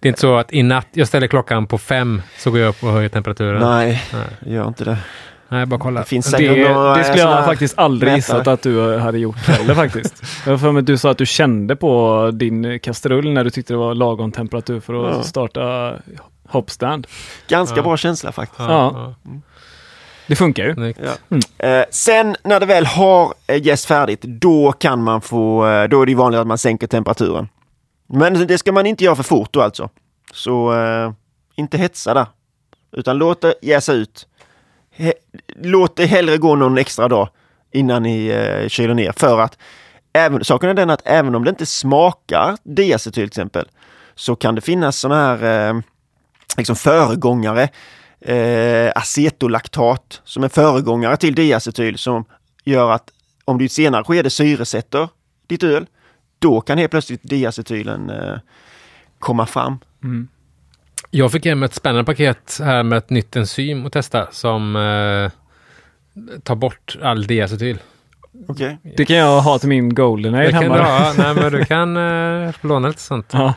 Det 0.00 0.08
är 0.08 0.10
inte 0.10 0.20
så 0.20 0.36
att 0.36 0.52
i 0.52 0.62
natt, 0.62 0.88
jag 0.92 1.08
ställer 1.08 1.26
klockan 1.26 1.66
på 1.66 1.78
fem, 1.78 2.22
så 2.38 2.50
går 2.50 2.60
jag 2.60 2.68
upp 2.68 2.82
och 2.84 2.90
höjer 2.90 3.08
temperaturen? 3.08 3.60
Nej, 3.62 4.02
Nej. 4.12 4.54
gör 4.54 4.68
inte 4.68 4.84
det. 4.84 4.96
Nej, 5.52 5.66
bara 5.66 5.80
kolla. 5.80 6.00
Det 6.00 6.06
finns 6.06 6.30
Det, 6.30 6.68
några 6.74 6.96
det 6.96 7.04
skulle 7.04 7.18
jag 7.22 7.44
faktiskt 7.44 7.78
aldrig 7.78 8.12
mätare. 8.12 8.16
gissat 8.18 8.46
att 8.46 8.62
du 8.62 8.98
hade 8.98 9.18
gjort 9.18 9.36
heller 9.36 9.74
faktiskt. 9.74 10.22
Jag 10.46 10.60
för 10.60 10.72
mig 10.72 10.80
att 10.80 10.86
du 10.86 10.98
sa 10.98 11.10
att 11.10 11.18
du 11.18 11.26
kände 11.26 11.76
på 11.76 12.30
din 12.34 12.80
kastrull 12.80 13.32
när 13.32 13.44
du 13.44 13.50
tyckte 13.50 13.72
det 13.72 13.78
var 13.78 13.94
lagom 13.94 14.32
temperatur 14.32 14.80
för 14.80 15.04
att 15.10 15.16
Ja. 15.16 15.22
starta 15.22 15.94
hopstand. 16.48 17.06
Ganska 17.48 17.76
Ja. 17.76 17.82
bra 17.82 17.96
känsla 17.96 18.32
faktiskt. 18.32 18.60
Ja. 18.60 19.14
Det 20.26 20.36
funkar 20.36 20.64
ju. 20.64 20.94
Ja. 21.28 21.66
Eh, 21.68 21.84
sen 21.90 22.36
när 22.44 22.60
det 22.60 22.66
väl 22.66 22.86
har 22.86 23.34
eh, 23.46 23.62
jäst 23.66 23.84
färdigt, 23.86 24.22
då 24.22 24.72
kan 24.72 25.02
man 25.02 25.20
få, 25.20 25.66
eh, 25.66 25.88
då 25.88 26.02
är 26.02 26.06
det 26.06 26.12
ju 26.12 26.16
vanligt 26.18 26.40
att 26.40 26.46
man 26.46 26.58
sänker 26.58 26.86
temperaturen. 26.86 27.48
Men 28.08 28.46
det 28.46 28.58
ska 28.58 28.72
man 28.72 28.86
inte 28.86 29.04
göra 29.04 29.16
för 29.16 29.22
fort 29.22 29.48
då 29.52 29.60
alltså. 29.62 29.88
Så 30.34 30.72
eh, 30.80 31.12
inte 31.56 31.78
hetsa 31.78 32.14
där. 32.14 32.26
Utan 32.96 33.18
låt 33.18 33.40
det 33.40 33.54
jäsa 33.62 33.92
ut. 33.92 34.26
Låt 35.46 35.96
det 35.96 36.06
hellre 36.06 36.38
gå 36.38 36.56
någon 36.56 36.78
extra 36.78 37.08
dag 37.08 37.28
innan 37.70 38.02
ni 38.02 38.26
eh, 38.26 38.68
kyler 38.68 38.94
ner. 38.94 39.12
För 39.16 39.40
att 39.40 39.58
även, 40.12 40.44
saken 40.44 40.70
är 40.70 40.74
den 40.74 40.90
att 40.90 41.02
även 41.04 41.34
om 41.34 41.44
det 41.44 41.50
inte 41.50 41.66
smakar 41.66 42.56
diacetyl 42.62 43.12
till 43.12 43.26
exempel, 43.26 43.68
så 44.14 44.36
kan 44.36 44.54
det 44.54 44.60
finnas 44.60 44.98
sådana 44.98 45.36
här 45.36 45.68
eh, 45.68 45.80
liksom 46.56 46.76
föregångare 46.76 47.68
eh, 48.20 48.92
acetolaktat 48.94 50.20
som 50.24 50.44
är 50.44 50.48
föregångare 50.48 51.16
till 51.16 51.34
diacetyl 51.34 51.98
som 51.98 52.24
gör 52.64 52.90
att 52.90 53.10
om 53.44 53.58
du 53.58 53.64
i 53.64 53.66
ett 53.66 53.72
senare 53.72 54.04
skede 54.04 54.30
syresätter 54.30 55.08
ditt 55.46 55.62
öl, 55.62 55.86
då 56.38 56.60
kan 56.60 56.78
helt 56.78 56.90
plötsligt 56.90 57.20
diacetylen 57.22 58.10
eh, 58.10 58.38
komma 59.18 59.46
fram. 59.46 59.78
Mm. 60.02 60.28
Jag 61.14 61.32
fick 61.32 61.46
hem 61.46 61.62
ett 61.62 61.74
spännande 61.74 62.04
paket 62.04 62.58
här 62.62 62.82
med 62.82 62.98
ett 62.98 63.10
nytt 63.10 63.36
enzym 63.36 63.86
att 63.86 63.92
testa 63.92 64.28
som 64.30 64.76
eh, 64.76 65.30
tar 66.42 66.54
bort 66.54 66.96
all 67.02 67.26
diacetyl. 67.26 67.78
Okej? 68.48 68.78
Det 68.96 69.04
kan 69.04 69.16
jag 69.16 69.40
ha 69.40 69.58
till 69.58 69.68
min 69.68 69.94
golden 69.94 70.50
kan 70.50 70.62
hemma. 70.62 70.76
du 70.76 70.82
ha. 70.82 71.12
Nej, 71.18 71.34
men 71.34 71.52
du 71.52 71.64
kan 71.64 71.96
eh, 72.46 72.54
låna 72.60 72.88
lite 72.88 73.00
sånt. 73.00 73.30
Ja. 73.32 73.54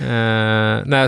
Eh, 0.00 0.82
nej, 0.86 1.04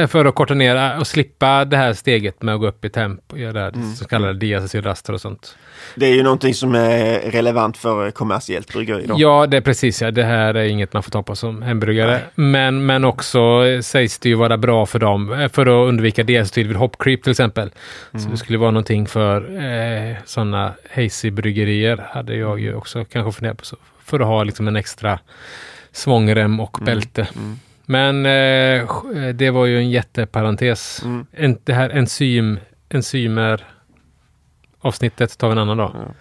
eh, 0.00 0.06
för 0.06 0.24
att 0.24 0.34
korta 0.34 0.54
ner 0.54 0.76
eh, 0.76 0.98
och 1.00 1.06
slippa 1.06 1.64
det 1.64 1.76
här 1.76 1.92
steget 1.92 2.42
med 2.42 2.54
att 2.54 2.60
gå 2.60 2.66
upp 2.66 2.84
i 2.84 2.88
temp 2.90 3.20
och 3.32 3.38
göra 3.38 3.52
det 3.52 3.60
här 3.60 3.68
Mm. 3.72 3.94
så 3.94 4.04
kallade 4.04 4.34
diacetylraster 4.34 5.12
och 5.12 5.20
sånt. 5.20 5.56
Det 5.94 6.06
är 6.06 6.14
ju 6.14 6.22
någonting 6.22 6.54
som 6.54 6.74
är 6.74 7.30
relevant 7.30 7.76
för 7.76 8.10
kommersiellt 8.10 8.72
bryggeri. 8.72 9.06
Då. 9.06 9.14
Ja, 9.18 9.46
det 9.46 9.56
är 9.56 9.60
precis 9.60 10.02
ja. 10.02 10.10
Det 10.10 10.24
här 10.24 10.54
är 10.54 10.64
inget 10.64 10.92
man 10.92 11.02
får 11.02 11.10
ta 11.10 11.22
på 11.22 11.36
som 11.36 11.62
hembryggare. 11.62 12.20
Men, 12.34 12.86
men 12.86 13.04
också 13.04 13.38
eh, 13.66 13.80
sägs 13.80 14.18
det 14.18 14.28
ju 14.28 14.34
vara 14.34 14.56
bra 14.58 14.86
för 14.86 14.98
dem 14.98 15.48
för 15.52 15.62
att 15.66 15.88
undvika 15.88 16.22
diacetyl 16.22 16.68
vid 16.68 16.76
hopcreep 16.76 17.22
till 17.22 17.30
exempel. 17.30 17.70
Så 18.12 18.28
det 18.28 18.36
skulle 18.36 18.58
vara 18.58 18.70
någonting 18.70 19.06
för 19.06 19.36
eh, 20.10 20.16
sådana 20.24 20.72
hazy-bryggerier 20.94 22.04
hade 22.10 22.34
jag 22.42 22.60
ju 22.60 22.74
också 22.74 23.04
kanske 23.04 23.32
funderat 23.32 23.58
på. 23.58 23.64
Så, 23.64 23.76
för 24.04 24.20
att 24.20 24.26
ha 24.26 24.44
liksom 24.44 24.68
en 24.68 24.76
extra 24.76 25.18
svångrem 25.92 26.60
och 26.60 26.78
bälte. 26.82 27.28
Mm. 27.36 27.58
Men 27.86 28.26
eh, 28.26 29.34
det 29.34 29.50
var 29.50 29.66
ju 29.66 29.78
en 29.78 29.90
jätteparentes. 29.90 31.02
Mm. 31.04 31.26
En, 31.32 31.58
det 31.64 31.72
här 31.72 31.90
enzym, 31.90 32.58
enzymer 32.88 33.64
avsnittet 34.80 35.38
tar 35.38 35.48
vi 35.48 35.52
en 35.52 35.58
annan 35.58 35.76
dag. 35.76 36.14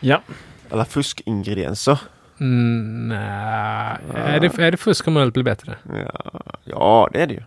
ja. 0.00 0.22
Alla 0.70 0.84
fuskingredienser. 0.84 2.00
Mm, 2.40 3.08
nej. 3.08 3.98
Är, 4.14 4.40
det, 4.40 4.58
är 4.58 4.70
det 4.70 4.76
fusk 4.76 5.08
om 5.08 5.16
ölet 5.16 5.34
blir 5.34 5.44
bättre? 5.44 5.76
Ja, 5.92 6.42
ja, 6.64 7.08
det 7.12 7.22
är 7.22 7.26
det 7.26 7.34
ju. 7.34 7.42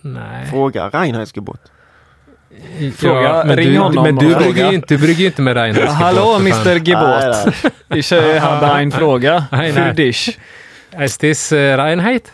Nej. 0.00 0.46
Fråga 0.46 0.88
Reinhard 0.88 1.28
Skobot. 1.28 1.72
Fråga- 2.96 3.44
men 3.44 3.56
ring 3.56 3.72
du, 3.72 3.78
honom 3.78 4.04
Men 4.04 4.16
du 4.16 4.34
brygger 4.34 4.70
ju 4.70 4.74
inte, 4.74 4.96
brygger 4.96 5.20
ju 5.20 5.26
inte 5.26 5.42
med 5.42 5.56
Reinhardt. 5.56 5.90
Hallå 6.02 6.36
Mr 6.36 6.74
Gebot. 6.88 7.54
nej. 7.88 7.98
Ich 7.98 8.12
äh, 8.12 8.42
habe 8.42 8.66
en 8.66 8.92
fråga 8.92 9.44
nej. 9.52 9.94
dich. 9.94 10.38
Is 11.00 11.18
this 11.18 11.52
uh, 11.52 11.56
Reinhardt? 11.58 12.32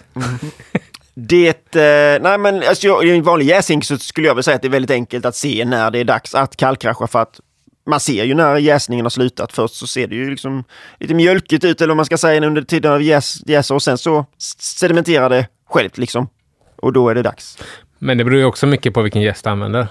Det, 1.15 1.77
eh, 1.77 2.23
nej 2.23 2.39
men 2.39 2.63
alltså, 2.69 2.87
jag- 2.87 3.05
i 3.05 3.11
en 3.11 3.23
vanlig 3.23 3.47
jäsning 3.47 3.83
så 3.83 3.99
skulle 3.99 4.27
jag 4.27 4.35
väl 4.35 4.45
säga 4.45 4.55
att 4.55 4.63
det 4.63 4.69
är 4.69 4.73
väldigt 4.73 4.91
enkelt 4.91 5.25
att 5.25 5.37
se 5.37 5.65
när 5.65 5.91
det 5.91 5.99
är 5.99 6.05
dags 6.05 6.35
att 6.35 6.57
kallkrascha 6.57 7.07
för 7.07 7.23
att 7.23 7.41
man 7.87 8.01
ser 8.01 8.25
ju 8.25 8.35
när 8.35 8.57
jäsningen 8.57 9.05
har 9.05 9.11
slutat. 9.11 9.53
Först 9.53 9.75
så 9.75 9.87
ser 9.87 10.07
det 10.07 10.15
ju 10.15 10.31
liksom 10.31 10.65
lite 11.01 11.15
mjölkigt 11.15 11.65
ut 11.65 11.81
eller 11.81 11.89
vad 11.89 11.97
man 11.97 12.07
ska 12.07 12.19
säga 12.19 12.47
under 12.47 12.63
tiden 12.63 12.93
av 12.93 13.03
jäs, 13.03 13.43
jäser 13.47 13.75
och 13.75 13.83
sen 13.83 13.99
så 13.99 14.27
sedimenterar 14.59 15.31
det 15.31 15.47
självt 15.71 15.99
liksom. 15.99 16.29
Och 16.77 16.93
då 16.93 17.09
är 17.09 17.15
det 17.15 17.23
dags. 17.23 17.59
Men 18.05 18.19
det 18.19 18.25
beror 18.25 18.39
ju 18.39 18.45
också 18.45 18.67
mycket 18.67 18.95
på 18.95 19.03
vilken 19.03 19.23
gäst 19.23 19.45
du 19.45 19.51
använder. 19.51 19.89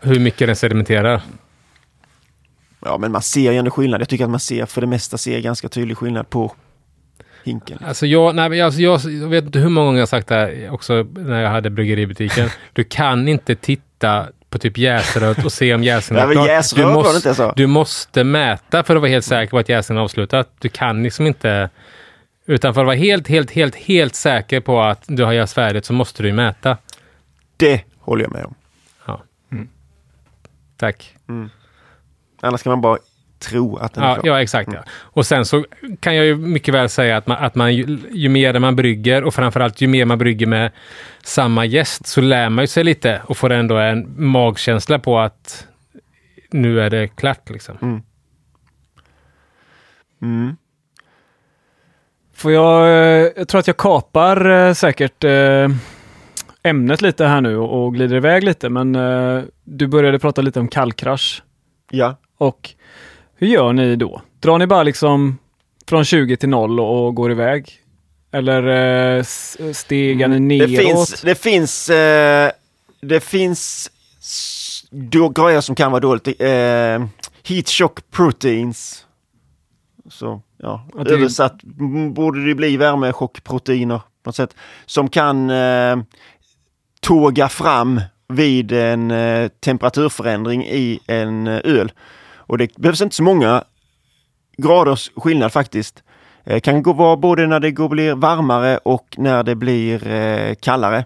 Hur 0.00 0.20
mycket 0.20 0.46
den 0.46 0.56
sedimenterar. 0.56 1.22
Ja 2.84 2.98
men 2.98 3.12
man 3.12 3.22
ser 3.22 3.52
ju 3.52 3.58
ändå 3.58 3.70
skillnad. 3.70 4.00
Jag 4.00 4.08
tycker 4.08 4.24
att 4.24 4.30
man 4.30 4.40
ser 4.40 4.66
för 4.66 4.80
det 4.80 4.86
mesta 4.86 5.18
ser 5.18 5.40
ganska 5.40 5.68
tydlig 5.68 5.96
skillnad 5.96 6.30
på 6.30 6.54
hinken. 7.44 7.78
Alltså 7.86 8.06
jag, 8.06 8.34
nej, 8.34 8.60
alltså 8.60 8.80
jag, 8.80 9.00
jag 9.00 9.28
vet 9.28 9.44
inte 9.44 9.58
hur 9.58 9.68
många 9.68 9.86
gånger 9.86 9.98
jag 9.98 10.08
sagt 10.08 10.28
det 10.28 10.34
här 10.34 10.70
också 10.70 11.06
när 11.12 11.42
jag 11.42 11.50
hade 11.50 11.70
bryggeributiken. 11.70 12.48
Du 12.72 12.84
kan 12.84 13.28
inte 13.28 13.54
titta 13.54 14.26
på 14.50 14.58
typ 14.58 14.78
jäsröret 14.78 15.44
och 15.44 15.52
se 15.52 15.74
om 15.74 15.84
jäsningen 15.84 16.28
men 16.28 16.34
klar. 16.34 16.76
du, 16.76 16.94
måste, 16.94 17.34
så. 17.34 17.52
du 17.56 17.66
måste 17.66 18.24
mäta 18.24 18.82
för 18.82 18.96
att 18.96 19.02
vara 19.02 19.10
helt 19.10 19.24
säker 19.24 19.50
på 19.50 19.58
att 19.58 19.68
jäsningen 19.68 20.00
är 20.00 20.04
avslutad. 20.04 20.44
Du 20.58 20.68
kan 20.68 21.02
liksom 21.02 21.26
inte... 21.26 21.70
Utan 22.46 22.74
för 22.74 22.80
att 22.80 22.86
vara 22.86 22.96
helt, 22.96 23.28
helt, 23.28 23.50
helt, 23.50 23.74
helt 23.74 24.14
säker 24.14 24.60
på 24.60 24.80
att 24.80 25.02
du 25.06 25.24
har 25.24 25.32
jäst 25.32 25.54
färdigt 25.54 25.84
så 25.84 25.92
måste 25.92 26.22
du 26.22 26.32
mäta. 26.32 26.76
Det 27.56 27.84
håller 28.00 28.24
jag 28.24 28.32
med 28.32 28.44
om. 28.44 28.54
Tack. 30.78 31.16
Annars 32.40 32.62
kan 32.62 32.70
man 32.70 32.80
bara 32.80 32.98
tro 33.38 33.76
att 33.76 33.94
den 33.94 34.04
är 34.04 34.08
Ja, 34.08 34.14
klar. 34.14 34.26
ja, 34.26 34.42
exakt. 34.42 34.70
Ja. 34.72 34.84
Och 34.90 35.26
sen 35.26 35.44
så 35.46 35.64
kan 36.00 36.16
jag 36.16 36.26
ju 36.26 36.36
mycket 36.36 36.74
väl 36.74 36.88
säga 36.88 37.16
att 37.16 37.26
man, 37.26 37.36
att 37.44 37.54
man 37.54 37.74
ju, 37.74 37.98
ju 38.12 38.28
mer 38.28 38.58
man 38.58 38.76
brygger 38.76 39.24
och 39.24 39.34
framförallt 39.34 39.80
ju 39.80 39.86
mer 39.88 40.04
man 40.04 40.18
brygger 40.18 40.46
med 40.46 40.72
samma 41.24 41.64
gäst 41.64 42.06
så 42.06 42.20
lär 42.20 42.48
man 42.48 42.62
ju 42.62 42.66
sig 42.66 42.84
lite 42.84 43.22
och 43.26 43.36
får 43.36 43.50
ändå 43.52 43.76
en 43.76 44.14
magkänsla 44.30 44.98
på 44.98 45.18
att 45.18 45.66
nu 46.50 46.80
är 46.80 46.90
det 46.90 47.08
klart 47.08 47.50
liksom. 47.50 48.02
Mm. 50.22 50.56
Får 52.34 52.52
jag, 52.52 52.86
eh, 52.88 53.32
jag 53.36 53.48
tror 53.48 53.58
att 53.58 53.66
jag 53.66 53.76
kapar 53.76 54.50
eh, 54.50 54.72
säkert 54.72 55.24
eh, 55.24 55.68
ämnet 56.66 57.02
lite 57.02 57.24
här 57.26 57.40
nu 57.40 57.56
och 57.56 57.94
glider 57.94 58.16
iväg 58.16 58.44
lite, 58.44 58.68
men 58.68 58.94
eh, 58.94 59.42
du 59.64 59.86
började 59.86 60.18
prata 60.18 60.42
lite 60.42 60.60
om 60.60 60.68
kallkrasch. 60.68 61.42
Ja. 61.90 62.16
Och 62.38 62.70
hur 63.36 63.46
gör 63.46 63.72
ni 63.72 63.96
då? 63.96 64.22
Drar 64.40 64.58
ni 64.58 64.66
bara 64.66 64.82
liksom 64.82 65.38
från 65.88 66.04
20 66.04 66.36
till 66.36 66.48
0 66.48 66.80
och 66.80 67.14
går 67.14 67.30
iväg? 67.32 67.72
Eller 68.32 68.66
eh, 69.16 69.22
stegar 69.72 70.28
ni 70.28 70.40
neråt? 70.58 70.68
Det 70.70 70.76
finns, 70.76 71.22
det 71.22 71.34
finns, 71.34 71.90
eh, 71.90 72.50
det 73.00 73.20
finns 73.20 73.90
då, 74.90 75.28
grejer 75.28 75.60
som 75.60 75.74
kan 75.74 75.90
vara 75.92 76.00
dåligt. 76.00 76.26
Eh, 76.40 77.06
heat 77.42 77.68
shock 77.68 78.10
proteins. 78.10 79.06
Så, 80.10 80.42
ja, 80.58 80.88
Att 80.98 81.04
det- 81.06 81.14
översatt 81.14 81.62
borde 82.14 82.44
det 82.46 82.54
bli 82.54 82.76
värmechockproteiner 82.76 83.98
på 83.98 84.28
något 84.28 84.36
sätt. 84.36 84.54
Som 84.86 85.08
kan 85.08 85.50
eh, 85.50 85.96
tåga 87.06 87.48
fram 87.48 88.00
vid 88.28 88.72
en 88.72 89.10
eh, 89.10 89.48
temperaturförändring 89.48 90.64
i 90.64 91.00
en 91.06 91.46
eh, 91.46 91.60
öl. 91.64 91.92
Och 92.36 92.58
det 92.58 92.76
behövs 92.76 93.00
inte 93.00 93.16
så 93.16 93.22
många 93.22 93.64
graders 94.56 95.10
skillnad 95.16 95.52
faktiskt. 95.52 96.02
Eh, 96.44 96.60
kan 96.60 96.82
gå 96.82 96.92
vara 96.92 97.16
både 97.16 97.46
när 97.46 97.60
det 97.60 97.70
går, 97.70 97.88
blir 97.88 98.14
varmare 98.14 98.78
och 98.78 99.14
när 99.18 99.42
det 99.42 99.54
blir 99.54 100.08
eh, 100.08 100.54
kallare. 100.54 101.04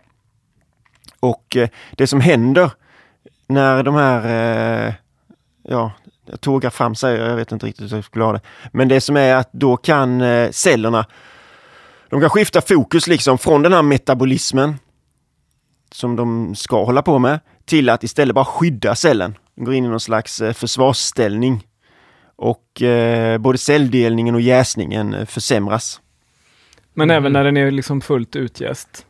Och 1.20 1.56
eh, 1.56 1.68
det 1.92 2.06
som 2.06 2.20
händer 2.20 2.70
när 3.46 3.82
de 3.82 3.94
här, 3.94 4.24
eh, 4.86 4.94
ja, 5.62 5.92
tågar 6.40 6.70
fram 6.70 6.94
sig, 6.94 7.16
jag 7.16 7.36
vet 7.36 7.52
inte 7.52 7.66
riktigt 7.66 7.92
hur 7.92 7.96
jag 7.96 8.04
skulle 8.04 8.24
ha 8.24 8.32
det. 8.32 8.40
Men 8.72 8.88
det 8.88 9.00
som 9.00 9.16
är 9.16 9.34
att 9.34 9.52
då 9.52 9.76
kan 9.76 10.20
eh, 10.20 10.50
cellerna, 10.50 11.06
de 12.10 12.20
kan 12.20 12.30
skifta 12.30 12.60
fokus 12.60 13.06
liksom 13.06 13.38
från 13.38 13.62
den 13.62 13.72
här 13.72 13.82
metabolismen 13.82 14.74
som 15.92 16.16
de 16.16 16.54
ska 16.54 16.84
hålla 16.84 17.02
på 17.02 17.18
med 17.18 17.40
till 17.64 17.88
att 17.88 18.04
istället 18.04 18.34
bara 18.34 18.44
skydda 18.44 18.94
cellen. 18.94 19.34
De 19.54 19.64
går 19.64 19.74
in 19.74 19.84
i 19.84 19.88
någon 19.88 20.00
slags 20.00 20.40
eh, 20.40 20.52
försvarsställning. 20.52 21.66
Och 22.36 22.82
eh, 22.82 23.38
både 23.38 23.58
celldelningen 23.58 24.34
och 24.34 24.40
jäsningen 24.40 25.14
eh, 25.14 25.24
försämras. 25.26 26.00
Men 26.94 27.10
Mm. 27.10 27.16
även 27.22 27.32
när 27.32 27.44
den 27.44 27.56
är 27.56 27.70
liksom 27.70 28.00
fullt 28.00 28.36
utjäst? 28.36 29.06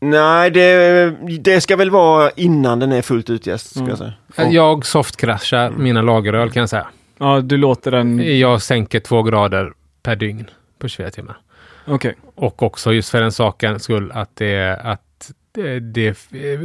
Nej, 0.00 0.50
det, 0.50 1.10
det 1.40 1.60
ska 1.60 1.76
väl 1.76 1.90
vara 1.90 2.30
innan 2.30 2.78
den 2.78 2.92
är 2.92 3.02
fullt 3.02 3.30
utjäst. 3.30 3.70
Ska 3.70 3.78
Mm. 3.80 3.88
jag 3.90 3.98
säga. 3.98 4.50
Jag 4.50 4.86
softkraschar 4.86 5.70
mina 5.70 6.02
lageröl 6.02 6.50
kan 6.50 6.60
jag 6.60 6.70
säga. 6.70 6.86
Ja, 7.18 7.40
du 7.40 7.56
låter 7.56 7.90
den... 7.90 8.38
Jag 8.38 8.62
sänker 8.62 9.00
två 9.00 9.22
grader 9.22 9.72
per 10.02 10.16
dygn 10.16 10.50
på 10.78 10.88
24 10.88 11.10
timmar. 11.10 11.36
Okay. 11.86 12.12
Och 12.34 12.62
också 12.62 12.92
just 12.92 13.10
för 13.10 13.20
den 13.20 13.32
saken 13.32 13.80
skull 13.80 14.12
att 14.14 14.36
det, 14.36 14.80
att 14.82 15.00
det, 15.80 16.18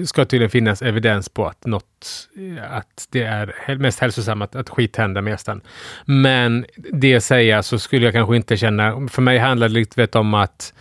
ska 0.05 0.25
tydligen 0.25 0.49
finnas 0.49 0.81
evidens 0.81 1.29
på 1.29 1.47
att 1.47 1.65
något, 1.65 2.29
att 2.69 3.07
det 3.11 3.23
är 3.23 3.75
mest 3.75 3.99
hälsosamt 3.99 4.43
att, 4.43 4.55
att 4.55 4.69
skit 4.69 4.97
händer 4.97 5.21
med 5.21 5.31
gästen. 5.31 5.61
Men 6.05 6.65
det 6.75 7.21
säga 7.21 7.63
så 7.63 7.79
skulle 7.79 8.05
jag 8.05 8.13
kanske 8.13 8.35
inte 8.35 8.57
känna, 8.57 9.07
för 9.07 9.21
mig 9.21 9.37
handlar 9.37 9.67
det 9.67 9.73
lite 9.73 10.01
vet, 10.01 10.15
om 10.15 10.33
att 10.33 10.73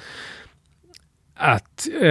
att 1.42 1.88
eh, 2.02 2.10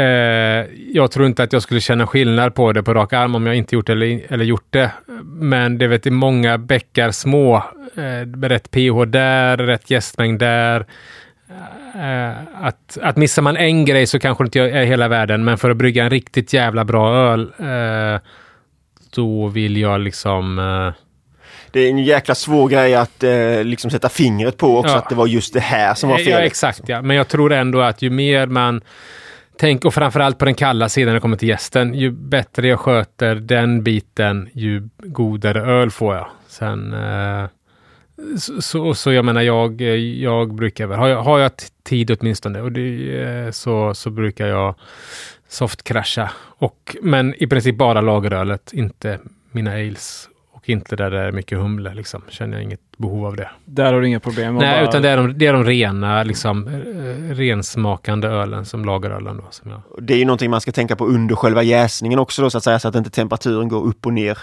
jag 0.94 1.12
tror 1.12 1.26
inte 1.26 1.44
att 1.44 1.54
jag 1.54 1.62
skulle 1.62 1.82
känna 1.82 2.08
skillnad 2.08 2.56
på 2.56 2.74
det 2.74 2.84
på 2.84 2.94
rak 2.94 3.14
arm 3.14 3.36
om 3.36 3.46
jag 3.46 3.56
inte 3.56 3.76
gjort 3.76 3.88
det 3.88 3.94
eller, 3.94 4.34
eller 4.34 4.46
gjort 4.46 4.68
det. 4.70 4.92
Men 5.24 5.78
det 5.78 5.88
vet, 5.88 6.06
är 6.06 6.12
många 6.12 6.58
bäckar 6.58 7.12
små. 7.12 7.56
Eh, 7.96 8.48
rätt 8.48 8.72
pH 8.72 9.06
där, 9.08 9.58
rätt 9.58 9.90
gästmängd 9.90 10.40
där. 10.40 10.86
Eh, 11.96 12.32
att, 12.66 12.98
att 13.02 13.18
missar 13.18 13.42
man 13.42 13.58
en 13.58 13.86
grej 13.86 14.08
så 14.08 14.20
kanske 14.20 14.44
det 14.44 14.46
inte 14.46 14.60
är 14.60 14.86
hela 14.86 15.08
världen, 15.08 15.44
men 15.44 15.58
för 15.58 15.70
att 15.70 15.78
brygga 15.78 16.04
en 16.04 16.10
riktigt 16.10 16.54
jävla 16.54 16.86
bra 16.86 17.16
öl, 17.16 17.52
eh, 17.60 18.22
då 19.16 19.48
vill 19.48 19.78
jag 19.78 20.00
liksom... 20.02 20.60
Eh, 20.60 20.94
Det 21.72 21.80
är 21.80 21.90
en 21.90 22.00
jäkla 22.00 22.36
svår 22.36 22.70
grej 22.70 22.96
att 22.96 23.24
liksom 23.64 23.92
sätta 23.92 24.10
fingret 24.10 24.58
på 24.58 24.78
också, 24.78 24.94
Ja. 24.94 24.98
att 24.98 25.10
det 25.10 25.16
var 25.16 25.28
just 25.28 25.54
det 25.54 25.60
här 25.60 25.94
som 25.94 26.10
var 26.10 26.18
fel. 26.18 26.28
Ja, 26.28 26.40
exakt. 26.40 26.82
Ja. 26.88 27.02
Men 27.02 27.18
jag 27.18 27.28
tror 27.28 27.54
ändå 27.54 27.82
att 27.82 28.02
ju 28.02 28.10
mer 28.10 28.46
man 28.48 28.82
tänker, 29.60 29.88
och 29.88 29.94
framförallt 29.94 30.38
på 30.38 30.46
den 30.46 30.54
kalla 30.56 30.90
sidan 30.90 31.08
när 31.08 31.14
det 31.14 31.20
kommer 31.22 31.38
till 31.38 31.50
gästen, 31.50 31.94
ju 31.94 32.12
bättre 32.12 32.68
jag 32.68 32.80
sköter 32.80 33.36
den 33.36 33.84
biten, 33.84 34.50
ju 34.54 34.90
godare 35.04 35.62
öl 35.62 35.92
får 35.92 36.16
jag. 36.16 36.28
Sen... 36.48 36.94
Eh, 36.94 37.46
så, 38.38 38.62
så, 38.62 38.94
så 38.94 39.12
jag 39.14 39.26
menar, 39.26 39.42
jag, 39.42 39.82
jag 40.22 40.54
brukar 40.54 40.88
väl, 40.88 41.00
har 41.00 41.08
jag, 41.08 41.22
har 41.24 41.40
jag 41.40 41.52
tid 41.90 42.12
åtminstone, 42.20 42.62
och 42.62 42.72
det, 42.72 43.20
eh, 43.22 43.52
så, 43.52 43.94
så 43.94 44.10
brukar 44.10 44.48
jag 44.48 44.76
softkrascha. 45.48 46.32
Och, 46.58 46.96
men 47.02 47.44
i 47.44 47.48
princip 47.48 47.78
bara 47.78 48.02
lagerölet, 48.02 48.74
inte 48.74 49.20
mina 49.52 49.72
ales. 49.72 50.30
Och 50.52 50.70
inte 50.70 50.96
där 50.96 51.12
det 51.12 51.20
är 51.20 51.32
mycket 51.32 51.58
humle, 51.58 51.94
liksom. 51.94 52.22
Känner 52.30 52.54
jag 52.58 52.64
inget 52.64 52.80
behov 52.98 53.26
av 53.26 53.36
det. 53.36 53.50
Där 53.66 53.94
har 53.94 54.02
du 54.02 54.08
inga 54.08 54.20
problem? 54.20 54.56
Nej, 54.56 54.80
bara- 54.82 54.90
utan 54.90 55.02
det 55.02 55.10
är 55.10 55.18
de, 55.18 55.38
det 55.38 55.48
är 55.48 55.54
de 55.54 55.64
rena, 55.64 56.24
liksom, 56.24 56.68
eh, 56.68 57.36
rensmakande 57.36 58.28
ölen 58.28 58.66
som 58.66 58.86
lagerölen. 58.86 59.38
Då, 59.38 59.44
som 59.50 59.72
jag. 59.72 59.82
Det 60.02 60.14
är 60.14 60.18
ju 60.18 60.26
någonting 60.26 60.52
man 60.52 60.62
ska 60.62 60.72
tänka 60.72 60.96
på 60.96 61.06
under 61.06 61.36
själva 61.36 61.64
jäsningen 61.64 62.20
också 62.20 62.42
då, 62.42 62.50
så 62.50 62.58
att 62.58 62.64
säga, 62.64 62.80
så 62.80 62.88
att 62.88 62.96
inte 62.96 63.10
temperaturen 63.10 63.68
går 63.68 63.86
upp 63.86 64.06
och 64.06 64.14
ner 64.14 64.38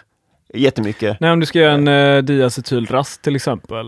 jättemycket. 0.54 1.20
Nej, 1.20 1.30
om 1.32 1.40
du 1.40 1.46
ska 1.46 1.58
göra 1.58 1.72
en 1.72 1.88
uh, 1.88 2.22
diacetylrast 2.22 3.22
till 3.22 3.36
exempel. 3.36 3.86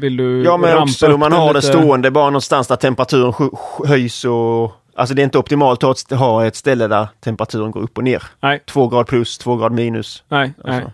Vill 0.00 0.16
du 0.16 0.42
Ja, 0.44 0.56
men 0.56 0.70
rampa 0.70 0.82
också 0.82 1.12
om 1.14 1.20
man 1.20 1.32
har 1.32 1.54
det 1.54 1.60
lite? 1.60 1.72
stående 1.72 2.10
bara 2.10 2.24
någonstans 2.30 2.68
där 2.68 2.76
temperaturen 2.76 3.50
höjs 3.86 4.24
och... 4.24 4.72
Alltså 4.94 5.14
det 5.14 5.22
är 5.22 5.24
inte 5.24 5.38
optimalt 5.38 5.84
att 5.84 6.10
ha 6.10 6.46
ett- 6.46 6.56
ställe 6.56 6.86
där 6.88 7.08
temperaturen 7.20 7.70
går 7.70 7.80
upp 7.80 7.98
och 7.98 8.04
ner. 8.04 8.22
Nej. 8.40 8.62
Två 8.66 8.88
grad 8.88 9.06
plus, 9.06 9.38
två 9.38 9.56
grad 9.56 9.72
minus. 9.72 10.22
Nej, 10.28 10.52
nej. 10.64 10.74
Alltså. 10.76 10.90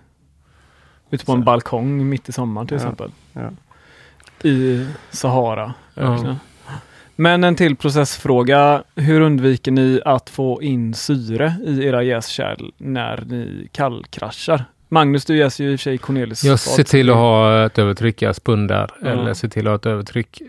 Ute 1.11 1.25
på 1.25 1.33
en 1.33 1.45
balkong 1.45 2.09
mitt 2.09 2.29
i 2.29 2.33
sommaren 2.33 2.67
till 2.67 2.75
Ja, 2.75 2.79
exempel. 2.83 3.11
ja. 3.33 3.51
I 4.49 4.87
Sahara. 5.11 5.75
Ja. 5.95 6.37
Men 7.17 7.45
en 7.45 7.57
till 7.57 7.77
processfråga. 7.77 8.83
Hur 8.95 9.21
undviker 9.21 9.71
ni 9.73 10.01
att 10.05 10.31
få 10.31 10.63
in 10.63 10.95
syre 10.95 11.55
i 11.67 11.85
era 11.87 12.03
jäskärl 12.03 12.71
när 12.77 13.25
ni 13.27 13.69
kallkraschar? 13.73 14.65
Magnus, 14.95 15.25
du 15.25 15.37
jäser 15.37 15.65
ju 15.65 15.71
i 15.73 15.75
och 15.77 15.81
för 15.81 15.83
sig 15.83 15.99
Cornelis. 15.99 16.45
jag 16.45 16.59
ser 16.61 16.83
till 16.85 17.11
att 17.11 17.17
ha 17.17 17.67
ett 17.67 17.79
övertryck, 17.79 18.23
jag 18.23 18.37
spundar, 18.37 18.91
Ja. 19.03 19.07
eller 19.09 19.35
ser 19.35 19.49
till 19.49 19.67
att 19.67 19.71
ha 19.71 19.77
ett 19.77 19.87
övertryck. 19.87 20.41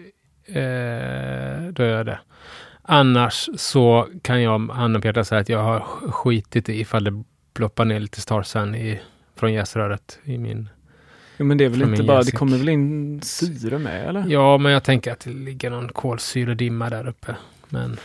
Eh, 0.47 1.67
då 1.71 1.83
gör 1.83 1.97
jag 1.97 2.05
det. 2.05 2.19
Annars 2.81 3.49
så 3.55 4.07
kan 4.21 4.41
jag, 4.41 4.69
handen 4.71 5.01
på 5.01 5.07
hjärtat, 5.07 5.27
säga 5.27 5.41
att 5.41 5.49
jag 5.49 5.63
har 5.63 5.79
skitit 6.11 6.69
i 6.69 6.79
ifall 6.79 7.03
det 7.03 7.23
ploppar 7.53 7.85
ner 7.85 7.99
lite 7.99 8.21
Starsun 8.21 8.75
i, 8.75 9.01
från 9.35 9.53
jäsröret 9.53 10.19
i 10.23 10.37
min... 10.37 10.69
Jo, 11.37 11.45
men 11.45 11.57
det 11.57 11.65
är 11.65 11.69
väl 11.69 11.81
inte 11.81 12.03
bara, 12.03 12.17
det 12.17 12.21
jäsik. 12.23 12.35
kommer 12.35 12.57
väl 12.57 12.69
in 12.69 13.21
syre 13.21 13.77
med 13.77 14.09
eller? 14.09 14.25
Ja, 14.27 14.57
men 14.57 14.71
jag 14.71 14.83
tänker 14.83 15.11
att 15.11 15.19
det 15.19 15.29
ligger 15.29 15.69
någon 15.69 15.89
kolsyredimma 15.89 16.89
där 16.89 17.07
uppe. 17.07 17.35
Men 17.69 17.97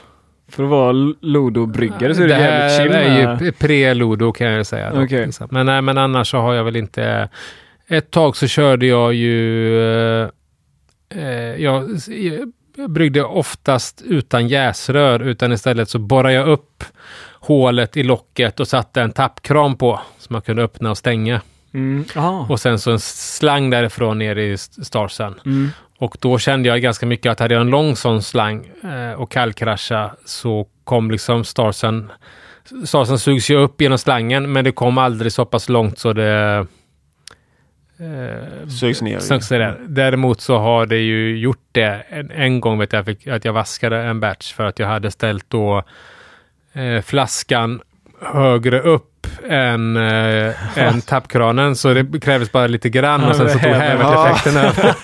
För 0.50 0.62
att 0.64 0.70
vara 0.70 0.92
Lodo-bryggare 1.20 2.14
så 2.14 2.22
är 2.22 2.28
det, 2.28 2.34
det 2.34 2.40
jävligt 2.40 2.76
chill 2.76 2.92
här 2.92 3.38
är 3.40 3.44
ju 3.44 3.50
pre-Ludo 3.50 4.32
kan 4.32 4.46
jag 4.46 4.66
säga. 4.66 4.92
Okej. 4.94 5.26
liksom. 5.26 5.48
Men, 5.50 5.66
nej, 5.66 5.82
men 5.82 5.98
annars 5.98 6.30
så 6.30 6.38
har 6.38 6.54
jag 6.54 6.64
väl 6.64 6.76
inte... 6.76 7.28
Ett 7.88 8.10
tag 8.10 8.36
så 8.36 8.46
körde 8.46 8.86
jag 8.86 9.14
ju... 9.14 9.74
Eh, 10.22 10.28
eh, 11.14 11.62
jag, 11.62 11.90
jag 12.76 12.90
bryggde 12.90 13.22
oftast 13.22 14.02
utan 14.02 14.48
jäsrör, 14.48 15.20
utan 15.20 15.52
istället 15.52 15.88
så 15.88 15.98
borrade 15.98 16.34
jag 16.34 16.48
upp 16.48 16.84
hålet 17.32 17.96
i 17.96 18.02
locket 18.02 18.60
och 18.60 18.68
satte 18.68 19.02
en 19.02 19.12
tappkran 19.12 19.76
på 19.76 20.00
som 20.18 20.34
man 20.34 20.42
kunde 20.42 20.62
öppna 20.62 20.90
och 20.90 20.98
stänga. 20.98 21.40
Mm. 21.74 22.04
Och 22.48 22.60
sen 22.60 22.78
så 22.78 22.90
en 22.90 23.00
slang 23.00 23.70
därifrån 23.70 24.18
ner 24.18 24.36
i 24.36 24.58
Starsen. 24.58 25.40
Mm. 25.46 25.68
Och 26.00 26.16
då 26.20 26.38
kände 26.38 26.68
jag 26.68 26.80
ganska 26.82 27.06
mycket 27.06 27.32
att 27.32 27.40
hade 27.40 27.54
jag 27.54 27.60
en 27.60 27.70
lång 27.70 27.96
sån 27.96 28.22
slang 28.22 28.70
eh, 28.84 29.12
och 29.20 29.30
kallkrascha 29.30 30.10
så 30.24 30.66
kom 30.84 31.10
liksom 31.10 31.44
Starsen 31.44 32.10
Starsen 32.84 33.18
sugs 33.18 33.50
ju 33.50 33.56
upp 33.56 33.80
genom 33.80 33.98
slangen 33.98 34.52
men 34.52 34.64
det 34.64 34.72
kom 34.72 34.98
aldrig 34.98 35.32
så 35.32 35.44
pass 35.44 35.68
långt 35.68 35.98
så 35.98 36.12
det 36.12 36.66
eh, 37.98 38.68
Sögs 38.80 39.02
ner. 39.02 39.18
sögs 39.18 39.48
där. 39.48 39.80
Däremot 39.88 40.40
så 40.40 40.58
har 40.58 40.86
det 40.86 40.98
ju 40.98 41.38
gjort 41.38 41.68
det. 41.72 42.02
En, 42.08 42.30
en 42.30 42.60
gång 42.60 42.78
vet 42.78 42.92
jag 42.92 43.04
fick, 43.04 43.26
att 43.26 43.44
jag 43.44 43.52
vaskade 43.52 43.96
en 43.96 44.20
batch 44.20 44.52
för 44.52 44.64
att 44.64 44.78
jag 44.78 44.86
hade 44.86 45.10
ställt 45.10 45.50
då 45.50 45.82
eh, 46.72 47.02
flaskan 47.02 47.80
högre 48.20 48.80
upp 48.80 49.09
än, 49.48 49.96
eh, 49.96 50.78
än 50.78 51.00
tappkranen 51.00 51.76
så 51.76 51.94
det 51.94 52.20
krävdes 52.20 52.52
bara 52.52 52.66
lite 52.66 52.88
grann 52.88 53.24
och 53.24 53.36
sen 53.36 53.48
så 53.48 53.58
tog 53.58 53.72
hävereffekten 53.72 54.56
över 54.56 54.94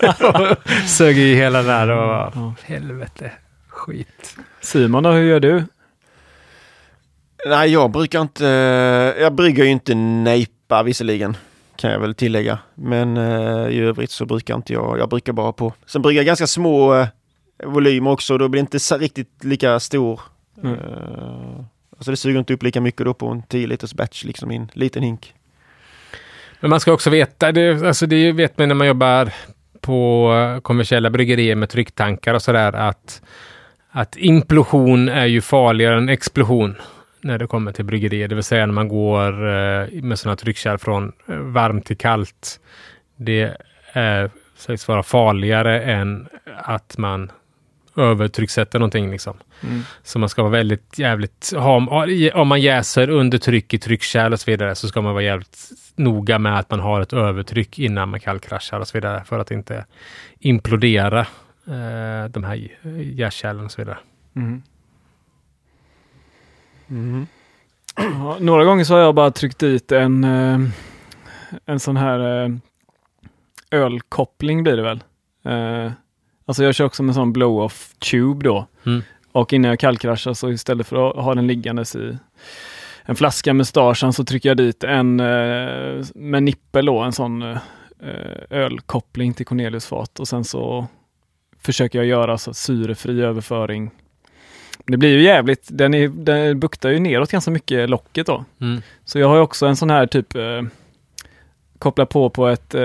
och 0.51 0.57
sög 0.85 1.17
i 1.17 1.35
hela 1.35 1.61
där 1.63 1.89
och 1.89 2.33
helvete 2.63 3.31
skit. 3.67 4.37
Simon 4.61 5.03
då, 5.03 5.11
hur 5.11 5.23
gör 5.23 5.39
du? 5.39 5.63
Nej, 7.49 7.69
jag 7.73 7.91
brukar 7.91 8.21
inte... 8.21 8.45
Jag 9.19 9.33
brygger 9.33 9.63
ju 9.63 9.69
inte 9.69 9.95
nejpa 9.95 10.83
visserligen. 10.83 11.37
Kan 11.75 11.91
jag 11.91 11.99
väl 11.99 12.15
tillägga. 12.15 12.59
Men 12.75 13.17
eh, 13.17 13.67
i 13.69 13.79
övrigt 13.79 14.11
så 14.11 14.25
brukar 14.25 14.55
inte 14.55 14.73
jag... 14.73 14.99
Jag 14.99 15.09
brukar 15.09 15.33
bara 15.33 15.51
på... 15.51 15.73
Sen 15.85 16.01
brygger 16.01 16.19
jag 16.19 16.25
ganska 16.25 16.47
små... 16.47 16.95
eh, 16.95 17.07
volym 17.65 18.07
också. 18.07 18.37
Då 18.37 18.47
blir 18.47 18.59
det 18.61 18.61
inte 18.61 18.79
så- 18.79 18.97
riktigt 18.97 19.43
lika 19.43 19.79
stor. 19.79 20.19
Mm. 20.63 20.73
Eh, 20.75 21.63
alltså 21.97 22.11
det 22.11 22.17
suger 22.17 22.39
inte 22.39 22.53
upp 22.53 22.63
lika 22.63 22.81
mycket 22.81 23.05
då 23.05 23.13
på 23.13 23.27
en 23.27 23.41
10 23.41 23.67
liters 23.67 23.93
batch 23.93 24.23
liksom 24.23 24.51
i 24.51 24.55
en 24.55 24.69
liten 24.73 25.03
hink. 25.03 25.33
Men 26.59 26.69
man 26.69 26.79
ska 26.79 26.91
också 26.91 27.09
veta, 27.09 27.51
det, 27.51 27.87
alltså 27.87 28.05
det 28.05 28.31
vet 28.31 28.57
man 28.57 28.67
när 28.67 28.75
man 28.75 28.87
jobbar 28.87 29.33
på 29.81 30.59
kommersiella 30.63 31.09
bryggerier 31.09 31.55
med 31.55 31.69
trycktankar 31.69 32.33
och 32.33 32.41
sådär, 32.41 32.73
att, 32.73 33.21
att 33.89 34.17
implosion 34.17 35.09
är 35.09 35.25
ju 35.25 35.41
farligare 35.41 35.97
än 35.97 36.09
explosion 36.09 36.75
när 37.21 37.37
det 37.37 37.47
kommer 37.47 37.71
till 37.71 37.85
bryggerier. 37.85 38.27
Det 38.27 38.35
vill 38.35 38.43
säga 38.43 38.65
när 38.65 38.73
man 38.73 38.87
går 38.87 39.47
eh, 39.47 40.01
med 40.01 40.19
sådana 40.19 40.35
tryckkärl 40.35 40.77
från 40.77 41.11
eh, 41.27 41.35
varmt 41.35 41.85
till 41.85 41.97
kallt. 41.97 42.59
Det 43.15 43.57
är, 43.93 44.29
sägs 44.57 44.87
vara 44.87 45.03
farligare 45.03 45.81
än 45.81 46.27
att 46.57 46.97
man 46.97 47.31
övertrycksätter 47.97 48.79
någonting. 48.79 49.11
Liksom. 49.11 49.37
Mm. 49.63 49.81
Så 50.03 50.19
man 50.19 50.29
ska 50.29 50.41
vara 50.41 50.51
väldigt 50.51 50.99
jävligt, 50.99 51.53
ha, 51.55 51.75
om 52.33 52.47
man 52.47 52.61
jäser 52.61 53.09
under 53.09 53.37
tryck 53.37 53.73
i 53.73 53.79
tryckkärl 53.79 54.33
och 54.33 54.39
så 54.39 54.51
vidare 54.51 54.75
så 54.75 54.87
ska 54.87 55.01
man 55.01 55.13
vara 55.13 55.23
jävligt 55.23 55.71
noga 55.95 56.39
med 56.39 56.59
att 56.59 56.71
man 56.71 56.79
har 56.79 57.01
ett 57.01 57.13
övertryck 57.13 57.79
innan 57.79 58.09
man 58.09 58.19
kallkraschar 58.19 58.79
och 58.79 58.87
så 58.87 58.97
vidare 58.97 59.23
för 59.23 59.39
att 59.39 59.51
inte 59.51 59.85
implodera 60.39 61.19
eh, 61.67 62.29
de 62.29 62.43
här 62.43 62.69
jäskärlen 63.01 63.65
och 63.65 63.71
så 63.71 63.81
vidare. 63.81 63.97
Mm. 64.35 64.63
Ja, 67.95 68.37
några 68.39 68.63
gånger 68.63 68.83
så 68.83 68.93
har 68.93 69.01
jag 69.01 69.15
bara 69.15 69.31
tryckt 69.31 69.59
dit 69.59 69.91
en, 69.91 70.23
eh, 70.23 70.59
en 71.65 71.79
sån 71.79 71.97
här 71.97 72.43
eh, 72.43 72.49
ölkoppling 73.71 74.63
blir 74.63 74.77
det 74.77 74.83
väl. 74.83 75.03
Eh, 76.47 76.49
alltså 76.49 76.63
jag 76.63 76.75
kör 76.75 76.85
också 76.85 77.03
med 77.03 77.15
sån 77.15 77.33
blow-off 77.33 77.93
tube 77.99 78.43
då. 78.43 78.67
Mm. 78.85 79.03
Och 79.31 79.53
innan 79.53 79.69
jag 79.69 79.79
kallkraschar 79.79 80.33
så 80.33 80.51
istället 80.51 80.87
för 80.87 81.09
att 81.09 81.23
ha 81.23 81.35
den 81.35 81.47
liggandes 81.47 81.95
i 81.95 82.17
en 83.03 83.15
flaska 83.15 83.53
med 83.53 83.67
starsan 83.67 84.13
så 84.13 84.23
trycker 84.23 84.49
jag 84.49 84.57
dit 84.57 84.83
en 84.83 85.19
eh, 85.19 86.05
med 86.15 86.43
nippel 86.43 86.85
då, 86.85 86.99
en 86.99 87.13
sån 87.13 87.41
eh, 87.41 87.57
ölkoppling 88.49 89.33
till 89.33 89.45
Cornelius 89.45 89.85
fat 89.85 90.19
och 90.19 90.27
sen 90.27 90.43
så 90.43 90.87
försöker 91.61 91.99
jag 91.99 92.05
göra 92.05 92.37
så 92.37 92.53
syrefri 92.53 93.21
överföring. 93.21 93.91
Det 94.85 94.97
blir 94.97 95.09
ju 95.09 95.23
jävligt, 95.23 95.67
den, 95.71 95.93
är, 95.93 96.07
den 96.07 96.59
buktar 96.59 96.89
ju 96.89 96.99
neråt 96.99 97.31
ganska 97.31 97.51
mycket 97.51 97.89
locket 97.89 98.27
då. 98.27 98.45
Mm. 98.61 98.81
Så 99.05 99.19
jag 99.19 99.27
har 99.27 99.39
också 99.39 99.65
en 99.65 99.75
sån 99.75 99.89
här 99.89 100.07
typ 100.07 100.35
eh, 101.77 101.79
koppla 101.79 102.05
på 102.05 102.29
på 102.29 102.47
ett 102.47 102.75
eh, 102.75 102.81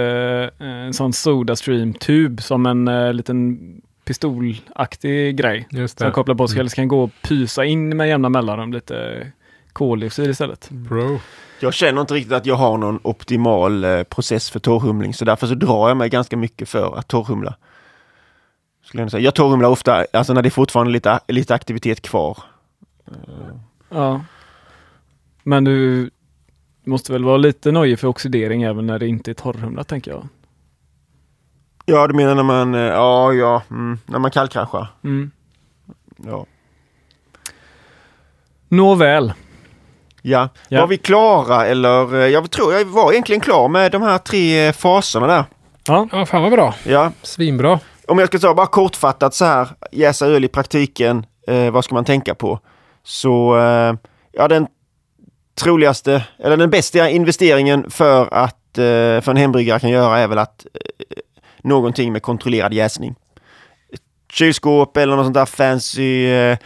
en 0.59 0.93
sån 0.95 1.13
Sodastream-tub 1.13 2.43
som 2.43 2.67
en 2.67 2.89
eh, 2.89 3.13
liten 3.13 3.59
pistolaktig 4.05 5.37
grej. 5.37 5.67
Just 5.71 5.99
Som 5.99 6.05
jag 6.05 6.11
det. 6.13 6.15
kopplar 6.15 6.35
på 6.35 6.49
så 6.49 6.55
Mm. 6.55 6.65
jag 6.67 6.73
kan 6.73 6.89
gå 6.89 7.03
och 7.03 7.11
pysa 7.23 7.65
in 7.65 7.97
med 7.97 8.09
jämna 8.09 8.29
mellanrum 8.29 8.73
lite 8.73 9.27
koldioxid 9.73 10.31
istället. 10.31 10.69
Bro. 10.71 11.21
Jag 11.61 11.75
känner 11.75 12.01
inte 12.01 12.15
riktigt 12.15 12.33
att 12.33 12.47
jag 12.47 12.55
har 12.55 12.79
någon 12.79 13.01
optimal 13.03 13.85
eh, 13.85 14.03
process 14.03 14.51
för 14.51 14.61
torrhumling 14.61 15.15
så 15.15 15.25
därför 15.25 15.47
så 15.47 15.55
drar 15.55 15.89
jag 15.89 15.97
mig 15.97 16.09
ganska 16.09 16.37
mycket 16.37 16.69
för 16.69 16.99
att 16.99 17.09
torrhumla. 17.09 17.55
Skulle 18.85 19.03
jag, 19.03 19.11
säga. 19.11 19.21
jag 19.25 19.35
torrhumlar 19.35 19.69
ofta, 19.69 20.07
alltså 20.13 20.33
när 20.33 20.43
det 20.43 20.49
är 20.49 20.51
fortfarande 20.51 20.93
lite, 20.93 21.21
lite 21.29 21.55
aktivitet 21.55 22.03
kvar. 22.03 22.39
Ja. 23.89 24.25
Men 25.43 25.65
du 25.65 26.11
måste 26.85 27.13
väl 27.13 27.25
vara 27.25 27.37
lite 27.37 27.73
nöjd 27.73 27.99
för 27.99 28.09
oxidering 28.09 28.63
även 28.63 28.87
när 28.87 28.99
det 28.99 29.07
inte 29.09 29.31
är 29.31 29.35
torrhumlat 29.35 29.89
tänker 29.89 30.11
jag. 30.11 30.29
Ja, 31.85 32.07
du 32.07 32.15
menar 32.15 32.35
när 32.35 32.43
man, 32.43 32.75
eh, 32.75 32.81
ja, 32.81 33.33
ja, 33.33 33.63
mm, 33.71 33.99
när 34.07 34.19
man 34.19 34.31
kallkraschar. 34.31 34.87
Mm. 35.05 35.31
Ja. 36.27 36.47
Nåväl. 38.69 39.33
Ja. 40.23 40.49
Ja. 40.69 40.81
var 40.81 40.87
vi 40.89 40.97
klara 40.99 41.67
eller? 41.67 42.15
eh, 42.15 42.27
Jag 42.27 42.51
tror 42.51 42.73
jag 42.75 42.85
var 42.85 43.13
egentligen 43.13 43.41
klar 43.41 43.69
med 43.69 43.93
de 43.93 44.03
här 44.03 44.19
tre 44.19 44.67
eh, 44.67 44.73
faserna 44.73 45.27
där. 45.27 45.45
Ja. 45.87 46.09
Ja, 46.13 46.27
fan 46.27 46.43
vad 46.43 46.53
bra. 46.53 46.75
Ja, 46.87 47.13
Svinbra. 47.23 47.81
om 48.09 48.19
jag 48.19 48.29
ska 48.29 48.39
ta 48.39 48.55
bara 48.55 48.67
kortfattat 48.67 49.35
så 49.35 49.45
här, 49.45 49.69
jäsa 49.93 50.27
öl 50.27 50.45
i 50.45 50.49
praktiken, 50.49 51.27
eh, 51.49 51.71
vad 51.71 51.85
ska 51.85 51.95
man 51.95 52.05
tänka 52.05 52.35
på? 52.35 52.61
Så, 53.03 53.59
eh, 53.59 53.95
ja 54.33 54.49
den 54.49 54.67
troligaste, 55.63 56.25
eller 56.39 56.57
den 56.57 56.71
bästa 56.71 57.09
investeringen 57.09 57.91
för 57.91 58.35
att, 58.35 58.79
eh, 58.79 59.21
för 59.21 59.29
en 59.29 59.37
hembryggare 59.37 59.81
kan 59.81 59.91
göra 59.91 60.19
är 60.19 60.29
väl 60.29 60.39
att 60.39 60.67
eh, 60.75 61.17
någonting 61.63 62.13
med 62.13 62.23
kontrollerad 62.23 62.75
jäsning. 62.75 63.15
Kylskåp 64.33 64.97
eller 64.97 65.17
något 65.17 65.27
sånt 65.27 65.35
där 65.35 65.47
fancy 65.47 66.27
eh, 66.27 66.59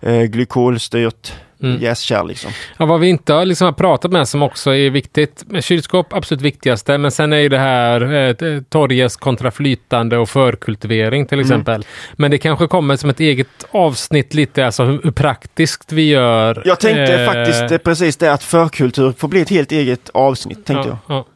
eh, 0.00 0.12
eh, 0.14 0.22
glykolstyrt 0.24 1.32
Mm. 1.62 1.80
jäskärl 1.82 2.26
liksom. 2.28 2.50
Ja, 2.78 2.86
vad 2.86 3.00
vi 3.00 3.08
inte 3.08 3.32
har 3.32 3.44
liksom 3.44 3.74
pratat 3.74 4.12
med 4.12 4.28
som 4.28 4.42
också 4.42 4.74
är 4.74 4.90
viktigt. 4.90 5.44
Kylskåp, 5.60 6.12
absolut 6.12 6.42
viktigaste. 6.42 6.98
Men 6.98 7.10
sen 7.10 7.32
är 7.32 7.36
ju 7.36 7.48
det 7.48 7.58
här 7.58 8.12
eh, 8.12 8.60
torrjäst 8.68 9.20
kontra 9.20 9.50
flytande 9.50 10.18
och 10.18 10.28
förkultivering 10.28 11.26
till 11.26 11.40
exempel. 11.40 11.84
Men 12.12 12.30
det 12.30 12.38
kanske 12.38 12.66
kommer 12.66 12.96
som 12.96 13.10
ett 13.10 13.20
eget 13.20 13.48
avsnitt 13.70 14.34
lite, 14.34 14.66
alltså 14.66 14.84
hur, 14.84 15.00
hur 15.04 15.10
praktiskt 15.10 15.92
vi 15.92 16.08
gör. 16.08 16.62
Jag 16.64 16.80
tänkte 16.80 17.14
eh, 17.22 17.26
faktiskt 17.32 17.72
eh, 17.72 17.78
precis 17.78 18.16
det 18.16 18.32
att 18.32 18.42
förkultur 18.42 19.12
får 19.18 19.28
bli 19.28 19.40
ett 19.40 19.50
helt 19.50 19.72
eget 19.72 20.10
avsnitt 20.14 20.66
tänkte 20.66 20.88
ja, 20.88 20.98
jag. 21.08 21.16
Ja. 21.16 21.26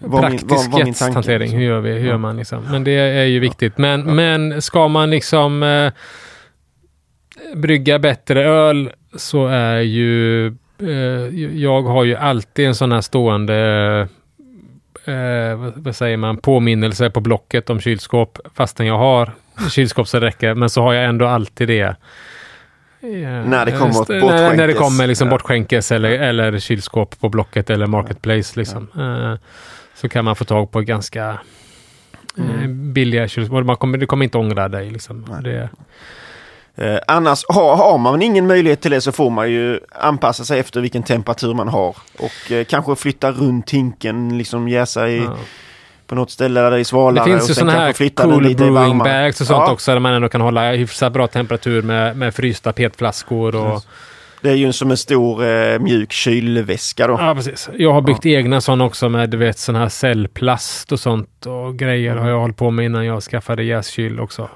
Var 0.00 0.20
min- 0.20 0.30
Praktisk 0.30 0.50
var- 0.50 0.78
var 0.78 0.84
min 0.84 0.94
tanke, 0.94 1.04
jästhantering, 1.06 1.40
liksom. 1.40 1.58
hur 1.58 1.66
gör 1.66 1.80
vi? 1.80 1.90
Hur 1.92 1.98
Ja. 2.00 2.06
gör 2.06 2.18
man 2.18 2.36
liksom? 2.36 2.64
Men 2.70 2.84
det 2.84 2.92
är 2.92 3.24
ju 3.24 3.40
viktigt. 3.40 3.78
Men, 3.78 4.16
men 4.16 4.62
ska 4.62 4.88
man 4.88 5.10
liksom 5.10 5.62
eh, 5.62 5.92
brygga 7.54 7.98
bättre 7.98 8.44
öl 8.44 8.90
så 9.16 9.46
är 9.46 9.80
ju... 9.80 10.46
Eh, 10.78 11.34
jag 11.62 11.82
har 11.82 12.04
ju 12.04 12.16
alltid 12.16 12.66
en 12.66 12.74
sån 12.74 12.92
här 12.92 13.00
stående... 13.00 13.56
Eh, 15.04 15.56
vad, 15.56 15.72
vad 15.76 15.96
säger 15.96 16.16
man? 16.16 16.36
Påminnelse 16.36 17.10
på 17.10 17.20
blocket 17.20 17.70
om 17.70 17.80
kylskåp. 17.80 18.38
Fastän 18.54 18.86
jag 18.86 18.98
har 18.98 19.32
kylskåp 19.70 20.08
så 20.08 20.20
räcker. 20.20 20.54
Men 20.54 20.70
så 20.70 20.82
har 20.82 20.92
jag 20.92 21.04
ändå 21.04 21.26
alltid 21.26 21.68
det. 21.68 21.80
Eh, 21.80 21.96
När 23.46 23.66
det 23.66 23.72
kommer 23.72 24.00
åt 24.00 24.08
när, 24.08 24.20
när 24.20 24.30
det 24.30 24.56
bortskänkes. 24.56 24.78
kommer 24.78 25.06
liksom 25.06 25.26
Ja. 25.28 25.30
bortskänkes 25.30 25.92
eller, 25.92 26.10
eller 26.10 26.58
kylskåp 26.58 27.20
på 27.20 27.28
Blocket 27.28 27.70
eller 27.70 27.86
Marketplace. 27.86 28.58
Liksom. 28.58 28.88
Eh, 28.98 29.34
så 29.94 30.08
kan 30.08 30.24
man 30.24 30.36
få 30.36 30.44
tag 30.44 30.70
på 30.70 30.80
ganska 30.80 31.38
eh, 32.38 32.68
billiga 32.68 33.28
kylskåp. 33.28 33.64
Man 33.66 33.76
kommer, 33.76 33.98
du 33.98 34.06
kommer 34.06 34.24
inte 34.24 34.38
ångra 34.38 34.68
dig. 34.68 34.90
Liksom. 34.90 35.40
Det, 35.44 35.68
Eh, 36.76 36.98
annars 37.06 37.44
har, 37.48 37.76
har 37.76 37.98
man 37.98 38.22
ingen 38.22 38.46
möjlighet 38.46 38.80
till 38.80 38.90
det 38.90 39.00
så 39.00 39.12
får 39.12 39.30
man 39.30 39.50
ju 39.50 39.80
anpassa 39.90 40.44
sig 40.44 40.60
efter 40.60 40.80
vilken 40.80 41.02
temperatur 41.02 41.54
man 41.54 41.68
har. 41.68 41.96
Och 42.18 42.52
eh, 42.52 42.64
kanske 42.64 42.96
flytta 42.96 43.32
runt 43.32 43.70
hinken, 43.70 44.38
liksom 44.38 44.68
jäsa 44.68 45.08
i, 45.08 45.18
ja. 45.18 45.36
på 46.06 46.14
något 46.14 46.30
ställe 46.30 46.60
där 46.60 46.70
det 46.70 46.80
är 46.80 46.84
svalare. 46.84 47.24
det 47.24 47.30
finns 47.30 47.50
ju 47.50 47.54
sådana 47.54 47.72
här 47.72 47.92
cool 48.14 48.54
brewing 48.54 48.98
bags 48.98 49.40
och 49.40 49.46
sånt 49.46 49.64
Ja. 49.66 49.72
också. 49.72 49.92
Där 49.92 49.98
man 49.98 50.12
ändå 50.12 50.28
kan 50.28 50.40
hålla 50.40 50.72
hyfsat 50.72 51.12
bra 51.12 51.26
temperatur 51.26 51.82
med, 51.82 52.16
med 52.16 52.34
frysta 52.34 52.72
petflaskor. 52.72 53.56
Och, 53.56 53.82
Det 54.40 54.50
är 54.50 54.54
ju 54.54 54.72
som 54.72 54.90
en 54.90 54.96
stor 54.96 55.44
eh, 55.44 55.78
mjuk 55.78 56.12
kylväska 56.12 57.06
då. 57.06 57.16
Ja, 57.20 57.34
precis. 57.34 57.68
Jag 57.78 57.92
har 57.92 58.00
byggt 58.00 58.26
egna 58.26 58.60
sådana 58.60 58.84
också 58.84 59.08
med 59.08 59.30
du 59.30 59.36
vet 59.36 59.58
sån 59.58 59.74
här 59.74 59.88
cellplast 59.88 60.92
och 60.92 61.00
sånt 61.00 61.46
och 61.46 61.78
grejer 61.78 62.16
har 62.16 62.28
jag 62.28 62.40
hållit 62.40 62.56
på 62.56 62.70
med 62.70 62.84
innan 62.84 63.06
jag 63.06 63.22
skaffade 63.22 63.62
jäskyl 63.62 64.20
också. 64.20 64.48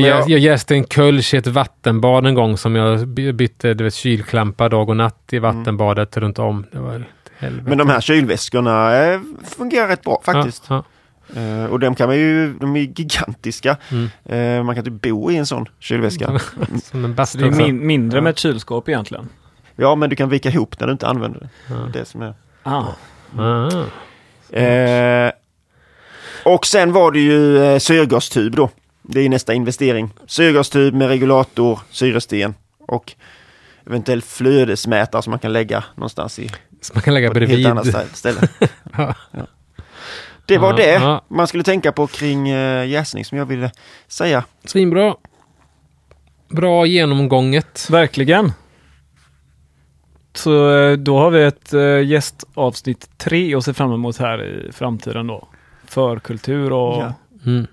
Ja, 0.00 0.08
jag, 0.08 0.20
men 0.20 0.28
jag, 0.28 0.40
jäste 0.40 0.74
en 0.74 0.84
kölsch 0.84 1.34
i 1.34 1.36
ett 1.36 1.46
vattenbad 1.46 2.26
en 2.26 2.34
gång 2.34 2.56
som 2.56 2.76
jag 2.76 3.08
by- 3.08 3.32
bytte 3.32 3.74
du 3.74 3.84
vet, 3.84 3.94
kylklampar 3.94 4.68
dag 4.68 4.88
och 4.88 4.96
natt 4.96 5.28
i 5.32 5.38
vattenbadet 5.38 6.16
runt 6.16 6.38
om. 6.38 6.66
Det 6.72 6.78
var 6.78 7.04
helvete. 7.38 7.68
men 7.68 7.78
de 7.78 7.88
här 7.88 8.00
kylväskorna 8.00 8.96
eh, 9.04 9.20
fungerar 9.56 9.88
rätt 9.88 10.02
bra 10.02 10.20
faktiskt. 10.24 10.64
Ja, 10.68 10.84
Eh, 11.36 11.64
och 11.64 11.80
de 11.80 11.94
kan 11.94 12.08
man 12.08 12.16
ju, 12.16 12.54
de 12.54 12.76
är 12.76 12.80
gigantiska. 12.80 13.76
Mm. 13.90 14.08
Eh, 14.58 14.64
man 14.64 14.74
kan 14.74 14.84
typ 14.84 15.00
bo 15.02 15.30
i 15.30 15.36
en 15.36 15.46
sån 15.46 15.66
kylväska. 15.78 16.24
ja. 16.32 16.66
Som 16.84 17.04
en 17.04 17.14
bastu. 17.14 17.38
det 17.38 17.46
är 17.46 17.50
min, 17.50 17.86
mindre 17.86 18.18
Ja. 18.18 18.22
med 18.22 18.30
ett 18.30 18.38
kylskåp 18.38 18.88
egentligen. 18.88 19.28
ja, 19.76 19.94
men 19.94 20.10
du 20.10 20.16
kan 20.16 20.28
vika 20.28 20.48
ihop 20.48 20.80
när 20.80 20.86
du 20.86 20.92
inte 20.92 21.06
använder 21.06 21.40
det. 21.40 21.48
Ja. 21.74 21.88
Det 21.92 22.04
som 22.04 22.22
är. 22.22 22.34
Ah. 22.62 22.84
Ah. 23.38 24.56
Eh, 24.58 25.30
och 26.44 26.66
sen 26.66 26.92
var 26.92 27.12
det 27.12 27.20
ju 27.20 27.64
eh, 27.64 27.78
syrgastub 27.78 28.56
då. 28.56 28.70
Det 29.08 29.20
är 29.20 29.28
nästa 29.28 29.54
investering. 29.54 30.10
Syrgastub 30.26 30.94
med 30.94 31.08
regulator, 31.08 31.80
syresten 31.90 32.54
och 32.78 33.12
eventuellt 33.86 34.24
flödesmätare 34.24 35.22
som 35.22 35.30
man 35.30 35.38
kan 35.38 35.52
lägga 35.52 35.84
någonstans 35.94 36.38
i 36.38 36.50
Som 36.80 36.94
man 36.94 37.02
kan 37.02 37.14
lägga 37.14 37.30
på 37.30 37.38
ett 37.38 37.48
helt 37.48 37.48
bredvid. 37.48 37.66
annat 37.66 37.86
stä- 37.86 38.14
ställe. 38.14 38.40
Ja. 38.96 39.14
Ja. 39.30 39.46
Det 40.46 40.58
var 40.58 40.70
Ja, 40.70 40.76
det 40.76 40.92
ja. 40.92 41.24
man 41.28 41.46
skulle 41.46 41.64
tänka 41.64 41.92
på 41.92 42.06
kring 42.06 42.48
eh, 42.48 42.86
jäsning 42.86 43.24
som 43.24 43.38
jag 43.38 43.46
ville 43.46 43.70
säga. 44.08 44.44
Svinbra. 44.64 45.16
Bra 46.48 46.86
genomgånget. 46.86 47.86
Verkligen. 47.90 48.52
Så 50.34 50.76
eh, 50.76 50.92
då 50.96 51.18
har 51.18 51.30
vi 51.30 51.42
ett 51.44 51.72
eh, 51.74 52.00
gästavsnitt 52.02 53.10
tre 53.18 53.54
att 53.54 53.64
se 53.64 53.74
fram 53.74 53.92
emot 53.92 54.16
här 54.18 54.42
i 54.44 54.72
framtiden 54.72 55.26
då. 55.26 55.48
Förkultur 55.84 56.72
och 56.72 57.02
Ja. 57.02 57.14
Mm. 57.46 57.66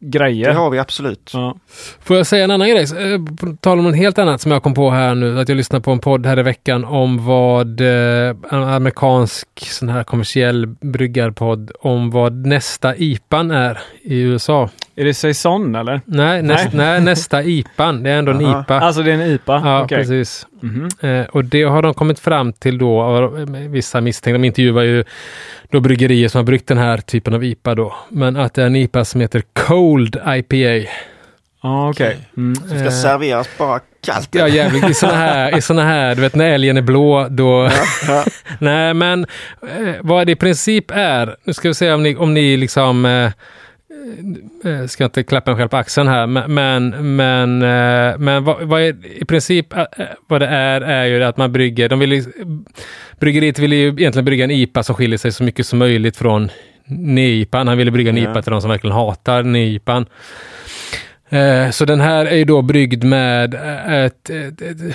Grejer. 0.00 0.48
Det 0.48 0.54
har 0.54 0.70
vi 0.70 0.78
absolut. 0.78 1.30
Ja. 1.34 1.56
Får 2.00 2.16
jag 2.16 2.26
säga 2.26 2.44
en 2.44 2.50
annan 2.50 2.68
grej? 2.68 2.82
Eh, 2.82 3.34
På 3.36 3.56
tal 3.60 3.78
om 3.78 3.84
något 3.84 3.96
helt 3.96 4.18
annat 4.18 4.40
som 4.40 4.52
jag 4.52 4.62
kom 4.62 4.74
på 4.74 4.90
här 4.90 5.14
nu. 5.14 5.40
Att 5.40 5.48
jag 5.48 5.56
lyssnade 5.56 5.82
på 5.82 5.90
en 5.90 5.98
podd 5.98 6.26
här 6.26 6.38
i 6.38 6.42
veckan 6.42 6.84
om 6.84 7.26
vad 7.26 7.80
eh, 7.80 8.28
en 8.50 8.62
amerikansk 8.62 9.48
sån 9.58 9.88
här 9.88 10.04
kommersiell 10.04 10.66
bryggarpodd 10.66 11.70
om 11.80 12.10
vad 12.10 12.46
nästa 12.46 12.96
IPAN 12.96 13.50
är 13.50 13.78
i 14.02 14.20
USA. 14.20 14.70
Är 15.00 15.04
det 15.04 15.14
Saison 15.14 15.74
eller? 15.74 16.00
Nej, 16.04 16.42
näst, 16.42 16.72
nej. 16.72 17.00
nästa 17.00 17.42
IPAN. 17.42 18.02
Det 18.02 18.10
är 18.10 18.18
ändå 18.18 18.32
en 18.32 18.44
Aha. 18.44 18.60
IPA. 18.60 18.80
Alltså 18.80 19.02
det 19.02 19.10
är 19.10 19.14
en 19.14 19.30
IPA? 19.30 19.62
ja, 19.64 19.82
Okej. 19.82 19.98
precis. 19.98 20.46
Mhm. 20.60 20.88
Eh, 21.00 21.26
och 21.26 21.44
det 21.44 21.62
har 21.62 21.82
de 21.82 21.94
kommit 21.94 22.18
fram 22.18 22.52
till 22.52 22.78
då, 22.78 23.16
eh, 23.38 23.44
vissa 23.68 24.00
misstänkta, 24.00 24.38
de 24.38 24.44
intervjuar 24.44 24.82
ju 24.82 25.04
då 25.70 25.80
bryggerier 25.80 26.28
som 26.28 26.38
har 26.38 26.44
bryggt 26.44 26.68
den 26.68 26.78
här 26.78 26.98
typen 26.98 27.34
av 27.34 27.44
IPA 27.44 27.74
då. 27.74 27.94
Men 28.08 28.36
att 28.36 28.54
det 28.54 28.62
är 28.62 28.66
en 28.66 28.76
IPA 28.76 29.04
som 29.04 29.20
heter 29.20 29.42
Cold 29.52 30.16
IPA. 30.26 30.88
Ja, 31.62 31.90
okej. 31.90 32.16
Mm. 32.36 32.54
Ska 32.54 32.74
Eh, 32.76 32.90
serveras 32.90 33.48
bara 33.58 33.80
kallt. 34.06 34.28
Ja, 34.32 34.48
jävligt. 34.48 34.88
I 34.88 34.94
såna 34.94 35.12
här, 35.16 35.58
i 35.58 35.60
såna 35.62 35.84
här, 35.84 36.14
du 36.14 36.20
vet 36.20 36.34
när 36.34 36.50
älgen 36.50 36.76
är 36.76 36.82
blå, 36.82 37.26
då... 37.30 37.70
Ja. 38.08 38.24
Nej, 38.58 38.94
men 38.94 39.26
eh, 39.78 39.94
vad 40.00 40.26
det 40.26 40.32
i 40.32 40.36
princip 40.36 40.90
är, 40.90 41.36
nu 41.44 41.52
ska 41.52 41.68
vi 41.68 41.74
se 41.74 41.92
om 41.92 42.02
ni, 42.02 42.16
om 42.16 42.34
ni 42.34 42.56
liksom... 42.56 43.04
Eh, 43.04 43.30
ska 44.88 45.04
inte 45.04 45.22
klappa 45.22 45.50
mig 45.50 45.58
själv 45.58 45.68
på 45.68 45.76
axeln 45.76 46.08
här, 46.08 46.26
men, 46.26 46.54
men, 46.54 47.16
men, 47.16 47.62
eh, 47.62 48.40
vad, 48.40 48.62
vad 48.62 48.80
är, 48.82 48.96
i 49.22 49.24
princip 49.24 49.72
eh, 49.72 49.80
eh, 49.80 50.06
vad 50.26 50.40
det 50.40 50.46
är, 50.46 50.80
är 50.80 51.04
ju 51.04 51.24
att 51.24 51.36
man 51.36 51.52
brygger, 51.52 51.88
de 51.88 51.98
vill, 51.98 52.12
ju- 52.12 52.32
bryggeriet 53.20 53.58
vill 53.58 53.72
ju 53.72 53.88
egentligen 53.88 54.24
brygga 54.24 54.44
en 54.44 54.50
IPA 54.50 54.82
som 54.82 54.94
skiljer 54.94 55.18
sig 55.18 55.32
så 55.32 55.44
mycket 55.44 55.66
som 55.66 55.78
möjligt 55.78 56.16
från 56.16 56.48
NE-IPAn. 56.86 57.68
Han 57.68 57.78
ville 57.78 57.90
brygga 57.90 58.10
en. 58.10 58.18
IPA 58.18 58.42
till 58.42 58.52
de 58.52 58.60
som 58.60 58.70
verkligen 58.70 58.96
hatar 58.96 59.42
NE-IPAn. 59.42 60.06
Eh, 61.28 61.70
Så 61.70 61.84
den 61.84 62.00
här 62.00 62.26
är 62.26 62.36
ju 62.36 62.44
då 62.44 62.62
bryggd 62.62 63.04
med 63.04 63.54
eh, 63.54 63.94
ett. 63.94 64.30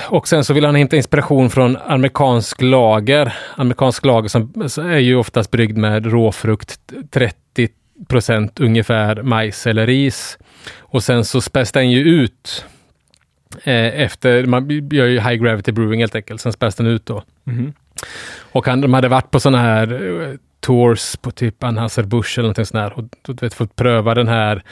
Och 0.09 0.27
sen 0.27 0.43
så 0.43 0.53
vill 0.53 0.65
han 0.65 0.75
hämta 0.75 0.95
inspiration 0.95 1.49
från 1.49 1.77
amerikansk 1.85 2.61
lager. 2.61 3.33
Amerikansk 3.55 4.05
lager 4.05 4.29
som 4.29 4.53
är 4.91 4.97
ju 4.99 5.15
oftast 5.15 5.51
bryggd 5.51 5.77
med 5.77 6.05
råfrukt, 6.11 6.79
30 7.11 7.69
procent 8.07 8.59
ungefär 8.59 9.21
majs 9.21 9.67
eller 9.67 9.87
ris. 9.87 10.37
Och 10.79 11.03
sen 11.03 11.25
så 11.25 11.41
späs 11.41 11.71
den 11.71 11.91
ju 11.91 11.99
ut 11.99 12.65
eh, 13.63 14.01
efter, 14.01 14.45
man 14.45 14.69
gör 14.91 15.05
ju 15.05 15.19
high 15.19 15.33
gravity 15.43 15.71
brewing 15.71 15.99
helt 15.99 16.15
enkelt, 16.15 16.41
sen 16.41 16.53
späs 16.53 16.75
den 16.75 16.87
ut 16.87 17.05
då. 17.05 17.23
Mhm. 17.43 17.73
Och 18.51 18.67
han, 18.67 18.81
de 18.81 18.93
hade 18.93 19.07
varit 19.07 19.31
på 19.31 19.39
sådana 19.39 19.57
här 19.63 20.19
eh, 20.21 20.29
tours 20.59 21.15
på 21.21 21.31
typ 21.31 21.63
Anheuser-Busch 21.63 22.37
eller 22.37 22.43
någonting 22.43 22.65
sånt 22.65 22.95
där 22.95 22.99
och 22.99 23.05
vet, 23.43 23.53
fått 23.53 23.75
pröva 23.75 24.13
den 24.13 24.27
här 24.27 24.63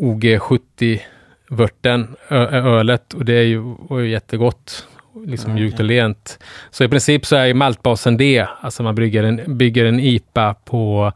OG70-vörten, 0.00 2.16
ö- 2.28 2.48
ölet, 2.78 3.14
och 3.14 3.24
det 3.24 3.32
är 3.32 3.42
ju, 3.42 3.58
var 3.78 3.98
ju 3.98 4.10
jättegott. 4.10 4.86
Liksom 5.26 5.54
mjukt 5.54 5.78
och 5.78 5.84
lent. 5.84 6.38
Så 6.70 6.84
i 6.84 6.88
princip 6.88 7.26
så 7.26 7.36
är 7.36 7.46
ju 7.46 7.54
maltbasen 7.54 8.16
det. 8.16 8.46
Alltså 8.60 8.82
man 8.82 8.94
bygger 8.94 9.22
en, 9.22 9.58
bygger 9.58 9.84
en 9.84 10.00
IPA 10.00 10.54
på 10.54 11.12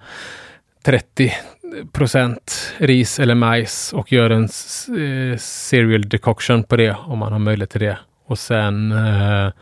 30 0.83 1.33
procent 1.93 2.75
ris 2.79 3.21
eller 3.21 3.35
majs 3.35 3.93
och 3.93 4.13
gör 4.13 4.31
en 4.31 4.45
eh, 4.45 5.39
cereal 5.39 6.09
decoction 6.09 6.65
på 6.65 6.77
det 6.77 6.97
om 7.07 7.19
man 7.19 7.33
har 7.33 7.39
möjlighet 7.39 7.71
till 7.71 7.81
det. 7.81 7.99
Och 8.27 8.39
sen 8.39 8.93
eh, 8.93 9.53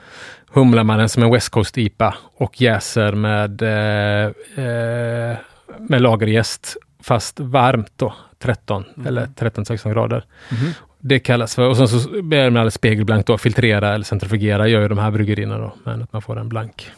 humlar 0.53 0.85
man 0.85 0.99
den 0.99 1.09
som 1.09 1.23
en 1.23 1.31
West 1.31 1.49
Coast 1.49 1.79
IPA 1.79 2.15
och 2.37 2.61
jäser 2.61 3.13
med, 3.13 3.63
eh, 3.63 4.33
eh, 4.65 5.37
med 5.79 6.03
lagerjäst 6.03 6.77
fast 7.03 7.41
varmt 7.41 7.93
då, 7.97 8.15
13 8.39 8.85
eller 9.07 9.27
13-16 9.27 9.93
grader. 9.93 10.25
Mhm. 10.51 10.73
Det 11.03 11.19
kallas 11.19 11.55
för, 11.55 11.69
och 11.69 11.77
sen 11.77 11.89
så 11.89 12.23
blir 12.23 12.39
det 12.39 12.47
alldeles 12.47 12.75
spegelblankt 12.75 13.27
då, 13.27 13.39
filtrera 13.39 13.95
eller 13.95 14.05
centrifugera 14.05 14.69
gör 14.69 14.83
ju 14.83 14.89
de 14.89 14.99
här 14.99 15.11
bryggerierna 15.11 15.59
då, 15.59 15.73
men 15.85 16.03
att 16.03 16.13
man 16.13 16.23
får 16.23 16.39
en 16.39 16.49
blank. 16.49 16.91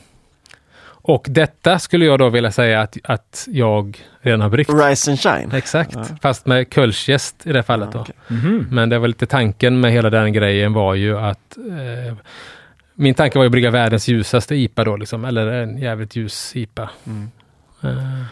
Och 1.05 1.27
detta 1.31 1.79
skulle 1.79 2.05
jag 2.05 2.19
då 2.19 2.29
vilja 2.29 2.53
säga 2.53 2.81
att, 2.81 2.97
att 3.05 3.49
jag 3.51 3.99
redan 4.20 4.41
har 4.41 4.49
bryggt. 4.49 4.70
Rise 4.74 5.11
and 5.11 5.20
shine. 5.20 5.53
Exakt, 5.53 5.95
Ja. 5.95 6.05
fast 6.23 6.47
med 6.47 6.70
kölschjäst 6.74 7.47
i 7.47 7.53
det 7.53 7.62
fallet 7.62 7.89
Ja, 7.93 7.99
då. 7.99 8.01
okej. 8.01 8.15
Mhm. 8.29 8.66
Men 8.70 8.89
det 8.89 8.99
var 8.99 9.09
lite 9.09 9.27
tanken 9.27 9.81
med 9.81 9.93
hela 9.93 10.11
den 10.11 10.33
grejen 10.33 10.73
var 10.73 10.95
ju 10.95 11.19
att 11.19 11.57
eh, 11.57 12.15
min 12.95 13.15
tanke 13.15 13.39
var 13.39 13.45
ju 13.45 13.47
att 13.47 13.53
brygga 13.53 13.70
världens 13.70 14.09
ljusaste 14.09 14.55
IPA 14.55 14.85
då, 14.85 14.97
liksom, 14.97 15.24
eller 15.24 15.47
en 15.47 15.79
jävligt 15.79 16.16
ljus 16.16 16.57
IPA. 16.57 16.91
Mm. 17.07 17.31
Eh, 17.83 18.23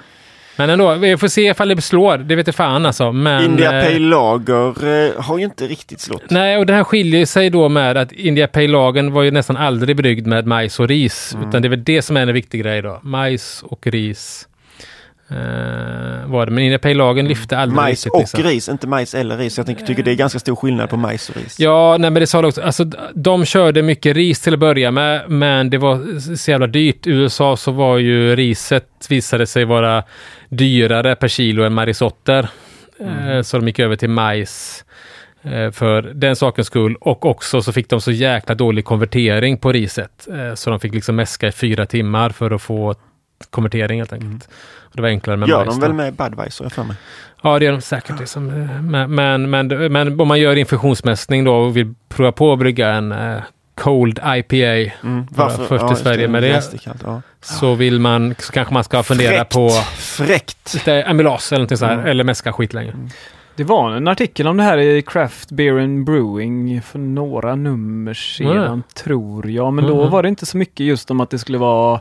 men 0.61 0.71
ändå, 0.71 0.95
vi 0.95 1.17
får 1.17 1.29
se 1.29 1.43
ifall 1.43 1.69
det 1.69 1.83
slår. 1.83 2.19
Det 2.19 2.37
vet 2.37 2.47
jag 2.47 2.55
fan 2.55 2.87
alltså. 2.87 3.13
Men, 3.13 3.45
India 3.45 3.79
eh, 3.79 3.85
Pale 3.85 3.99
Lager 3.99 5.09
eh, 5.09 5.23
har 5.23 5.39
ju 5.39 5.45
inte 5.45 5.67
riktigt 5.67 6.01
slått. 6.01 6.31
Nej, 6.31 6.59
och 6.59 6.67
det 6.67 6.73
här 6.73 6.85
skiljer 6.85 7.27
sig 7.27 7.51
då 7.51 7.69
med 7.69 7.97
att 7.97 8.13
India 8.13 8.47
Pale 8.47 8.69
Lagen 8.69 9.13
var 9.13 9.23
ju 9.23 9.31
nästan 9.31 9.57
aldrig 9.57 9.97
bryggd 9.97 10.27
med 10.27 10.47
majs 10.47 10.81
och 10.81 10.89
ris. 10.89 11.35
Mm. 11.35 11.49
Utan 11.49 11.63
det 11.63 11.69
är 11.69 11.71
väl 11.71 11.85
det 11.85 12.03
som 12.03 12.17
är 12.17 12.23
en 12.23 12.33
viktig 12.33 12.63
grej 12.63 12.83
då. 12.83 13.01
Majs 13.03 13.63
och 13.63 13.87
ris. 13.87 14.49
Eh, 15.31 16.27
var 16.31 16.47
det. 16.47 16.53
Men 16.53 16.65
India 16.65 16.79
Pale 16.79 16.95
Lagen 16.95 17.29
lyfte 17.29 17.59
aldrig 17.59 17.77
Majs 17.77 17.91
riktigt. 18.07 18.13
och 18.13 18.21
liksom. 18.21 18.43
ris, 18.43 18.69
inte 18.69 18.87
majs 18.87 19.15
eller 19.15 19.37
ris. 19.39 19.57
Jag 19.57 19.67
tänker, 19.67 19.87
tycker 19.87 20.03
det 20.03 20.11
är 20.11 20.15
ganska 20.15 20.39
stor 20.39 20.57
skillnad 20.57 20.91
på 20.91 20.97
majs 20.97 21.29
och 21.31 21.37
ris. 21.37 21.61
Ja, 21.61 21.97
nej, 21.99 22.11
men 22.11 22.21
det 22.21 22.27
sa 22.27 22.43
du 22.43 22.49
också. 22.49 22.63
Alltså, 22.63 22.85
de 23.15 23.45
körde 23.45 23.83
mycket 23.83 24.17
ris 24.17 24.41
till 24.41 24.55
att 24.55 24.61
börja 24.61 24.91
med, 24.91 25.31
men 25.31 25.71
det 25.71 25.79
var 25.79 26.21
så 26.37 26.51
jävla 26.51 26.67
dyrt. 26.67 27.07
I 27.07 27.11
USA 27.11 27.57
så 27.57 27.71
var 27.73 27.99
ju 27.99 28.37
riset, 28.37 28.87
visade 29.09 29.47
sig 29.47 29.65
vara 29.65 30.03
dyrare 30.49 31.17
per 31.17 31.29
kilo 31.29 31.63
än 31.65 31.73
marisotter. 31.73 32.49
Eh, 33.01 33.43
Så 33.43 33.59
de 33.59 33.67
gick 33.67 33.79
över 33.79 33.97
till 33.97 34.11
majs 34.11 34.85
eh, 35.43 35.71
för 35.71 36.03
den 36.03 36.37
sakens 36.37 36.67
skull. 36.67 36.97
Och 37.01 37.27
också 37.27 37.63
så 37.63 37.73
fick 37.73 37.89
de 37.89 38.01
så 38.01 38.11
jäkla 38.11 38.55
dålig 38.55 38.85
konvertering 38.85 39.57
på 39.59 39.73
riset. 39.73 40.29
Så 40.55 40.71
de 40.71 40.81
fick 40.81 40.95
liksom 40.95 41.17
mäska 41.17 41.49
i 41.49 41.53
fyra 41.53 41.87
timmar 41.87 42.31
för 42.31 42.51
att 42.51 42.63
få 42.63 42.95
konvertering 43.51 43.99
helt 43.99 44.13
enkelt. 44.13 44.49
Och 44.79 44.97
det 44.97 45.03
var 45.03 45.09
enklare 45.09 45.37
med 45.37 45.49
Gör 45.49 45.65
de 45.65 45.81
väl 45.81 45.93
med 45.93 46.15
Budweiser, 46.15 46.65
jag 46.65 46.73
för 46.73 46.85
mig. 46.85 46.97
Ja, 47.43 47.59
det 47.59 47.65
gör 47.65 47.73
de 47.73 47.81
säkert. 47.81 48.21
Liksom. 48.21 48.49
eh, 48.63 48.83
Men, 48.83 49.15
men, 49.15 49.51
men, 49.51 49.93
men 49.93 50.21
om 50.21 50.29
man 50.29 50.41
gör 50.41 50.57
infusionsmässning 50.57 51.45
då 51.45 51.55
och 51.55 51.77
vill 51.77 51.95
prova 52.09 52.33
på 52.33 52.53
att 52.53 52.59
brygga 52.59 52.89
en 52.89 53.13
eh, 53.13 53.37
Cold 53.75 54.19
IPA 54.37 54.93
Mm. 55.03 55.27
Vara 55.31 55.51
först 55.51 55.85
i 55.85 55.87
just 55.91 56.03
Sverige 56.03 56.29
med 56.29 56.43
det. 56.43 56.63
Ja. 57.05 57.23
så 57.41 57.75
vill 57.75 58.01
man, 58.01 58.35
så 58.39 58.53
kanske 58.53 58.75
man 58.75 58.85
ska 58.85 59.03
fundera 59.03 59.31
Fräckt. 59.37 59.53
på 59.55 59.69
Fräckt! 59.99 60.75
lite 60.75 61.05
amylas 61.07 61.53
eller 61.53 61.59
någonting 61.59 61.77
så 61.79 61.87
här, 61.87 61.93
Mm. 61.95 62.07
eller 62.07 62.25
mäska 62.25 62.53
skit 62.53 62.73
länge. 62.73 62.93
Det 63.57 63.65
var 63.65 63.91
en 63.91 64.09
artikel 64.09 64.47
om 64.49 64.57
det 64.57 64.63
här 64.63 64.79
i 64.79 65.03
Craft 65.03 65.51
Beer 65.51 65.79
and 65.79 66.05
Brewing 66.05 66.83
för 66.83 66.99
några 66.99 67.55
nummer 67.55 68.15
sedan, 68.15 68.83
tror 68.95 69.51
jag. 69.51 69.73
Men 69.73 69.87
då 69.87 70.03
Mhm. 70.03 70.11
var 70.11 70.23
det 70.23 70.29
inte 70.29 70.47
så 70.47 70.57
mycket 70.57 70.87
just 70.87 71.11
om 71.11 71.21
att 71.21 71.31
det 71.31 71.39
skulle 71.39 71.59
vara 71.59 72.01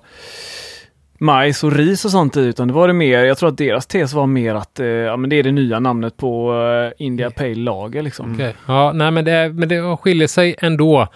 majs 1.19 1.63
och 1.63 1.71
ris 1.71 2.05
och 2.05 2.11
sånt 2.11 2.37
i, 2.37 2.39
utan 2.39 2.67
det 2.67 2.73
var 2.73 2.87
det 2.87 2.93
mer, 2.93 3.23
jag 3.23 3.37
tror 3.37 3.49
att 3.49 3.57
deras 3.57 3.85
tes 3.87 4.13
var 4.13 4.27
mer 4.27 4.55
att 4.55 4.79
eh, 4.79 4.85
ja, 4.85 5.17
men 5.17 5.29
det 5.29 5.35
är 5.35 5.43
det 5.43 5.51
nya 5.51 5.79
namnet 5.79 6.17
på 6.17 6.53
eh, 6.97 7.05
India 7.05 7.31
Pale 7.31 7.55
Lager 7.55 8.01
liksom. 8.01 8.33
Okej. 8.33 8.55
Ja, 8.65 8.91
nej, 8.93 9.11
men 9.11 9.25
det, 9.25 9.49
men 9.53 9.69
det 9.69 9.97
skiljer 9.97 10.27
sig 10.27 10.55
ändå, 10.59 11.07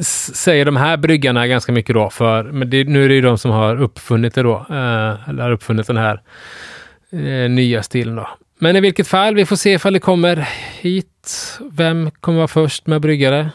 s- 0.00 0.36
säger 0.36 0.64
de 0.64 0.76
här 0.76 0.96
bryggarna 0.96 1.46
ganska 1.46 1.72
mycket 1.72 1.94
då. 1.94 2.10
För, 2.10 2.44
men 2.44 2.70
det, 2.70 2.84
nu 2.84 3.04
är 3.04 3.08
det 3.08 3.14
ju 3.14 3.20
de 3.20 3.38
som 3.38 3.50
har 3.50 3.82
uppfunnit 3.82 4.34
det 4.34 4.42
då, 4.42 4.54
eh, 4.70 5.28
eller 5.28 5.42
har 5.42 5.50
uppfunnit 5.52 5.86
den 5.86 5.96
här 5.96 6.20
eh, 7.12 7.50
nya 7.50 7.82
stilen 7.82 8.16
då. 8.16 8.28
Men 8.58 8.76
i 8.76 8.80
vilket 8.80 9.08
fall, 9.08 9.34
vi 9.34 9.46
får 9.46 9.56
se 9.56 9.72
ifall 9.72 9.92
det 9.92 9.98
kommer 10.00 10.48
hit. 10.80 11.58
Vem 11.72 12.10
kommer 12.10 12.36
vara 12.38 12.48
först 12.48 12.86
med 12.86 13.00
bryggare? 13.00 13.50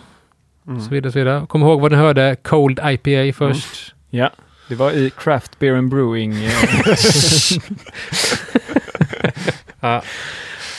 Mm. 0.68 0.82
Så 0.82 0.90
vidare, 0.90 1.12
så 1.12 1.20
vidare. 1.20 1.46
Kom 1.48 1.62
ihåg 1.62 1.82
vad 1.82 1.92
ni 1.92 1.98
hörde, 1.98 2.36
Cold 2.44 2.80
IPA 2.84 3.38
först. 3.38 3.96
Ja, 4.10 4.30
det 4.72 4.76
var 4.78 4.92
i 4.92 5.12
Craft 5.18 5.60
Beer 5.60 5.74
and 5.76 5.90
Brewing. 5.90 6.46
eh, 6.46 6.52
Ja. 9.82 10.02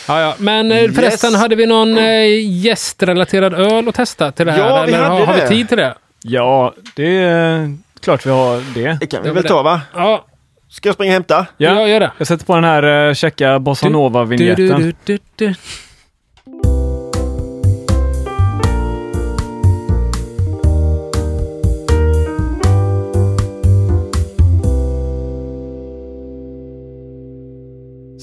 Ja, 0.08 0.20
ja. 0.20 0.34
Men 0.38 0.72
eh, 0.72 0.78
Yes. 0.82 0.94
förresten, 0.96 1.34
hade 1.34 1.56
vi 1.56 1.66
någon 1.66 1.98
eh, 1.98 2.24
gästrelaterad 2.50 3.54
öl 3.54 3.88
att 3.88 3.94
testa 3.94 4.32
till 4.32 4.46
det 4.46 4.52
här? 4.52 4.58
Ja, 4.58 4.82
vi 4.86 4.92
eller 4.92 5.02
hade 5.04 5.14
har, 5.20 5.26
har 5.26 5.34
vi 5.34 5.40
det. 5.40 5.48
tid 5.48 5.68
till 5.68 5.78
det? 5.78 5.94
ja, 6.22 6.74
det 6.94 7.16
är 7.18 7.76
klart 8.00 8.26
vi 8.26 8.30
har 8.30 8.74
det. 8.74 8.96
Det 9.00 9.06
kan 9.06 9.22
vi 9.22 9.28
Det 9.28 9.34
väl 9.34 9.42
det. 9.42 9.48
ta 9.48 9.62
va? 9.62 9.80
Ja, 9.94 10.26
Ska 10.68 10.88
jag 10.88 10.94
springa 10.94 11.10
och 11.10 11.14
hämta? 11.14 11.46
Ja, 11.56 11.74
jag 11.80 11.88
gör 11.88 12.00
det. 12.00 12.10
jag 12.18 12.26
sätter 12.26 12.44
på 12.44 12.54
den 12.54 12.64
här 12.64 13.08
uh, 13.08 13.14
checka 13.14 13.58
Bossa 13.58 13.86
Du, 13.86 13.92
Nova-vinjetten. 13.92 14.94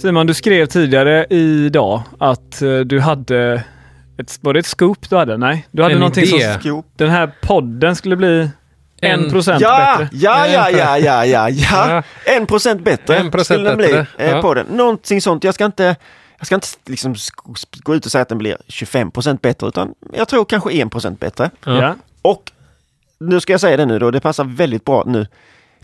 Simon, 0.01 0.27
du 0.27 0.33
skrev 0.33 0.65
tidigare 0.65 1.25
idag 1.29 2.01
att 2.19 2.61
eh, 2.61 2.79
du 2.79 2.99
hade 2.99 3.63
ett, 4.17 4.37
var 4.41 4.53
det 4.53 4.59
ett 4.59 4.65
scoop 4.65 5.09
du 5.09 5.15
hade? 5.15 5.37
Nej, 5.37 5.67
du 5.71 5.81
hade 5.81 5.93
En 5.93 5.99
någonting 5.99 6.23
idé. 6.23 6.53
som 6.53 6.61
Scoop. 6.61 6.85
den 6.95 7.09
här 7.09 7.31
podden 7.41 7.95
skulle 7.95 8.15
bli 8.15 8.49
En- 9.01 9.23
en 9.23 9.29
procent 9.31 9.61
Ja, 9.61 9.95
bättre. 9.99 10.17
ja, 10.17 10.47
ja, 10.47 10.69
ja, 10.69 10.97
ja, 10.97 11.25
ja, 11.25 11.49
ja. 11.49 12.03
En 12.25 12.45
procent 12.45 12.81
bättre 12.83 13.17
En 13.17 13.31
procent 13.31 13.45
skulle 13.57 13.69
den 13.69 13.77
bli 13.77 13.87
bättre, 13.87 14.05
eh, 14.17 14.31
ja. 14.31 14.41
på 14.41 14.53
den. 14.53 14.65
Någonting 14.65 15.21
sånt. 15.21 15.43
Jag 15.43 15.53
ska 15.53 15.65
inte 15.65 15.95
jag 16.37 16.45
ska 16.45 16.55
inte 16.55 16.67
liksom 16.85 17.15
gå 17.83 17.95
ut 17.95 18.05
och 18.05 18.11
säga 18.11 18.21
att 18.21 18.29
den 18.29 18.37
blir 18.37 18.57
25% 18.67 19.41
bättre, 19.41 19.67
utan 19.67 19.93
jag 20.13 20.27
tror 20.27 20.45
kanske 20.45 20.69
1% 20.69 21.19
bättre. 21.19 21.49
Ja. 21.65 21.81
Ja. 21.81 21.95
Och 22.21 22.51
nu 23.19 23.39
ska 23.39 23.53
jag 23.53 23.61
säga 23.61 23.77
det 23.77 23.85
nu 23.85 23.99
då, 23.99 24.11
det 24.11 24.19
passar 24.19 24.43
väldigt 24.43 24.85
bra 24.85 25.03
nu. 25.07 25.27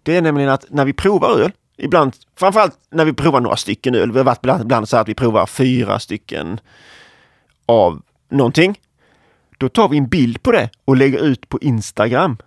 Det 0.04 0.18
är 0.18 0.22
nämligen 0.22 0.50
att 0.50 0.66
när 0.70 0.86
vi 0.86 0.94
provar 0.94 1.40
öl, 1.40 1.52
ibland, 1.78 2.14
framförallt 2.40 2.78
när 2.92 3.06
vi 3.06 3.14
provar 3.14 3.42
några 3.42 3.58
stycken 3.58 3.96
öl, 3.96 4.12
vi 4.12 4.18
har 4.18 4.26
varit 4.26 4.40
ibland, 4.44 4.62
ibland 4.62 4.90
så 4.90 4.96
här 4.96 5.02
att 5.02 5.10
vi 5.10 5.16
provar 5.16 5.46
fyra 5.46 6.00
stycken 6.00 6.60
av 7.66 8.02
någonting. 8.32 8.80
Då 9.58 9.70
tar 9.70 9.90
vi 9.90 9.98
en 9.98 10.08
bild 10.08 10.44
på 10.44 10.52
det 10.52 10.70
och 10.86 10.98
lägger 10.98 11.20
ut 11.20 11.50
på 11.50 11.60
Instagram. 11.60 12.38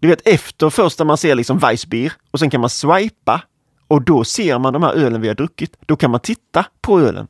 Du 0.00 0.08
vet 0.08 0.28
efter 0.28 0.70
första 0.70 1.04
man 1.04 1.16
ser 1.16 1.34
liksom 1.34 1.58
Weissbier 1.58 2.12
och 2.30 2.38
sen 2.38 2.50
kan 2.50 2.60
man 2.60 2.70
swipa 2.70 3.42
och 3.88 4.02
då 4.02 4.24
ser 4.24 4.58
man 4.58 4.72
de 4.72 4.82
här 4.82 4.92
ölen 4.92 5.20
vi 5.20 5.28
har 5.28 5.34
druckit. 5.34 5.76
Då 5.86 5.96
kan 5.96 6.10
man 6.10 6.20
titta 6.20 6.66
på 6.80 7.00
ölen. 7.00 7.28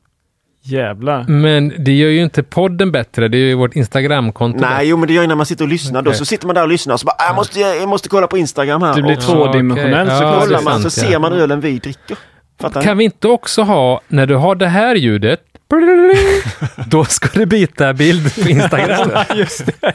Jävlar. 0.67 1.23
Men 1.27 1.73
det 1.77 1.91
gör 1.91 2.09
ju 2.09 2.23
inte 2.23 2.43
podden 2.43 2.91
bättre. 2.91 3.27
Det 3.27 3.37
är 3.37 3.39
ju 3.39 3.53
vårt 3.53 3.75
Instagramkonto. 3.75 4.59
Nej, 4.61 4.87
jo 4.89 4.97
men 4.97 5.07
det 5.07 5.13
gör 5.13 5.21
ju 5.21 5.27
när 5.27 5.35
man 5.35 5.45
sitter 5.45 5.63
och 5.65 5.69
lyssnar. 5.69 6.01
Då 6.01 6.09
Okej. 6.09 6.17
så 6.19 6.25
sitter 6.25 6.45
man 6.47 6.55
där 6.55 6.63
och 6.63 6.69
lyssnar 6.69 6.93
och 6.93 6.99
så 6.99 7.05
bara, 7.05 7.15
"Ah, 7.19 7.25
jag 7.27 7.35
måste, 7.35 7.59
jag 7.59 7.89
måste 7.89 8.09
kolla 8.09 8.27
på 8.27 8.37
Instagram 8.37 8.81
här. 8.81 8.95
Det 8.95 9.01
blir 9.01 9.15
tvådimensionellt 9.15 10.09
så 10.09 10.23
Ja, 10.23 10.35
är 10.35 10.39
kollar 10.45 10.61
man 10.61 10.81
så 10.81 10.89
sant, 10.89 11.07
ser 11.07 11.19
man 11.19 11.33
ölen 11.33 11.59
vi 11.59 11.79
dricker. 11.79 12.17
Fattar 12.61 12.79
ni? 12.79 12.85
Kan 12.85 12.97
vi 12.97 13.03
inte 13.03 13.27
också 13.27 13.61
ha, 13.61 14.01
när 14.07 14.25
du 14.25 14.35
har 14.35 14.55
det 14.55 14.67
här 14.67 14.95
ljudet, 14.95 15.41
då 16.87 17.05
ska 17.05 17.27
du 17.39 17.45
byta 17.45 17.93
bild 17.93 18.43
på 18.43 18.49
Instagram. 18.49 19.09
Just 19.35 19.65
det. 19.65 19.93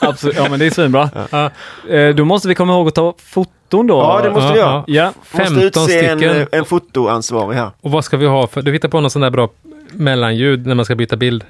Absolut. 0.00 0.36
Ja, 0.36 0.46
men 0.50 0.58
det 0.58 0.66
är 0.66 0.70
svinbra. 0.70 1.10
Ja. 1.30 1.50
Eh, 1.90 2.14
Då 2.14 2.24
måste 2.24 2.48
vi 2.48 2.54
komma 2.54 2.72
ihåg 2.72 2.88
att 2.88 2.94
ta 2.94 3.14
foton 3.18 3.86
då. 3.86 3.94
Ja, 3.98 4.20
det 4.22 4.30
måste 4.30 4.52
vi 4.52 4.58
göra. 4.58 4.84
Ja, 4.86 5.12
Måste 5.32 5.36
15 5.36 5.62
utse 5.62 6.06
en, 6.06 6.18
stycken. 6.18 6.36
eh, 6.40 6.46
en 6.52 6.64
fotoansvarig 6.64 7.56
här. 7.56 7.70
Och 7.80 7.90
vad 7.90 8.04
ska 8.04 8.16
vi 8.16 8.26
ha 8.26 8.46
för, 8.46 8.62
du 8.62 8.72
hittar 8.72 8.88
på 8.88 9.00
något 9.00 9.12
sånt 9.12 9.22
där 9.22 9.30
bra 9.30 9.48
mellanljud 9.92 10.66
när 10.66 10.74
man 10.74 10.84
ska 10.84 10.94
byta 10.94 11.16
bild. 11.16 11.44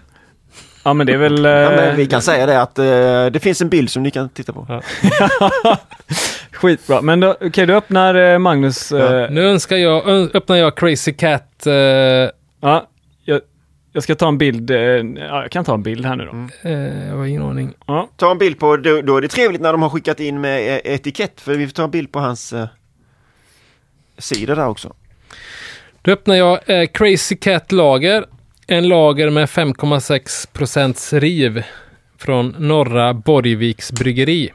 ja 0.85 0.95
men 0.95 1.07
det 1.07 1.13
är 1.13 1.17
väl... 1.19 1.45
Ja, 1.45 1.51
eh, 1.63 1.77
men 1.77 1.97
vi 1.97 2.07
kan 2.07 2.23
säga 2.23 2.47
det 2.47 2.63
att 2.63 2.79
eh, 2.79 2.85
det 3.33 3.41
finns 3.43 3.61
en 3.61 3.69
bild 3.69 3.91
som 3.91 4.03
ni 4.03 4.11
kan 4.11 4.29
titta 4.29 4.53
på. 4.53 4.67
Skitbra. 6.53 7.01
Men 7.03 7.21
då, 7.21 7.37
okej, 7.41 7.67
då 7.67 7.75
öppnar 7.75 8.15
eh, 8.15 8.39
Magnus... 8.39 8.93
eh, 8.93 9.31
Nu 9.31 9.49
önskar 9.49 9.77
jag, 9.77 10.09
öppnar 10.37 10.57
jag 10.57 10.77
Crazy 10.77 11.13
Cat. 11.13 11.67
eh, 11.67 11.73
Ja, 12.61 12.87
jag, 13.97 14.03
ska 14.03 14.15
ta 14.15 14.29
en 14.29 14.39
bild. 14.39 14.71
eh, 14.71 14.79
Ja, 14.79 15.43
jag 15.43 15.51
kan 15.51 15.65
ta 15.65 15.75
en 15.75 15.83
bild 15.83 16.07
här 16.07 16.17
nu 16.17 16.25
då. 16.25 16.31
Mm. 16.31 16.51
eh, 16.63 17.09
jag 17.09 17.17
har 17.17 17.27
ingen 17.27 17.43
aning. 17.43 17.75
Ja. 17.87 18.09
Ta 18.17 18.31
en 18.31 18.39
bild 18.39 18.59
på, 18.59 18.77
då, 18.77 19.03
då 19.03 19.17
är 19.17 19.21
det 19.23 19.29
trevligt 19.29 19.61
när 19.61 19.73
de 19.73 19.83
har 19.83 19.91
skickat 19.91 20.21
in 20.21 20.41
med 20.41 20.69
eh, 20.69 20.95
etikett 20.95 21.41
för 21.41 21.55
vi 21.55 21.67
får 21.67 21.73
ta 21.73 21.85
en 21.85 21.91
bild 21.91 22.13
på 22.13 22.19
hans 22.19 22.53
eh, 22.53 22.67
sida 24.19 24.55
där 24.55 24.69
också. 24.69 24.95
Då 26.03 26.11
öppnar 26.13 26.35
jag 26.35 26.71
eh, 26.71 26.87
Crazy 26.87 27.37
Cat 27.37 27.73
Lager. 27.73 28.25
En 28.67 28.89
lager 28.89 29.31
med 29.31 29.47
5,6 29.49 30.49
procents 30.53 31.13
riv 31.13 31.63
från 32.19 32.55
Norra 32.59 33.15
Borgviks 33.15 33.93
bryggeri. 33.93 34.51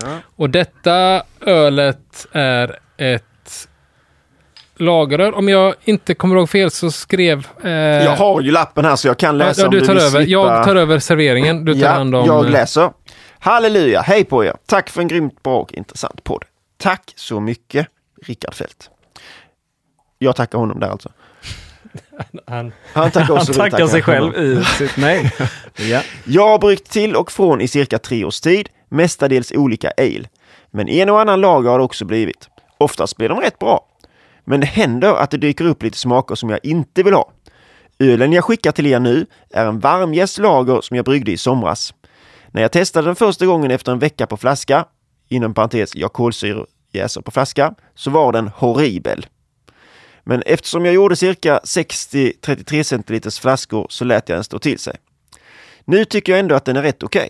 Ja. 0.00 0.18
Och 0.36 0.50
detta 0.50 1.22
ölet 1.40 2.26
är 2.32 2.78
ett 2.96 3.24
lageröl. 4.82 5.34
Om 5.34 5.48
jag 5.48 5.74
inte 5.84 6.14
kommer 6.14 6.36
ihåg 6.36 6.50
fel 6.50 6.70
så 6.70 6.90
skrev... 6.90 7.46
Eh, 7.64 7.70
Jag 7.70 8.16
har 8.16 8.40
ju 8.40 8.50
lappen 8.50 8.84
här 8.84 8.96
så 8.96 9.08
jag 9.08 9.18
kan 9.18 9.38
läsa 9.38 9.62
ja, 9.62 9.68
du 9.68 9.80
du 9.80 9.86
tar 9.86 9.94
vill 9.94 10.02
över. 10.02 10.10
slippa... 10.24 10.30
Jag 10.30 10.64
tar 10.64 10.76
över 10.76 10.98
serveringen. 10.98 11.64
Du 11.64 11.74
tar 11.74 11.80
ja, 11.80 11.88
hand 11.90 12.14
om... 12.14 12.26
jag 12.26 12.50
läser. 12.50 12.90
Halleluja, 13.38 14.00
hej 14.00 14.24
på 14.24 14.44
er! 14.44 14.56
Tack 14.66 14.90
för 14.90 15.00
en 15.00 15.08
grymt 15.08 15.42
bra 15.42 15.58
och 15.60 15.72
intressant 15.72 16.24
podd. 16.24 16.44
Tack 16.78 17.12
så 17.16 17.40
mycket, 17.40 17.86
Rickard 18.26 18.54
Fält. 18.54 18.90
Jag 20.18 20.36
tackar 20.36 20.58
honom 20.58 20.80
där 20.80 20.88
alltså. 20.88 21.08
Han, 22.46 22.72
Han 22.92 23.10
tackar 23.10 23.26
Han 23.26 23.36
också. 23.36 23.52
vi 23.52 23.58
tackar 23.58 23.86
sig 23.86 24.00
honom. 24.00 24.32
själv 24.32 24.58
i 24.60 24.64
sitt 24.64 24.96
mail. 24.96 25.30
Ja. 25.90 26.02
Jag 26.24 26.48
har 26.48 26.58
bryggt 26.58 26.90
till 26.90 27.16
och 27.16 27.32
från 27.32 27.60
i 27.60 27.68
cirka 27.68 27.98
tre 27.98 28.24
års 28.24 28.40
tid, 28.40 28.68
mestadels 28.88 29.52
olika 29.52 29.92
ale. 29.98 30.24
Men 30.70 30.88
en 30.88 31.10
och 31.10 31.20
annan 31.20 31.40
lager 31.40 31.70
har 31.70 31.78
det 31.78 31.84
också 31.84 32.04
blivit. 32.04 32.48
Oftast 32.78 33.16
blir 33.16 33.28
de 33.28 33.40
rätt 33.40 33.58
bra. 33.58 33.86
Men 34.44 34.60
det 34.60 34.66
händer 34.66 35.14
att 35.14 35.30
det 35.30 35.36
dyker 35.36 35.64
upp 35.64 35.82
lite 35.82 35.98
smaker 35.98 36.34
som 36.34 36.50
jag 36.50 36.60
inte 36.62 37.02
vill 37.02 37.14
ha. 37.14 37.32
Ölen 37.98 38.32
jag 38.32 38.44
skickar 38.44 38.72
till 38.72 38.86
er 38.86 39.00
nu 39.00 39.26
är 39.50 39.66
en 39.66 39.80
varmjäst 39.80 40.38
lager 40.38 40.80
som 40.80 40.96
jag 40.96 41.04
bryggde 41.04 41.32
i 41.32 41.36
somras. 41.36 41.94
När 42.50 42.62
jag 42.62 42.72
testade 42.72 43.08
den 43.08 43.16
första 43.16 43.46
gången 43.46 43.70
efter 43.70 43.92
en 43.92 43.98
vecka 43.98 44.26
på 44.26 44.36
flaska, 44.36 44.84
inom 45.28 45.54
parentes 45.54 45.94
jag 45.94 46.12
kolsyrejäser 46.12 47.20
på 47.20 47.30
flaska, 47.30 47.74
så 47.94 48.10
var 48.10 48.32
den 48.32 48.48
horribel. 48.48 49.26
Men 50.24 50.42
eftersom 50.42 50.84
jag 50.84 50.94
gjorde 50.94 51.16
cirka 51.16 51.58
60-33 51.58 52.82
centiliters 52.82 53.40
flaskor 53.40 53.86
så 53.90 54.04
lät 54.04 54.28
jag 54.28 54.36
den 54.36 54.44
stå 54.44 54.58
till 54.58 54.78
sig. 54.78 54.96
Nu 55.84 56.04
tycker 56.04 56.32
jag 56.32 56.40
ändå 56.40 56.54
att 56.54 56.64
den 56.64 56.76
är 56.76 56.82
rätt 56.82 57.02
okej. 57.02 57.28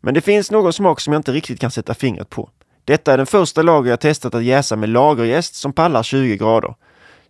Men 0.00 0.14
det 0.14 0.20
finns 0.20 0.50
någon 0.50 0.72
smak 0.72 1.00
som 1.00 1.12
jag 1.12 1.20
inte 1.20 1.32
riktigt 1.32 1.60
kan 1.60 1.70
sätta 1.70 1.94
fingret 1.94 2.30
på. 2.30 2.50
Detta 2.88 3.12
är 3.12 3.16
den 3.16 3.26
första 3.26 3.62
lager 3.62 3.90
jag 3.90 4.00
testat 4.00 4.34
att 4.34 4.44
jäsa 4.44 4.76
med 4.76 4.88
lagerjäst 4.88 5.54
som 5.54 5.72
pallar 5.72 6.02
20 6.02 6.36
grader. 6.36 6.74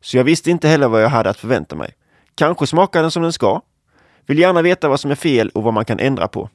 Så 0.00 0.16
jag 0.16 0.24
visste 0.24 0.50
inte 0.50 0.68
heller 0.68 0.88
vad 0.88 1.02
jag 1.02 1.08
hade 1.08 1.30
att 1.30 1.38
förvänta 1.38 1.76
mig. 1.76 1.94
Kanske 2.34 2.66
smakar 2.66 3.02
den 3.02 3.10
som 3.10 3.22
den 3.22 3.32
ska. 3.32 3.60
Vill 4.26 4.38
gärna 4.38 4.62
veta 4.62 4.88
vad 4.88 5.00
som 5.00 5.10
är 5.10 5.14
fel 5.14 5.48
och 5.54 5.62
vad 5.62 5.74
man 5.74 5.84
kan 5.84 5.98
ändra 5.98 6.28
på. 6.28 6.50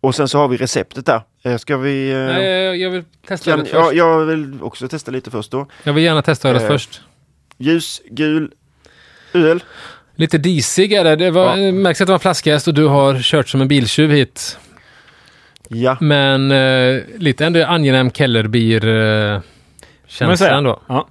Och 0.00 0.14
sen 0.14 0.28
så 0.28 0.38
har 0.38 0.48
vi 0.48 0.56
receptet 0.56 1.06
där. 1.06 1.20
Eh, 1.42 1.56
Ska 1.56 1.76
vi... 1.76 2.10
eh, 2.12 2.18
nej, 2.18 2.82
jag 2.82 2.90
vill 2.90 3.04
testa 3.26 3.50
kan, 3.50 3.60
ölet 3.60 3.72
ja, 3.72 3.84
först. 3.84 3.96
jag 3.96 4.18
vill 4.24 4.62
också 4.62 4.88
testa 4.88 5.10
lite 5.10 5.30
först 5.30 5.50
då. 5.50 5.66
Jag 5.82 5.92
vill 5.92 6.04
gärna 6.04 6.22
testa 6.22 6.48
ölet 6.48 6.62
Eh, 6.62 6.68
först. 6.68 7.00
Ljusgul 7.58 8.52
öl. 9.32 9.62
Lite 10.16 10.38
disig 10.38 10.92
är 10.92 11.04
det. 11.04 11.16
Det 11.16 11.30
var, 11.30 11.56
Ja. 11.56 11.72
märks 11.72 12.00
att 12.00 12.06
det 12.06 12.10
var 12.10 12.14
en 12.16 12.20
flaskhäst 12.20 12.68
och 12.68 12.74
du 12.74 12.86
har 12.86 13.18
kört 13.22 13.48
som 13.48 13.60
en 13.60 13.68
biltjuv 13.68 14.10
hit. 14.10 14.58
Ja. 15.68 15.96
Men 16.00 16.50
eh, 16.50 17.02
lite 17.18 17.46
ändå 17.46 17.64
angenäm 17.64 18.10
Kellerbier 18.10 18.86
eh, 19.34 19.40
Kan 20.18 20.28
man 20.28 20.38
säga. 20.38 20.50
känslan 20.50 20.64
då. 20.64 20.80
Ja. 20.86 21.08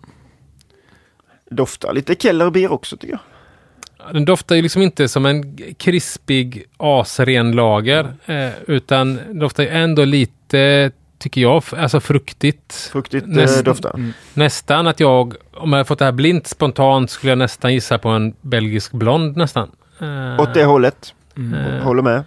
Doftar 1.50 1.94
lite 1.94 2.16
Kellerbier 2.16 2.72
också 2.72 2.98
tycker 2.98 3.14
jag. 3.14 4.14
Den 4.14 4.26
doftar 4.26 4.56
ju 4.56 4.62
liksom 4.62 4.82
inte 4.82 5.08
som 5.08 5.26
en 5.26 5.58
krispig 5.78 6.64
asren 6.78 7.52
lager. 7.52 8.14
Eh, 8.26 8.50
utan 8.68 9.20
doftar 9.40 9.64
ju 9.64 9.70
ändå 9.70 10.06
lite, 10.06 10.92
tycker 11.20 11.42
jag, 11.42 11.64
alltså 11.78 12.00
fruktigt. 12.00 12.90
Fruktigt 12.92 13.26
eh, 13.28 13.30
Nästan- 13.34 13.64
doftar. 13.64 14.12
Nästan 14.34 14.88
att 14.88 15.00
jag, 15.00 15.34
om 15.54 15.70
jag 15.74 15.78
hade 15.78 15.86
fått 15.88 16.00
det 16.00 16.06
här 16.06 16.12
blint 16.12 16.48
spontant, 16.48 17.10
skulle 17.12 17.32
jag 17.32 17.38
nästan 17.38 17.74
gissa 17.74 17.98
på 17.98 18.10
en 18.10 18.34
belgisk 18.42 18.92
blond 18.92 19.38
nästan. 19.38 19.72
Eh, 20.02 20.42
Åt 20.42 20.54
det 20.54 20.64
hållet. 20.64 21.14
Mm. 21.38 21.54
eh, 21.54 21.84
Håller 21.84 22.02
med. 22.04 22.24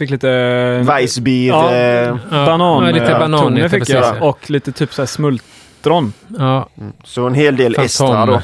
Fick 0.00 0.10
lite... 0.10 0.28
Weissbier. 0.86 1.52
Ja. 1.54 1.74
Eh, 1.74 2.16
Banan, 2.30 2.84
ja, 2.84 2.90
lite 2.90 3.12
eh, 3.12 3.18
banan 3.18 3.40
toner 3.40 3.62
heter 3.62 3.78
fick 3.80 3.88
jag. 3.88 4.04
ja. 4.04 4.28
Och 4.28 4.50
lite 4.50 4.72
typ 4.72 4.94
så 4.94 5.02
här 5.02 5.06
smultron. 5.06 6.12
ja. 6.38 6.68
så 7.04 7.26
en 7.26 7.34
hel 7.34 7.56
del 7.56 7.74
Fantom. 7.74 7.84
estra 7.84 8.26
då. 8.26 8.42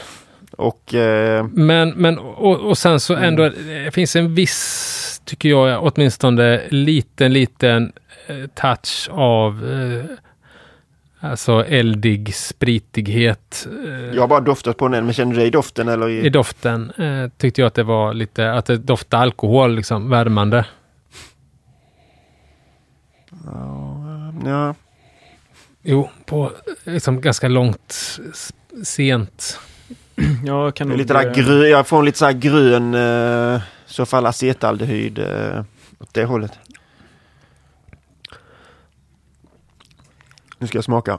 Och 0.56 0.94
eh, 0.94 1.46
Men, 1.52 1.88
men 1.90 2.18
och, 2.18 2.60
och 2.60 2.78
sen 2.78 3.00
så 3.00 3.14
ändå, 3.14 3.48
det 3.84 3.94
finns 3.94 4.16
en 4.16 4.34
viss, 4.34 5.20
tycker 5.24 5.48
jag, 5.48 5.84
åtminstone 5.84 6.60
liten, 6.68 7.32
liten 7.32 7.92
eh, 8.26 8.36
touch 8.54 9.08
av 9.10 9.64
eh, 9.64 10.16
alltså 11.30 11.64
eldig 11.68 12.34
spritighet 12.34 13.66
eh, 13.86 14.14
jag 14.14 14.20
har 14.22 14.28
bara 14.28 14.40
doftat 14.40 14.76
på 14.76 14.88
den, 14.88 15.04
men 15.04 15.14
känner 15.14 15.32
du 15.32 15.38
dig 15.38 15.46
i 15.46 15.50
doften 15.50 15.88
eller? 15.88 16.08
i 16.08 16.26
I, 16.26 16.28
doften. 16.30 16.92
Eh, 16.98 17.30
tyckte 17.38 17.60
jag 17.60 17.66
att 17.66 17.74
det 17.74 17.82
var 17.82 18.14
lite, 18.14 18.52
att 18.52 18.66
det 18.66 18.76
doftade 18.76 19.22
alkohol, 19.22 19.74
liksom, 19.76 20.10
värmande. 20.10 20.64
Ja. 24.44 24.74
Jo, 25.82 26.10
på 26.26 26.52
liksom 26.84 27.20
ganska 27.20 27.48
långt 27.48 28.18
sent. 28.84 29.60
Jag 30.44 30.74
kan 30.74 30.88
lite 30.88 31.12
där 31.14 31.34
grön, 31.34 31.70
jag 31.70 31.86
får 31.86 31.98
en 31.98 32.04
lite 32.04 32.18
så 32.18 32.24
här 32.24 32.32
grön, 32.32 32.94
eh, 32.94 33.56
i 33.56 33.92
så 33.92 34.06
fall 34.06 34.26
acetaldehyd 34.26 35.18
eh, 35.18 35.64
åt 35.98 36.14
det 36.14 36.24
hållet. 36.24 36.52
Nu 40.58 40.66
ska 40.66 40.78
jag 40.78 40.84
smaka. 40.84 41.18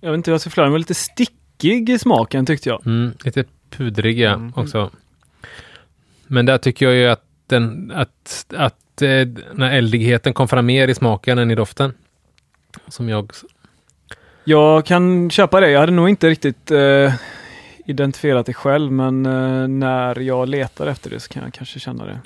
Jag 0.00 0.10
vet 0.10 0.14
inte 0.18 0.30
hur 0.30 0.34
jag 0.34 0.40
ska 0.40 0.50
förklara, 0.50 0.70
var 0.70 0.78
lite 0.78 0.94
stickig 0.94 1.90
i 1.90 1.98
smaken 1.98 2.46
tyckte 2.46 2.68
jag. 2.68 2.86
Mm, 2.86 3.12
lite 3.24 3.44
pudrig 3.70 4.18
ja, 4.18 4.32
Mm. 4.32 4.52
också. 4.56 4.90
Men 6.26 6.46
där 6.46 6.58
tycker 6.58 6.86
jag 6.86 6.94
ju 6.94 7.06
att, 7.08 7.24
den, 7.46 7.92
att, 7.94 8.46
att 8.56 8.76
eh, 9.02 9.26
den 9.26 9.62
här 9.62 9.72
eldigheten 9.72 10.32
kom 10.32 10.48
fram 10.48 10.66
mer 10.66 10.88
i 10.88 10.94
smaken 10.94 11.38
än 11.38 11.50
i 11.50 11.54
doften. 11.54 11.94
Som 12.88 13.08
jag... 13.08 13.32
Jag 14.44 14.86
kan 14.86 15.30
köpa 15.30 15.60
det. 15.60 15.70
Jag 15.70 15.80
hade 15.80 15.92
nog 15.92 16.08
inte 16.08 16.28
riktigt 16.28 16.70
eh, 16.70 17.12
identifierat 17.86 18.46
det 18.46 18.54
själv, 18.54 18.92
men 18.92 19.26
eh, 19.26 19.68
när 19.68 20.20
jag 20.20 20.48
letar 20.48 20.86
efter 20.86 21.10
det 21.10 21.20
så 21.20 21.28
kan 21.28 21.42
jag 21.42 21.54
kanske 21.54 21.78
känna 21.80 22.04
det. 22.04 22.18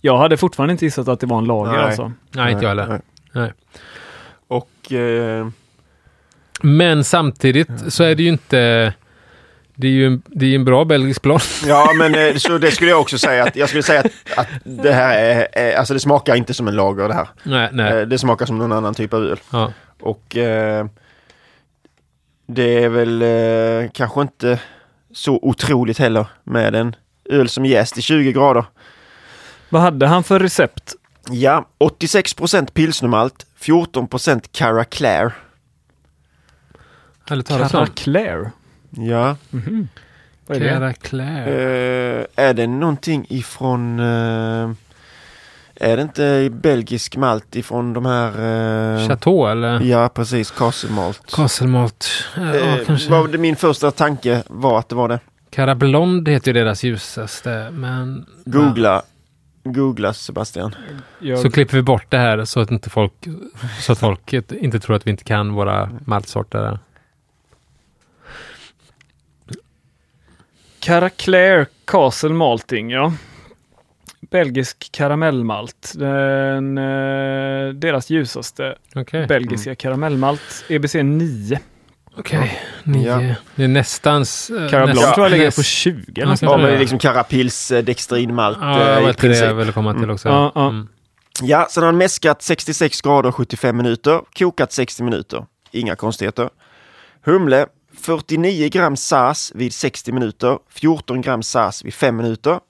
Jag 0.00 0.18
hade 0.18 0.36
fortfarande 0.36 0.72
inte 0.72 0.84
gissat 0.84 1.08
att 1.08 1.20
det 1.20 1.26
var 1.26 1.38
en 1.38 1.44
lager 1.44 1.72
Nej. 1.72 1.80
alltså. 1.80 2.12
Nej, 2.30 2.52
inte 2.52 2.64
jag 2.64 2.68
heller. 2.68 2.86
Nej. 2.86 3.00
Nej. 3.32 3.52
Och 4.48 4.92
eh, 4.92 5.48
Men 6.62 7.04
samtidigt 7.04 7.92
så 7.92 8.04
är 8.04 8.14
det 8.14 8.22
ju 8.22 8.28
inte... 8.28 8.94
Det 9.80 9.86
är 9.86 9.90
ju 9.90 10.06
en, 10.06 10.22
det 10.26 10.46
är 10.46 10.54
en 10.54 10.64
bra 10.64 10.84
belgisk 10.84 11.22
blond. 11.22 11.40
Ja, 11.66 11.92
men 11.96 12.14
eh, 12.14 12.34
så 12.36 12.58
det 12.58 12.70
skulle 12.70 12.90
jag 12.90 13.00
också 13.00 13.18
säga. 13.18 13.44
Att, 13.44 13.56
jag 13.56 13.68
skulle 13.68 13.82
säga 13.82 14.00
att, 14.00 14.38
att 14.38 14.48
det 14.64 14.92
här 14.92 15.18
är, 15.18 15.48
är, 15.52 15.76
alltså 15.76 15.94
det 15.94 16.00
smakar 16.00 16.34
inte 16.36 16.54
som 16.54 16.68
en 16.68 16.76
lager 16.76 17.08
det 17.08 17.14
här. 17.14 17.28
Nej, 17.42 17.68
nej. 17.72 17.92
Eh, 18.00 18.06
Det 18.06 18.18
smakar 18.18 18.46
som 18.46 18.58
någon 18.58 18.72
annan 18.72 18.94
typ 18.94 19.14
av 19.14 19.24
öl. 19.24 19.40
Ja. 19.50 19.72
Och 20.00 20.36
eh, 20.36 20.86
det 22.46 22.84
är 22.84 22.88
väl 22.88 23.22
eh, 23.22 23.90
kanske 23.92 24.20
inte 24.20 24.60
så 25.12 25.38
otroligt 25.42 25.98
heller 25.98 26.26
med 26.44 26.74
en 26.74 26.96
öl 27.24 27.48
som 27.48 27.66
jäst 27.66 27.98
i 27.98 28.02
20 28.02 28.32
grader. 28.32 28.64
Vad 29.68 29.82
hade 29.82 30.06
han 30.06 30.24
för 30.24 30.40
recept? 30.40 30.94
Ja, 31.30 31.68
86% 31.78 32.70
pilsnermalt, 32.72 33.46
14 33.56 34.08
Cara 34.52 34.84
Claire. 34.84 35.32
Eller 37.30 37.42
talas 37.42 37.72
Ja, 38.90 39.36
Mhm. 39.50 39.88
Vad 40.46 40.56
är 40.56 40.60
det? 40.60 40.68
Caraclair. 40.70 41.46
eh, 41.48 42.24
är 42.46 42.54
det 42.54 42.66
någonting 42.66 43.26
ifrån... 43.28 44.00
Eh, 44.00 44.70
är 45.80 45.96
det 45.96 46.02
inte 46.02 46.50
belgisk 46.52 47.16
malt 47.16 47.56
ifrån 47.56 47.92
de 47.92 48.06
här... 48.06 48.28
Eh, 48.98 49.08
Chateau 49.08 49.46
eller? 49.46 49.80
ja, 49.80 50.08
precis. 50.14 50.50
Castle 50.50 50.90
Malt. 50.90 51.22
Castle 51.32 51.66
Malt. 51.66 52.08
Ja, 52.36 52.54
Eh, 52.54 52.84
kanske. 52.86 53.10
vad 53.10 53.32
det, 53.32 53.38
min 53.38 53.56
första 53.56 53.90
tanke 53.90 54.42
var 54.46 54.78
att 54.78 54.88
det 54.88 54.94
var 54.94 55.08
det. 55.08 55.20
Cara 55.50 55.74
Blond 55.74 56.28
heter 56.28 56.54
ju 56.54 56.60
deras 56.60 56.84
ljusaste, 56.84 57.70
men... 57.72 58.26
Googla. 58.44 59.02
Googla 59.64 60.12
Sebastian. 60.12 60.74
Jag, 61.18 61.38
Så 61.38 61.50
klipper 61.50 61.76
vi 61.76 61.82
bort 61.82 62.06
det 62.08 62.18
här 62.18 62.44
så 62.44 62.60
att 62.60 62.70
inte 62.70 62.90
folk, 62.90 63.12
så 63.80 63.92
att 63.92 63.98
folk 63.98 64.32
inte 64.32 64.80
tror 64.80 64.96
att 64.96 65.06
vi 65.06 65.10
inte 65.10 65.24
kan 65.24 65.52
våra 65.52 65.90
maltsorter. 66.04 66.78
Caraclair 70.80 71.66
Castle 71.84 72.28
Malting, 72.34 72.90
ja. 72.90 73.12
Belgisk 74.30 74.88
karamellmalt. 74.92 75.92
Den, 75.94 76.78
eh, 76.78 77.68
deras 77.74 78.10
ljusaste 78.10 78.74
Okej. 78.94 79.26
belgiska 79.26 79.74
karamellmalt. 79.74 80.64
EBC 80.68 80.94
9. 81.02 81.58
Okej. 82.16 82.60
Nio. 82.84 83.20
Ja. 83.20 83.34
Det 83.54 83.64
är 83.64 83.68
nästans... 83.68 84.50
eh, 84.50 84.68
Cara 84.70 84.84
Blond 84.86 84.98
näst- 84.98 85.14
tror 85.14 85.26
jag 85.26 85.30
ligger 85.32 85.50
på 85.50 85.62
20 85.62 86.20
eller 86.22 86.38
Ja, 86.40 86.56
men 86.56 86.66
det 86.66 86.72
är 86.74 86.78
liksom 86.78 86.98
Carapils 86.98 87.70
eh, 87.70 87.84
dextrinmalt 87.84 88.58
Ja, 88.60 88.66
det 88.66 88.82
i 88.98 89.02
var 89.02 89.08
inte 89.08 89.12
det 89.12 89.14
princip. 89.28 89.44
jag 89.46 89.54
ville 89.54 89.72
komma 89.72 89.94
till 89.94 90.10
också. 90.10 90.28
Ja, 90.28 90.52
ja. 90.54 90.68
Mm. 90.68 90.88
Ja, 91.42 91.66
sen 91.70 91.82
har 91.82 91.86
han 91.88 91.96
mäskat 91.98 92.42
66 92.42 93.00
grader 93.00 93.32
75 93.32 93.76
minuter, 93.76 94.20
kokat 94.38 94.72
60 94.72 95.02
minuter. 95.02 95.46
Inga 95.70 95.96
konstigheter. 95.96 96.50
Humle 97.24 97.66
49 97.98 98.68
gram 98.68 98.96
sas 98.96 99.52
vid 99.54 99.72
60 99.72 100.12
minuter, 100.12 100.58
14 100.68 101.20
gram 101.20 101.42
sas 101.42 101.84
vid 101.84 101.94
5 101.94 102.16
minuter. 102.16 102.60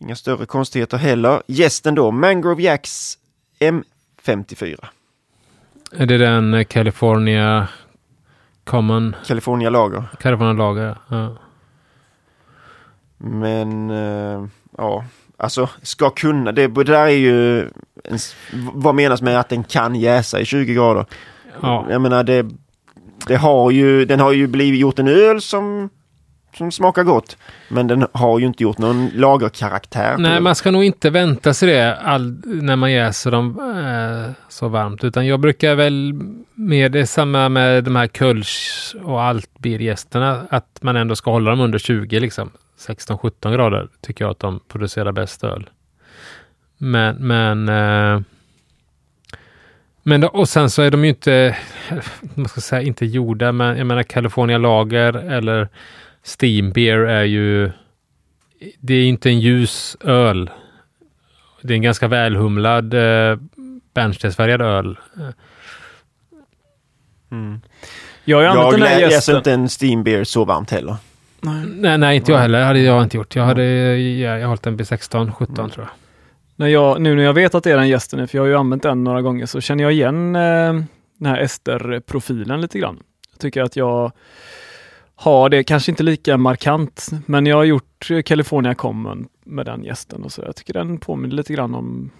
Inga 0.00 0.16
större 0.16 0.46
konstigheter 0.46 0.96
heller. 0.96 1.42
Gästen 1.46 1.94
då, 1.94 2.10
Mangrove 2.10 2.62
Jacks 2.62 3.18
M54. 3.60 4.86
Är 5.92 6.06
det 6.06 6.18
den 6.18 6.54
eh, 6.54 6.64
California 6.64 7.68
Common 8.64 9.16
California 9.26 9.70
Lager. 9.70 10.04
California 10.20 10.52
Lager? 10.52 10.96
Ja. 11.08 11.36
Men 13.18 13.90
eh, 13.90 14.46
ja, 14.78 15.04
alltså 15.36 15.68
ska 15.82 16.10
kunna. 16.10 16.52
Det, 16.52 16.66
det 16.66 16.84
där 16.84 17.06
är 17.06 17.08
ju 17.08 17.60
en, 18.04 18.18
vad 18.74 18.94
menas 18.94 19.22
med 19.22 19.40
att 19.40 19.48
den 19.48 19.64
kan 19.64 19.94
jäsa 19.94 20.40
i 20.40 20.44
20 20.44 20.74
grader? 20.74 21.06
ja. 21.62 21.86
Jag 21.90 22.00
menar 22.00 22.24
det, 22.24 22.46
det 23.26 23.36
har 23.36 23.70
ju, 23.70 24.04
den 24.04 24.20
har 24.20 24.32
ju 24.32 24.46
blivit 24.46 24.80
gjort 24.80 24.98
en 24.98 25.08
öl 25.08 25.40
som, 25.40 25.90
som 26.56 26.72
smakar 26.72 27.04
gott. 27.04 27.36
Men 27.68 27.86
den 27.86 28.06
har 28.12 28.38
ju 28.38 28.46
inte 28.46 28.62
gjort 28.62 28.78
någon 28.78 29.10
lagerkaraktär. 29.14 30.16
Nej, 30.18 30.40
man 30.40 30.54
ska 30.54 30.70
nog 30.70 30.84
inte 30.84 31.10
vänta 31.10 31.54
sig 31.54 31.68
det 31.68 31.96
all, 31.96 32.42
när 32.44 32.76
man 32.76 32.92
jäser 32.92 33.30
dem 33.30 33.60
eh, 33.60 34.32
så 34.48 34.68
varmt. 34.68 35.04
Utan 35.04 35.26
jag 35.26 35.40
brukar 35.40 35.74
väl 35.74 36.14
med 36.54 36.92
det 36.92 37.00
är 37.00 37.04
samma 37.04 37.48
med 37.48 37.84
de 37.84 37.96
här 37.96 38.06
Kölsch 38.06 38.94
och 39.02 39.22
Altbiergästerna. 39.22 40.46
Att 40.50 40.78
man 40.80 40.96
ändå 40.96 41.16
ska 41.16 41.30
hålla 41.30 41.50
dem 41.50 41.60
under 41.60 41.78
20 41.78 42.20
liksom. 42.20 42.50
16-17 42.78 43.52
grader 43.52 43.88
tycker 44.00 44.24
jag 44.24 44.30
att 44.30 44.38
de 44.38 44.60
producerar 44.68 45.12
bäst 45.12 45.44
öl. 45.44 45.70
Men, 46.78 47.16
men 47.16 47.68
eh, 47.68 48.20
men 50.08 50.20
då, 50.20 50.28
och 50.28 50.48
sen 50.48 50.70
så 50.70 50.82
är 50.82 50.90
de 50.90 51.04
ju 51.04 51.08
inte, 51.08 51.56
man 52.34 52.48
ska 52.48 52.60
säga 52.60 52.82
inte 52.82 53.06
gjorda, 53.06 53.52
men 53.52 53.78
jag 53.78 53.86
menar 53.86 54.02
California 54.02 54.58
Lager 54.58 55.12
eller 55.12 55.68
Steam 56.40 56.70
Beer 56.72 56.98
är 56.98 57.24
ju 57.24 57.70
det 58.80 58.94
är 58.94 59.04
inte 59.04 59.28
en 59.30 59.40
ljus 59.40 59.96
öl. 60.00 60.50
Det 61.62 61.72
är 61.72 61.76
en 61.76 61.82
ganska 61.82 62.08
välhumlad 62.08 62.94
eh, 62.94 63.38
bärnstensfärgad 63.94 64.62
öl. 64.62 64.98
Mm. 67.30 67.60
Jag 68.24 68.42
Jag 68.42 68.72
den 68.72 68.82
här 68.82 68.94
lä- 68.96 69.00
jäser 69.00 69.14
gästen. 69.14 69.36
inte 69.36 69.52
en 69.52 69.68
Steam 69.80 70.04
Beer 70.04 70.24
så 70.24 70.44
varmt 70.44 70.70
heller. 70.70 70.96
Nej, 71.40 71.98
nej, 71.98 72.16
inte 72.16 72.32
jag 72.32 72.38
heller. 72.38 72.58
Det 72.58 72.64
hade 72.64 72.80
jag 72.80 73.02
inte 73.02 73.16
gjort. 73.16 73.36
Jag 73.36 73.44
hade 73.44 73.64
ja, 73.98 74.30
jag 74.34 74.40
har 74.40 74.46
hållit 74.48 74.62
den 74.62 74.76
vid 74.76 74.88
16, 74.88 75.32
17 75.32 75.70
tror 75.70 75.86
jag. 75.86 75.88
När 76.58 76.66
jag, 76.66 77.00
nu 77.00 77.14
när 77.14 77.22
jag 77.22 77.32
vet 77.32 77.54
att 77.54 77.64
det 77.64 77.72
är 77.72 77.76
den 77.76 77.88
gästen, 77.88 78.28
för 78.28 78.38
jag 78.38 78.42
har 78.42 78.48
ju 78.48 78.56
använt 78.56 78.82
den 78.82 79.04
några 79.04 79.22
gånger, 79.22 79.46
så 79.46 79.60
känner 79.60 79.84
jag 79.84 79.92
igen 79.92 80.36
eh, 80.36 80.72
den 81.18 81.26
här 81.26 81.38
Ester-profilen 81.38 82.60
lite 82.60 82.78
grann. 82.78 83.02
Jag 83.32 83.40
tycker 83.40 83.62
att 83.62 83.76
jag 83.76 84.12
har 85.14 85.48
det, 85.48 85.64
kanske 85.64 85.92
inte 85.92 86.02
lika 86.02 86.36
markant, 86.36 87.08
men 87.26 87.46
jag 87.46 87.56
har 87.56 87.64
gjort 87.64 88.08
California 88.24 88.74
Common 88.74 89.28
med 89.44 89.66
den 89.66 89.84
gästen 89.84 90.22
och 90.22 90.32
så. 90.32 90.42
Jag 90.42 90.56
tycker 90.56 90.72
den 90.72 90.98
påminner 90.98 91.34
lite 91.34 91.52
grann 91.52 91.74
om 91.74 92.10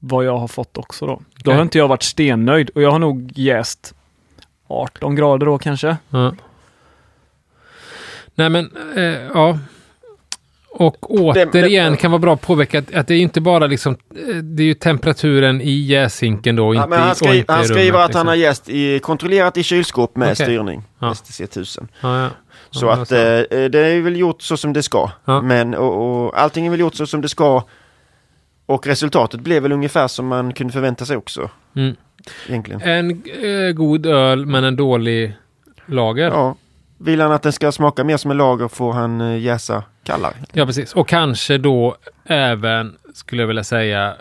vad 0.00 0.24
jag 0.24 0.38
har 0.38 0.48
fått 0.48 0.78
också 0.78 1.06
då. 1.06 1.12
Då 1.12 1.22
Okej. 1.40 1.54
har 1.54 1.62
inte 1.62 1.78
jag 1.78 1.88
varit 1.88 2.02
stennöjd 2.02 2.70
och 2.70 2.82
jag 2.82 2.90
har 2.90 2.98
nog 2.98 3.32
jäst 3.34 3.94
18 4.66 5.16
grader 5.16 5.46
då 5.46 5.58
kanske. 5.58 5.96
Ja. 6.10 6.34
Nej, 8.34 8.50
men 8.50 8.70
eh, 8.96 9.02
ja. 9.34 9.58
Och 10.76 11.10
återigen 11.20 11.92
det- 11.92 11.98
kan 11.98 12.10
vara 12.10 12.18
bra 12.18 12.34
att 12.34 12.40
påpeka 12.40 12.78
att, 12.78 12.94
att 12.94 13.06
det 13.06 13.14
är 13.14 13.18
inte 13.18 13.40
bara 13.40 13.66
liksom, 13.66 13.92
eh, 14.28 14.34
det 14.36 14.62
är 14.62 14.66
ju 14.66 14.74
temperaturen 14.74 15.60
i 15.60 15.70
jäsinken 15.70 16.56
då, 16.56 16.74
Ja, 16.74 16.84
inte 16.84 16.96
i, 16.96 16.98
han, 16.98 17.14
skri- 17.14 17.38
inte 17.38 17.52
han 17.52 17.64
skriver 17.64 17.92
rummet, 17.92 18.00
att 18.10 18.14
han 18.14 18.26
har 18.26 18.34
liksom. 18.36 18.48
jäst 18.50 18.68
i, 18.68 18.98
kontrollerat 18.98 19.56
i 19.56 19.62
kylskåp 19.62 20.16
med 20.16 20.26
Okej. 20.32 20.46
styrning. 20.46 20.82
Ja. 20.98 21.14
STC 21.14 21.40
1000. 21.44 21.88
Ja, 22.00 22.22
ja. 22.22 22.28
Så 22.70 22.86
Ja, 22.86 22.92
att 22.92 22.98
alltså. 22.98 23.16
eh, 23.16 23.64
det 23.70 23.78
är 23.78 24.00
väl 24.00 24.16
gjort 24.16 24.42
så 24.42 24.56
som 24.56 24.72
det 24.72 24.82
ska. 24.82 25.10
Ja. 25.24 25.40
Men 25.42 25.74
och, 25.74 26.24
och, 26.26 26.40
allting 26.40 26.66
är 26.66 26.70
väl 26.70 26.80
gjort 26.80 26.94
så 26.94 27.06
som 27.06 27.20
det 27.20 27.28
ska. 27.28 27.62
Och 28.66 28.86
resultatet 28.86 29.40
blev 29.40 29.62
väl 29.62 29.72
ungefär 29.72 30.08
som 30.08 30.26
man 30.26 30.52
kunde 30.52 30.72
förvänta 30.72 31.04
sig 31.04 31.16
också. 31.16 31.50
Mm. 31.76 31.96
Egentligen. 32.48 32.80
En 32.82 33.10
eh, 33.10 33.72
god 33.72 34.06
öl, 34.06 34.46
men 34.46 34.64
en 34.64 34.76
dålig 34.76 35.36
lager. 35.86 36.26
Ja. 36.30 36.56
Vill 36.98 37.20
han 37.20 37.32
att 37.32 37.42
den 37.42 37.52
ska 37.52 37.72
smaka 37.72 38.04
mer 38.04 38.16
som 38.16 38.30
en 38.30 38.36
lager 38.36 38.68
får 38.68 38.92
han 38.92 39.20
eh, 39.20 39.38
jäsa 39.38 39.82
kallare. 40.04 40.34
Ja, 40.52 40.66
precis. 40.66 40.92
Och 40.92 41.08
kanske 41.08 41.58
då 41.58 41.96
även, 42.24 42.96
skulle 43.14 43.42
jag 43.42 43.46
vilja 43.46 43.64
säga, 43.64 44.14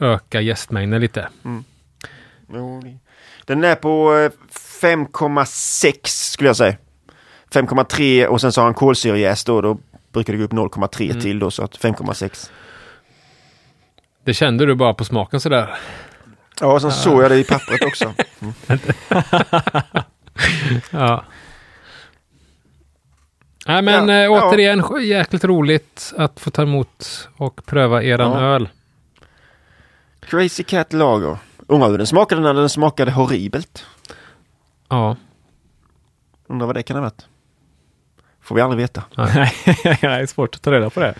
öka 0.00 0.40
gästmängden 0.40 1.00
lite. 1.00 1.28
Det- 2.48 2.98
Den 3.46 3.64
är 3.64 3.74
på 3.74 4.14
eh, 4.16 4.30
5,6 4.80 5.98
skulle 6.06 6.48
jag 6.48 6.56
säga. 6.56 6.76
5,3 7.52 8.26
och 8.26 8.40
sen 8.40 8.52
så 8.52 8.60
har 8.60 8.66
han 8.66 8.74
kolsyrejäst 8.74 9.46
då. 9.46 9.60
Då 9.60 9.78
brukar 10.12 10.32
det 10.32 10.38
gå 10.38 10.44
upp 10.44 10.52
0,3 10.52 11.10
Mm. 11.10 11.22
till 11.22 11.38
då 11.38 11.50
så 11.50 11.64
att 11.64 11.76
5,6. 11.78 12.50
Det 14.24 14.34
kände 14.34 14.66
du 14.66 14.74
bara 14.74 14.94
på 14.94 15.04
smaken 15.04 15.40
sådär. 15.40 15.74
Ja, 16.60 16.66
och 16.72 16.80
sen 16.82 16.92
såg 16.92 17.22
jag 17.22 17.30
det 17.30 17.36
i 17.38 17.44
pappret 17.44 17.82
också. 17.82 18.14
Ja. 20.90 21.24
Nej, 23.66 23.82
men 23.82 24.08
Ja, 24.08 24.14
ja. 24.22 24.48
återigen, 24.48 24.82
sk- 24.82 24.98
jäkligt 25.00 25.44
roligt 25.44 26.12
att 26.16 26.40
få 26.40 26.50
ta 26.50 26.62
emot 26.62 27.28
och 27.36 27.66
pröva 27.66 28.02
eran 28.02 28.32
Ja. 28.32 28.40
öl. 28.54 28.68
Crazy 30.20 30.62
Cat 30.62 30.92
Lager. 30.92 31.36
Undrar 31.66 31.90
hur 31.90 31.98
den 31.98 32.06
smakade 32.06 32.40
när 32.40 32.54
den 32.54 32.68
smakade 32.68 33.10
horribelt. 33.10 33.86
Ja. 34.88 35.16
Undrar 36.48 36.66
vad 36.66 36.76
det 36.76 36.82
kan 36.82 36.96
ha 36.96 37.02
varit. 37.02 37.26
Får 38.42 38.54
vi 38.56 38.60
aldrig 38.62 38.80
veta. 38.80 39.02
Nej, 39.16 39.52
det 39.84 40.02
är 40.02 40.26
svårt 40.26 40.54
att 40.54 40.62
ta 40.62 40.72
reda 40.72 40.90
på 40.90 41.00
det. 41.00 41.14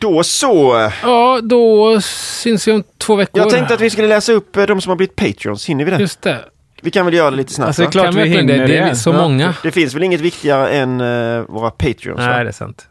Då 0.00 0.22
så. 0.22 0.90
Ja, 1.02 1.40
då 1.42 2.00
syns 2.00 2.68
vi 2.68 2.72
om 2.72 2.84
två 2.98 3.14
veckor. 3.16 3.42
Jag 3.42 3.50
tänkte 3.50 3.74
att 3.74 3.80
vi 3.80 3.90
skulle 3.90 4.08
läsa 4.08 4.32
upp 4.32 4.56
eh, 4.56 4.66
de 4.66 4.80
som 4.80 4.90
har 4.90 4.96
blivit 4.96 5.16
Patreons. 5.16 5.66
Hinner 5.68 5.84
vi 5.84 5.90
det? 5.90 5.96
Just 6.00 6.22
det. 6.22 6.44
Vi 6.86 6.90
kan 6.90 7.06
väl 7.06 7.14
göra 7.14 7.30
det 7.30 7.36
lite 7.36 7.52
snabbt 7.52 7.66
Alltså, 7.66 7.82
det 7.82 7.88
är 7.88 7.90
klart 7.90 8.04
Kan 8.04 8.14
vi 8.14 8.28
hinner 8.28 8.58
det. 8.58 8.66
Det 8.66 8.78
är 8.78 8.94
så 8.94 9.12
många. 9.12 9.54
Det 9.62 9.70
finns 9.70 9.94
väl 9.94 10.02
inget 10.02 10.20
viktigare 10.20 10.70
än 10.70 11.00
uh, 11.00 11.44
våra 11.48 11.70
Patreons? 11.70 12.18
va? 12.18 12.26
Nej, 12.26 12.44
det 12.44 12.50
är 12.50 12.52
sant. 12.52 12.88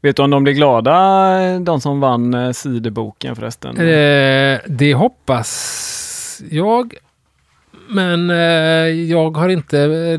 Vet 0.00 0.16
du 0.16 0.22
om 0.22 0.30
de 0.30 0.44
blir 0.44 0.52
glada, 0.52 1.58
de 1.58 1.80
som 1.80 2.00
vann 2.00 2.34
eh, 2.34 2.52
sideboken 2.52 3.36
förresten? 3.36 3.76
Eh, 3.76 4.60
det 4.66 4.94
hoppas 4.94 6.42
jag. 6.50 6.94
Men 7.88 8.30
eh, 8.30 8.36
jag 9.10 9.36
har 9.36 9.48
inte, 9.48 9.76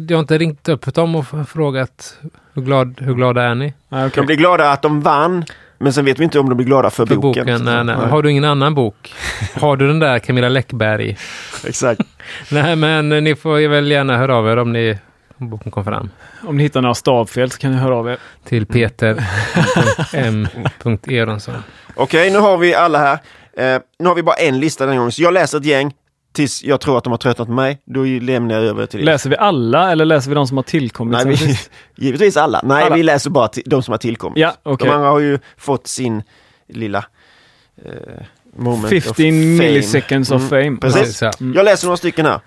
jag 0.09 0.17
har 0.17 0.21
inte 0.21 0.37
ringt 0.37 0.69
upp 0.69 0.93
dem 0.93 1.15
och 1.15 1.25
frågat 1.49 2.17
hur, 2.53 2.61
glad, 2.61 3.01
hur 3.01 3.13
glada 3.13 3.43
är 3.43 3.55
ni 3.55 3.73
okej. 3.89 4.11
De 4.15 4.25
blir 4.25 4.35
glada 4.35 4.71
att 4.71 4.81
de 4.81 5.01
vann, 5.01 5.45
men 5.77 5.93
sen 5.93 6.05
vet 6.05 6.19
vi 6.19 6.23
inte 6.23 6.39
om 6.39 6.49
de 6.49 6.55
blir 6.55 6.67
glada 6.67 6.89
för, 6.89 7.05
för 7.05 7.15
boken. 7.15 7.45
boken? 7.45 7.65
Nej, 7.65 7.83
nej. 7.83 7.97
Nej. 7.97 8.09
Har 8.09 8.23
du 8.23 8.31
ingen 8.31 8.43
annan 8.43 8.75
bok? 8.75 9.13
Har 9.53 9.77
du 9.77 9.87
den 9.87 9.99
där 9.99 10.19
Camilla 10.19 10.49
Läckberg? 10.49 11.17
Exakt. 11.65 12.01
Nej, 12.51 12.75
men 12.75 13.09
ni 13.09 13.35
får 13.35 13.67
väl 13.67 13.91
gärna 13.91 14.17
höra 14.17 14.35
av 14.35 14.49
er 14.49 14.57
om, 14.57 14.73
ni, 14.73 14.97
om 15.37 15.49
boken 15.49 15.71
kom 15.71 15.85
fram. 15.85 16.09
Om 16.47 16.57
ni 16.57 16.63
hittar 16.63 16.81
några 16.81 16.95
stavfel 16.95 17.51
så 17.51 17.57
kan 17.57 17.71
ni 17.71 17.77
höra 17.77 17.95
av 17.95 18.09
er. 18.09 18.17
Till 18.43 18.65
peter.m.eronsson. 18.65 21.55
Okej, 21.95 22.31
nu 22.31 22.39
har 22.39 22.57
vi 22.57 22.75
alla 22.75 22.97
här. 22.97 23.19
Eh, 23.57 23.81
nu 23.99 24.07
har 24.07 24.15
vi 24.15 24.23
bara 24.23 24.35
en 24.35 24.59
lista 24.59 24.85
den 24.85 24.97
gången, 24.97 25.11
så 25.11 25.21
jag 25.21 25.33
läser 25.33 25.57
ett 25.57 25.65
gäng 25.65 25.93
tills 26.37 26.63
jag 26.63 26.81
tror 26.81 26.97
att 26.97 27.03
de 27.03 27.09
har 27.11 27.17
tröttnat 27.17 27.47
på 27.47 27.53
mig. 27.53 27.81
Då 27.85 28.03
lämnar 28.03 28.55
jag 28.55 28.63
över 28.63 28.85
till 28.85 28.99
er. 28.99 29.03
Läser 29.03 29.29
vi 29.29 29.37
alla 29.37 29.91
eller 29.91 30.05
läser 30.05 30.29
vi 30.29 30.35
de 30.35 30.47
som 30.47 30.57
har 30.57 30.63
tillkommit? 30.63 31.25
Nej, 31.25 31.35
vi, 31.35 31.57
givetvis 32.05 32.37
alla. 32.37 32.61
Nej, 32.63 32.83
Alla. 32.83 32.95
vi 32.95 33.03
läser 33.03 33.29
bara 33.29 33.47
till, 33.47 33.63
de 33.65 33.83
som 33.83 33.91
har 33.91 33.97
tillkommit. 33.97 34.37
Ja, 34.39 34.53
okej. 34.63 34.87
De 34.87 34.93
andra 34.93 35.09
har 35.09 35.19
ju 35.19 35.39
fått 35.57 35.87
sin 35.87 36.23
lilla 36.69 37.05
eh, 37.85 37.91
moment 38.57 38.89
15 38.89 39.11
of 39.11 39.17
milliseconds 39.19 40.31
of 40.31 40.41
Mm, 40.41 40.49
fame. 40.49 40.77
Precis. 40.77 41.01
Precis, 41.01 41.21
ja. 41.21 41.31
Jag 41.55 41.65
läser 41.65 41.87
några 41.87 41.97
stycken 41.97 42.25
här. 42.25 42.39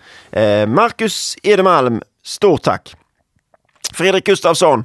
Eh, 0.62 0.66
Marcus 0.66 1.36
Edemalm, 1.42 2.02
stort 2.24 2.62
tack. 2.62 2.94
Fredrik 3.94 4.26
Gustafsson, 4.26 4.84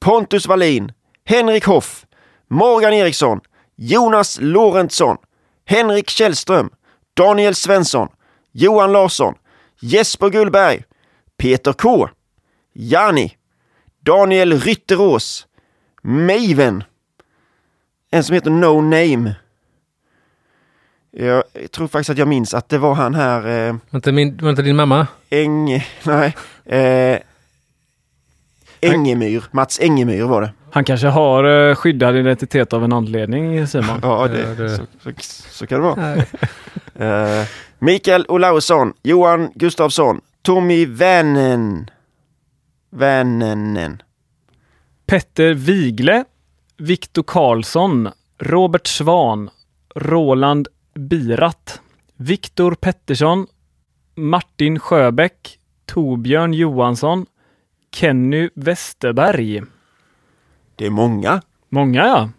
Pontus 0.00 0.46
Wallin, 0.46 0.92
Henrik 1.24 1.64
Hoff, 1.64 2.04
Morgan 2.50 2.92
Eriksson, 2.92 3.40
Jonas 3.76 4.38
Lorentzon, 4.40 5.16
Henrik 5.66 6.10
Källström, 6.10 6.70
Daniel 7.16 7.54
Svensson, 7.54 8.08
Johan 8.52 8.92
Larsson, 8.92 9.34
Jesper 9.80 10.28
Gullberg, 10.30 10.82
Peter 11.36 11.72
K, 11.72 12.08
Jani, 12.72 13.36
Daniel 14.00 14.60
Rytterås, 14.60 15.46
Maven, 16.02 16.84
en 18.10 18.24
som 18.24 18.34
heter 18.34 18.50
No 18.50 18.80
Name. 18.80 19.34
Jag 21.12 21.44
tror 21.72 21.88
faktiskt 21.88 22.10
att 22.10 22.18
jag 22.18 22.28
minns 22.28 22.54
att 22.54 22.68
det 22.68 22.78
var 22.78 22.94
han 22.94 23.14
här, 23.14 23.38
eh, 23.68 23.72
Var 23.90 23.98
inte, 23.98 24.12
min, 24.12 24.36
var 24.42 24.50
inte 24.50 24.62
din 24.62 24.76
mamma? 24.76 25.06
Eng... 25.30 25.84
Nej. 26.04 26.36
Eh, 26.64 27.18
Engemyr. 28.80 29.44
Mats 29.50 29.80
Engemyr 29.80 30.22
var 30.22 30.40
det. 30.42 30.52
Han 30.70 30.84
kanske 30.84 31.06
har 31.06 31.68
eh, 31.68 31.74
skyddad 31.74 32.16
identitet 32.16 32.72
av 32.72 32.84
en 32.84 32.92
anledning, 32.92 33.66
Simon. 33.66 34.00
Ja, 34.02 34.28
det- 34.28 34.76
Så, 34.76 34.82
så, 35.02 35.10
så 35.50 35.66
kan 35.66 35.80
det 35.80 35.86
vara. 35.86 36.24
Eh, 37.00 37.46
Mikael 37.78 38.24
Olausson, 38.28 38.92
Johan 39.02 39.52
Gustafsson, 39.54 40.20
Tommy 40.42 40.86
Vänen. 40.86 41.90
Vänenen. 42.90 44.02
Petter 45.06 45.54
Wigle, 45.54 46.24
Viktor 46.76 47.22
Karlsson, 47.22 48.08
Robert 48.38 48.86
Svan, 48.86 49.50
Roland 49.94 50.68
Birat, 50.94 51.80
Viktor 52.16 52.74
Pettersson, 52.74 53.46
Martin 54.14 54.78
Sjöbäck, 54.78 55.58
Torbjörn 55.86 56.54
Johansson, 56.54 57.26
Kenny 57.94 58.50
Westerberg. 58.54 59.62
Det 60.76 60.86
är 60.86 60.90
många. 60.90 61.42
Många 61.68 62.06
ja. 62.06 62.30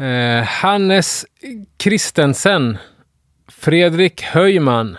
Eh, 0.00 0.44
Hannes 0.44 1.26
Kristensen. 1.76 2.78
Fredrik 3.48 4.22
Höjman. 4.22 4.96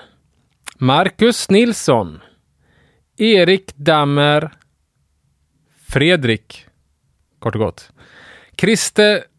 Marcus 0.78 1.50
Nilsson. 1.50 2.20
Erik 3.18 3.76
Dammer. 3.76 4.52
Fredrik. 5.88 6.66
Kort 7.40 7.56
och 7.56 7.62
gott. 7.62 7.92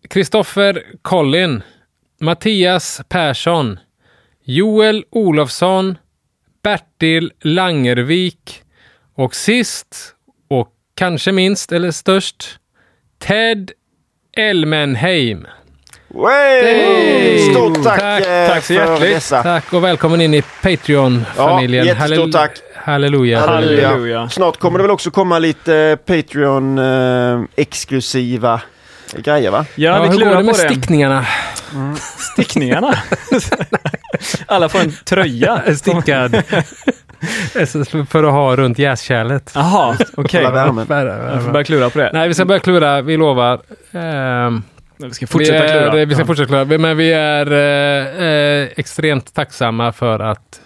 Kristoffer 0.09 0.85
Collin. 1.03 1.63
Mattias 2.21 3.01
Persson. 3.09 3.79
Joel 4.45 5.05
Olofsson. 5.11 5.99
Bertil 6.63 7.33
Langervik. 7.41 8.63
Och 9.15 9.35
sist 9.35 10.15
och 10.49 10.73
kanske 10.95 11.33
minst 11.33 11.73
eller 11.73 11.91
störst 11.91 12.59
Ted 13.19 13.73
Elmenheim. 14.37 15.47
Hey! 16.15 17.51
Stort 17.51 17.85
tack, 17.85 18.01
Tack, 18.01 18.27
eh, 18.27 18.49
tack 18.49 18.65
så 18.65 18.75
för 18.75 18.75
hjärtligt. 18.75 19.15
dessa. 19.15 19.43
Tack 19.43 19.73
och 19.73 19.85
välkommen 19.85 20.21
in 20.21 20.35
i 20.35 20.43
Patreon-familjen. 20.63 21.87
Ja, 21.87 21.93
jättestort 21.95 22.19
Hallel- 22.19 22.33
tack. 22.33 22.51
Halleluja. 22.77 23.41
Halleluja. 23.41 23.89
Halleluja. 23.89 24.29
Snart 24.29 24.57
kommer 24.59 24.79
det 24.79 24.83
väl 24.83 24.91
också 24.91 25.11
komma 25.11 25.39
lite 25.39 25.77
eh, 25.77 25.97
Patreon-exklusiva 25.97 28.61
grejer 29.17 29.51
va? 29.51 29.65
Ja, 29.75 29.97
Ja, 29.97 30.03
vi 30.03 30.09
hur 30.09 30.15
går 30.15 30.21
klurar 30.21 30.31
det 30.31 30.37
på 30.41 30.45
med 30.45 30.55
det. 30.55 30.59
stickningarna? 30.75 31.27
Stickningarna. 32.33 32.95
Alla 34.47 34.69
får 34.69 34.79
en 34.81 34.93
tröja. 35.05 35.63
Stickad. 35.77 36.37
För 38.11 38.25
att 38.25 38.33
ha 38.33 38.57
runt 38.57 38.79
jäskärlet. 38.79 39.53
Jaha, 39.55 39.97
okej. 40.17 40.43
Värmen. 40.45 40.87
Jag 41.35 41.43
får 41.45 41.51
börja 41.53 41.65
klura 41.65 41.91
på 41.91 41.99
det. 41.99 42.11
Nej, 42.13 42.29
vi 42.29 42.35
ska 42.35 42.45
börja 42.45 42.61
klura. 42.61 43.01
Vi 43.03 43.17
lovar. 43.17 43.61
Ehm, 43.93 44.63
Vi 45.03 45.11
ska 45.15 45.27
fortsätta 45.27 45.65
vi 45.65 45.71
är, 45.71 45.91
klura. 45.91 46.05
Vi 46.05 46.15
ska 46.15 46.23
Ja. 46.23 46.27
fortsätta 46.27 46.47
klura. 46.65 46.79
Men 46.79 46.97
vi 46.97 47.13
är 47.13 47.53
eh, 47.53 48.25
eh, 48.27 48.69
extremt 48.77 49.35
tacksamma 49.35 49.93
för 49.93 50.21
att 50.21 50.61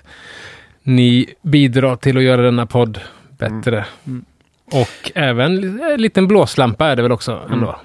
ni 0.82 1.35
bidrar 1.43 1.97
till 1.97 2.16
att 2.16 2.23
göra 2.23 2.43
denna 2.43 2.66
podd 2.66 3.01
bättre. 3.39 3.85
Mm. 4.06 4.24
Och 4.73 5.12
även 5.15 5.81
en 5.82 6.01
liten 6.02 6.27
blåslampa 6.28 6.86
är 6.86 6.97
det 6.97 7.02
väl 7.02 7.12
också 7.12 7.40
ändå. 7.52 7.77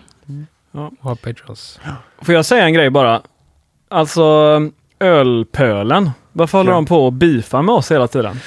Ja. 0.71 0.91
Ha 1.01 1.15
Patreons. 1.15 1.79
Får 2.21 2.35
jag 2.35 2.45
säga 2.45 2.63
en 2.65 2.73
grej 2.73 2.89
bara? 2.89 3.21
Alltså, 3.89 4.23
ölpölen. 4.99 6.11
Varför 6.31 6.57
håller 6.57 6.71
Ja. 6.71 6.75
de 6.75 6.85
på 6.85 7.05
och 7.05 7.13
beefa 7.13 7.61
med 7.61 7.75
oss 7.75 7.91
hela 7.91 8.07
tiden? 8.07 8.39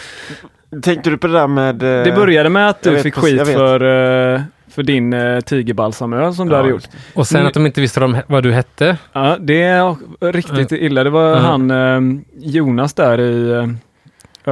Tänkte 0.83 1.11
du 1.11 1.19
på 1.19 1.27
det 1.27 1.33
där 1.33 1.47
med... 1.47 1.83
eh, 1.83 2.05
Det 2.05 2.13
började 2.13 2.49
med 2.49 2.69
att 2.69 2.83
du 2.83 2.99
fick 3.03 3.15
precis, 3.15 3.39
skit 3.41 3.49
för, 3.49 4.35
eh, 4.35 4.41
för 4.73 4.83
din 4.83 5.13
uh, 5.13 5.41
tigerbalsamöl 5.41 6.35
som 6.35 6.49
du 6.49 6.53
Ja, 6.55 6.59
hade 6.59 6.71
gjort. 6.71 6.89
Och 7.15 7.27
sen 7.27 7.47
att 7.47 7.55
de 7.55 7.67
inte 7.67 7.81
visste 7.81 8.05
om 8.05 8.17
vad 8.27 8.43
du 8.43 8.53
hette. 8.53 8.97
Ja, 9.13 9.37
det 9.41 9.63
är 9.63 9.97
riktigt 10.33 10.73
illa. 10.73 11.05
Det 11.05 11.11
var 11.11 11.33
Mm. 11.37 11.45
han 11.45 11.71
eh, 11.71 12.21
Jonas 12.37 12.95
där 12.95 13.21
i 13.21 13.51
eh, 13.51 13.69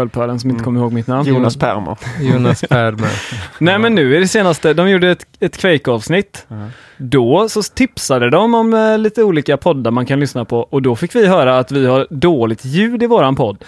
ölpölen 0.01 0.41
som 0.41 0.51
inte 0.51 0.59
Mm. 0.59 0.65
kommer 0.65 0.81
ihåg 0.81 0.93
mitt 0.93 1.07
namn. 1.07 1.29
Jonas 1.29 1.57
Permer. 1.57 1.97
Jonas 2.21 2.65
Perdman. 2.69 3.09
Nej 3.59 3.79
men 3.79 3.95
nu 3.95 4.17
är 4.17 4.21
det 4.21 4.29
senaste, 4.29 4.75
de 4.75 4.91
gjorde 4.91 5.11
ett, 5.11 5.27
ett 5.41 5.59
Quake-avsnitt. 5.61 6.47
Då 6.97 7.49
så 7.49 7.63
tipsade 7.63 8.31
de 8.31 8.55
om 8.55 8.75
eh, 8.75 8.99
lite 8.99 9.23
olika 9.23 9.57
poddar 9.57 9.91
man 9.91 10.07
kan 10.07 10.21
lyssna 10.21 10.45
på 10.45 10.59
och 10.61 10.83
då 10.83 10.97
fick 10.97 11.15
vi 11.15 11.27
höra 11.27 11.59
att 11.59 11.73
vi 11.73 11.87
har 11.87 12.07
dåligt 12.11 12.65
ljud 12.65 13.03
i 13.03 13.07
våran 13.07 13.37
podd. 13.37 13.65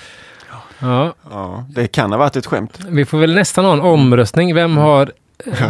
Ja, 0.80 1.14
Ja, 1.30 1.64
det 1.74 1.86
kan 1.86 2.10
ha 2.12 2.18
varit 2.18 2.36
ett 2.36 2.46
skämt. 2.46 2.78
vi 2.88 3.04
får 3.04 3.18
väl 3.18 3.34
nästan 3.34 3.64
ha 3.64 3.72
en 3.72 3.80
omröstning. 3.80 4.54
Vem 4.54 4.76
har 4.76 5.02
eh, 5.02 5.08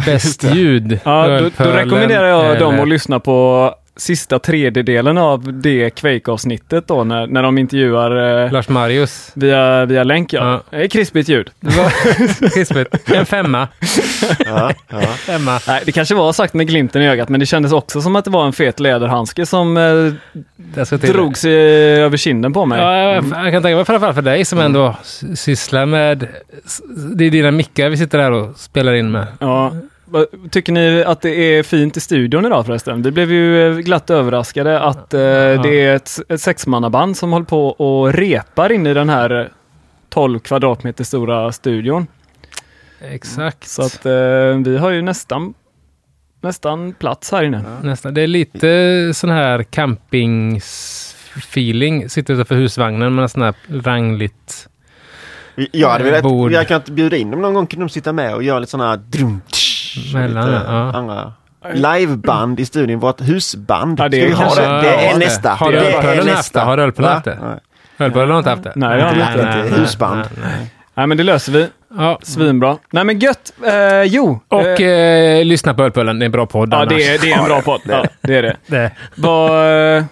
bäst 0.05 0.43
ljud? 0.43 0.99
Ja, 1.03 1.27
då, 1.27 1.63
då 1.63 1.71
rekommenderar 1.71 2.27
jag 2.27 2.59
dem 2.59 2.79
att 2.79 2.87
lyssna 2.87 3.19
på 3.19 3.69
sista 3.97 4.39
tredjedelen 4.39 5.17
av 5.17 5.53
det 5.61 5.89
Quake-avsnittet 5.89 6.87
då 6.87 7.03
när, 7.03 7.27
när 7.27 7.43
de 7.43 7.57
intervjuar 7.57 8.43
eh, 8.45 8.51
Lars 8.51 8.69
Marius. 8.69 9.31
via, 9.35 9.85
via 9.85 10.03
länk. 10.03 10.33
Ja. 10.33 10.51
Ja. 10.51 10.77
Det 10.77 10.83
är 10.83 10.87
krispigt 10.87 11.29
ljud. 11.29 11.49
Krispigt. 12.53 13.11
En 13.11 13.25
femma. 13.25 13.67
Ja, 14.45 14.71
ja. 14.89 15.01
femma. 15.01 15.59
Nej, 15.67 15.81
det 15.85 15.91
kanske 15.91 16.15
var 16.15 16.33
sagt 16.33 16.53
med 16.53 16.67
glimten 16.67 17.01
i 17.01 17.07
ögat 17.07 17.29
men 17.29 17.39
det 17.39 17.45
kändes 17.45 17.71
också 17.71 18.01
som 18.01 18.15
att 18.15 18.25
det 18.25 18.31
var 18.31 18.45
en 18.45 18.53
fet 18.53 18.79
läderhandske 18.79 19.45
som 19.45 19.77
eh, 19.77 20.97
drogs 20.97 21.45
eh, 21.45 21.51
över 22.03 22.17
kinden 22.17 22.53
på 22.53 22.65
mig. 22.65 22.79
Ja, 22.81 22.97
jag, 22.97 23.15
jag 23.45 23.53
kan 23.53 23.63
tänka 23.63 23.75
mig 23.75 23.85
framförallt 23.85 24.15
för 24.15 24.21
dig 24.21 24.45
som 24.45 24.59
ändå 24.59 24.95
s- 25.01 25.23
sysslar 25.41 25.85
med... 25.85 26.27
Det 27.15 27.25
är 27.25 27.29
dina 27.31 27.51
mickar 27.51 27.89
vi 27.89 27.97
sitter 27.97 28.19
här 28.19 28.31
och 28.31 28.57
spelar 28.57 28.93
in 28.93 29.11
med. 29.11 29.27
Ja. 29.39 29.71
Tycker 30.51 30.73
ni 30.73 31.03
att 31.03 31.21
det 31.21 31.29
är 31.35 31.63
fint 31.63 31.97
i 31.97 31.99
studion 31.99 32.45
idag 32.45 32.65
förresten? 32.65 33.01
Vi 33.01 33.11
blev 33.11 33.31
ju 33.31 33.71
eh, 33.71 33.77
glatt 33.77 34.09
överraskade 34.09 34.79
att 34.79 35.13
eh, 35.13 35.19
det 35.61 35.81
är 35.81 35.95
ett, 35.95 36.19
ett 36.29 36.41
sexmannaband 36.41 37.17
som 37.17 37.31
håller 37.33 37.45
på 37.45 37.67
och 37.67 38.13
repar 38.13 38.71
in 38.71 38.87
i 38.87 38.93
den 38.93 39.09
här 39.09 39.41
eh, 39.41 39.45
12 40.09 40.39
kvadratmeter 40.39 41.03
stora 41.03 41.51
studion. 41.51 42.07
Exakt. 43.01 43.69
Så 43.69 43.81
att 43.81 44.05
eh, 44.05 44.11
vi 44.65 44.77
har 44.77 44.89
ju 44.91 45.01
nästan, 45.01 45.53
nästan 46.41 46.93
plats 46.93 47.31
här 47.31 47.43
inne. 47.43 47.63
Nästan. 47.83 48.13
Det 48.13 48.21
är 48.21 48.27
lite 48.27 49.11
sån 49.13 49.29
här 49.29 49.63
campingsfeeling. 49.63 52.09
Sitter 52.09 52.33
utanför 52.33 52.55
husvagnen 52.55 53.15
med 53.15 53.23
en 53.23 53.29
sån 53.29 53.41
här 53.41 53.53
rangligt... 53.69 54.67
Vi- 55.55 55.69
Jag 55.71 55.89
hade 55.89 56.03
velat, 56.03 56.23
Bord. 56.23 56.51
jag 56.51 56.67
kan 56.67 56.77
inte 56.77 56.91
bjuda 56.91 57.17
in 57.17 57.31
dem 57.31 57.41
någon 57.41 57.53
gång, 57.53 57.67
kunde 57.67 57.85
de 57.85 57.89
sitta 57.89 58.13
med 58.13 58.35
och 58.35 58.43
göra 58.43 58.59
lite 58.59 58.71
sådana 58.71 58.89
här 58.89 58.97
drum, 58.97 59.41
Mellan, 60.13 60.51
lite 60.51 60.63
ja. 60.67 60.91
andra 60.93 61.33
liveband 61.73 62.59
i 62.59 62.65
studion, 62.65 62.99
vårt 62.99 63.21
husband. 63.21 63.99
Ja, 63.99 64.09
det 64.09 64.17
Ska 64.17 64.27
vi 64.27 64.33
ha 64.33 64.55
det? 64.55 64.81
Det 64.81 64.95
är 64.95 65.17
nästa. 65.17 65.49
Har 65.49 65.71
det 65.71 65.79
Ölpölen 65.79 66.35
haft 66.35 66.53
det? 66.53 66.59
Har 66.59 66.77
Ölpölen 66.77 67.09
Va? 67.09 67.13
haft 67.13 67.25
det? 67.25 67.59
Ölpölen 68.05 68.31
har 68.31 68.37
inte 68.37 68.49
haft 68.49 68.63
det? 68.63 68.73
Nej, 68.75 68.97
det 68.97 69.03
har 69.03 69.31
inte. 69.31 69.59
inte 69.65 69.79
husband. 69.79 70.15
nej, 70.15 70.27
nej. 70.41 70.69
Nej, 70.95 71.07
men 71.07 71.17
det 71.17 71.23
löser 71.23 71.51
vi. 71.51 71.67
Ja. 71.97 72.19
Svinbra. 72.21 72.77
Nej, 72.91 73.03
men 73.03 73.19
gött. 73.19 73.53
Eh, 73.65 74.03
jo. 74.03 74.39
Och 74.47 74.81
eh, 74.81 75.39
eh, 75.39 75.45
lyssna 75.45 75.73
på 75.73 75.83
Ölpullen, 75.83 76.19
det 76.19 76.23
är 76.23 76.25
en 76.25 76.31
bra 76.31 76.45
podd 76.45 76.69
ja, 76.71 76.77
annars. 76.77 76.89
det 76.89 77.03
är, 77.03 77.19
det 77.19 77.31
är 77.31 77.37
en 77.37 77.45
bra 77.45 77.61
podd. 77.61 77.81
Ja, 77.89 78.05
det 78.21 78.37
är 78.37 78.43
det. 78.43 78.55
det. 78.67 78.91
Vad, 79.15 79.97
eh, 79.97 80.03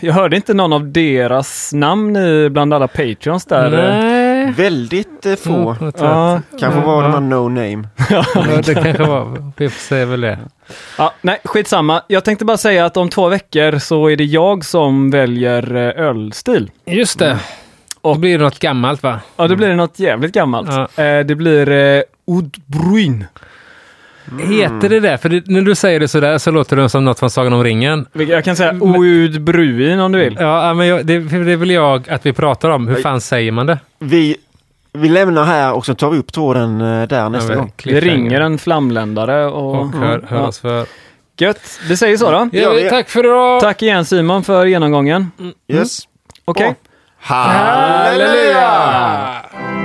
jag 0.00 0.14
hörde 0.14 0.36
inte 0.36 0.54
någon 0.54 0.72
av 0.72 0.92
deras 0.92 1.72
namn 1.72 2.16
i 2.16 2.50
bland 2.50 2.74
alla 2.74 2.88
patreons 2.88 3.44
där. 3.44 3.70
Nej. 3.70 4.19
Väldigt 4.56 5.26
eh, 5.26 5.34
få. 5.36 5.76
Ja, 5.98 6.34
att- 6.36 6.60
Kanske 6.60 6.80
var 6.80 7.02
de 7.02 7.08
Ja. 7.10 7.14
här 7.14 7.20
no 7.20 7.48
name. 7.48 7.88
Ja, 8.10 8.24
det 8.64 8.74
kanske 8.74 9.02
var. 9.04 9.52
Vi 9.56 9.68
får 9.70 9.80
se 9.80 10.04
väl 10.04 10.20
det. 10.20 10.38
Ja, 10.98 11.12
nej, 11.22 11.38
skitsamma. 11.44 12.02
Jag 12.08 12.24
tänkte 12.24 12.44
bara 12.44 12.56
säga 12.56 12.84
att 12.86 12.96
om 12.96 13.08
två 13.08 13.28
veckor 13.28 13.78
så 13.78 14.10
är 14.10 14.16
det 14.16 14.24
jag 14.24 14.64
som 14.64 15.10
väljer 15.10 15.76
eh, 15.76 16.06
ölstil. 16.06 16.70
Just 16.86 17.18
det. 17.18 17.38
Och- 18.00 18.14
Då 18.14 18.20
blir 18.20 18.38
det 18.38 18.44
något 18.44 18.58
gammalt 18.58 19.02
va? 19.02 19.20
Ja, 19.36 19.48
då 19.48 19.56
blir 19.56 19.68
det 19.68 19.74
något 19.76 19.98
jävligt 19.98 20.32
gammalt. 20.32 20.70
Ja. 20.96 21.04
Eh, 21.04 21.24
det 21.26 21.34
blir 21.34 21.70
eh, 21.70 22.02
Oudbruin. 24.30 24.52
Heter 24.52 24.88
det 24.88 25.00
det? 25.00 25.18
För 25.18 25.28
det, 25.28 25.46
när 25.46 25.60
du 25.62 25.74
säger 25.74 26.00
det 26.00 26.08
sådär 26.08 26.38
så 26.38 26.50
låter 26.50 26.76
det 26.76 26.88
som 26.88 27.04
något 27.04 27.18
från 27.18 27.30
Sagan 27.30 27.52
om 27.52 27.64
ringen. 27.64 28.06
Jag 28.12 28.44
kan 28.44 28.56
säga 28.56 28.74
Oudbruin 28.80 30.00
om 30.00 30.12
du 30.12 30.18
vill. 30.18 30.36
Ja, 30.40 30.74
men 30.74 30.86
jag, 30.86 31.06
det, 31.06 31.18
det 31.18 31.56
vill 31.56 31.70
jag 31.70 32.10
att 32.10 32.26
vi 32.26 32.32
pratar 32.32 32.70
om. 32.70 32.88
Hur 32.88 32.96
fan 32.96 33.20
säger 33.20 33.52
man 33.52 33.66
det? 33.66 33.78
Vi, 33.98 34.36
vi 34.92 35.08
lämnar 35.08 35.44
här 35.44 35.72
och 35.72 35.86
så 35.86 35.94
tar 35.94 36.10
vi 36.10 36.18
upp 36.18 36.32
tråden 36.32 36.80
eh, 36.80 37.08
där 37.08 37.28
nästa 37.28 37.52
Ja, 37.52 37.58
gång. 37.58 37.72
Vi 37.84 38.00
ringer 38.00 38.40
en 38.40 38.58
flamländare 38.58 39.46
och... 39.46 39.80
Och 39.80 39.92
hör, 39.92 40.24
hör 40.28 40.38
ja. 40.38 40.46
oss 40.46 40.58
för. 40.58 40.86
Gött. 41.38 41.80
Det 41.88 41.96
säger 41.96 42.16
så 42.16 42.30
då. 42.30 42.48
vi. 42.52 42.88
tack 42.90 43.08
för 43.08 43.24
idag! 43.24 43.60
Tack 43.60 43.82
igen 43.82 44.04
Simon 44.04 44.44
för 44.44 44.66
genomgången. 44.66 45.30
Yes. 45.68 45.98
Okej. 46.44 46.74
Halleluja! 47.18 48.58
Halleluja! 48.58 49.79